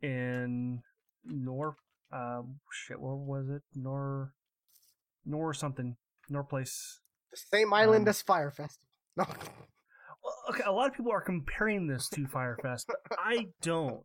in 0.02 0.82
Nor. 1.24 1.76
Uh, 2.12 2.42
shit, 2.72 3.00
what 3.00 3.18
was 3.18 3.48
it? 3.50 3.62
Nor, 3.74 4.32
Nor 5.26 5.52
something. 5.54 5.96
Nor 6.30 6.44
place. 6.44 7.00
The 7.32 7.36
same 7.36 7.72
island 7.74 8.06
Um, 8.06 8.08
as 8.10 8.22
Fyre 8.22 8.50
Festival. 8.50 8.80
No. 9.16 9.24
Okay, 10.50 10.62
a 10.66 10.72
lot 10.72 10.88
of 10.88 10.94
people 10.94 11.12
are 11.12 11.20
comparing 11.20 11.86
this 11.86 12.08
to 12.10 12.22
Fyrefest, 12.22 12.84
but 12.86 12.96
I 13.18 13.48
don't. 13.62 14.02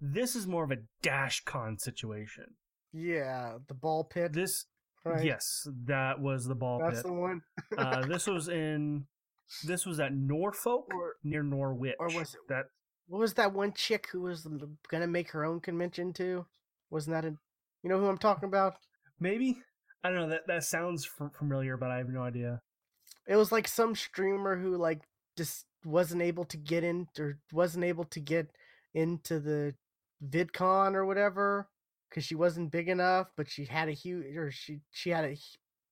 This 0.00 0.34
is 0.36 0.46
more 0.46 0.64
of 0.64 0.70
a 0.70 0.78
DashCon 1.02 1.80
situation. 1.80 2.44
yeah, 2.92 3.58
the 3.68 3.74
ball 3.74 4.04
pit. 4.04 4.32
This, 4.32 4.66
Right? 5.04 5.24
yes, 5.24 5.66
that 5.84 6.20
was 6.20 6.46
the 6.46 6.54
ball 6.54 6.78
that's 6.78 6.90
pit. 6.90 6.94
That's 6.96 7.06
the 7.06 7.12
one. 7.12 7.42
uh, 7.76 8.06
this 8.06 8.26
was 8.26 8.48
in 8.48 9.06
this 9.64 9.84
was 9.84 10.00
at 10.00 10.12
Norfolk 10.14 10.86
Or- 10.94 11.16
near 11.22 11.42
Norwich. 11.42 11.96
or 11.98 12.06
was 12.06 12.34
it- 12.34 12.40
that? 12.48 12.66
What 13.06 13.18
was 13.18 13.34
that 13.34 13.52
one 13.52 13.72
chick 13.74 14.08
who 14.12 14.22
was 14.22 14.46
gonna 14.88 15.06
make 15.06 15.30
her 15.32 15.44
own 15.44 15.60
convention 15.60 16.12
too? 16.14 16.46
Wasn't 16.90 17.12
that 17.14 17.26
a? 17.26 17.36
You 17.82 17.90
know 17.90 17.98
who 18.00 18.06
I'm 18.06 18.16
talking 18.18 18.48
about? 18.48 18.78
Maybe 19.20 19.62
I 20.02 20.08
don't 20.08 20.18
know. 20.20 20.28
That 20.28 20.46
that 20.46 20.64
sounds 20.64 21.04
familiar, 21.38 21.76
but 21.76 21.90
I 21.90 21.98
have 21.98 22.08
no 22.08 22.22
idea. 22.22 22.62
It 23.26 23.36
was 23.36 23.52
like 23.52 23.68
some 23.68 23.94
streamer 23.94 24.56
who 24.58 24.76
like 24.78 25.02
just 25.36 25.66
wasn't 25.84 26.22
able 26.22 26.44
to 26.46 26.56
get 26.56 26.84
in 26.84 27.08
or 27.18 27.38
wasn't 27.52 27.84
able 27.84 28.04
to 28.04 28.20
get 28.20 28.50
into 28.94 29.40
the 29.40 29.74
VidCon 30.28 30.94
or 30.94 31.04
whatever 31.04 31.68
because 32.08 32.24
she 32.24 32.34
wasn't 32.34 32.70
big 32.70 32.88
enough, 32.88 33.28
but 33.36 33.50
she 33.50 33.64
had 33.64 33.88
a 33.88 33.92
huge 33.92 34.36
or 34.36 34.50
she 34.50 34.80
she 34.90 35.10
had 35.10 35.24
a 35.24 35.36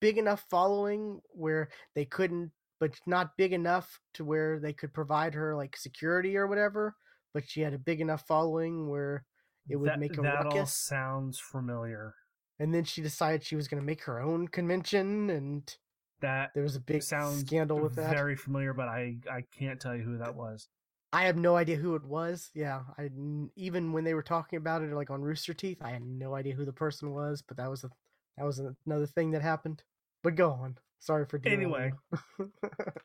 big 0.01 0.19
enough 0.19 0.45
following 0.51 1.21
where 1.31 1.69
they 1.95 2.05
couldn't, 2.05 2.51
but 2.81 2.93
not 3.07 3.37
big 3.37 3.53
enough 3.53 4.01
to 4.15 4.25
where 4.25 4.59
they 4.61 4.73
could 4.73 4.93
provide 4.93 5.35
her 5.35 5.57
like 5.57 5.77
security 5.77 6.37
or 6.37 6.47
whatever. 6.47 6.95
But 7.35 7.49
she 7.49 7.61
had 7.61 7.75
a 7.75 7.79
big 7.79 8.01
enough 8.01 8.27
following 8.27 8.89
where 8.89 9.25
it 9.69 9.77
would 9.77 9.91
that, 9.91 10.01
make 10.01 10.19
a 10.19 10.23
that 10.23 10.47
all 10.47 10.67
sounds 10.67 11.39
familiar. 11.41 12.15
And 12.59 12.75
then 12.75 12.85
she 12.85 13.03
decided 13.03 13.43
she 13.43 13.57
was 13.57 13.69
going 13.69 13.81
to 13.81 13.87
make 13.87 14.05
her 14.05 14.21
own 14.21 14.49
convention, 14.49 15.31
and 15.31 15.77
That 16.23 16.53
there 16.55 16.63
was 16.63 16.77
a 16.77 16.81
big 16.81 17.03
sounds 17.03 17.41
scandal 17.41 17.79
with 17.79 17.97
that. 17.97 18.11
very 18.11 18.37
familiar, 18.37 18.73
but 18.73 18.89
I 18.89 19.17
I 19.31 19.45
can't 19.59 19.81
tell 19.81 19.95
you 19.95 20.03
who 20.03 20.19
that 20.19 20.35
was. 20.35 20.69
I 21.13 21.25
have 21.25 21.37
no 21.37 21.57
idea 21.57 21.77
who 21.77 21.95
it 21.95 22.05
was. 22.05 22.51
Yeah, 22.55 22.81
I 22.97 23.11
even 23.57 23.93
when 23.93 24.05
they 24.05 24.15
were 24.15 24.23
talking 24.23 24.57
about 24.57 24.83
it, 24.83 24.93
like 24.95 25.11
on 25.11 25.21
Rooster 25.21 25.53
Teeth, 25.53 25.79
I 25.83 25.91
had 25.91 26.03
no 26.03 26.35
idea 26.35 26.55
who 26.55 26.65
the 26.65 26.73
person 26.73 27.13
was. 27.13 27.43
But 27.43 27.59
that 27.59 27.69
was 27.69 27.85
a 27.85 27.91
that 28.39 28.47
was 28.47 28.61
another 28.87 29.07
thing 29.07 29.33
that 29.33 29.43
happened. 29.43 29.83
But 30.23 30.37
go 30.37 30.51
on. 30.51 30.79
Sorry 31.01 31.27
for 31.27 31.39
derailing 31.39 31.65
Anyway. 31.65 31.93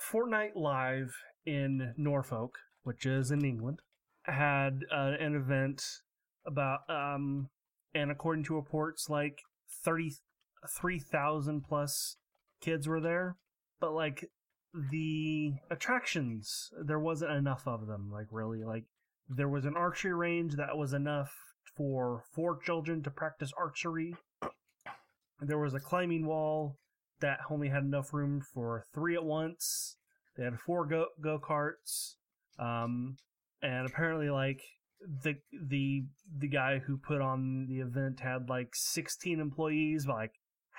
Fortnite 0.00 0.54
Live 0.54 1.14
in 1.44 1.92
Norfolk, 1.96 2.58
which 2.84 3.04
is 3.04 3.30
in 3.30 3.44
England, 3.44 3.82
had 4.24 4.84
uh, 4.92 5.12
an 5.18 5.34
event 5.34 5.84
about, 6.46 6.88
um, 6.88 7.48
and 7.94 8.10
according 8.10 8.44
to 8.44 8.54
reports, 8.54 9.10
like 9.10 9.42
33,000 9.84 11.62
plus 11.62 12.16
kids 12.60 12.86
were 12.86 13.00
there. 13.00 13.36
But, 13.80 13.92
like, 13.92 14.30
the 14.72 15.54
attractions, 15.70 16.70
there 16.84 16.98
wasn't 16.98 17.32
enough 17.32 17.66
of 17.66 17.86
them, 17.86 18.10
like, 18.12 18.26
really. 18.30 18.62
Like, 18.62 18.84
there 19.28 19.48
was 19.48 19.64
an 19.64 19.76
archery 19.76 20.14
range 20.14 20.56
that 20.56 20.76
was 20.76 20.92
enough 20.92 21.34
for 21.76 22.24
four 22.34 22.58
children 22.58 23.02
to 23.02 23.10
practice 23.10 23.52
archery. 23.56 24.14
There 25.40 25.58
was 25.58 25.72
a 25.72 25.80
climbing 25.80 26.26
wall 26.26 26.76
that 27.20 27.38
only 27.50 27.68
had 27.68 27.84
enough 27.84 28.12
room 28.12 28.42
for 28.42 28.84
three 28.94 29.14
at 29.14 29.24
once. 29.24 29.96
They 30.36 30.44
had 30.44 30.60
four 30.60 30.86
go 30.86 31.06
go 31.22 31.38
karts, 31.38 32.14
um, 32.58 33.16
and 33.62 33.86
apparently, 33.86 34.30
like 34.30 34.60
the 35.22 35.36
the 35.52 36.04
the 36.38 36.48
guy 36.48 36.78
who 36.78 36.98
put 36.98 37.20
on 37.20 37.66
the 37.68 37.80
event 37.80 38.20
had 38.20 38.48
like 38.48 38.74
sixteen 38.74 39.40
employees, 39.40 40.06
but 40.06 40.14
like 40.16 40.32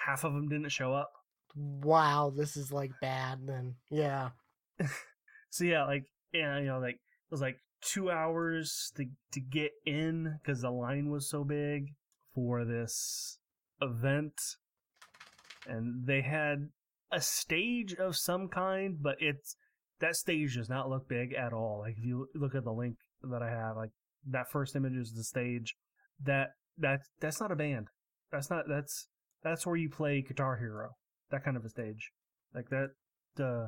half 0.05 0.23
of 0.23 0.33
them 0.33 0.49
didn't 0.49 0.69
show 0.69 0.93
up. 0.93 1.11
Wow, 1.55 2.31
this 2.35 2.57
is 2.57 2.71
like 2.71 2.91
bad. 3.01 3.39
Then 3.45 3.75
yeah, 3.89 4.29
So 5.51 5.65
yeah, 5.65 5.85
like 5.85 6.05
yeah, 6.33 6.57
you 6.59 6.67
know, 6.67 6.79
like 6.79 6.95
it 6.95 7.31
was 7.31 7.41
like 7.41 7.57
two 7.81 8.09
hours 8.09 8.91
to 8.95 9.05
to 9.33 9.39
get 9.39 9.71
in 9.85 10.39
because 10.41 10.61
the 10.61 10.71
line 10.71 11.11
was 11.11 11.29
so 11.29 11.43
big 11.43 11.93
for 12.33 12.63
this 12.63 13.37
event, 13.81 14.33
and 15.67 16.07
they 16.07 16.21
had 16.21 16.69
a 17.11 17.19
stage 17.19 17.93
of 17.95 18.15
some 18.15 18.47
kind, 18.47 18.97
but 19.01 19.17
it's 19.19 19.57
that 19.99 20.15
stage 20.15 20.55
does 20.55 20.69
not 20.69 20.89
look 20.89 21.07
big 21.09 21.33
at 21.33 21.51
all. 21.51 21.79
Like 21.79 21.97
if 21.97 22.05
you 22.05 22.27
look 22.33 22.55
at 22.55 22.63
the 22.63 22.71
link 22.71 22.95
that 23.21 23.43
I 23.43 23.49
have, 23.49 23.75
like 23.75 23.91
that 24.27 24.49
first 24.49 24.75
image 24.75 24.95
is 24.95 25.13
the 25.13 25.23
stage. 25.23 25.75
That 26.23 26.51
that 26.77 27.01
that's 27.19 27.41
not 27.41 27.51
a 27.51 27.57
band. 27.57 27.89
That's 28.31 28.49
not 28.49 28.65
that's 28.69 29.07
that's 29.43 29.65
where 29.65 29.75
you 29.75 29.89
play 29.89 30.21
Guitar 30.21 30.57
Hero. 30.57 30.91
That 31.31 31.43
kind 31.43 31.57
of 31.57 31.65
a 31.65 31.69
stage. 31.69 32.11
Like 32.53 32.69
that. 32.69 32.91
Uh, 33.41 33.67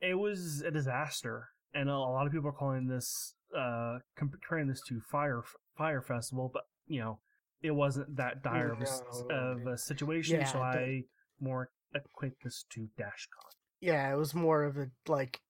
it 0.00 0.14
was 0.14 0.62
a 0.62 0.70
disaster, 0.70 1.48
and 1.74 1.88
a 1.88 1.98
lot 1.98 2.26
of 2.26 2.32
people 2.32 2.48
are 2.48 2.52
calling 2.52 2.86
this 2.86 3.34
uh 3.56 3.98
comparing 4.16 4.66
this 4.68 4.82
to 4.88 5.00
Fire 5.00 5.42
Fyre 5.78 6.02
Festival, 6.02 6.50
but 6.52 6.64
you 6.86 7.00
know 7.00 7.20
it 7.62 7.70
wasn't 7.70 8.16
that 8.16 8.42
dire 8.42 8.72
of 8.72 8.80
a, 8.82 8.84
No, 9.28 9.34
of 9.34 9.66
a 9.66 9.78
situation, 9.78 10.40
Yeah, 10.40 10.44
so 10.46 10.58
I 10.60 11.02
more 11.40 11.70
equate 11.94 12.34
this 12.44 12.64
to 12.70 12.88
DashCon. 12.98 13.50
yeah, 13.80 14.12
it 14.12 14.16
was 14.16 14.34
more 14.34 14.64
of 14.64 14.76
a 14.76 14.88
like 15.08 15.40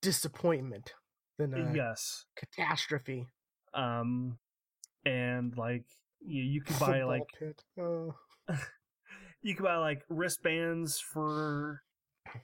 disappointment 0.00 0.94
than 1.38 1.54
a 1.54 1.72
yes, 1.74 2.24
catastrophe. 2.36 3.28
um, 3.74 4.38
and 5.06 5.56
like 5.56 5.84
you, 6.20 6.42
you 6.42 6.62
could 6.62 6.78
buy 6.80 7.02
like 7.04 7.22
pit. 7.38 7.62
Oh. 7.78 8.14
you 9.42 9.54
could 9.54 9.64
buy 9.64 9.76
like 9.76 10.02
wristbands 10.08 11.00
for 11.00 11.82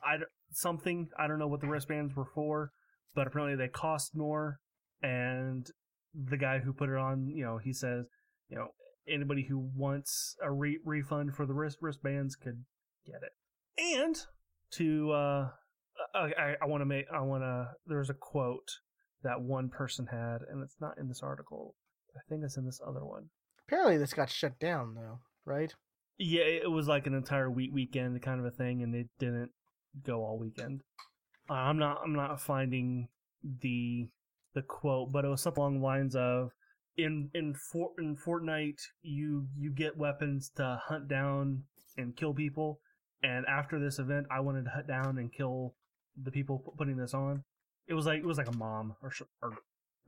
I 0.05 0.19
something 0.53 1.09
I 1.19 1.27
don't 1.27 1.39
know 1.39 1.49
what 1.49 1.61
the 1.61 1.69
wristbands 1.69 2.15
were 2.15 2.29
for, 2.35 2.73
but 3.15 3.27
apparently 3.27 3.57
they 3.57 3.69
cost 3.69 4.15
more. 4.15 4.59
And 5.03 5.67
the 6.15 6.37
guy 6.37 6.59
who 6.59 6.73
put 6.73 6.89
it 6.89 6.97
on, 6.97 7.29
you 7.29 7.45
know, 7.45 7.59
he 7.59 7.73
says, 7.73 8.07
you 8.49 8.57
know, 8.57 8.69
anybody 9.09 9.47
who 9.49 9.71
wants 9.77 10.37
a 10.43 10.51
re- 10.51 10.81
refund 10.85 11.35
for 11.35 11.47
the 11.47 11.55
wrist 11.55 11.79
wristbands 11.81 12.35
could 12.35 12.65
get 13.07 13.21
it. 13.23 13.33
And 13.97 14.17
to 14.73 15.13
uh, 15.13 15.49
I 16.15 16.33
I, 16.39 16.55
I 16.63 16.67
want 16.67 16.81
to 16.81 16.87
make 16.87 17.07
I 17.13 17.21
want 17.21 17.43
to 17.43 17.69
there's 17.87 18.11
a 18.11 18.15
quote 18.15 18.69
that 19.23 19.41
one 19.41 19.69
person 19.69 20.07
had, 20.11 20.39
and 20.51 20.63
it's 20.63 20.77
not 20.81 20.99
in 20.99 21.09
this 21.09 21.23
article. 21.23 21.75
I 22.17 22.21
think 22.29 22.43
it's 22.45 22.57
in 22.57 22.67
this 22.67 22.81
other 22.87 23.05
one. 23.05 23.31
Apparently, 23.67 23.99
this 23.99 24.15
got 24.15 24.31
shut 24.31 24.59
down 24.59 24.95
though, 24.95 25.21
right? 25.45 25.75
Yeah, 26.19 26.43
it 26.43 26.71
was 26.71 26.89
like 26.89 27.07
an 27.07 27.15
entire 27.15 27.51
week 27.51 27.71
weekend 27.73 28.21
kind 28.23 28.41
of 28.41 28.47
a 28.47 28.51
thing, 28.51 28.83
and 28.83 28.95
it 28.95 29.09
didn't 29.19 29.51
go 30.05 30.21
all 30.25 30.39
weekend. 30.39 30.83
I'm 31.49 31.79
not 31.79 32.01
I'm 32.05 32.15
not 32.15 32.41
finding 32.41 33.09
the 33.63 34.09
the 34.55 34.63
quote, 34.63 35.13
but 35.13 35.25
it 35.25 35.29
was 35.29 35.43
something 35.43 35.61
along 35.63 35.79
the 35.81 35.87
lines 35.87 36.17
of 36.17 36.51
in 36.97 37.31
in 37.35 37.55
Fort 37.55 37.93
in 37.99 38.17
Fortnite 38.17 38.81
you 39.03 39.47
you 39.57 39.71
get 39.73 39.97
weapons 39.97 40.51
to 40.57 40.81
hunt 40.85 41.09
down 41.09 41.65
and 41.97 42.17
kill 42.17 42.35
people, 42.35 42.81
and 43.23 43.47
after 43.47 43.79
this 43.79 43.99
event, 43.99 44.27
I 44.31 44.41
wanted 44.41 44.65
to 44.65 44.71
hunt 44.71 44.89
down 44.89 45.19
and 45.19 45.33
kill 45.33 45.75
the 46.21 46.33
people 46.33 46.75
putting 46.77 46.97
this 46.97 47.15
on. 47.15 47.45
It 47.87 47.95
was 47.95 48.07
like 48.07 48.19
it 48.19 48.27
was 48.27 48.39
like 48.39 48.49
a 48.53 48.57
mom 48.57 48.97
or 49.03 49.13
or 49.43 49.53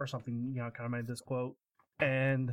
or 0.01 0.07
something, 0.09 0.53
you 0.55 0.63
know, 0.63 0.71
kind 0.71 0.87
of 0.87 0.91
made 0.91 1.07
this 1.07 1.21
quote, 1.21 1.55
and 2.01 2.51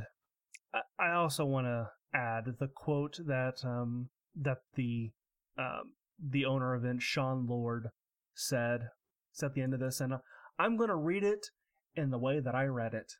I- 0.74 0.82
I 0.98 1.12
also 1.12 1.44
want 1.44 1.66
to 1.66 1.90
add 2.14 2.56
the 2.58 2.68
quote 2.68 3.18
that 3.26 3.64
um 3.64 4.08
that 4.34 4.58
the 4.74 5.10
um 5.58 5.92
the 6.18 6.44
owner 6.44 6.74
of 6.74 6.84
it, 6.84 7.02
Sean 7.02 7.46
Lord, 7.46 7.88
said. 8.34 8.88
It's 9.32 9.42
at 9.42 9.54
the 9.54 9.62
end 9.62 9.74
of 9.74 9.80
this, 9.80 10.00
and 10.00 10.14
uh, 10.14 10.18
I'm 10.58 10.76
going 10.76 10.88
to 10.88 10.96
read 10.96 11.22
it 11.22 11.46
in 11.94 12.10
the 12.10 12.18
way 12.18 12.40
that 12.40 12.54
I 12.54 12.64
read 12.64 12.94
it. 12.94 13.12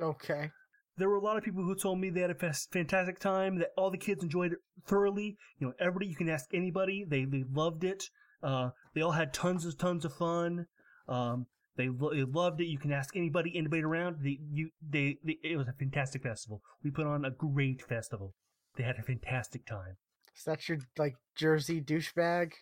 Okay. 0.00 0.50
There 0.96 1.10
were 1.10 1.16
a 1.16 1.24
lot 1.24 1.36
of 1.36 1.44
people 1.44 1.62
who 1.64 1.74
told 1.74 2.00
me 2.00 2.08
they 2.08 2.20
had 2.20 2.30
a 2.30 2.54
fantastic 2.72 3.18
time, 3.18 3.58
that 3.58 3.72
all 3.76 3.90
the 3.90 3.98
kids 3.98 4.22
enjoyed 4.22 4.52
it 4.52 4.58
thoroughly. 4.86 5.36
You 5.58 5.66
know, 5.66 5.72
everybody, 5.78 6.06
you 6.06 6.16
can 6.16 6.30
ask 6.30 6.46
anybody, 6.54 7.04
they, 7.06 7.26
they 7.26 7.44
loved 7.52 7.84
it. 7.84 8.04
Uh, 8.42 8.70
they 8.94 9.02
all 9.02 9.12
had 9.12 9.34
tons 9.34 9.66
of 9.66 9.76
tons 9.76 10.06
of 10.06 10.14
fun. 10.14 10.66
Um, 11.08 11.46
they, 11.76 11.88
lo- 11.88 12.12
they 12.14 12.24
loved 12.24 12.60
it. 12.60 12.66
You 12.66 12.78
can 12.78 12.92
ask 12.92 13.16
anybody, 13.16 13.52
anybody 13.56 13.82
around. 13.82 14.18
They, 14.22 14.38
you, 14.52 14.70
they, 14.86 15.18
they, 15.24 15.38
it 15.42 15.56
was 15.56 15.68
a 15.68 15.72
fantastic 15.72 16.22
festival. 16.22 16.62
We 16.82 16.90
put 16.90 17.06
on 17.06 17.24
a 17.24 17.30
great 17.30 17.82
festival. 17.82 18.34
They 18.76 18.84
had 18.84 18.96
a 18.98 19.02
fantastic 19.02 19.66
time. 19.66 19.96
Is 20.36 20.44
that 20.44 20.68
your 20.68 20.78
like 20.98 21.14
Jersey 21.34 21.80
douchebag 21.80 22.52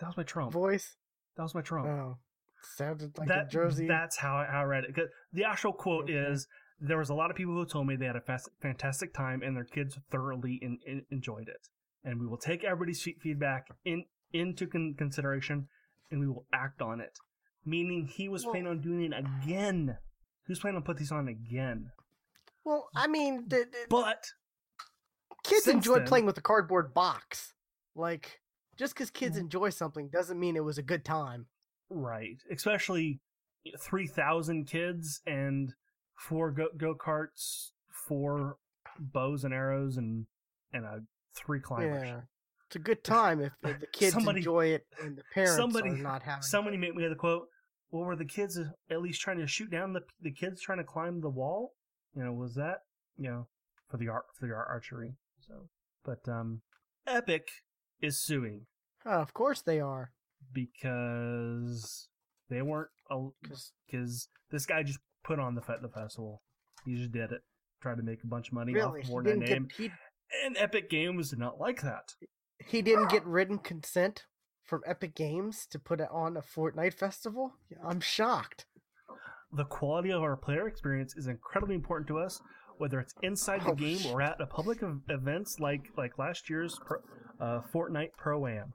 That 0.00 0.06
was 0.06 0.16
my 0.16 0.22
Trump. 0.22 0.52
voice? 0.52 0.96
That 1.36 1.42
was 1.42 1.54
my 1.54 1.62
Trump. 1.62 1.88
Oh, 1.88 2.18
sounded 2.76 3.18
like 3.18 3.28
that 3.28 3.46
a 3.46 3.48
Jersey. 3.48 3.88
That's 3.88 4.16
how 4.18 4.36
I, 4.36 4.46
how 4.46 4.60
I 4.60 4.64
read 4.64 4.84
it. 4.84 4.96
The 5.32 5.44
actual 5.44 5.72
quote 5.72 6.04
Okay. 6.04 6.14
is 6.14 6.46
there 6.80 6.98
was 6.98 7.08
a 7.10 7.14
lot 7.14 7.30
of 7.30 7.36
people 7.36 7.54
who 7.54 7.66
told 7.66 7.86
me 7.86 7.96
they 7.96 8.06
had 8.06 8.16
a 8.16 8.20
fast, 8.20 8.48
fantastic 8.62 9.12
time 9.14 9.42
and 9.42 9.56
their 9.56 9.64
kids 9.64 9.98
thoroughly 10.10 10.58
in, 10.62 10.78
in, 10.86 11.02
enjoyed 11.10 11.48
it. 11.48 11.68
And 12.04 12.20
we 12.20 12.26
will 12.26 12.36
take 12.38 12.62
everybody's 12.64 13.02
feedback 13.02 13.66
in 13.84 14.04
into 14.32 14.66
con- 14.66 14.94
consideration 14.96 15.68
and 16.10 16.20
we 16.20 16.28
will 16.28 16.46
act 16.52 16.82
on 16.82 17.00
it. 17.00 17.18
Meaning 17.64 18.06
he 18.06 18.28
was 18.28 18.44
Well- 18.44 18.52
planning 18.52 18.68
on 18.70 18.80
doing 18.80 19.12
it 19.12 19.12
again. 19.18 19.98
He 20.46 20.50
was 20.52 20.58
planning 20.60 20.76
on 20.76 20.82
put 20.82 20.98
these 20.98 21.12
on 21.12 21.28
again. 21.28 21.90
Well, 22.64 22.88
I 22.94 23.06
mean, 23.06 23.48
the, 23.48 23.66
the- 23.70 23.86
But 23.88 24.32
kids 25.44 25.66
enjoy 25.68 25.98
then- 25.98 26.06
playing 26.06 26.26
with 26.26 26.36
a 26.38 26.42
cardboard 26.42 26.92
box. 26.94 27.54
Like, 27.94 28.40
just 28.76 28.94
because 28.94 29.10
kids 29.10 29.36
Mhm. 29.36 29.42
enjoy 29.42 29.70
something 29.70 30.08
doesn't 30.08 30.38
mean 30.38 30.56
it 30.56 30.64
was 30.64 30.78
a 30.78 30.82
good 30.82 31.04
time. 31.04 31.46
right, 31.90 32.42
especially 32.50 33.20
three 33.78 34.06
thousand 34.06 34.64
kids 34.64 35.20
and 35.26 35.74
four 36.18 36.50
go 36.50 36.68
go 36.76 36.94
karts, 36.94 37.70
four 38.08 38.56
bows 38.98 39.44
and 39.44 39.54
arrows, 39.54 39.96
and 39.96 40.26
and 40.72 40.84
a 40.86 41.04
three 41.34 41.60
climbers. 41.60 42.02
Yeah, 42.02 42.20
it's 42.66 42.76
a 42.76 42.80
good 42.80 43.04
time 43.04 43.40
if, 43.40 43.52
if 43.62 43.80
the 43.80 43.86
kids 43.86 44.14
Somebody- 44.14 44.40
enjoy 44.40 44.66
it 44.68 44.86
and 45.00 45.16
the 45.16 45.22
parents 45.34 45.56
somebody- 45.56 45.90
are 45.90 45.96
not 45.98 46.22
having. 46.22 46.42
Somebody 46.42 46.76
made 46.78 46.96
me 46.96 47.06
the 47.06 47.14
quote. 47.14 47.48
Well, 47.94 48.06
were 48.06 48.16
the 48.16 48.24
kids 48.24 48.58
at 48.90 49.00
least 49.02 49.20
trying 49.20 49.38
to 49.38 49.46
shoot 49.46 49.70
down 49.70 49.92
the 49.92 50.00
the 50.20 50.32
kids 50.32 50.60
trying 50.60 50.78
to 50.78 50.84
climb 50.84 51.20
the 51.20 51.30
wall? 51.30 51.74
You 52.16 52.24
know, 52.24 52.32
was 52.32 52.56
that 52.56 52.78
you 53.16 53.30
know 53.30 53.46
for 53.88 53.98
the 53.98 54.08
art 54.08 54.24
for 54.36 54.48
the 54.48 54.52
ar- 54.52 54.66
archery? 54.66 55.14
So, 55.38 55.68
but 56.04 56.28
um, 56.28 56.62
Epic 57.06 57.46
is 58.02 58.18
suing 58.20 58.66
Oh, 59.06 59.20
of 59.20 59.32
course 59.32 59.62
they 59.62 59.78
are. 59.78 60.10
because 60.52 62.08
they 62.50 62.62
weren't 62.62 62.90
Because 63.40 63.72
because 63.86 64.28
this 64.50 64.66
guy 64.66 64.82
just 64.82 64.98
put 65.22 65.38
on 65.38 65.54
the 65.54 65.60
the 65.60 65.88
festival. 65.88 66.42
He 66.84 66.96
just 66.96 67.12
did 67.12 67.30
it, 67.30 67.42
tried 67.80 67.98
to 67.98 68.02
make 68.02 68.24
a 68.24 68.26
bunch 68.26 68.48
of 68.48 68.54
money 68.54 68.74
really, 68.74 69.02
off 69.02 69.06
Fortnite 69.08 69.38
name, 69.38 69.68
get 69.68 69.76
he, 69.76 69.90
and 70.44 70.56
Epic 70.58 70.90
Games 70.90 71.30
did 71.30 71.38
not 71.38 71.60
like 71.60 71.80
that. 71.82 72.14
he 72.58 72.82
didn't 72.82 73.10
get 73.10 73.24
written 73.24 73.58
consent 73.58 74.24
from 74.64 74.82
Epic 74.86 75.14
Games 75.14 75.66
to 75.70 75.78
put 75.78 76.00
it 76.00 76.08
on 76.10 76.36
a 76.36 76.42
Fortnite 76.42 76.94
festival. 76.94 77.54
I'm 77.86 78.00
shocked. 78.00 78.66
the 79.52 79.64
quality 79.64 80.10
of 80.10 80.20
our 80.22 80.36
player 80.36 80.66
experience 80.66 81.14
is 81.16 81.26
incredibly 81.28 81.76
important 81.76 82.08
to 82.08 82.18
us, 82.18 82.40
whether 82.78 82.98
it's 82.98 83.14
inside 83.22 83.60
the 83.64 83.70
Oh, 83.70 83.74
game 83.76 83.98
shit. 83.98 84.12
or 84.12 84.20
at 84.20 84.40
a 84.40 84.46
public 84.46 84.82
ev- 84.82 85.00
events 85.08 85.60
like 85.60 85.90
like 85.96 86.18
last 86.18 86.50
year's 86.50 86.76
pro, 86.84 86.98
uh, 87.40 87.60
Fortnite 87.72 88.12
Pro 88.16 88.46
Am. 88.48 88.72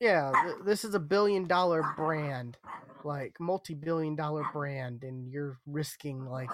Yeah, 0.00 0.32
th- 0.44 0.64
this 0.64 0.84
is 0.84 0.94
a 0.94 1.00
billion 1.00 1.46
dollar 1.46 1.84
brand, 1.96 2.56
like 3.04 3.38
multi 3.38 3.74
billion 3.74 4.16
dollar 4.16 4.44
brand, 4.52 5.04
and 5.04 5.28
you're 5.30 5.58
risking 5.66 6.24
like 6.24 6.50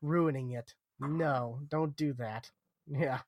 ruining 0.00 0.52
it. 0.52 0.74
No, 1.00 1.60
don't 1.68 1.96
do 1.96 2.12
that. 2.14 2.50
Yeah. 2.86 3.20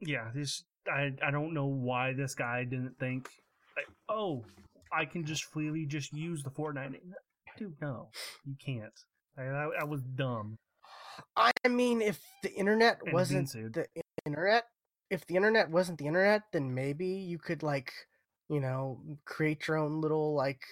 Yeah, 0.00 0.30
this 0.34 0.64
I 0.90 1.12
I 1.22 1.30
don't 1.30 1.54
know 1.54 1.66
why 1.66 2.12
this 2.12 2.34
guy 2.34 2.64
didn't 2.64 2.98
think 2.98 3.28
like, 3.76 3.86
oh, 4.08 4.44
I 4.92 5.04
can 5.04 5.24
just 5.24 5.44
freely 5.44 5.86
just 5.86 6.12
use 6.12 6.42
the 6.42 6.50
Fortnite 6.50 6.92
name. 6.92 7.14
Dude, 7.58 7.74
no, 7.80 8.08
you 8.44 8.54
can't. 8.64 8.92
Like, 9.36 9.48
that, 9.48 9.68
that 9.78 9.88
was 9.88 10.02
dumb. 10.02 10.56
I 11.36 11.52
mean, 11.68 12.02
if 12.02 12.20
the 12.42 12.52
internet 12.52 12.98
And 13.04 13.12
wasn't 13.12 13.50
the 13.52 13.86
internet, 14.24 14.64
if 15.10 15.26
the 15.26 15.36
internet 15.36 15.70
wasn't 15.70 15.98
the 15.98 16.06
internet, 16.06 16.42
then 16.52 16.74
maybe 16.74 17.06
you 17.06 17.38
could 17.38 17.62
like, 17.62 17.92
you 18.48 18.60
know, 18.60 19.00
create 19.24 19.66
your 19.66 19.78
own 19.78 20.00
little 20.00 20.34
like, 20.34 20.62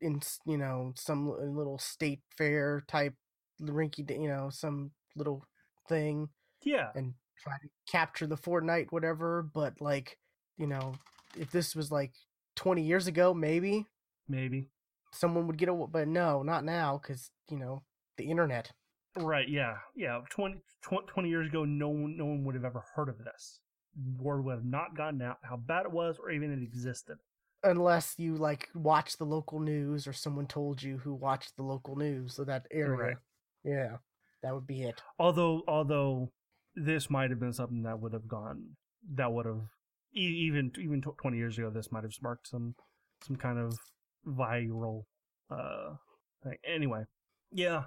in 0.00 0.20
you 0.46 0.58
know, 0.58 0.92
some 0.96 1.28
little 1.56 1.78
state 1.78 2.20
fair 2.36 2.84
type 2.88 3.14
rinky, 3.62 4.08
you 4.10 4.28
know, 4.28 4.50
some 4.50 4.90
little 5.16 5.46
thing 5.88 6.28
Yeah, 6.62 6.90
and 6.94 7.14
try 7.42 7.54
to 7.62 7.68
capture 7.90 8.26
the 8.26 8.36
Fortnite, 8.36 8.90
whatever. 8.90 9.42
But 9.42 9.80
like, 9.80 10.18
you 10.56 10.66
know, 10.66 10.94
if 11.38 11.50
this 11.50 11.74
was 11.74 11.90
like 11.90 12.12
20 12.56 12.82
years 12.82 13.06
ago, 13.06 13.34
maybe 13.34 13.86
maybe. 14.28 14.68
someone 15.12 15.46
would 15.46 15.58
get 15.58 15.68
a, 15.68 15.74
but 15.74 16.08
no, 16.08 16.42
not 16.42 16.64
now, 16.64 16.98
because 17.02 17.30
you 17.50 17.58
know, 17.58 17.82
the 18.16 18.24
internet. 18.24 18.70
Right, 19.16 19.48
yeah, 19.48 19.76
yeah. 19.94 20.20
20, 20.30 20.60
20, 20.82 21.06
20 21.06 21.28
years 21.28 21.48
ago, 21.48 21.64
no 21.64 21.88
one, 21.88 22.16
no 22.16 22.24
one 22.24 22.44
would 22.44 22.54
have 22.56 22.64
ever 22.64 22.84
heard 22.94 23.08
of 23.08 23.18
this. 23.18 23.60
Word 24.18 24.44
would 24.44 24.54
have 24.56 24.64
not 24.64 24.96
gotten 24.96 25.22
out 25.22 25.38
how 25.42 25.56
bad 25.56 25.86
it 25.86 25.92
was, 25.92 26.18
or 26.18 26.30
even 26.30 26.52
it 26.52 26.62
existed. 26.62 27.18
unless 27.64 28.14
you 28.18 28.36
like 28.36 28.68
watch 28.74 29.16
the 29.16 29.24
local 29.24 29.58
news 29.58 30.06
or 30.06 30.12
someone 30.12 30.46
told 30.46 30.82
you 30.82 30.98
who 30.98 31.14
watched 31.14 31.56
the 31.56 31.62
local 31.62 31.96
news 31.96 32.38
of 32.38 32.46
that 32.46 32.66
area. 32.70 32.96
Right. 32.96 33.16
Yeah, 33.64 33.96
that 34.42 34.54
would 34.54 34.66
be 34.66 34.82
it. 34.82 35.02
Although, 35.18 35.62
although 35.66 36.30
this 36.74 37.10
might 37.10 37.30
have 37.30 37.40
been 37.40 37.52
something 37.52 37.82
that 37.82 38.00
would 38.00 38.12
have 38.12 38.28
gone, 38.28 38.76
that 39.14 39.32
would 39.32 39.46
have 39.46 39.62
even 40.12 40.72
even 40.78 41.02
twenty 41.20 41.38
years 41.38 41.58
ago, 41.58 41.70
this 41.70 41.90
might 41.90 42.04
have 42.04 42.12
sparked 42.12 42.48
some 42.48 42.74
some 43.22 43.36
kind 43.36 43.58
of 43.58 43.78
viral 44.26 45.04
uh 45.50 45.94
thing. 46.42 46.56
Anyway, 46.66 47.04
yeah, 47.50 47.84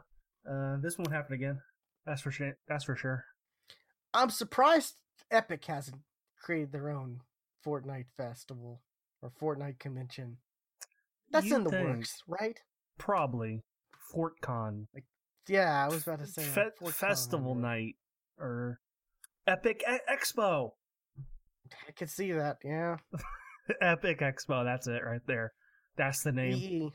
uh, 0.50 0.78
this 0.82 0.98
won't 0.98 1.12
happen 1.12 1.34
again. 1.34 1.60
That's 2.06 2.22
for 2.22 2.32
sure. 2.32 2.58
That's 2.68 2.86
for 2.86 2.96
sure. 2.96 3.26
I'm 4.14 4.30
surprised 4.30 4.96
Epic 5.30 5.66
hasn't 5.66 6.02
created 6.42 6.72
their 6.72 6.90
own 6.90 7.22
Fortnite 7.66 8.08
festival 8.16 8.82
or 9.22 9.30
Fortnite 9.30 9.80
convention. 9.80 10.38
That's 11.32 11.46
You'd 11.48 11.58
in 11.58 11.64
the 11.66 11.70
works, 11.70 12.24
right? 12.28 12.58
Probably 12.98 13.64
FortCon 14.16 14.86
Yeah, 15.48 15.84
I 15.84 15.90
was 15.90 16.04
about 16.04 16.20
to 16.20 16.28
say 16.28 16.44
Fe- 16.44 16.70
like, 16.80 16.94
festival 16.94 17.56
night 17.56 17.96
or 18.40 18.80
Epic 19.46 19.84
E- 19.90 20.00
Expo. 20.12 20.72
I 21.88 21.92
could 21.92 22.10
see 22.10 22.32
that. 22.32 22.58
Yeah, 22.64 22.98
Epic 23.82 24.20
Expo. 24.20 24.64
That's 24.64 24.88
it 24.88 25.04
right 25.06 25.22
there. 25.28 25.54
That's 25.98 26.24
the 26.24 26.32
name. 26.32 26.56
E 26.58 26.90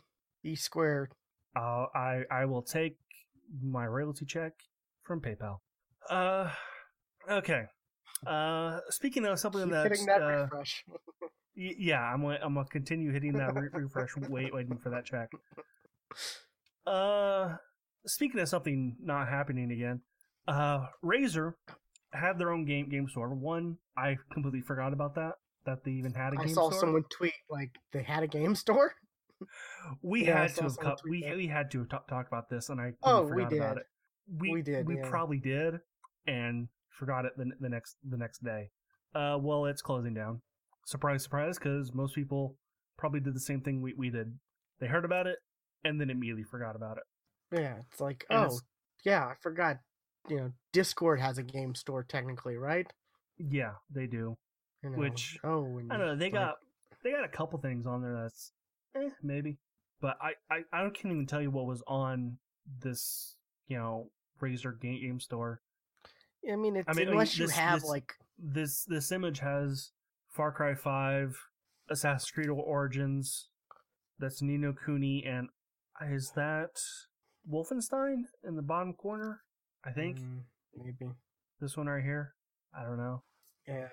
E 0.45 0.55
squared. 0.57 1.13
Uh, 1.57 1.87
I 1.95 2.23
I 2.31 2.45
will 2.47 2.63
take 2.63 2.97
my 3.63 3.87
royalty 3.87 4.25
check 4.25 4.53
from 5.03 5.21
PayPal. 5.21 5.59
Uh, 6.09 6.51
okay. 7.31 7.65
Uh, 8.27 8.79
speaking 8.89 9.25
of 9.27 9.39
something 9.39 9.65
Keep 9.65 9.73
that's 9.73 10.07
that 10.07 10.23
uh, 10.23 10.43
refresh. 10.45 10.85
yeah, 11.57 12.01
I'm 12.01 12.23
gonna 12.23 12.39
I'm 12.43 12.55
gonna 12.55 12.67
continue 12.69 13.13
hitting 13.13 13.33
that 13.35 13.55
re- 13.55 13.69
refresh. 13.73 14.17
Wait, 14.29 14.55
waiting 14.55 14.79
for 14.79 14.91
that 14.91 15.05
check. 15.05 15.31
Uh, 16.85 17.57
speaking 18.07 18.41
of 18.41 18.49
something 18.49 18.97
not 19.01 19.29
happening 19.29 19.71
again, 19.71 20.01
uh, 20.49 20.87
Razer 21.05 21.55
have 22.13 22.39
their 22.39 22.51
own 22.51 22.65
game 22.65 22.89
game 22.89 23.09
store. 23.09 23.29
One, 23.35 23.79
I 23.97 24.17
completely 24.33 24.61
forgot 24.61 24.93
about 24.93 25.15
that. 25.17 25.35
That 25.65 25.85
they 25.85 25.93
even 25.93 26.13
had 26.13 26.35
a 26.35 26.41
I 26.41 26.45
game 26.45 26.51
I 26.51 26.53
saw 26.55 26.71
store. 26.71 26.81
someone 26.81 27.05
tweet 27.17 27.35
like 27.51 27.71
they 27.93 28.03
had 28.03 28.23
a 28.23 28.27
game 28.27 28.55
store. 28.55 28.95
We 30.03 30.25
Yeah, 30.27 30.43
had 30.43 30.55
to 30.55 30.63
have 30.63 30.77
we 31.09 31.23
that. 31.23 31.37
we 31.37 31.47
had 31.49 31.69
to 31.73 31.85
talk, 31.87 32.07
talk 32.07 32.29
about 32.29 32.49
this, 32.49 32.69
and 32.69 32.81
I 32.81 32.93
Oh, 33.03 33.23
we 33.23 33.29
forgot 33.45 33.53
about 33.53 33.75
did. 33.75 33.81
it. 33.81 33.87
We, 34.41 34.53
We 34.53 34.63
did, 34.63 34.87
We 34.87 34.97
yeah. 34.99 35.09
probably 35.11 35.39
did, 35.39 35.81
and 36.29 36.69
forgot 36.91 37.25
it 37.25 37.33
the, 37.37 37.51
the 37.59 37.69
next 37.69 37.97
the 38.09 38.17
next 38.17 38.45
day. 38.45 38.71
Uh, 39.15 39.39
well, 39.41 39.67
it's 39.67 39.83
closing 39.83 40.15
down. 40.15 40.41
Surprise, 40.87 41.25
surprise, 41.25 41.59
because 41.59 41.93
most 41.93 42.15
people 42.15 42.57
probably 42.97 43.19
did 43.19 43.35
the 43.35 43.41
same 43.41 43.61
thing 43.61 43.83
we 43.83 43.95
we 43.99 44.11
did. 44.11 44.33
They 44.79 44.87
heard 44.87 45.05
about 45.05 45.27
it 45.27 45.39
and 45.85 46.01
then 46.01 46.11
immediately 46.11 46.45
forgot 46.45 46.77
about 46.77 46.99
it. 46.99 47.59
Yeah, 47.61 47.79
it's 47.91 48.01
like, 48.01 48.25
And 48.31 48.39
oh, 48.39 48.45
it's- 48.45 48.63
yeah, 49.05 49.25
I 49.27 49.35
forgot. 49.43 49.79
You 50.29 50.37
know, 50.37 50.53
Discord 50.73 51.21
has 51.21 51.39
a 51.39 51.43
game 51.43 51.75
store 51.75 52.03
technically, 52.03 52.57
right? 52.57 52.87
Yeah, 53.39 53.73
they 53.91 54.07
do. 54.07 54.37
You 54.83 54.91
know, 54.91 54.99
Which, 54.99 55.39
oh, 55.45 55.81
I 55.91 55.97
don't 55.97 56.07
know. 56.07 56.17
They 56.17 56.27
like- 56.27 56.33
got 56.35 56.57
they 57.03 57.11
got 57.11 57.25
a 57.25 57.29
couple 57.29 57.59
things 57.59 57.87
on 57.87 58.03
there 58.03 58.15
that's 58.15 58.53
eh, 58.95 59.11
maybe, 59.23 59.59
but 60.01 60.17
I, 60.21 60.33
I 60.51 60.63
I 60.73 60.83
can't 60.91 61.13
even 61.13 61.27
tell 61.27 61.43
you 61.43 61.51
what 61.51 61.67
was 61.67 61.83
on 61.87 62.39
this 62.81 63.37
you 63.67 63.77
know 63.77 64.11
Razer 64.41 64.81
game, 64.81 65.01
game 65.01 65.21
store. 65.21 65.61
I 66.51 66.57
mean, 66.57 66.77
it's 66.77 66.89
mean, 66.89 66.97
I 66.97 66.99
mean, 66.99 67.09
unless 67.09 67.39
you 67.39 67.49
have 67.49 67.81
this- 67.81 67.89
like, 67.89 68.13
this 68.39 68.85
this 68.85 69.13
image 69.13 69.41
has 69.41 69.91
Far 70.29 70.53
Cry 70.53 70.75
Five, 70.75 71.37
Assassin's 71.91 72.31
Creed 72.31 72.49
Origins. 72.49 73.49
That's 74.19 74.43
Ni 74.43 74.57
no 74.57 74.73
Kuni, 74.73 75.25
and 75.25 75.49
is 76.09 76.33
that 76.33 76.81
Wolfenstein 77.51 78.25
in 78.45 78.57
the 78.57 78.63
bottom 78.63 78.93
corner? 78.95 79.43
I 79.85 79.91
think 79.91 80.19
mm, 80.19 80.41
maybe, 80.77 81.13
this 81.61 81.77
one 81.77 81.87
right 81.87 82.03
here. 82.03 82.35
I 82.77 82.85
don't 82.85 82.99
know. 82.99 83.23
yeah. 83.67 83.89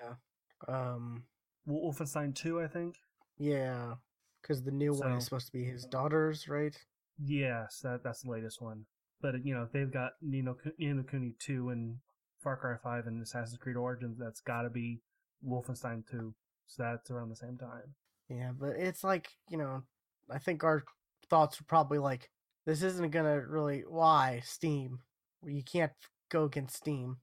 Um, 0.68 1.24
Wolfenstein 1.68 2.34
2, 2.34 2.60
I 2.60 2.66
think. 2.66 2.96
Yeah, 3.38 3.94
because 4.42 4.62
the 4.62 4.70
new 4.70 4.92
one 4.94 5.12
is 5.12 5.24
supposed 5.24 5.46
to 5.46 5.52
be 5.52 5.64
his 5.64 5.84
daughter's, 5.84 6.48
right? 6.48 6.76
Yes, 7.22 7.80
that 7.82 8.02
that's 8.02 8.22
the 8.22 8.30
latest 8.30 8.60
one. 8.60 8.84
But 9.20 9.44
you 9.44 9.54
know, 9.54 9.68
they've 9.72 9.92
got 9.92 10.12
Nino 10.22 10.56
Ni 10.78 10.92
no 10.92 11.02
Kuni 11.02 11.34
2 11.38 11.70
and 11.70 11.96
Far 12.42 12.56
Cry 12.56 12.76
5 12.82 13.06
and 13.06 13.22
Assassin's 13.22 13.58
Creed 13.58 13.76
Origins, 13.76 14.18
that's 14.18 14.40
got 14.40 14.62
to 14.62 14.70
be 14.70 15.00
Wolfenstein 15.46 16.02
2. 16.10 16.34
So 16.66 16.82
that's 16.82 17.10
around 17.10 17.30
the 17.30 17.36
same 17.36 17.58
time. 17.58 17.94
Yeah, 18.28 18.52
but 18.58 18.76
it's 18.76 19.04
like 19.04 19.28
you 19.48 19.58
know, 19.58 19.82
I 20.30 20.38
think 20.38 20.64
our 20.64 20.84
thoughts 21.28 21.60
were 21.60 21.66
probably 21.66 21.98
like, 21.98 22.30
this 22.64 22.82
isn't 22.82 23.10
gonna 23.10 23.40
really 23.46 23.84
why 23.86 24.40
Steam. 24.44 25.00
You 25.46 25.62
can't 25.62 25.92
go 26.30 26.44
against 26.44 26.76
Steam. 26.76 27.16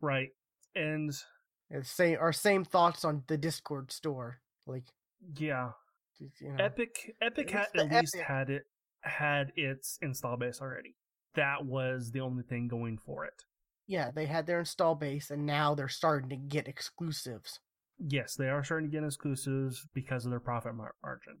Right. 0.00 0.30
And 0.74 1.10
eh, 1.72 1.78
It's 1.78 1.90
same 1.90 2.18
our 2.20 2.32
same 2.32 2.64
thoughts 2.64 3.04
on 3.04 3.22
the 3.26 3.36
Discord 3.38 3.92
store. 3.92 4.40
Like, 4.66 4.84
yeah, 5.38 5.70
you 6.18 6.52
know, 6.52 6.64
Epic 6.64 7.14
Epic 7.20 7.50
had, 7.50 7.66
at 7.76 7.90
least 7.90 8.14
Epic. 8.16 8.26
had 8.26 8.50
it 8.50 8.62
had 9.02 9.52
its 9.56 9.98
install 10.02 10.36
base 10.36 10.60
already. 10.60 10.96
That 11.34 11.64
was 11.64 12.10
the 12.12 12.20
only 12.20 12.42
thing 12.44 12.68
going 12.68 12.98
for 12.98 13.24
it. 13.24 13.44
yeah, 13.86 14.10
they 14.14 14.26
had 14.26 14.46
their 14.46 14.60
install 14.60 14.94
base, 14.94 15.30
and 15.30 15.44
now 15.44 15.74
they're 15.74 15.88
starting 15.88 16.28
to 16.30 16.36
get 16.36 16.68
exclusives. 16.68 17.60
Yes, 17.98 18.34
they 18.34 18.48
are 18.48 18.64
starting 18.64 18.90
to 18.90 18.96
get 18.96 19.04
exclusives 19.04 19.86
because 19.94 20.24
of 20.24 20.30
their 20.30 20.40
profit 20.40 20.74
mar- 20.74 20.94
margin. 21.02 21.38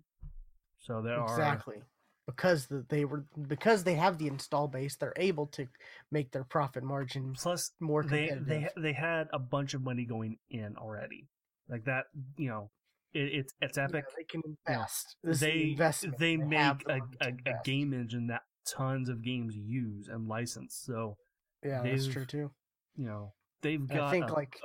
So 0.80 1.00
there 1.02 1.18
are 1.18 1.24
exactly 1.24 1.76
because 2.26 2.66
they 2.88 3.04
were 3.04 3.24
because 3.48 3.84
they 3.84 3.94
have 3.94 4.18
the 4.18 4.26
install 4.28 4.68
base, 4.68 4.96
they're 4.96 5.12
able 5.16 5.46
to 5.48 5.66
make 6.10 6.30
their 6.32 6.44
profit 6.44 6.82
margin 6.82 7.34
plus 7.34 7.72
more 7.80 8.02
they 8.02 8.30
they 8.40 8.68
they 8.76 8.92
had 8.92 9.28
a 9.32 9.38
bunch 9.38 9.74
of 9.74 9.82
money 9.82 10.04
going 10.04 10.38
in 10.50 10.76
already. 10.76 11.28
Like 11.68 11.84
that, 11.84 12.06
you 12.36 12.48
know, 12.48 12.70
it, 13.12 13.32
it's 13.32 13.52
it's 13.60 13.76
Yeah, 13.78 13.84
epic. 13.84 14.04
they 14.16 14.24
can 14.24 14.42
invest. 14.66 15.16
This 15.22 15.36
is 15.36 15.40
they 15.40 15.76
they 16.18 16.32
have 16.36 16.78
make 16.86 16.88
a, 16.88 17.26
a, 17.26 17.28
a 17.46 17.62
game 17.64 17.92
engine 17.92 18.26
that 18.28 18.42
tons 18.66 19.08
of 19.08 19.22
games 19.22 19.54
use 19.56 20.08
and 20.08 20.28
license. 20.28 20.74
So 20.84 21.16
Yeah, 21.64 21.82
that's 21.82 22.06
true 22.06 22.24
too. 22.26 22.50
you 22.96 23.06
know 23.06 23.32
they've 23.62 23.90
I 23.90 23.94
got 23.94 24.10
think, 24.10 24.30
a- 24.30 24.34
like- 24.34 24.60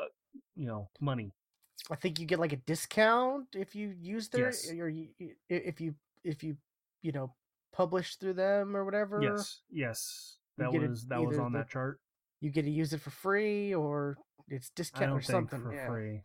you 0.56 0.68
know 0.68 0.90
money. 1.00 1.34
I 1.90 1.96
think 1.96 2.20
you 2.20 2.26
get 2.26 2.40
like 2.40 2.54
a 2.54 2.58
discount 2.58 3.48
if 3.54 3.74
you 3.76 3.96
use 4.00 4.28
their 4.30 4.48
Yes. 4.48 4.70
or 4.72 4.90
you, 4.90 5.08
you- 5.18 5.36
if 5.50 5.80
you 5.82 5.96
if 6.24 6.44
you 6.44 6.56
you 7.02 7.12
know 7.14 7.34
publish 7.80 8.18
through 8.18 8.34
them 8.34 8.76
or 8.76 8.84
whatever. 8.84 9.22
Yes, 9.24 9.62
yes, 9.72 10.38
that 10.58 10.74
was 10.74 11.06
that 11.06 11.22
was 11.24 11.40
on 11.40 11.54
the- 11.54 11.60
that 11.60 11.70
chart. 11.70 12.02
You 12.42 12.50
get 12.52 12.64
to 12.64 12.70
use 12.70 12.94
it 12.94 13.02
for 13.02 13.10
free 13.10 13.74
or 13.74 14.18
it's 14.50 14.70
discount 14.70 15.12
or 15.12 15.22
something. 15.22 15.62
for 15.62 15.74
yeah. 15.74 15.88
free. 15.88 16.24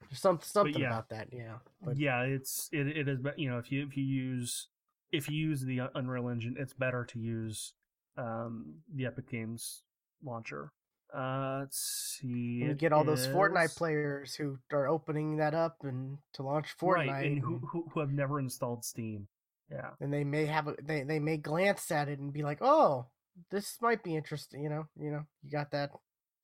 There's 0.00 0.20
some, 0.20 0.40
something 0.42 0.80
yeah. 0.80 0.88
about 0.88 1.08
that. 1.10 1.28
Yeah. 1.32 1.56
But 1.82 1.98
yeah, 1.98 2.22
it's 2.22 2.68
it 2.72 2.86
it 2.86 3.08
is. 3.08 3.18
You 3.36 3.50
know, 3.50 3.58
if 3.58 3.70
you 3.70 3.86
if 3.86 3.96
you 3.96 4.04
use 4.04 4.68
if 5.10 5.28
you 5.28 5.36
use 5.36 5.62
the 5.62 5.82
Unreal 5.94 6.28
Engine, 6.28 6.56
it's 6.58 6.72
better 6.72 7.04
to 7.04 7.18
use 7.18 7.74
um 8.16 8.76
the 8.94 9.06
Epic 9.06 9.30
Games 9.30 9.82
launcher. 10.24 10.72
Uh, 11.14 11.58
let's 11.60 12.18
see. 12.18 12.60
and 12.62 12.70
you 12.70 12.74
get 12.74 12.90
all 12.90 13.04
those 13.04 13.26
Fortnite 13.26 13.76
players 13.76 14.34
who 14.34 14.58
are 14.72 14.88
opening 14.88 15.36
that 15.36 15.54
up 15.54 15.76
and 15.82 16.16
to 16.32 16.42
launch 16.42 16.74
Fortnite, 16.78 17.08
right, 17.08 17.26
and 17.26 17.38
who, 17.38 17.58
who 17.58 17.84
who 17.92 18.00
have 18.00 18.12
never 18.12 18.40
installed 18.40 18.82
Steam. 18.82 19.28
Yeah, 19.72 19.90
and 20.00 20.12
they 20.12 20.24
may 20.24 20.46
have 20.46 20.68
a, 20.68 20.74
they 20.82 21.02
they 21.02 21.18
may 21.18 21.38
glance 21.38 21.90
at 21.90 22.08
it 22.08 22.18
and 22.18 22.32
be 22.32 22.42
like, 22.42 22.58
oh, 22.60 23.06
this 23.50 23.78
might 23.80 24.02
be 24.04 24.14
interesting. 24.14 24.62
You 24.62 24.68
know, 24.68 24.84
you 24.98 25.10
know, 25.10 25.22
you 25.42 25.50
got 25.50 25.70
that 25.70 25.90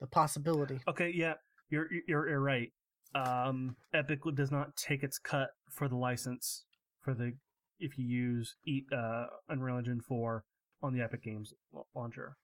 the 0.01 0.07
possibility. 0.07 0.81
Okay, 0.89 1.13
yeah, 1.15 1.35
you're 1.69 1.89
you're, 2.07 2.29
you're 2.29 2.41
right. 2.41 2.73
Um, 3.15 3.77
Epic 3.95 4.21
does 4.35 4.51
not 4.51 4.77
take 4.77 5.03
its 5.03 5.19
cut 5.19 5.51
for 5.71 5.89
the 5.89 5.97
license 5.97 6.65
for 7.01 7.15
the 7.15 7.33
if 7.79 7.99
you 7.99 8.05
use 8.07 8.57
e- 8.67 8.85
uh, 8.93 9.27
Unreal 9.49 9.79
Engine 9.79 10.01
4 10.01 10.45
on 10.83 10.93
the 10.95 11.03
Epic 11.03 11.23
Games 11.23 11.53
la- 11.73 11.83
launcher. 11.95 12.37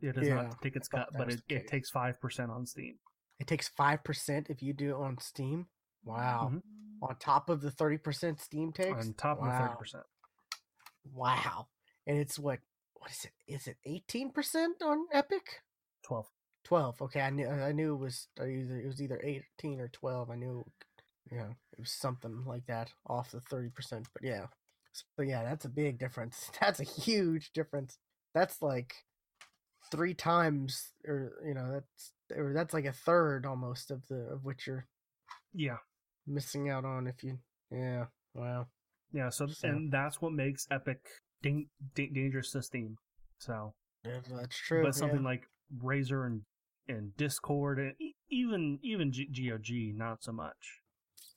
It 0.00 0.14
does 0.14 0.26
Yeah, 0.26 0.34
not 0.34 0.60
take 0.62 0.76
its 0.76 0.88
cut, 0.88 1.08
but 1.16 1.28
it, 1.30 1.40
it 1.48 1.66
takes 1.68 1.90
five 1.90 2.20
percent 2.20 2.50
on 2.50 2.66
Steam. 2.66 2.94
It 3.40 3.46
takes 3.46 3.68
five 3.68 4.04
percent 4.04 4.48
if 4.50 4.62
you 4.62 4.72
do 4.72 4.90
it 4.90 5.00
on 5.00 5.18
Steam. 5.18 5.66
Wow. 6.04 6.50
Mhm. 6.52 6.62
On 7.08 7.16
top 7.16 7.50
of 7.50 7.60
the 7.60 7.70
thirty 7.70 7.98
percent 7.98 8.40
Steam 8.40 8.72
takes. 8.72 9.06
On 9.06 9.14
top 9.14 9.38
of 9.40 9.44
the 9.46 9.58
thirty 9.58 9.74
percent. 9.78 10.04
Wow. 11.12 11.68
And 12.06 12.18
it's 12.18 12.38
what? 12.38 12.60
What 12.94 13.10
is 13.10 13.24
it? 13.24 13.32
Is 13.52 13.66
it 13.66 13.76
eighteen 13.84 14.30
percent 14.30 14.82
on 14.82 15.06
Epic? 15.12 15.60
Twelve. 16.02 16.26
Twelve. 16.64 17.00
Okay, 17.02 17.20
I 17.20 17.30
knew. 17.30 17.48
I 17.48 17.72
knew 17.72 17.94
it 17.94 17.98
was 17.98 18.28
either 18.38 18.80
it 18.80 18.86
was 18.86 19.02
either 19.02 19.20
eighteen 19.22 19.80
or 19.80 19.88
twelve. 19.88 20.30
I 20.30 20.36
knew. 20.36 20.64
Yeah, 21.30 21.50
it 21.72 21.78
was 21.78 21.90
something 21.90 22.44
like 22.46 22.66
that 22.66 22.90
off 23.06 23.30
the 23.32 23.40
thirty 23.40 23.70
percent. 23.70 24.08
But 24.12 24.22
yeah. 24.24 24.46
So 24.92 25.22
yeah, 25.22 25.42
that's 25.42 25.64
a 25.64 25.70
big 25.70 25.98
difference. 25.98 26.50
That's 26.60 26.78
a 26.78 26.84
huge 26.84 27.52
difference. 27.52 27.98
That's 28.32 28.62
like 28.62 28.94
three 29.90 30.14
times, 30.14 30.92
or 31.06 31.32
you 31.44 31.52
know, 31.54 31.70
that's 31.72 32.12
or 32.36 32.52
that's 32.54 32.72
like 32.72 32.84
a 32.84 32.92
third 32.92 33.44
almost 33.44 33.90
of 33.90 34.06
the 34.08 34.28
of 34.32 34.44
what 34.44 34.66
you're 34.66 34.86
Yeah. 35.52 35.78
Missing 36.26 36.70
out 36.70 36.84
on 36.84 37.06
if 37.06 37.22
you. 37.22 37.38
Yeah. 37.70 38.06
Wow. 38.34 38.66
Yeah, 39.12 39.28
so, 39.30 39.46
So- 39.46 39.68
and 39.68 39.92
that's 39.92 40.20
what 40.20 40.32
makes 40.32 40.66
Epic 40.70 40.98
dang, 41.42 41.68
da- 41.94 42.10
dangerous 42.10 42.50
to 42.52 42.62
Steam. 42.62 42.96
So, 43.38 43.74
Yeah, 44.04 44.20
that's 44.28 44.56
true. 44.56 44.82
but 44.82 44.94
something 44.94 45.20
yeah. 45.20 45.24
like 45.28 45.48
Razer 45.82 46.26
and 46.26 46.42
and 46.86 47.16
Discord 47.16 47.78
and 47.78 47.94
even 48.28 48.78
even 48.82 49.10
G- 49.12 49.26
GOG, 49.28 49.96
not 49.96 50.22
so 50.22 50.32
much. 50.32 50.80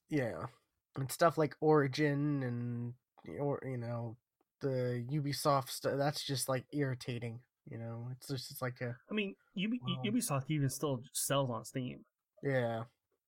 Yeah, 0.09 0.47
and 0.95 1.09
stuff 1.11 1.37
like 1.37 1.55
Origin 1.61 2.43
and 2.43 2.93
or 3.39 3.59
you 3.65 3.77
know 3.77 4.17
the 4.61 5.05
Ubisoft 5.11 5.69
stuff. 5.69 5.93
That's 5.97 6.23
just 6.25 6.49
like 6.49 6.65
irritating. 6.73 7.39
You 7.69 7.77
know, 7.77 8.09
it's 8.11 8.27
just 8.27 8.51
it's 8.51 8.61
like 8.61 8.81
a 8.81 8.95
I 9.09 9.13
mean, 9.13 9.35
Ubi- 9.55 9.79
Wow. 9.85 10.01
Ubisoft 10.05 10.45
even 10.49 10.69
still 10.69 11.01
sells 11.13 11.49
on 11.49 11.63
Steam 11.65 12.05
yeah 12.43 12.83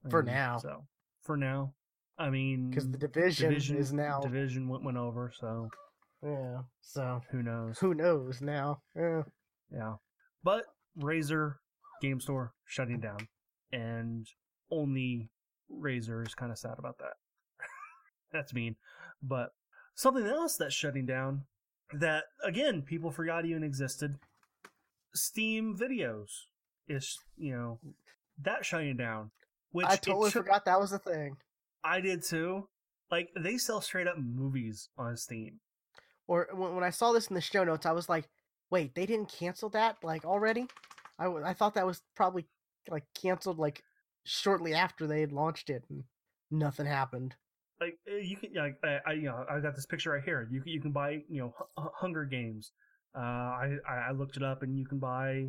I 0.06 0.10
For 0.10 0.22
mean, 0.24 0.34
now. 0.34 0.58
So 0.60 0.86
for 1.22 1.38
now, 1.38 1.74
I 2.18 2.30
mean, 2.30 2.70
because 2.70 2.90
the 2.90 2.98
division, 2.98 3.54
is 3.54 3.94
now 3.94 4.20
division 4.20 4.68
went, 4.68 4.84
went 4.84 4.98
over. 4.98 5.32
So 5.38 5.70
yeah. 6.24 6.62
So 6.82 7.22
who 7.32 7.44
knows? 7.44 7.80
who 7.80 7.94
knows 7.94 8.42
now? 8.42 8.82
Yeah. 8.96 9.24
Yeah, 9.72 9.96
but 10.44 10.66
Razer 11.00 11.56
Game 12.02 12.20
Store 12.20 12.54
shutting 12.66 13.00
down, 13.00 13.28
and 13.72 14.28
only 14.72 15.30
Razer 15.72 16.26
is 16.26 16.34
kind 16.34 16.52
of 16.52 16.58
sad 16.58 16.80
about 16.80 16.98
that. 16.98 17.14
That's 18.34 18.54
mean, 18.54 18.76
but 19.22 19.54
something 19.96 20.26
else 20.26 20.56
that's 20.56 20.74
shutting 20.74 21.06
down 21.06 21.44
that 21.94 22.26
again 22.44 22.82
people 22.82 23.12
forgot 23.12 23.46
even 23.46 23.64
existed. 23.64 24.18
Steam 25.14 25.78
Videos 25.78 26.46
is 26.88 27.20
you 27.38 27.52
know 27.52 27.80
that 28.42 28.66
shutting 28.66 28.98
down. 28.98 29.32
Which 29.72 29.88
I 29.88 29.96
totally 29.98 30.32
took- 30.32 30.46
forgot 30.46 30.66
that 30.66 30.80
was 30.80 30.92
a 30.92 31.00
thing. 31.00 31.38
I 31.84 32.02
did 32.02 32.24
too. 32.24 32.68
Like 33.12 33.30
they 33.40 33.58
sell 33.58 33.82
straight 33.82 34.08
up 34.08 34.18
movies 34.18 34.90
on 34.98 35.16
Steam. 35.18 35.60
Or 36.28 36.48
when, 36.54 36.76
when 36.76 36.84
I 36.84 36.90
saw 36.92 37.12
this 37.12 37.28
in 37.28 37.36
the 37.36 37.42
show 37.42 37.64
notes, 37.64 37.86
I 37.86 37.92
was 37.92 38.08
like, 38.10 38.30
wait, 38.70 38.94
they 38.96 39.06
didn't 39.06 39.32
cancel 39.32 39.70
that 39.70 39.98
like 40.04 40.26
already? 40.26 40.68
I, 41.18 41.24
w- 41.26 41.44
I 41.46 41.54
thought 41.54 41.74
that 41.76 41.86
was 41.88 42.02
probably 42.16 42.46
like 42.90 43.06
canceled 43.20 43.58
like 43.60 43.84
shortly 44.26 44.74
after 44.74 45.08
they 45.08 45.22
had 45.22 45.32
launched 45.32 45.70
it 45.70 45.84
and 45.90 46.04
nothing 46.52 46.86
happened. 46.86 47.36
like 47.82 47.98
uh, 48.12 48.16
you 48.18 48.38
can 48.38 48.54
like 48.54 48.78
I, 48.84 49.14
you 49.14 49.24
know 49.24 49.46
I 49.50 49.60
got 49.60 49.76
this 49.76 49.86
picture 49.86 50.12
right 50.12 50.24
here. 50.24 50.48
You 50.52 50.62
can 50.62 50.72
you 50.72 50.82
can 50.82 50.92
buy 50.92 51.24
you 51.30 51.42
know 51.42 51.54
Hu- 51.78 51.90
Hunger 51.96 52.26
Games. 52.26 52.72
Uh, 53.16 53.20
I 53.22 53.78
I 53.88 54.12
looked 54.12 54.38
it 54.38 54.44
up 54.44 54.62
and 54.64 54.78
you 54.78 54.86
can 54.86 55.00
buy 55.00 55.48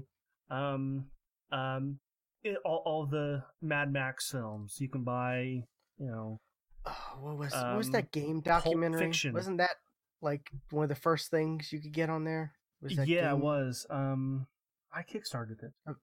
um 0.50 1.04
um 1.52 1.98
it, 2.42 2.56
all 2.64 2.82
all 2.84 3.06
the 3.06 3.42
Mad 3.60 3.92
Max 3.92 4.30
films. 4.30 4.76
You 4.80 4.88
can 4.88 5.04
buy 5.04 5.64
you 5.98 6.06
know 6.06 6.40
Oh, 6.86 6.96
what 7.20 7.36
was 7.36 7.52
what 7.52 7.76
was 7.76 7.86
Um, 7.88 7.92
that 7.92 8.10
game 8.12 8.40
documentary? 8.40 9.00
Fiction. 9.06 9.34
Wasn't 9.34 9.58
that 9.58 9.76
like 10.22 10.50
one 10.70 10.84
of 10.84 10.88
the 10.88 10.94
first 10.94 11.30
things 11.30 11.72
you 11.72 11.80
could 11.80 11.92
get 11.92 12.10
on 12.10 12.24
there? 12.24 12.52
Was 12.82 12.96
that 12.96 13.08
yeah 13.08 13.30
it 13.32 13.38
was 13.38 13.86
um 13.90 14.46
I 14.92 15.02
kickstarted 15.02 15.62
it 15.62 15.72
Um, 15.86 15.96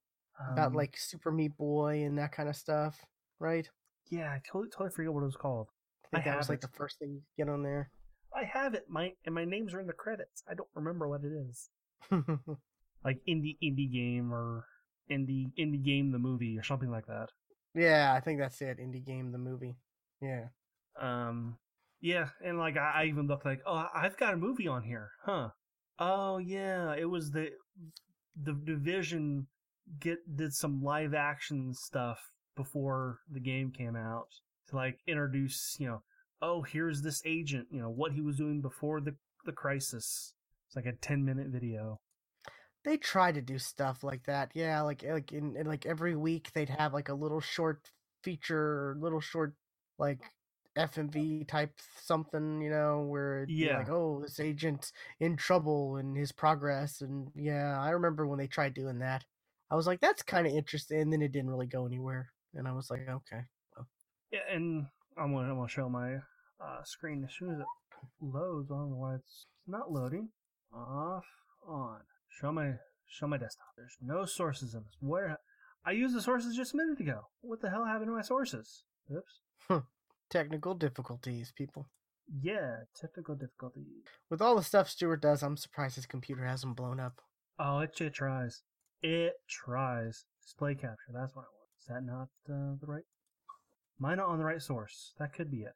about 0.51 0.67
Um, 0.67 0.73
like 0.75 0.95
Super 0.97 1.31
Meat 1.31 1.57
Boy 1.57 2.03
and 2.03 2.17
that 2.19 2.31
kind 2.31 2.47
of 2.49 2.55
stuff, 2.55 3.03
right? 3.39 3.67
yeah 4.09 4.31
I 4.31 4.39
totally 4.49 4.69
totally 4.69 4.91
forget 4.91 5.11
what 5.13 5.21
it 5.21 5.25
was 5.25 5.35
called. 5.35 5.67
I 6.05 6.07
think 6.17 6.27
I 6.27 6.29
that 6.31 6.37
was 6.37 6.49
like 6.49 6.59
it. 6.59 6.61
the 6.61 6.77
first 6.77 6.97
thing 6.99 7.09
you 7.09 7.21
could 7.35 7.45
get 7.45 7.51
on 7.51 7.63
there. 7.63 7.89
I 8.35 8.43
have 8.43 8.73
it 8.75 8.85
my 8.87 9.13
and 9.25 9.33
my 9.33 9.43
names 9.45 9.73
are 9.73 9.79
in 9.79 9.87
the 9.87 9.93
credits. 9.93 10.43
I 10.49 10.53
don't 10.53 10.69
remember 10.75 11.07
what 11.09 11.21
it 11.23 11.31
is. 11.33 11.69
Like 13.03 13.21
indie 13.27 13.57
indie 13.63 13.91
game 13.91 14.33
or 14.33 14.65
indie 15.11 15.51
indie 15.57 15.83
game 15.83 16.11
the 16.11 16.19
movie 16.19 16.57
or 16.57 16.63
something 16.63 16.89
like 16.89 17.07
that. 17.07 17.29
yeah, 17.73 18.13
I 18.15 18.19
think 18.19 18.39
that's 18.39 18.61
it. 18.61 18.79
Indie 18.79 19.05
game, 19.05 19.31
the 19.31 19.37
movie. 19.37 19.75
Yeah. 20.21 20.47
Um, 20.99 21.57
yeah, 22.01 22.29
and 22.43 22.57
like 22.57 22.77
I, 22.77 22.93
I 22.95 23.05
even 23.05 23.27
looked 23.27 23.45
like, 23.45 23.61
oh, 23.65 23.87
I've 23.93 24.17
got 24.17 24.33
a 24.33 24.37
movie 24.37 24.67
on 24.67 24.83
here, 24.83 25.11
huh? 25.23 25.49
Oh 25.99 26.37
yeah, 26.37 26.93
it 26.95 27.05
was 27.05 27.31
the 27.31 27.49
the 28.41 28.53
division 28.53 29.47
get 29.99 30.19
did 30.35 30.53
some 30.53 30.81
live 30.83 31.13
action 31.13 31.73
stuff 31.73 32.19
before 32.55 33.19
the 33.31 33.39
game 33.39 33.71
came 33.71 33.95
out, 33.95 34.27
to 34.69 34.75
like 34.75 34.99
introduce, 35.07 35.75
you 35.79 35.87
know, 35.87 36.01
oh, 36.41 36.61
here's 36.61 37.01
this 37.01 37.21
agent, 37.25 37.67
you 37.71 37.81
know, 37.81 37.89
what 37.89 38.13
he 38.13 38.21
was 38.21 38.37
doing 38.37 38.61
before 38.61 39.01
the 39.01 39.15
the 39.45 39.51
crisis. 39.51 40.33
It's 40.67 40.75
like 40.75 40.85
a 40.85 40.93
10 40.93 41.23
minute 41.23 41.47
video. 41.47 41.99
They 42.87 42.97
try 42.97 43.33
to 43.33 43.41
do 43.41 43.59
stuff 43.59 44.01
like 44.03 44.23
that. 44.27 44.51
Yeah, 44.55 44.81
like 44.81 45.03
like 45.03 45.33
in, 45.33 45.57
in 45.57 45.67
like 45.67 45.85
every 45.85 46.15
week 46.15 46.51
they'd 46.53 46.69
have 46.69 46.93
like 46.93 47.09
a 47.09 47.13
little 47.13 47.41
short 47.41 47.91
feature, 48.23 48.95
little 48.99 49.19
short 49.19 49.55
like 49.99 50.19
FMV 50.77 51.47
type 51.47 51.73
something, 52.01 52.61
you 52.61 52.69
know, 52.69 53.01
where 53.01 53.45
Yeah. 53.49 53.79
like, 53.79 53.89
oh, 53.89 54.21
this 54.21 54.39
agent's 54.39 54.93
in 55.19 55.35
trouble 55.35 55.97
and 55.97 56.15
his 56.15 56.31
progress, 56.31 57.01
and 57.01 57.29
yeah, 57.35 57.77
I 57.79 57.89
remember 57.91 58.25
when 58.25 58.39
they 58.39 58.47
tried 58.47 58.73
doing 58.73 58.99
that. 58.99 59.25
I 59.69 59.75
was 59.75 59.87
like, 59.87 59.99
that's 59.99 60.23
kind 60.23 60.47
of 60.47 60.53
interesting, 60.53 61.01
and 61.01 61.11
then 61.11 61.21
it 61.21 61.33
didn't 61.33 61.49
really 61.49 61.67
go 61.67 61.85
anywhere, 61.85 62.31
and 62.53 62.67
I 62.67 62.71
was 62.71 62.89
like, 62.89 63.07
okay, 63.09 63.41
Yeah, 64.31 64.47
and 64.49 64.87
I'm 65.17 65.33
gonna 65.33 65.49
I'm 65.49 65.57
gonna 65.57 65.67
show 65.67 65.89
my 65.89 66.15
uh, 66.61 66.83
screen 66.85 67.25
as 67.25 67.33
soon 67.33 67.53
as 67.55 67.59
it 67.59 67.65
loads. 68.21 68.71
I 68.71 68.75
don't 68.75 68.91
know 68.91 68.95
why 68.97 69.15
it's 69.15 69.45
not 69.67 69.91
loading. 69.91 70.29
Off 70.73 71.25
on. 71.67 72.01
Show 72.29 72.51
my 72.51 72.73
show 73.07 73.27
my 73.27 73.37
desktop. 73.37 73.67
There's 73.77 73.97
no 74.01 74.25
sources 74.25 74.73
in 74.73 74.81
this. 74.83 74.95
Where 74.99 75.37
I 75.85 75.91
used 75.91 76.15
the 76.15 76.21
sources 76.21 76.55
just 76.55 76.73
a 76.73 76.77
minute 76.77 76.99
ago. 76.99 77.21
What 77.41 77.61
the 77.61 77.69
hell 77.69 77.85
happened 77.85 78.07
to 78.07 78.15
my 78.15 78.21
sources? 78.21 78.83
Oops. 79.15 79.83
technical 80.29 80.73
difficulties, 80.73 81.53
people. 81.55 81.87
Yeah, 82.41 82.79
technical 82.99 83.35
difficulties. 83.35 83.85
With 84.29 84.41
all 84.41 84.55
the 84.55 84.63
stuff 84.63 84.89
Stuart 84.89 85.21
does, 85.21 85.41
I'm 85.41 85.55
surprised 85.55 85.95
his 85.95 86.05
computer 86.05 86.45
hasn't 86.45 86.75
blown 86.75 86.99
up. 86.99 87.21
Oh, 87.57 87.79
it, 87.79 87.99
it 88.01 88.13
tries. 88.13 88.61
It 89.01 89.33
tries. 89.47 90.25
Display 90.41 90.75
capture. 90.75 91.13
That's 91.13 91.35
what 91.35 91.45
I 91.45 91.51
want. 91.55 91.69
Is 91.79 91.87
that 91.87 92.03
not 92.03 92.27
uh, 92.53 92.75
the 92.79 92.85
right? 92.85 93.03
I 94.03 94.15
not 94.15 94.27
on 94.27 94.37
the 94.37 94.45
right 94.45 94.61
source? 94.61 95.13
That 95.19 95.33
could 95.33 95.49
be 95.49 95.61
it. 95.61 95.73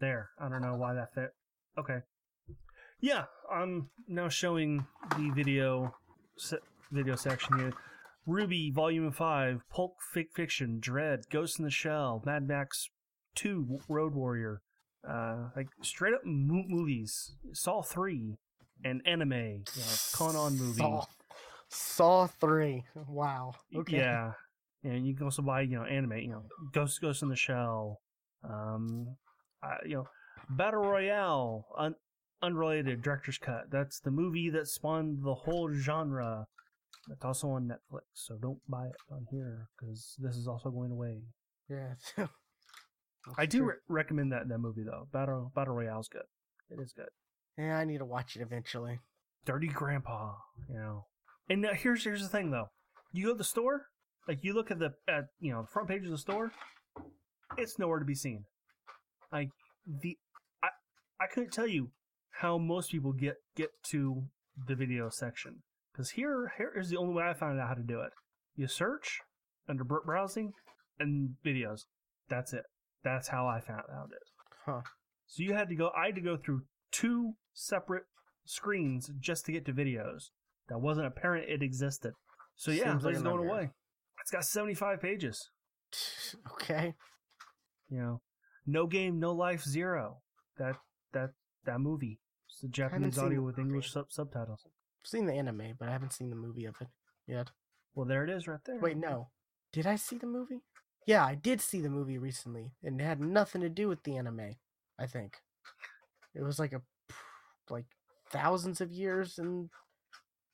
There. 0.00 0.30
I 0.40 0.48
don't 0.48 0.62
know 0.62 0.76
why 0.76 0.94
that 0.94 1.14
fit. 1.14 1.30
Okay. 1.78 1.98
Yeah, 3.00 3.24
I'm 3.50 3.88
now 4.08 4.28
showing 4.28 4.86
the 5.16 5.30
video 5.34 5.94
se- 6.36 6.58
video 6.90 7.16
section 7.16 7.58
here. 7.58 7.72
RWBY 8.28 8.72
Volume 8.74 9.10
Five, 9.10 9.62
Pulp 9.70 9.96
Fic- 10.14 10.32
Fiction, 10.34 10.80
Dredd, 10.80 11.28
Ghost 11.30 11.58
in 11.58 11.64
the 11.64 11.70
Shell, 11.70 12.22
Mad 12.26 12.46
Max 12.46 12.88
Two, 13.34 13.80
Road 13.88 14.14
Warrior, 14.14 14.60
uh, 15.08 15.48
like 15.56 15.68
straight 15.82 16.12
up 16.14 16.20
mo- 16.24 16.64
movies. 16.68 17.32
Saw 17.52 17.82
Three, 17.82 18.36
and 18.84 19.00
anime, 19.06 19.32
you 19.32 19.58
know, 19.76 19.96
Con 20.12 20.36
On 20.36 20.56
movie. 20.58 20.78
Saw, 20.78 21.04
Saw 21.68 22.26
three. 22.26 22.84
Wow. 23.08 23.52
Okay. 23.74 23.96
Yeah, 23.98 24.32
and 24.84 25.06
you 25.06 25.14
can 25.14 25.24
also 25.24 25.42
buy 25.42 25.62
you 25.62 25.76
know 25.78 25.84
anime, 25.84 26.18
you 26.18 26.28
know 26.30 26.42
Ghost 26.72 27.00
Ghost 27.00 27.22
in 27.22 27.28
the 27.28 27.36
Shell, 27.36 28.00
um, 28.44 29.16
uh, 29.62 29.76
you 29.86 29.94
know 29.96 30.08
Battle 30.50 30.82
Royale, 30.82 31.64
un- 31.78 31.94
unrelated 32.42 33.02
director's 33.02 33.38
cut. 33.38 33.70
That's 33.70 34.00
the 34.00 34.10
movie 34.10 34.50
that 34.50 34.68
spawned 34.68 35.24
the 35.24 35.34
whole 35.34 35.72
genre. 35.72 36.46
That's 37.08 37.24
also 37.24 37.50
on 37.50 37.68
Netflix, 37.68 38.02
so 38.14 38.36
don't 38.36 38.60
buy 38.68 38.86
it 38.86 38.96
on 39.10 39.26
here 39.30 39.68
because 39.78 40.16
this 40.18 40.36
is 40.36 40.46
also 40.46 40.70
going 40.70 40.90
away. 40.90 41.22
Yeah. 41.68 41.94
I 43.38 43.46
do 43.46 43.64
re- 43.64 43.74
recommend 43.88 44.32
that 44.32 44.48
that 44.48 44.58
movie 44.58 44.82
though. 44.84 45.08
Battle 45.12 45.52
Battle 45.54 45.74
Royale's 45.74 46.08
good. 46.08 46.22
It 46.70 46.80
is 46.80 46.92
good. 46.92 47.08
yeah, 47.58 47.78
I 47.78 47.84
need 47.84 47.98
to 47.98 48.04
watch 48.04 48.36
it 48.36 48.42
eventually. 48.42 49.00
Dirty 49.44 49.68
Grandpa, 49.68 50.34
you 50.68 50.76
know. 50.76 51.06
And 51.48 51.62
now 51.62 51.72
here's 51.72 52.04
here's 52.04 52.22
the 52.22 52.28
thing 52.28 52.50
though. 52.50 52.68
You 53.12 53.26
go 53.26 53.32
to 53.32 53.38
the 53.38 53.44
store, 53.44 53.86
like 54.28 54.38
you 54.42 54.52
look 54.54 54.70
at 54.70 54.78
the 54.78 54.94
at 55.08 55.26
you 55.40 55.52
know 55.52 55.62
the 55.62 55.68
front 55.68 55.88
page 55.88 56.04
of 56.04 56.10
the 56.10 56.18
store, 56.18 56.52
it's 57.56 57.78
nowhere 57.78 57.98
to 57.98 58.04
be 58.04 58.14
seen. 58.14 58.44
Like 59.32 59.50
the 59.86 60.16
I 60.62 60.68
I 61.20 61.26
couldn't 61.26 61.52
tell 61.52 61.66
you 61.66 61.90
how 62.30 62.58
most 62.58 62.90
people 62.90 63.12
get 63.12 63.36
get 63.56 63.70
to 63.84 64.24
the 64.66 64.74
video 64.74 65.08
section 65.08 65.62
because 65.92 66.10
here 66.10 66.52
here 66.56 66.72
is 66.76 66.88
the 66.88 66.96
only 66.96 67.14
way 67.14 67.24
I 67.24 67.34
found 67.34 67.60
out 67.60 67.68
how 67.68 67.74
to 67.74 67.82
do 67.82 68.00
it. 68.00 68.12
You 68.56 68.66
search 68.66 69.20
under 69.68 69.84
browsing 69.84 70.52
and 70.98 71.30
videos. 71.44 71.82
That's 72.28 72.52
it. 72.52 72.64
That's 73.02 73.28
how 73.28 73.46
I 73.46 73.60
found 73.60 73.84
out 73.92 74.10
it. 74.12 74.22
Huh. 74.66 74.80
So 75.26 75.42
you 75.42 75.54
had 75.54 75.68
to 75.68 75.74
go. 75.74 75.90
I 75.96 76.06
had 76.06 76.14
to 76.16 76.20
go 76.20 76.36
through 76.36 76.62
two 76.90 77.34
separate 77.54 78.04
screens 78.44 79.10
just 79.18 79.46
to 79.46 79.52
get 79.52 79.64
to 79.66 79.72
videos. 79.72 80.30
That 80.68 80.80
wasn't 80.80 81.06
apparent 81.06 81.48
it 81.48 81.62
existed. 81.62 82.12
So 82.56 82.70
yeah, 82.70 82.92
Seems 82.92 83.04
like 83.04 83.14
it's 83.14 83.22
going 83.22 83.48
away. 83.48 83.70
It's 84.20 84.30
got 84.30 84.44
seventy 84.44 84.74
five 84.74 85.00
pages. 85.00 85.50
Okay. 86.52 86.94
You 87.88 87.98
know, 87.98 88.20
no 88.64 88.86
game, 88.86 89.18
no 89.18 89.32
life, 89.32 89.64
zero. 89.64 90.18
That 90.58 90.76
that 91.12 91.30
that 91.64 91.80
movie. 91.80 92.20
It's 92.48 92.60
the 92.60 92.68
Japanese 92.68 93.18
audio 93.18 93.42
with. 93.42 93.58
English 93.58 93.92
sub- 93.92 94.12
subtitles. 94.12 94.62
I've 94.66 95.08
seen 95.08 95.26
the 95.26 95.34
anime, 95.34 95.74
but 95.78 95.88
I 95.88 95.92
haven't 95.92 96.12
seen 96.12 96.30
the 96.30 96.36
movie 96.36 96.66
of 96.66 96.76
it 96.80 96.88
yet. 97.26 97.50
Well, 97.94 98.06
there 98.06 98.24
it 98.24 98.30
is, 98.30 98.46
right 98.46 98.60
there. 98.64 98.78
Wait, 98.80 98.96
no. 98.96 99.28
Did 99.72 99.86
I 99.86 99.96
see 99.96 100.16
the 100.18 100.26
movie? 100.26 100.62
Yeah, 101.06 101.24
I 101.24 101.34
did 101.34 101.60
see 101.60 101.80
the 101.80 101.88
movie 101.88 102.18
recently, 102.18 102.72
and 102.82 103.00
it 103.00 103.04
had 103.04 103.20
nothing 103.20 103.60
to 103.62 103.68
do 103.68 103.88
with 103.88 104.02
the 104.02 104.16
anime. 104.16 104.56
I 104.98 105.06
think 105.06 105.38
it 106.34 106.42
was 106.42 106.58
like 106.58 106.72
a 106.72 106.82
like 107.70 107.86
thousands 108.30 108.80
of 108.80 108.92
years 108.92 109.38
and 109.38 109.70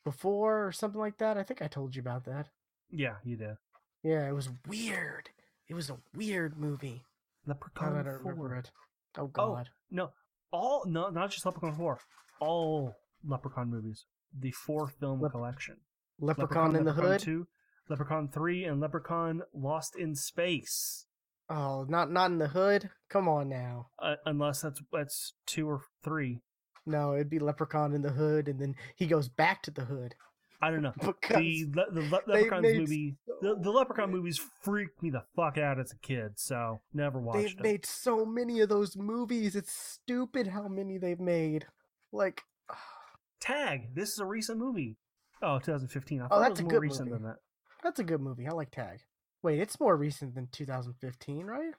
before 0.04 0.66
or 0.66 0.72
something 0.72 1.00
like 1.00 1.18
that. 1.18 1.36
I 1.36 1.42
think 1.42 1.62
I 1.62 1.66
told 1.66 1.96
you 1.96 2.00
about 2.00 2.24
that. 2.26 2.48
Yeah, 2.90 3.16
you 3.24 3.36
did. 3.36 3.56
Yeah, 4.02 4.28
it 4.28 4.32
was 4.32 4.48
weird. 4.68 5.30
It 5.68 5.74
was 5.74 5.90
a 5.90 5.98
weird 6.14 6.56
movie. 6.56 7.04
Leprechaun 7.46 7.96
I 7.96 8.02
don't 8.02 8.22
remember 8.24 8.54
it? 8.54 8.70
Oh, 9.18 9.22
oh 9.22 9.26
God. 9.26 9.68
Oh, 9.68 9.74
No, 9.90 10.10
all 10.52 10.85
no, 10.86 11.09
not 11.10 11.31
just 11.31 11.47
Leprechaun 11.47 11.77
Four. 11.77 11.98
All 12.40 12.94
Leprechaun 13.24 13.70
movies. 13.70 14.05
The 14.39 14.52
four 14.52 14.89
film 14.89 15.20
Lep- 15.20 15.32
collection. 15.32 15.77
Leprechaun, 16.18 16.74
in 16.77 16.85
the 16.85 16.93
Leprechaun 16.93 17.12
Hood. 17.12 17.20
2, 17.20 17.47
Leprechaun 17.90 18.28
3, 18.28 18.64
and 18.64 18.81
Leprechaun 18.81 19.43
Lost 19.52 19.94
in 19.97 20.14
Space. 20.14 21.06
Oh, 21.48 21.85
not 21.89 22.10
not 22.10 22.31
in 22.31 22.39
the 22.39 22.48
Hood. 22.48 22.90
Come 23.09 23.28
on 23.28 23.48
now. 23.48 23.89
Uh, 24.02 24.16
unless 24.24 24.62
that's 24.62 24.81
that's 24.93 25.35
two 25.47 25.68
or 25.68 25.82
three. 26.02 26.40
No, 26.85 27.14
it'd 27.14 27.31
be 27.31 27.39
Leprechaun 27.39 27.94
in 27.94 28.02
the 28.02 28.10
Hood, 28.10 28.48
and 28.48 28.60
then 28.60 28.74
he 28.97 29.06
goes 29.06 29.28
back 29.28 29.62
to 29.62 29.70
the 29.70 29.85
Hood 29.85 30.14
I 30.62 30.70
don't 30.70 30.82
know. 30.82 30.92
because 31.00 31.36
The 31.36 31.84
the 31.92 32.00
le- 32.00 32.22
they 32.26 32.32
Leprechaun's 32.44 32.62
made 32.62 32.78
movie, 32.80 33.16
the, 33.42 33.56
the 33.60 33.70
Leprechaun 33.70 34.10
movies 34.10 34.40
freaked 34.62 35.02
me 35.02 35.10
the 35.10 35.22
fuck 35.34 35.58
out 35.58 35.78
as 35.78 35.92
a 35.92 35.96
kid, 35.98 36.32
so 36.38 36.80
never 36.94 37.18
watched 37.20 37.38
They've 37.42 37.56
them. 37.56 37.62
made 37.62 37.86
so 37.86 38.24
many 38.24 38.60
of 38.60 38.68
those 38.68 38.96
movies. 38.96 39.54
It's 39.56 39.72
stupid 39.72 40.46
how 40.48 40.68
many 40.68 40.98
they've 40.98 41.20
made. 41.20 41.66
Like, 42.12 42.42
Tag. 43.40 43.94
This 43.94 44.12
is 44.12 44.18
a 44.18 44.24
recent 44.24 44.58
movie. 44.58 44.96
Oh, 45.42 45.58
2015. 45.58 46.22
I 46.22 46.28
Oh, 46.30 46.40
that's 46.40 46.48
it 46.48 46.50
was 46.52 46.60
a 46.60 46.62
more 46.62 46.70
good 46.70 46.82
recent 46.82 47.08
movie. 47.10 47.22
than 47.22 47.30
that. 47.30 47.36
that's 47.82 48.00
a 48.00 48.04
good 48.04 48.20
movie. 48.20 48.46
I 48.46 48.52
like 48.52 48.70
Tag. 48.70 49.00
Wait, 49.42 49.60
it's 49.60 49.78
more 49.78 49.96
recent 49.96 50.34
than 50.34 50.48
2015, 50.50 51.44
right? 51.46 51.72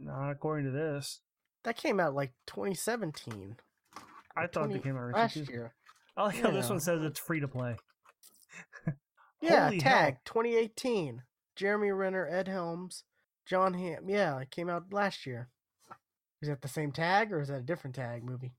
Not 0.00 0.30
according 0.30 0.66
to 0.66 0.72
this. 0.72 1.20
That 1.62 1.76
came 1.76 2.00
out 2.00 2.14
like 2.14 2.32
2017. 2.48 3.56
I 4.36 4.42
thought 4.48 4.52
20 4.64 4.74
they 4.74 4.80
came 4.80 4.96
out 4.96 5.12
last 5.12 5.36
year. 5.36 5.72
I 6.16 6.24
like 6.24 6.36
how 6.40 6.50
this 6.50 6.68
one 6.68 6.80
says 6.80 7.02
it's 7.02 7.20
free 7.20 7.40
to 7.40 7.48
play. 7.48 7.76
Yeah, 9.44 9.64
Holy 9.66 9.78
Tag 9.78 10.14
hell. 10.14 10.20
2018. 10.24 11.22
Jeremy 11.56 11.90
Renner, 11.92 12.26
Ed 12.28 12.48
Helms, 12.48 13.04
Jon 13.46 13.74
Hamm. 13.74 14.08
Yeah, 14.08 14.40
it 14.40 14.50
came 14.50 14.68
out 14.68 14.92
last 14.92 15.24
year. 15.26 15.48
Is 16.42 16.48
that 16.48 16.62
the 16.62 16.68
same 16.68 16.92
tag 16.92 17.32
or 17.32 17.40
is 17.40 17.48
that 17.48 17.58
a 17.60 17.62
different 17.62 17.94
tag 17.96 18.24
movie? 18.24 18.52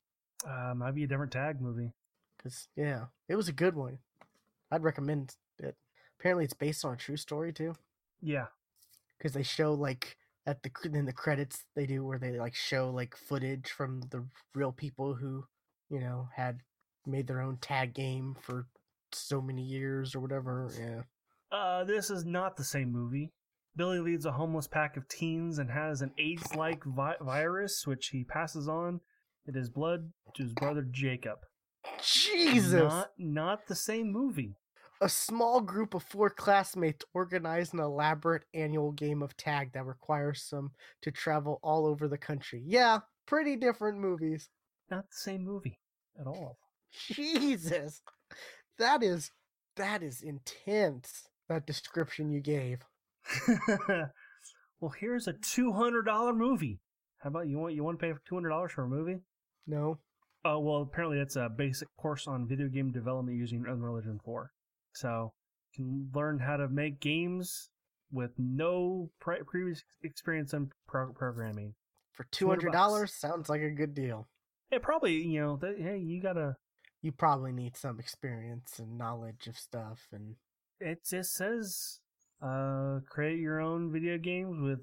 Uh, 0.47 0.73
might 0.75 0.95
be 0.95 1.03
a 1.03 1.07
different 1.07 1.31
tag 1.31 1.61
movie. 1.61 1.91
Because 2.37 2.67
yeah, 2.75 3.05
it 3.27 3.35
was 3.35 3.47
a 3.47 3.53
good 3.53 3.75
one. 3.75 3.99
I'd 4.71 4.83
recommend 4.83 5.35
it. 5.59 5.75
Apparently, 6.19 6.45
it's 6.45 6.53
based 6.53 6.85
on 6.85 6.93
a 6.93 6.97
true 6.97 7.17
story 7.17 7.51
too. 7.53 7.75
Yeah. 8.21 8.47
because 9.17 9.33
they 9.33 9.43
show 9.43 9.73
like 9.73 10.17
at 10.47 10.63
the 10.63 10.71
in 10.85 11.05
the 11.05 11.13
credits 11.13 11.63
they 11.75 11.85
do 11.85 12.03
where 12.03 12.17
they 12.19 12.39
like 12.39 12.55
show 12.55 12.89
like 12.89 13.15
footage 13.15 13.69
from 13.71 14.01
the 14.09 14.25
real 14.55 14.71
people 14.71 15.13
who 15.15 15.45
you 15.89 15.99
know 15.99 16.29
had 16.35 16.61
made 17.05 17.27
their 17.27 17.41
own 17.41 17.57
tag 17.57 17.93
game 17.93 18.35
for 18.41 18.67
so 19.17 19.41
many 19.41 19.63
years 19.63 20.15
or 20.15 20.19
whatever 20.19 20.69
yeah 20.79 21.01
Uh, 21.51 21.83
this 21.83 22.09
is 22.09 22.25
not 22.25 22.57
the 22.57 22.63
same 22.63 22.91
movie. 22.91 23.31
Billy 23.77 23.99
leads 23.99 24.25
a 24.25 24.31
homeless 24.31 24.67
pack 24.67 24.97
of 24.97 25.07
teens 25.07 25.59
and 25.59 25.69
has 25.69 26.01
an 26.01 26.11
AIDS-like 26.17 26.83
vi- 26.85 27.17
virus, 27.21 27.85
which 27.85 28.07
he 28.07 28.23
passes 28.23 28.67
on 28.67 28.99
in 29.47 29.53
his 29.53 29.69
blood 29.69 30.11
to 30.33 30.43
his 30.43 30.53
brother 30.53 30.81
Jacob. 30.91 31.39
jesus 32.01 32.71
Not, 32.91 33.11
not 33.17 33.67
the 33.67 33.75
same 33.75 34.11
movie. 34.11 34.55
a 35.01 35.09
small 35.09 35.61
group 35.61 35.93
of 35.93 36.03
four 36.03 36.29
classmates 36.29 37.05
organize 37.13 37.73
an 37.73 37.79
elaborate 37.79 38.43
annual 38.53 38.91
game 38.91 39.21
of 39.21 39.35
tag 39.37 39.71
that 39.73 39.85
requires 39.85 40.47
them 40.49 40.71
to 41.01 41.11
travel 41.11 41.59
all 41.61 41.85
over 41.85 42.07
the 42.07 42.17
country 42.17 42.63
yeah 42.65 42.99
pretty 43.27 43.55
different 43.55 43.97
movies 43.99 44.49
Not 44.89 45.09
the 45.09 45.15
same 45.17 45.43
movie 45.45 45.79
at 46.19 46.27
all. 46.27 46.57
jesus 46.91 48.01
that 48.77 49.03
is 49.03 49.31
that 49.75 50.01
is 50.03 50.21
intense 50.21 51.27
that 51.49 51.65
description 51.65 52.29
you 52.29 52.39
gave 52.39 52.79
well, 54.79 54.93
here's 54.99 55.27
a 55.27 55.33
two 55.33 55.71
hundred 55.71 56.03
dollar 56.03 56.33
movie. 56.33 56.79
How 57.19 57.29
about 57.29 57.47
you 57.47 57.57
want 57.57 57.73
you 57.73 57.83
want 57.83 57.99
to 57.99 58.05
pay 58.05 58.13
for 58.13 58.21
two 58.27 58.35
hundred 58.35 58.49
dollars 58.49 58.71
for 58.71 58.83
a 58.83 58.87
movie? 58.87 59.19
No. 59.67 59.99
Oh 60.43 60.59
well, 60.59 60.81
apparently 60.81 61.19
it's 61.19 61.35
a 61.35 61.49
basic 61.49 61.87
course 61.97 62.27
on 62.27 62.47
video 62.47 62.67
game 62.67 62.91
development 62.91 63.37
using 63.37 63.65
Unreal 63.67 63.97
Engine 63.97 64.19
four. 64.23 64.51
So 64.93 65.33
you 65.73 65.83
can 65.83 66.09
learn 66.13 66.39
how 66.39 66.57
to 66.57 66.67
make 66.67 66.99
games 66.99 67.69
with 68.11 68.31
no 68.37 69.09
pre- 69.19 69.43
previous 69.45 69.83
experience 70.03 70.53
in 70.53 70.69
pro- 70.87 71.13
programming. 71.13 71.73
For 72.13 72.25
two 72.31 72.47
hundred 72.47 72.71
dollars, 72.71 73.13
sounds 73.13 73.49
like 73.49 73.61
a 73.61 73.71
good 73.71 73.93
deal. 73.93 74.27
It 74.71 74.81
probably 74.81 75.15
you 75.15 75.41
know 75.41 75.57
that, 75.57 75.75
hey 75.79 75.97
you 75.97 76.21
gotta 76.21 76.55
You 77.05 77.11
probably 77.11 77.51
need 77.51 77.77
some 77.77 77.99
experience 77.99 78.79
and 78.79 78.97
knowledge 78.97 79.45
of 79.45 79.59
stuff, 79.59 80.07
and 80.11 80.37
it 80.79 81.05
just 81.07 81.35
says 81.35 81.99
uh 82.41 83.01
create 83.07 83.39
your 83.39 83.59
own 83.59 83.91
video 83.91 84.17
games 84.17 84.59
with 84.59 84.79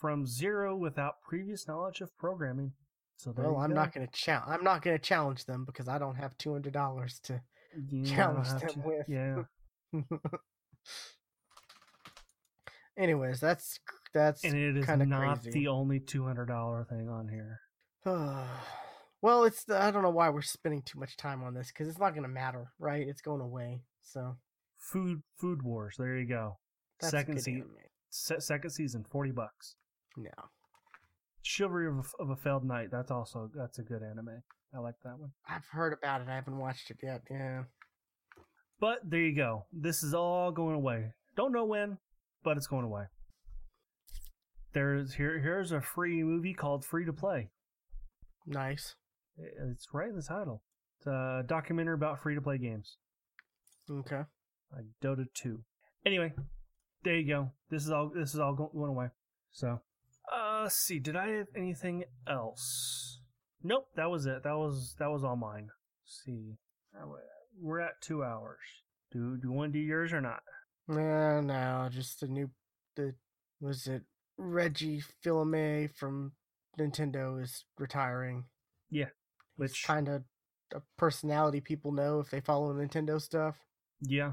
from 0.00 0.26
zero 0.26 0.74
without 0.74 1.20
previous 1.20 1.68
knowledge 1.68 2.00
of 2.00 2.16
programming. 2.16 2.72
So 3.18 3.34
well, 3.36 3.58
I'm 3.58 3.68
go. 3.68 3.74
not 3.74 3.92
gonna 3.92 4.08
challenge. 4.10 4.46
I'm 4.48 4.64
not 4.64 4.80
gonna 4.80 4.98
challenge 4.98 5.44
them 5.44 5.66
because 5.66 5.86
I 5.86 5.98
don't 5.98 6.14
have 6.16 6.38
two 6.38 6.50
hundred 6.54 6.72
dollars 6.72 7.20
to. 7.24 7.42
You 7.90 8.06
challenge 8.06 8.48
them 8.48 8.68
to- 8.70 8.80
with. 8.80 9.06
Yeah. 9.06 9.42
Anyways, 12.96 13.38
that's 13.38 13.78
that's 14.14 14.44
and 14.44 14.54
it 14.54 14.78
is 14.78 14.88
not 14.88 15.42
crazy. 15.42 15.50
the 15.50 15.68
only 15.68 16.00
two 16.00 16.24
hundred 16.24 16.46
dollar 16.46 16.84
thing 16.84 17.10
on 17.10 17.28
here. 17.28 17.60
well, 19.22 19.44
it's 19.44 19.64
the, 19.64 19.80
I 19.80 19.90
don't 19.90 20.02
know 20.02 20.10
why 20.10 20.28
we're 20.30 20.42
spending 20.42 20.82
too 20.82 20.98
much 20.98 21.16
time 21.16 21.42
on 21.42 21.54
this 21.54 21.68
because 21.68 21.88
it's 21.88 21.98
not 21.98 22.14
gonna 22.14 22.28
matter, 22.28 22.72
right? 22.78 23.06
It's 23.06 23.20
going 23.20 23.40
away. 23.40 23.82
So 24.02 24.36
Food 24.78 25.22
Food 25.38 25.62
Wars. 25.62 25.96
There 25.98 26.16
you 26.16 26.26
go. 26.26 26.58
that's 27.00 27.10
second 27.10 27.40
season. 27.40 27.70
Se- 28.10 28.40
second 28.40 28.70
season, 28.70 29.04
forty 29.04 29.30
bucks. 29.30 29.76
No, 30.16 30.30
Chivalry 31.42 31.86
of 31.86 31.98
a, 31.98 32.22
of 32.22 32.30
a 32.30 32.36
Failed 32.36 32.64
Knight. 32.64 32.88
That's 32.90 33.10
also 33.10 33.50
that's 33.54 33.78
a 33.78 33.82
good 33.82 34.02
anime. 34.02 34.42
I 34.74 34.78
like 34.78 34.96
that 35.04 35.18
one. 35.18 35.32
I've 35.48 35.66
heard 35.66 35.92
about 35.92 36.20
it. 36.20 36.28
I 36.28 36.34
haven't 36.34 36.58
watched 36.58 36.90
it 36.90 36.98
yet. 37.02 37.22
Yeah. 37.30 37.64
But 38.80 38.98
there 39.04 39.20
you 39.20 39.36
go. 39.36 39.66
This 39.72 40.02
is 40.02 40.14
all 40.14 40.52
going 40.52 40.74
away. 40.76 41.12
Don't 41.36 41.52
know 41.52 41.64
when, 41.64 41.98
but 42.42 42.56
it's 42.56 42.66
going 42.66 42.84
away. 42.84 43.04
There's 44.72 45.14
here 45.14 45.38
here's 45.40 45.72
a 45.72 45.80
free 45.80 46.22
movie 46.22 46.54
called 46.54 46.84
Free 46.84 47.04
to 47.04 47.12
Play. 47.12 47.50
Nice. 48.46 48.94
It's 49.38 49.86
right 49.92 50.08
in 50.08 50.16
the 50.16 50.22
title. 50.22 50.62
It's 50.98 51.06
a 51.06 51.42
documentary 51.46 51.94
about 51.94 52.20
free 52.22 52.34
to 52.34 52.40
play 52.40 52.58
games. 52.58 52.96
Okay. 53.90 54.22
like 54.72 54.84
Dota 55.02 55.24
2. 55.34 55.58
Anyway, 56.06 56.32
there 57.04 57.16
you 57.16 57.26
go. 57.26 57.50
This 57.70 57.84
is 57.84 57.90
all 57.90 58.10
this 58.14 58.34
is 58.34 58.40
all 58.40 58.54
going 58.54 58.90
away. 58.90 59.08
So, 59.52 59.80
uh, 60.32 60.60
let's 60.62 60.76
see. 60.76 60.98
Did 60.98 61.16
I 61.16 61.28
have 61.28 61.46
anything 61.56 62.04
else? 62.28 63.20
Nope. 63.62 63.88
That 63.96 64.10
was 64.10 64.26
it. 64.26 64.42
That 64.44 64.56
was 64.56 64.94
that 64.98 65.10
was 65.10 65.24
all 65.24 65.36
mine. 65.36 65.68
Let's 66.04 66.22
see. 66.24 66.56
Uh, 66.94 67.06
We're 67.60 67.80
at 67.80 68.00
two 68.00 68.22
hours. 68.22 68.58
Do 69.12 69.36
do 69.36 69.48
you 69.48 69.52
want 69.52 69.72
to 69.72 69.78
do 69.78 69.84
yours 69.84 70.12
or 70.12 70.20
not? 70.20 70.42
No, 70.88 71.40
no, 71.40 71.88
just 71.90 72.20
the 72.20 72.26
new. 72.28 72.50
The 72.96 73.14
was 73.60 73.86
it 73.86 74.02
Reggie 74.38 75.02
Fils-Aimé 75.22 75.94
from 75.94 76.32
Nintendo 76.78 77.42
is 77.42 77.64
retiring. 77.78 78.44
Yeah, 78.90 79.10
Which 79.60 79.84
kind 79.84 80.08
of 80.08 80.24
a 80.74 80.80
personality 80.96 81.60
people 81.60 81.92
know 81.92 82.20
if 82.20 82.30
they 82.30 82.40
follow 82.40 82.72
Nintendo 82.72 83.20
stuff. 83.20 83.56
Yeah. 84.00 84.32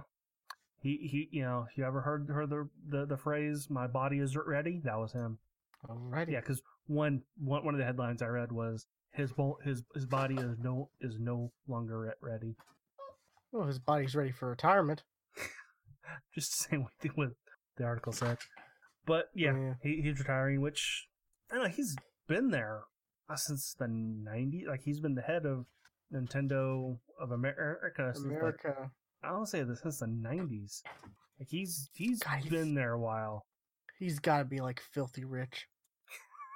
He 0.80 0.98
he. 0.98 1.38
You 1.38 1.44
know, 1.44 1.68
you 1.76 1.84
ever 1.84 2.02
heard 2.02 2.30
heard 2.30 2.50
the 2.50 2.70
the, 2.88 3.06
the 3.06 3.18
phrase 3.18 3.68
"My 3.70 3.88
body 3.88 4.20
is 4.20 4.38
ready"? 4.38 4.82
That 4.84 5.00
was 5.00 5.12
him. 5.12 5.40
Alrighty. 5.88 6.32
Yeah, 6.32 6.40
because 6.40 6.62
one 6.86 7.24
one 7.38 7.66
one 7.66 7.74
of 7.74 7.80
the 7.80 7.86
headlines 7.86 8.22
I 8.22 8.28
read 8.28 8.52
was 8.52 8.86
his 9.12 9.34
his 9.64 9.84
his 9.94 10.06
body 10.06 10.36
is 10.36 10.58
no 10.60 10.90
is 11.02 11.20
no 11.20 11.52
longer 11.68 12.16
ready. 12.22 12.56
Well, 13.52 13.68
his 13.68 13.80
body's 13.80 14.16
ready 14.16 14.32
for 14.32 14.50
retirement. 14.50 15.04
just 16.36 16.58
the 16.58 16.70
same 16.70 16.84
way 16.84 17.12
what 17.16 17.30
the 17.78 17.84
article 17.84 18.14
said. 18.14 18.38
But 19.06 19.30
yeah, 19.34 19.56
Yeah. 19.58 19.74
He, 19.82 20.02
he's 20.02 20.20
retiring, 20.20 20.62
which 20.62 21.08
I 21.52 21.56
don't 21.56 21.64
know 21.66 21.70
he's 21.70 21.96
been 22.28 22.52
there 22.52 22.84
Uh, 23.30 23.36
since 23.36 23.76
the 23.78 23.86
'90s. 23.86 24.68
Like 24.68 24.82
he's 24.82 25.00
been 25.00 25.16
the 25.16 25.22
head 25.22 25.46
of 25.46 25.66
Nintendo 26.14 26.98
of 27.20 27.32
America 27.32 28.12
since 28.14 28.26
like, 28.26 28.38
America. 28.38 28.92
I 29.24 29.30
don't 29.30 29.48
say 29.48 29.64
this 29.64 29.82
since 29.82 30.00
the 30.00 30.06
'90s. 30.06 30.82
Like 31.40 31.50
he's 31.50 31.90
he's 31.94 32.20
God, 32.20 32.40
he's- 32.40 32.50
been 32.50 32.74
there 32.74 32.94
a 32.94 33.00
while. 33.00 33.46
He's 34.00 34.20
got 34.20 34.40
to 34.40 34.46
be 34.46 34.60
like 34.60 34.80
filthy 34.94 35.26
rich. 35.26 35.68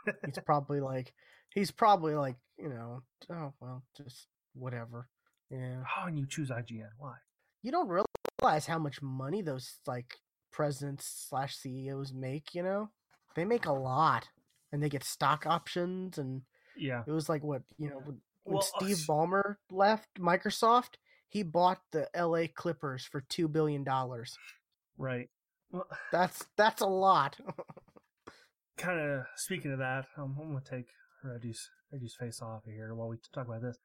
he's 0.25 0.37
probably 0.45 0.79
like, 0.79 1.11
he's 1.49 1.71
probably 1.71 2.13
like, 2.13 2.35
you 2.57 2.69
know, 2.69 3.01
oh 3.31 3.53
well, 3.59 3.83
just 3.97 4.27
whatever. 4.53 5.07
Yeah. 5.49 5.83
Oh, 5.97 6.07
and 6.07 6.17
you 6.19 6.27
choose 6.27 6.49
IGN. 6.51 6.89
Why? 6.97 7.15
You 7.63 7.71
don't 7.71 7.89
realize 7.89 8.67
how 8.67 8.77
much 8.79 9.01
money 9.01 9.41
those 9.41 9.79
like 9.87 10.17
presidents 10.51 11.25
slash 11.29 11.55
CEOs 11.57 12.13
make. 12.13 12.53
You 12.55 12.63
know, 12.63 12.89
they 13.35 13.43
make 13.43 13.65
a 13.65 13.73
lot, 13.73 14.29
and 14.71 14.81
they 14.81 14.89
get 14.89 15.03
stock 15.03 15.45
options, 15.45 16.17
and 16.17 16.43
Yeah, 16.77 17.03
it 17.05 17.11
was 17.11 17.29
like 17.29 17.43
what 17.43 17.61
you 17.77 17.89
know 17.89 17.97
when, 17.97 18.17
when 18.43 18.55
Well, 18.55 18.61
Steve 18.61 18.97
uh, 19.09 19.13
Ballmer 19.13 19.55
left 19.69 20.07
Microsoft. 20.19 20.95
He 21.27 21.43
bought 21.43 21.79
the 21.91 22.09
L.A. 22.13 22.49
Clippers 22.49 23.05
for 23.05 23.21
two 23.21 23.47
billion 23.47 23.83
dollars. 23.83 24.37
right. 24.97 25.29
Well, 25.71 25.87
That's 26.11 26.45
that's 26.57 26.81
a 26.81 26.87
lot. 26.87 27.37
kind 28.77 28.99
of 28.99 29.25
speaking 29.35 29.71
of 29.71 29.79
that, 29.79 30.05
um, 30.17 30.35
I'm 30.39 30.49
gonna 30.49 30.61
take 30.69 30.87
Reggie's 31.23 31.69
Reggie's 31.91 32.15
face 32.19 32.41
off 32.41 32.65
of 32.65 32.73
here 32.73 32.93
while 32.93 33.07
we 33.07 33.17
talk 33.33 33.47
about 33.47 33.61
this. 33.61 33.77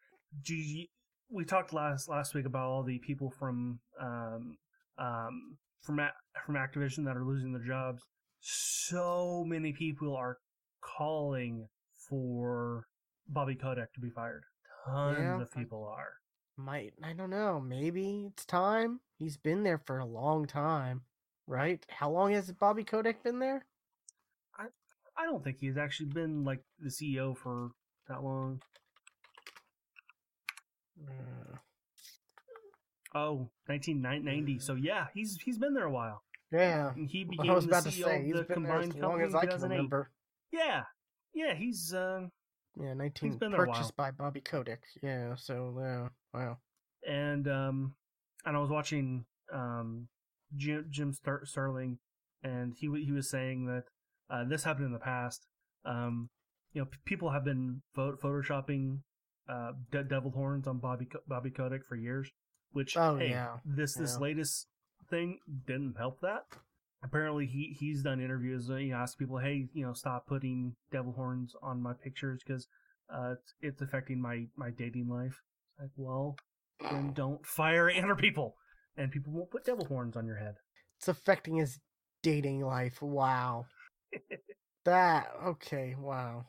Do 0.45 0.55
you, 0.55 0.87
we 1.31 1.45
talked 1.45 1.73
last 1.73 2.09
last 2.09 2.35
week 2.35 2.47
about 2.47 2.69
all 2.69 2.83
the 2.83 2.99
people 2.99 3.31
from 3.39 3.79
um 4.01 4.57
um 4.99 5.59
from 5.83 6.01
from 6.45 6.55
Activision 6.57 7.05
that 7.05 7.17
are 7.17 7.25
losing 7.25 7.53
their 7.53 7.65
jobs. 7.65 8.03
So 8.41 9.45
many 9.47 9.73
people 9.73 10.15
are 10.17 10.39
calling 10.81 11.69
for 12.09 12.87
Bobby 13.29 13.55
Kotick 13.55 13.93
to 13.95 14.01
be 14.01 14.11
fired. 14.11 14.45
Tons 14.87 15.19
Yeah, 15.19 15.43
of 15.43 15.51
people 15.51 15.85
are. 15.85 16.15
Might 16.57 16.95
I 17.03 17.13
don't 17.13 17.31
know. 17.31 17.61
Maybe 17.61 18.27
it's 18.29 18.45
time. 18.47 19.01
He's 19.19 19.37
been 19.37 19.63
there 19.63 19.79
for 19.79 19.99
a 19.99 20.07
long 20.07 20.47
time, 20.47 21.03
right? 21.47 21.85
How 21.89 22.11
long 22.11 22.33
has 22.33 22.51
Bobby 22.53 22.85
Kotick 22.85 23.23
been 23.23 23.39
there? 23.41 23.67
I 24.59 24.67
I 25.17 25.25
don't 25.27 25.43
think 25.45 25.59
he's 25.59 25.77
actually 25.77 26.11
been 26.11 26.45
like 26.45 26.61
the 26.79 26.91
CEO 26.91 27.37
for 27.37 27.71
that 28.09 28.23
long. 28.23 28.61
Uh, 31.07 31.57
Oh, 33.15 33.51
1990. 33.67 34.59
So 34.59 34.75
yeah, 34.75 35.07
he's 35.15 35.39
he's 35.43 35.59
been 35.59 35.73
there 35.75 35.85
a 35.85 35.91
while. 35.91 36.23
yeah. 36.53 36.93
And 36.95 37.09
he 37.09 37.25
became 37.25 37.51
I 37.51 37.55
was 37.55 37.65
the 37.65 37.71
about 37.71 37.85
to 37.85 37.91
say 37.91 38.19
of 38.19 38.25
he's 38.25 38.35
the 38.35 38.43
been 38.45 38.63
there 38.63 38.79
as 38.79 38.89
combined 38.89 39.03
long 39.03 39.21
as 39.23 39.35
I 39.35 39.47
can 39.47 39.61
remember. 39.63 40.11
Yeah, 40.53 40.83
yeah, 41.37 41.55
he's 41.55 41.93
uh, 41.95 42.23
Yeah, 42.81 42.95
nineteen 42.95 43.37
been 43.39 43.53
there 43.53 43.63
a 43.63 43.67
purchased 43.67 43.97
by 43.97 44.11
Bobby 44.11 44.41
Kotick. 44.41 44.81
Yeah, 45.03 45.35
so 45.37 45.77
yeah, 45.79 46.09
wow. 46.35 46.59
and 47.07 47.47
um, 47.47 47.95
and 48.45 48.57
I 48.57 48.61
was 48.61 48.71
watching 48.71 49.25
um 49.53 50.09
Jim 50.57 50.87
Jim 50.91 51.13
Ster- 51.13 51.45
Sterling, 51.45 51.99
and 52.43 52.75
he 52.77 52.89
he 53.05 53.13
was 53.13 53.29
saying 53.31 53.67
that 53.67 53.85
uh, 54.31 54.45
this 54.45 54.65
happened 54.65 54.87
in 54.87 54.93
the 54.93 54.99
past. 54.99 55.47
Um, 55.85 56.31
you 56.73 56.81
know, 56.83 56.87
p- 56.87 56.99
people 57.05 57.31
have 57.31 57.45
been 57.45 57.83
pho- 57.95 58.17
photoshopping 58.17 59.01
uh 59.49 59.73
de- 59.93 60.05
devil 60.05 60.31
horns 60.33 60.67
on 60.67 60.79
Bobby 60.79 61.05
Co- 61.07 61.23
Bobby 61.29 61.51
Kotick 61.51 61.85
for 61.89 61.97
years, 61.97 62.31
which 62.73 62.97
Oh, 62.97 63.17
hey, 63.17 63.31
yeah, 63.31 63.59
this 63.65 63.95
this 63.95 64.15
yeah. 64.15 64.23
latest 64.23 64.67
thing 65.09 65.39
didn't 65.67 65.97
help 65.99 66.21
that. 66.23 66.45
Apparently, 67.03 67.47
he 67.47 67.77
he's 67.79 68.03
done 68.03 68.21
interviews. 68.21 68.69
and 68.69 68.81
you 68.81 68.93
know, 68.93 68.97
asked 68.99 69.19
people, 69.19 69.39
hey, 69.39 69.69
you 69.73 69.85
know, 69.85 69.93
stop 69.93 70.27
putting 70.27 70.75
devil 70.91 71.13
horns 71.13 71.55
on 71.63 71.83
my 71.83 71.93
pictures 71.93 72.41
because 72.45 72.67
uh, 73.13 73.33
it's, 73.33 73.55
it's 73.61 73.83
affecting 73.83 74.21
my 74.21 74.47
my 74.57 74.71
dating 74.71 75.09
life. 75.09 75.43
Like, 75.79 75.91
well, 75.97 76.37
then 76.81 77.13
don't 77.15 77.45
fire 77.47 77.91
other 77.91 78.17
people, 78.17 78.57
and 78.97 79.11
people 79.11 79.33
won't 79.33 79.51
put 79.51 79.65
devil 79.65 79.85
horns 79.85 80.17
on 80.17 80.27
your 80.27 80.37
head. 80.37 80.55
It's 80.99 81.09
affecting 81.09 81.57
his 81.57 81.79
dating 82.23 82.61
life. 82.61 83.01
Wow. 83.03 83.67
that 84.85 85.29
okay, 85.45 85.95
wow. 85.99 86.47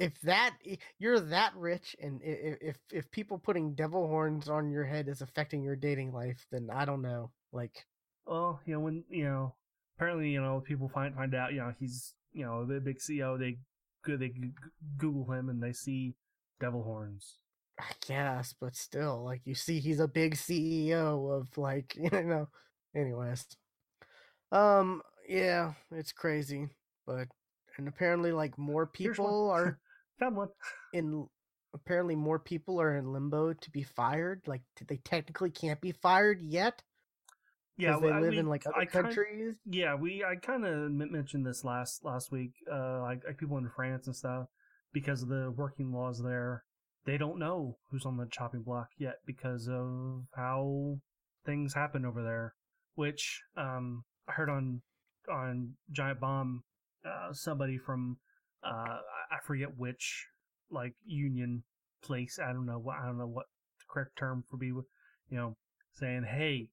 If 0.00 0.20
that 0.22 0.56
you're 0.98 1.20
that 1.20 1.52
rich 1.56 1.94
and 2.02 2.20
if 2.22 2.76
if 2.92 3.10
people 3.12 3.38
putting 3.38 3.74
devil 3.74 4.08
horns 4.08 4.48
on 4.48 4.70
your 4.70 4.84
head 4.84 5.08
is 5.08 5.22
affecting 5.22 5.62
your 5.62 5.76
dating 5.76 6.12
life, 6.12 6.44
then 6.50 6.68
I 6.72 6.84
don't 6.84 7.02
know. 7.02 7.30
Like 7.52 7.86
Well, 8.26 8.60
you 8.66 8.74
know, 8.74 8.80
when 8.80 9.04
you 9.08 9.24
know, 9.24 9.54
apparently, 9.96 10.30
you 10.30 10.40
know, 10.40 10.60
people 10.60 10.88
find 10.88 11.14
find 11.14 11.34
out, 11.34 11.52
you 11.52 11.58
know, 11.60 11.72
he's 11.78 12.14
you 12.32 12.44
know 12.44 12.60
a 12.62 12.80
big 12.80 12.98
CEO. 12.98 13.38
They 13.38 13.58
go 14.06 14.16
they 14.16 14.32
Google 14.98 15.32
him 15.32 15.48
and 15.48 15.62
they 15.62 15.72
see 15.72 16.14
devil 16.60 16.82
horns. 16.82 17.38
I 17.78 17.92
guess, 18.06 18.54
but 18.60 18.76
still, 18.76 19.24
like 19.24 19.42
you 19.44 19.54
see, 19.54 19.80
he's 19.80 20.00
a 20.00 20.08
big 20.08 20.34
CEO 20.36 21.38
of 21.38 21.56
like 21.58 21.96
you 22.00 22.10
know. 22.10 22.48
Anyways, 22.94 23.46
um, 24.52 25.02
yeah, 25.28 25.74
it's 25.90 26.12
crazy. 26.12 26.68
but 27.06 27.28
and 27.76 27.88
apparently 27.88 28.32
like 28.32 28.56
more 28.58 28.86
people 28.86 29.50
are 29.50 29.78
Found 30.20 30.36
one. 30.36 30.48
in 30.92 31.26
apparently 31.74 32.14
more 32.14 32.38
people 32.38 32.80
are 32.80 32.96
in 32.96 33.12
limbo 33.12 33.52
to 33.52 33.70
be 33.70 33.82
fired. 33.82 34.42
Like 34.46 34.62
they 34.86 34.98
technically 34.98 35.50
can't 35.50 35.80
be 35.80 35.90
fired 35.92 36.40
yet 36.40 36.82
Yeah, 37.76 37.98
they 38.00 38.10
I- 38.10 38.20
live 38.20 38.30
we- 38.30 38.38
in 38.38 38.46
like 38.46 38.66
other 38.66 38.76
I 38.76 38.84
kind- 38.86 39.06
countries. 39.06 39.56
Yeah, 39.64 39.94
we 39.94 40.24
I 40.24 40.36
kind 40.36 40.64
of 40.64 40.92
mentioned 40.92 41.44
this 41.46 41.64
last 41.64 42.04
last 42.04 42.30
week. 42.30 42.52
Uh, 42.70 43.00
like, 43.02 43.24
like 43.26 43.38
people 43.38 43.58
in 43.58 43.68
France 43.68 44.06
and 44.06 44.14
stuff, 44.14 44.48
because 44.92 45.22
of 45.22 45.28
the 45.28 45.50
working 45.50 45.92
laws 45.92 46.22
there, 46.22 46.64
they 47.04 47.18
don't 47.18 47.38
know 47.38 47.78
who's 47.90 48.06
on 48.06 48.16
the 48.16 48.26
chopping 48.26 48.62
block 48.62 48.88
yet 48.96 49.16
because 49.26 49.68
of 49.68 50.24
how 50.34 51.00
things 51.44 51.74
happen 51.74 52.04
over 52.04 52.22
there. 52.22 52.54
Which 52.94 53.42
um, 53.56 54.04
I 54.28 54.32
heard 54.32 54.48
on 54.50 54.82
on 55.28 55.74
Giant 55.90 56.20
Bomb, 56.20 56.62
uh, 57.04 57.32
somebody 57.32 57.76
from 57.78 58.18
uh, 58.62 58.68
I- 59.00 59.00
I 59.36 59.38
forget 59.44 59.76
which 59.76 60.28
like 60.70 60.94
union 61.04 61.64
place. 62.02 62.38
I 62.38 62.52
don't 62.52 62.66
know 62.66 62.78
what 62.78 62.98
I 62.98 63.06
don't 63.06 63.18
know 63.18 63.26
what 63.26 63.46
the 63.80 63.84
correct 63.92 64.16
term 64.16 64.44
for 64.48 64.56
be. 64.56 64.66
You 64.68 64.84
know, 65.30 65.56
saying, 65.92 66.24
"Hey, 66.24 66.68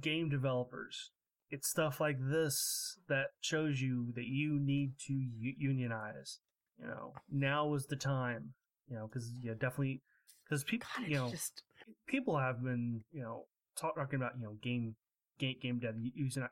game 0.00 0.28
developers, 0.28 1.10
it's 1.50 1.68
stuff 1.68 2.00
like 2.00 2.16
this 2.20 2.98
that 3.08 3.26
shows 3.40 3.80
you 3.80 4.12
that 4.14 4.26
you 4.26 4.58
need 4.60 4.92
to 5.06 5.12
unionize. 5.40 6.38
You 6.80 6.88
know, 6.88 7.14
now 7.30 7.74
is 7.74 7.86
the 7.86 7.96
time. 7.96 8.54
You 8.88 8.96
know, 8.96 9.08
because 9.08 9.32
yeah, 9.42 9.52
definitely 9.52 10.02
because 10.44 10.62
people, 10.64 10.86
God, 10.96 11.08
you 11.08 11.16
know, 11.16 11.30
just 11.30 11.62
people 12.06 12.38
have 12.38 12.62
been, 12.62 13.02
you 13.12 13.22
know, 13.22 13.46
talk, 13.76 13.96
talking 13.96 14.16
about 14.16 14.32
you 14.38 14.44
know 14.44 14.56
game 14.62 14.94
game 15.38 15.56
game 15.60 15.78
dev 15.78 15.94
using 16.14 16.46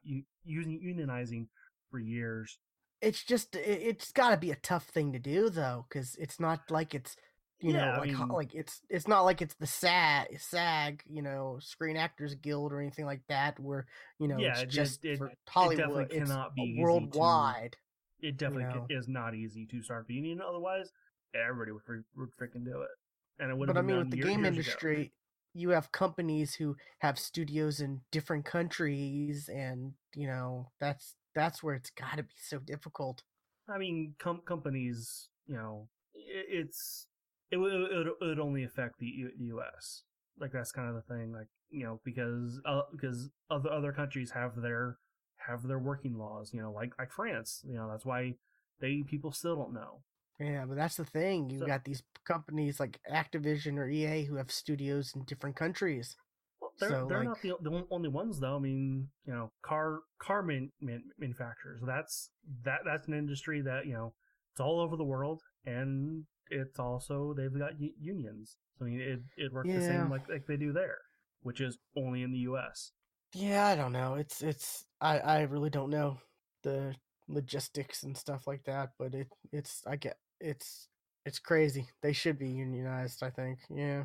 using 0.44 0.80
unionizing 0.84 1.46
for 1.90 1.98
years. 1.98 2.58
it's 3.00 3.22
just 3.22 3.54
it's 3.54 4.12
got 4.12 4.30
to 4.30 4.36
be 4.36 4.50
a 4.50 4.56
tough 4.56 4.86
thing 4.86 5.12
to 5.12 5.18
do 5.18 5.50
though 5.50 5.86
because 5.88 6.16
it's 6.16 6.40
not 6.40 6.70
like 6.70 6.94
it's 6.94 7.16
you 7.60 7.72
Yeah, 7.72 7.86
know 7.86 7.90
I 7.92 7.98
like 7.98 8.08
mean- 8.12 8.28
like 8.28 8.54
it's 8.54 8.82
it's 8.90 9.08
not 9.08 9.22
like 9.22 9.40
it's 9.42 9.54
the 9.54 9.66
SAG 9.66 10.38
SAG 10.40 11.02
you 11.06 11.22
know 11.22 11.58
Screen 11.60 11.96
Actors 11.96 12.34
Guild 12.34 12.72
or 12.72 12.80
anything 12.80 13.06
like 13.06 13.22
that 13.28 13.58
where 13.60 13.86
you 14.18 14.28
know 14.28 14.38
Yeah, 14.38 14.52
it's 14.52 14.62
it- 14.62 14.70
just 14.70 15.04
it- 15.04 15.18
for 15.18 15.28
it 15.28 15.38
Hollywood 15.48 15.76
definitely 16.08 16.16
it's 16.18 16.30
cannot 16.30 16.54
be 16.54 16.62
easy 16.62 16.76
to- 16.76 16.82
worldwide 16.82 17.76
It 18.20 18.36
definitely 18.36 18.64
know. 18.64 18.86
is 18.90 19.08
not 19.08 19.34
easy 19.34 19.66
to 19.66 19.82
start 19.82 20.06
being 20.08 20.24
union. 20.24 20.40
Otherwise, 20.46 20.90
everybody 21.34 21.72
would, 21.72 22.04
would 22.16 22.30
freaking 22.36 22.64
do 22.64 22.82
it. 22.82 22.90
And 23.38 23.50
it 23.50 23.56
would 23.56 23.66
but 23.66 23.76
I 23.76 23.82
mean 23.82 23.98
with 23.98 24.10
the 24.10 24.16
game 24.16 24.26
years 24.26 24.38
ago. 24.40 24.46
industry 24.48 25.12
you 25.56 25.70
have 25.70 25.92
companies 25.92 26.54
who 26.54 26.76
have 26.98 27.16
studios 27.18 27.80
in 27.80 28.00
different 28.10 28.44
countries 28.44 29.48
and 29.48 29.92
you 30.14 30.26
know 30.26 30.70
that's 30.80 31.14
that's 31.34 31.62
where 31.62 31.74
it's 31.76 31.90
got 31.90 32.16
to 32.16 32.24
be 32.24 32.34
so 32.40 32.58
difficult 32.58 33.22
I 33.68 33.78
mean, 33.78 34.14
com- 34.18 34.42
companies, 34.44 35.28
you 35.46 35.54
know, 35.56 35.88
i 36.14 36.18
it's 36.60 37.06
it 37.54 37.58
would 37.58 37.72
it 37.72 38.06
it 38.06 38.14
would 38.20 38.40
only 38.40 38.64
affect 38.64 38.98
the, 38.98 39.06
U- 39.06 39.32
U.S. 39.56 40.02
Like 40.40 40.50
that's 40.52 40.72
kind 40.72 40.88
of 40.88 40.94
the 40.96 41.02
thing, 41.14 41.32
like 41.32 41.46
you 41.70 41.84
know, 41.84 42.00
because 42.04 42.60
uh, 42.66 42.82
because 42.92 43.30
other 43.50 43.70
other 43.70 43.92
countries 43.92 44.32
have 44.32 44.60
their 44.60 44.98
have 45.46 45.62
their 45.68 45.78
working 45.78 46.18
laws, 46.18 46.50
you 46.52 46.60
know, 46.60 46.72
like 46.72 46.92
like 46.98 47.12
France, 47.12 47.62
you 47.66 47.74
know, 47.76 47.88
that's 47.90 48.04
why 48.04 48.34
they 48.80 49.02
people 49.06 49.30
still 49.32 49.56
don't 49.56 49.72
know. 49.74 50.02
Yeah, 50.40 50.64
but 50.66 50.76
that's 50.76 50.96
the 50.96 51.04
thing. 51.04 51.48
You 51.50 51.60
So- 51.60 51.66
got 51.66 51.84
these 51.84 52.02
companies 52.26 52.80
like 52.80 52.98
Activision 53.10 53.78
or 53.78 53.86
EA 53.88 54.24
who 54.24 54.34
have 54.36 54.50
studios 54.50 55.12
in 55.14 55.22
different 55.24 55.54
countries. 55.54 56.16
Well, 56.60 56.72
they're 56.80 56.88
So, 56.88 57.06
they're 57.08 57.18
like- 57.18 57.28
not 57.28 57.42
the, 57.42 57.54
the 57.70 57.86
only 57.92 58.08
ones 58.08 58.40
though. 58.40 58.56
I 58.56 58.58
mean, 58.58 59.08
you 59.26 59.32
know, 59.32 59.52
car 59.62 60.00
car 60.18 60.42
man, 60.42 60.72
man, 60.80 61.04
manufacturers. 61.18 61.80
That's 61.86 62.30
that 62.64 62.80
that's 62.84 63.06
an 63.06 63.14
industry 63.14 63.60
that 63.62 63.86
you 63.86 63.92
know 63.92 64.14
it's 64.52 64.60
all 64.60 64.80
over 64.80 64.96
the 64.96 65.04
world, 65.04 65.42
and 65.64 66.24
it's 66.50 66.78
also 66.78 67.34
they've 67.34 67.56
got 67.56 67.80
u- 67.80 67.94
unions. 68.00 68.56
So 68.78 68.84
I 68.84 68.88
mean, 68.88 69.00
it 69.00 69.20
it 69.36 69.52
works 69.52 69.68
the 69.72 69.80
same 69.80 70.10
like 70.10 70.28
like 70.28 70.46
they 70.46 70.56
do 70.56 70.72
there, 70.72 70.98
which 71.42 71.60
is 71.60 71.78
only 71.96 72.22
in 72.22 72.32
the 72.32 72.38
U.S. 72.38 72.92
Yeah, 73.32 73.66
I 73.66 73.76
don't 73.76 73.92
know. 73.92 74.14
It's 74.14 74.42
it's 74.42 74.84
I 75.00 75.18
I 75.18 75.40
really 75.42 75.70
don't 75.70 75.90
know 75.90 76.18
the 76.62 76.94
logistics 77.28 78.02
and 78.02 78.16
stuff 78.16 78.46
like 78.46 78.64
that, 78.64 78.90
but 78.98 79.14
it 79.14 79.28
it's 79.52 79.82
I 79.86 79.96
get 79.96 80.18
it's 80.40 80.88
it's 81.24 81.38
crazy. 81.38 81.88
They 82.02 82.12
should 82.12 82.38
be 82.38 82.48
unionized, 82.48 83.22
I 83.22 83.30
think. 83.30 83.58
Yeah. 83.70 84.04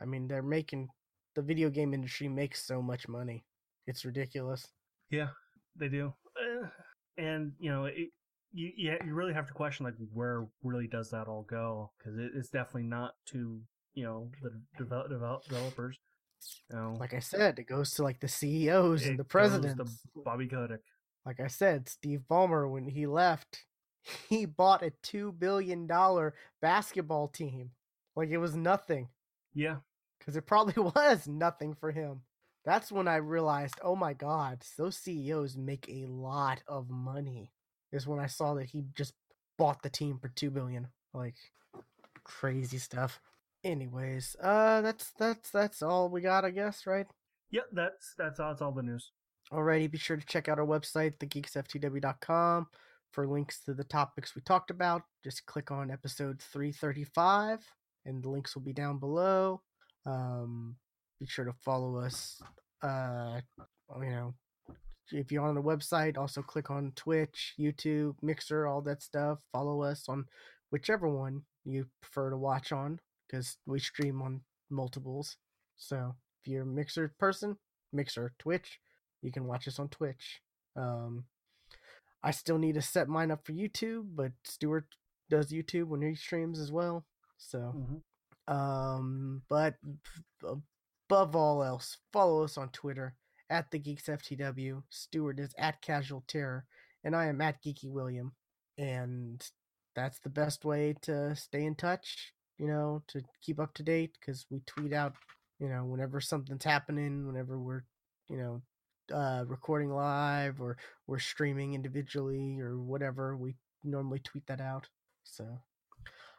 I 0.00 0.04
mean, 0.04 0.28
they're 0.28 0.42
making 0.42 0.88
the 1.34 1.42
video 1.42 1.70
game 1.70 1.94
industry 1.94 2.28
makes 2.28 2.64
so 2.64 2.82
much 2.82 3.08
money. 3.08 3.44
It's 3.86 4.04
ridiculous. 4.04 4.66
Yeah, 5.10 5.28
they 5.76 5.88
do. 5.88 6.12
Eh, 6.36 6.66
and 7.16 7.52
you 7.58 7.70
know, 7.70 7.86
it, 7.86 8.10
you 8.58 8.72
you 8.76 8.96
you 9.06 9.14
really 9.14 9.34
have 9.34 9.46
to 9.46 9.52
question 9.52 9.86
like 9.86 9.94
where 10.12 10.46
really 10.62 10.88
does 10.88 11.10
that 11.10 11.28
all 11.28 11.46
go? 11.48 11.92
Because 11.98 12.18
it, 12.18 12.32
it's 12.34 12.50
definitely 12.50 12.88
not 12.88 13.12
to 13.26 13.60
you 13.94 14.04
know 14.04 14.30
the 14.42 14.50
develop, 14.76 15.08
develop, 15.10 15.44
developers. 15.44 15.98
You 16.70 16.76
know, 16.76 16.96
Like 16.98 17.14
I 17.14 17.18
said, 17.20 17.58
it 17.58 17.66
goes 17.68 17.92
to 17.94 18.02
like 18.02 18.20
the 18.20 18.28
CEOs 18.28 19.06
and 19.06 19.18
the 19.18 19.24
presidents. 19.24 20.02
Bobby 20.24 20.46
Kotick. 20.46 20.80
like 21.26 21.40
I 21.40 21.48
said, 21.48 21.88
Steve 21.88 22.22
Ballmer, 22.30 22.70
when 22.70 22.86
he 22.86 23.06
left, 23.06 23.64
he 24.28 24.44
bought 24.44 24.82
a 24.82 24.92
two 25.02 25.32
billion 25.32 25.86
dollar 25.86 26.34
basketball 26.60 27.28
team. 27.28 27.70
Like 28.16 28.30
it 28.30 28.38
was 28.38 28.56
nothing, 28.56 29.08
Yeah, 29.54 29.76
because 30.18 30.36
it 30.36 30.46
probably 30.46 30.82
was 30.96 31.28
nothing 31.28 31.74
for 31.74 31.92
him. 31.92 32.22
That's 32.64 32.90
when 32.92 33.06
I 33.08 33.16
realized, 33.16 33.76
oh 33.82 33.94
my 33.96 34.14
God, 34.14 34.64
those 34.76 34.96
CEOs 34.96 35.56
make 35.56 35.88
a 35.88 36.06
lot 36.06 36.62
of 36.66 36.90
money. 36.90 37.52
Is 37.92 38.06
when 38.06 38.20
I 38.20 38.26
saw 38.26 38.54
that 38.54 38.66
he 38.66 38.84
just 38.94 39.14
bought 39.56 39.82
the 39.82 39.90
team 39.90 40.18
for 40.18 40.28
two 40.28 40.50
billion. 40.50 40.88
Like 41.12 41.36
crazy 42.24 42.78
stuff. 42.78 43.20
Anyways, 43.64 44.36
uh, 44.40 44.80
that's 44.82 45.12
that's 45.18 45.50
that's 45.50 45.82
all 45.82 46.08
we 46.08 46.20
got, 46.20 46.44
I 46.44 46.50
guess, 46.50 46.86
right? 46.86 47.06
Yep, 47.50 47.66
that's 47.72 48.14
that's 48.16 48.38
all. 48.38 48.50
That's 48.50 48.62
all 48.62 48.72
the 48.72 48.82
news. 48.82 49.10
Alrighty, 49.52 49.90
be 49.90 49.98
sure 49.98 50.16
to 50.16 50.26
check 50.26 50.48
out 50.48 50.58
our 50.58 50.66
website, 50.66 51.16
thegeeksftw.com, 51.18 52.66
for 53.12 53.26
links 53.26 53.60
to 53.60 53.72
the 53.72 53.84
topics 53.84 54.34
we 54.34 54.42
talked 54.42 54.70
about. 54.70 55.02
Just 55.24 55.46
click 55.46 55.70
on 55.70 55.90
episode 55.90 56.40
335, 56.40 57.60
and 58.04 58.22
the 58.22 58.28
links 58.28 58.54
will 58.54 58.62
be 58.62 58.74
down 58.74 58.98
below. 58.98 59.62
Um, 60.04 60.76
be 61.18 61.26
sure 61.26 61.46
to 61.46 61.54
follow 61.64 61.96
us. 61.96 62.40
Uh, 62.82 63.40
you 64.00 64.10
know, 64.10 64.34
if 65.10 65.32
you're 65.32 65.46
on 65.46 65.54
the 65.54 65.62
website, 65.62 66.16
also 66.16 66.42
click 66.42 66.70
on 66.70 66.92
Twitch, 66.96 67.54
YouTube, 67.58 68.14
Mixer, 68.22 68.66
all 68.66 68.80
that 68.82 69.02
stuff. 69.02 69.38
Follow 69.52 69.82
us 69.82 70.08
on 70.08 70.26
whichever 70.70 71.08
one 71.08 71.42
you 71.64 71.86
prefer 72.00 72.30
to 72.30 72.36
watch 72.36 72.72
on, 72.72 73.00
because 73.26 73.56
we 73.66 73.78
stream 73.78 74.22
on 74.22 74.42
multiples. 74.70 75.36
So 75.76 76.14
if 76.42 76.50
you're 76.50 76.62
a 76.62 76.66
Mixer 76.66 77.12
person, 77.18 77.56
Mixer, 77.92 78.32
Twitch, 78.38 78.80
you 79.22 79.32
can 79.32 79.46
watch 79.46 79.66
us 79.68 79.78
on 79.78 79.88
Twitch. 79.88 80.40
Um, 80.76 81.24
I 82.22 82.30
still 82.30 82.58
need 82.58 82.74
to 82.74 82.82
set 82.82 83.08
mine 83.08 83.30
up 83.30 83.44
for 83.44 83.52
YouTube, 83.52 84.06
but 84.14 84.32
Stuart 84.44 84.86
does 85.30 85.52
YouTube 85.52 85.86
when 85.86 86.02
he 86.02 86.14
streams 86.14 86.58
as 86.58 86.72
well. 86.72 87.04
So, 87.36 87.58
hmm 87.58 87.96
um, 88.48 89.42
but 89.50 89.74
above 90.42 91.36
all 91.36 91.62
else, 91.62 91.98
follow 92.14 92.44
us 92.44 92.56
on 92.56 92.70
Twitter 92.70 93.14
at 93.50 93.70
the 93.70 93.78
Geeks 93.78 94.04
FTW. 94.04 94.82
Stewart 94.90 95.38
is 95.38 95.54
at 95.58 95.82
Casual 95.82 96.24
Terror, 96.26 96.64
and 97.04 97.14
I 97.14 97.26
am 97.26 97.40
at 97.40 97.62
Geeky 97.62 97.90
William. 97.90 98.32
And 98.76 99.44
that's 99.96 100.20
the 100.20 100.30
best 100.30 100.64
way 100.64 100.94
to 101.02 101.34
stay 101.34 101.64
in 101.64 101.74
touch. 101.74 102.32
You 102.58 102.66
know, 102.66 103.02
to 103.08 103.22
keep 103.42 103.60
up 103.60 103.74
to 103.74 103.82
date 103.82 104.16
because 104.20 104.46
we 104.50 104.60
tweet 104.66 104.92
out. 104.92 105.14
You 105.60 105.68
know, 105.68 105.84
whenever 105.84 106.20
something's 106.20 106.64
happening, 106.64 107.26
whenever 107.26 107.58
we're, 107.58 107.82
you 108.28 108.36
know, 108.36 108.62
uh, 109.12 109.44
recording 109.46 109.90
live 109.90 110.60
or 110.60 110.76
we're 111.06 111.18
streaming 111.18 111.74
individually 111.74 112.60
or 112.60 112.78
whatever, 112.78 113.36
we 113.36 113.56
normally 113.84 114.20
tweet 114.20 114.46
that 114.46 114.60
out. 114.60 114.88
So, 115.24 115.44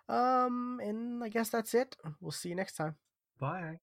um, 0.07 0.79
and 0.83 1.23
I 1.23 1.29
guess 1.29 1.49
that's 1.49 1.73
it. 1.73 1.95
We'll 2.21 2.31
see 2.31 2.49
you 2.49 2.55
next 2.55 2.75
time. 2.75 2.95
Bye. 3.39 3.79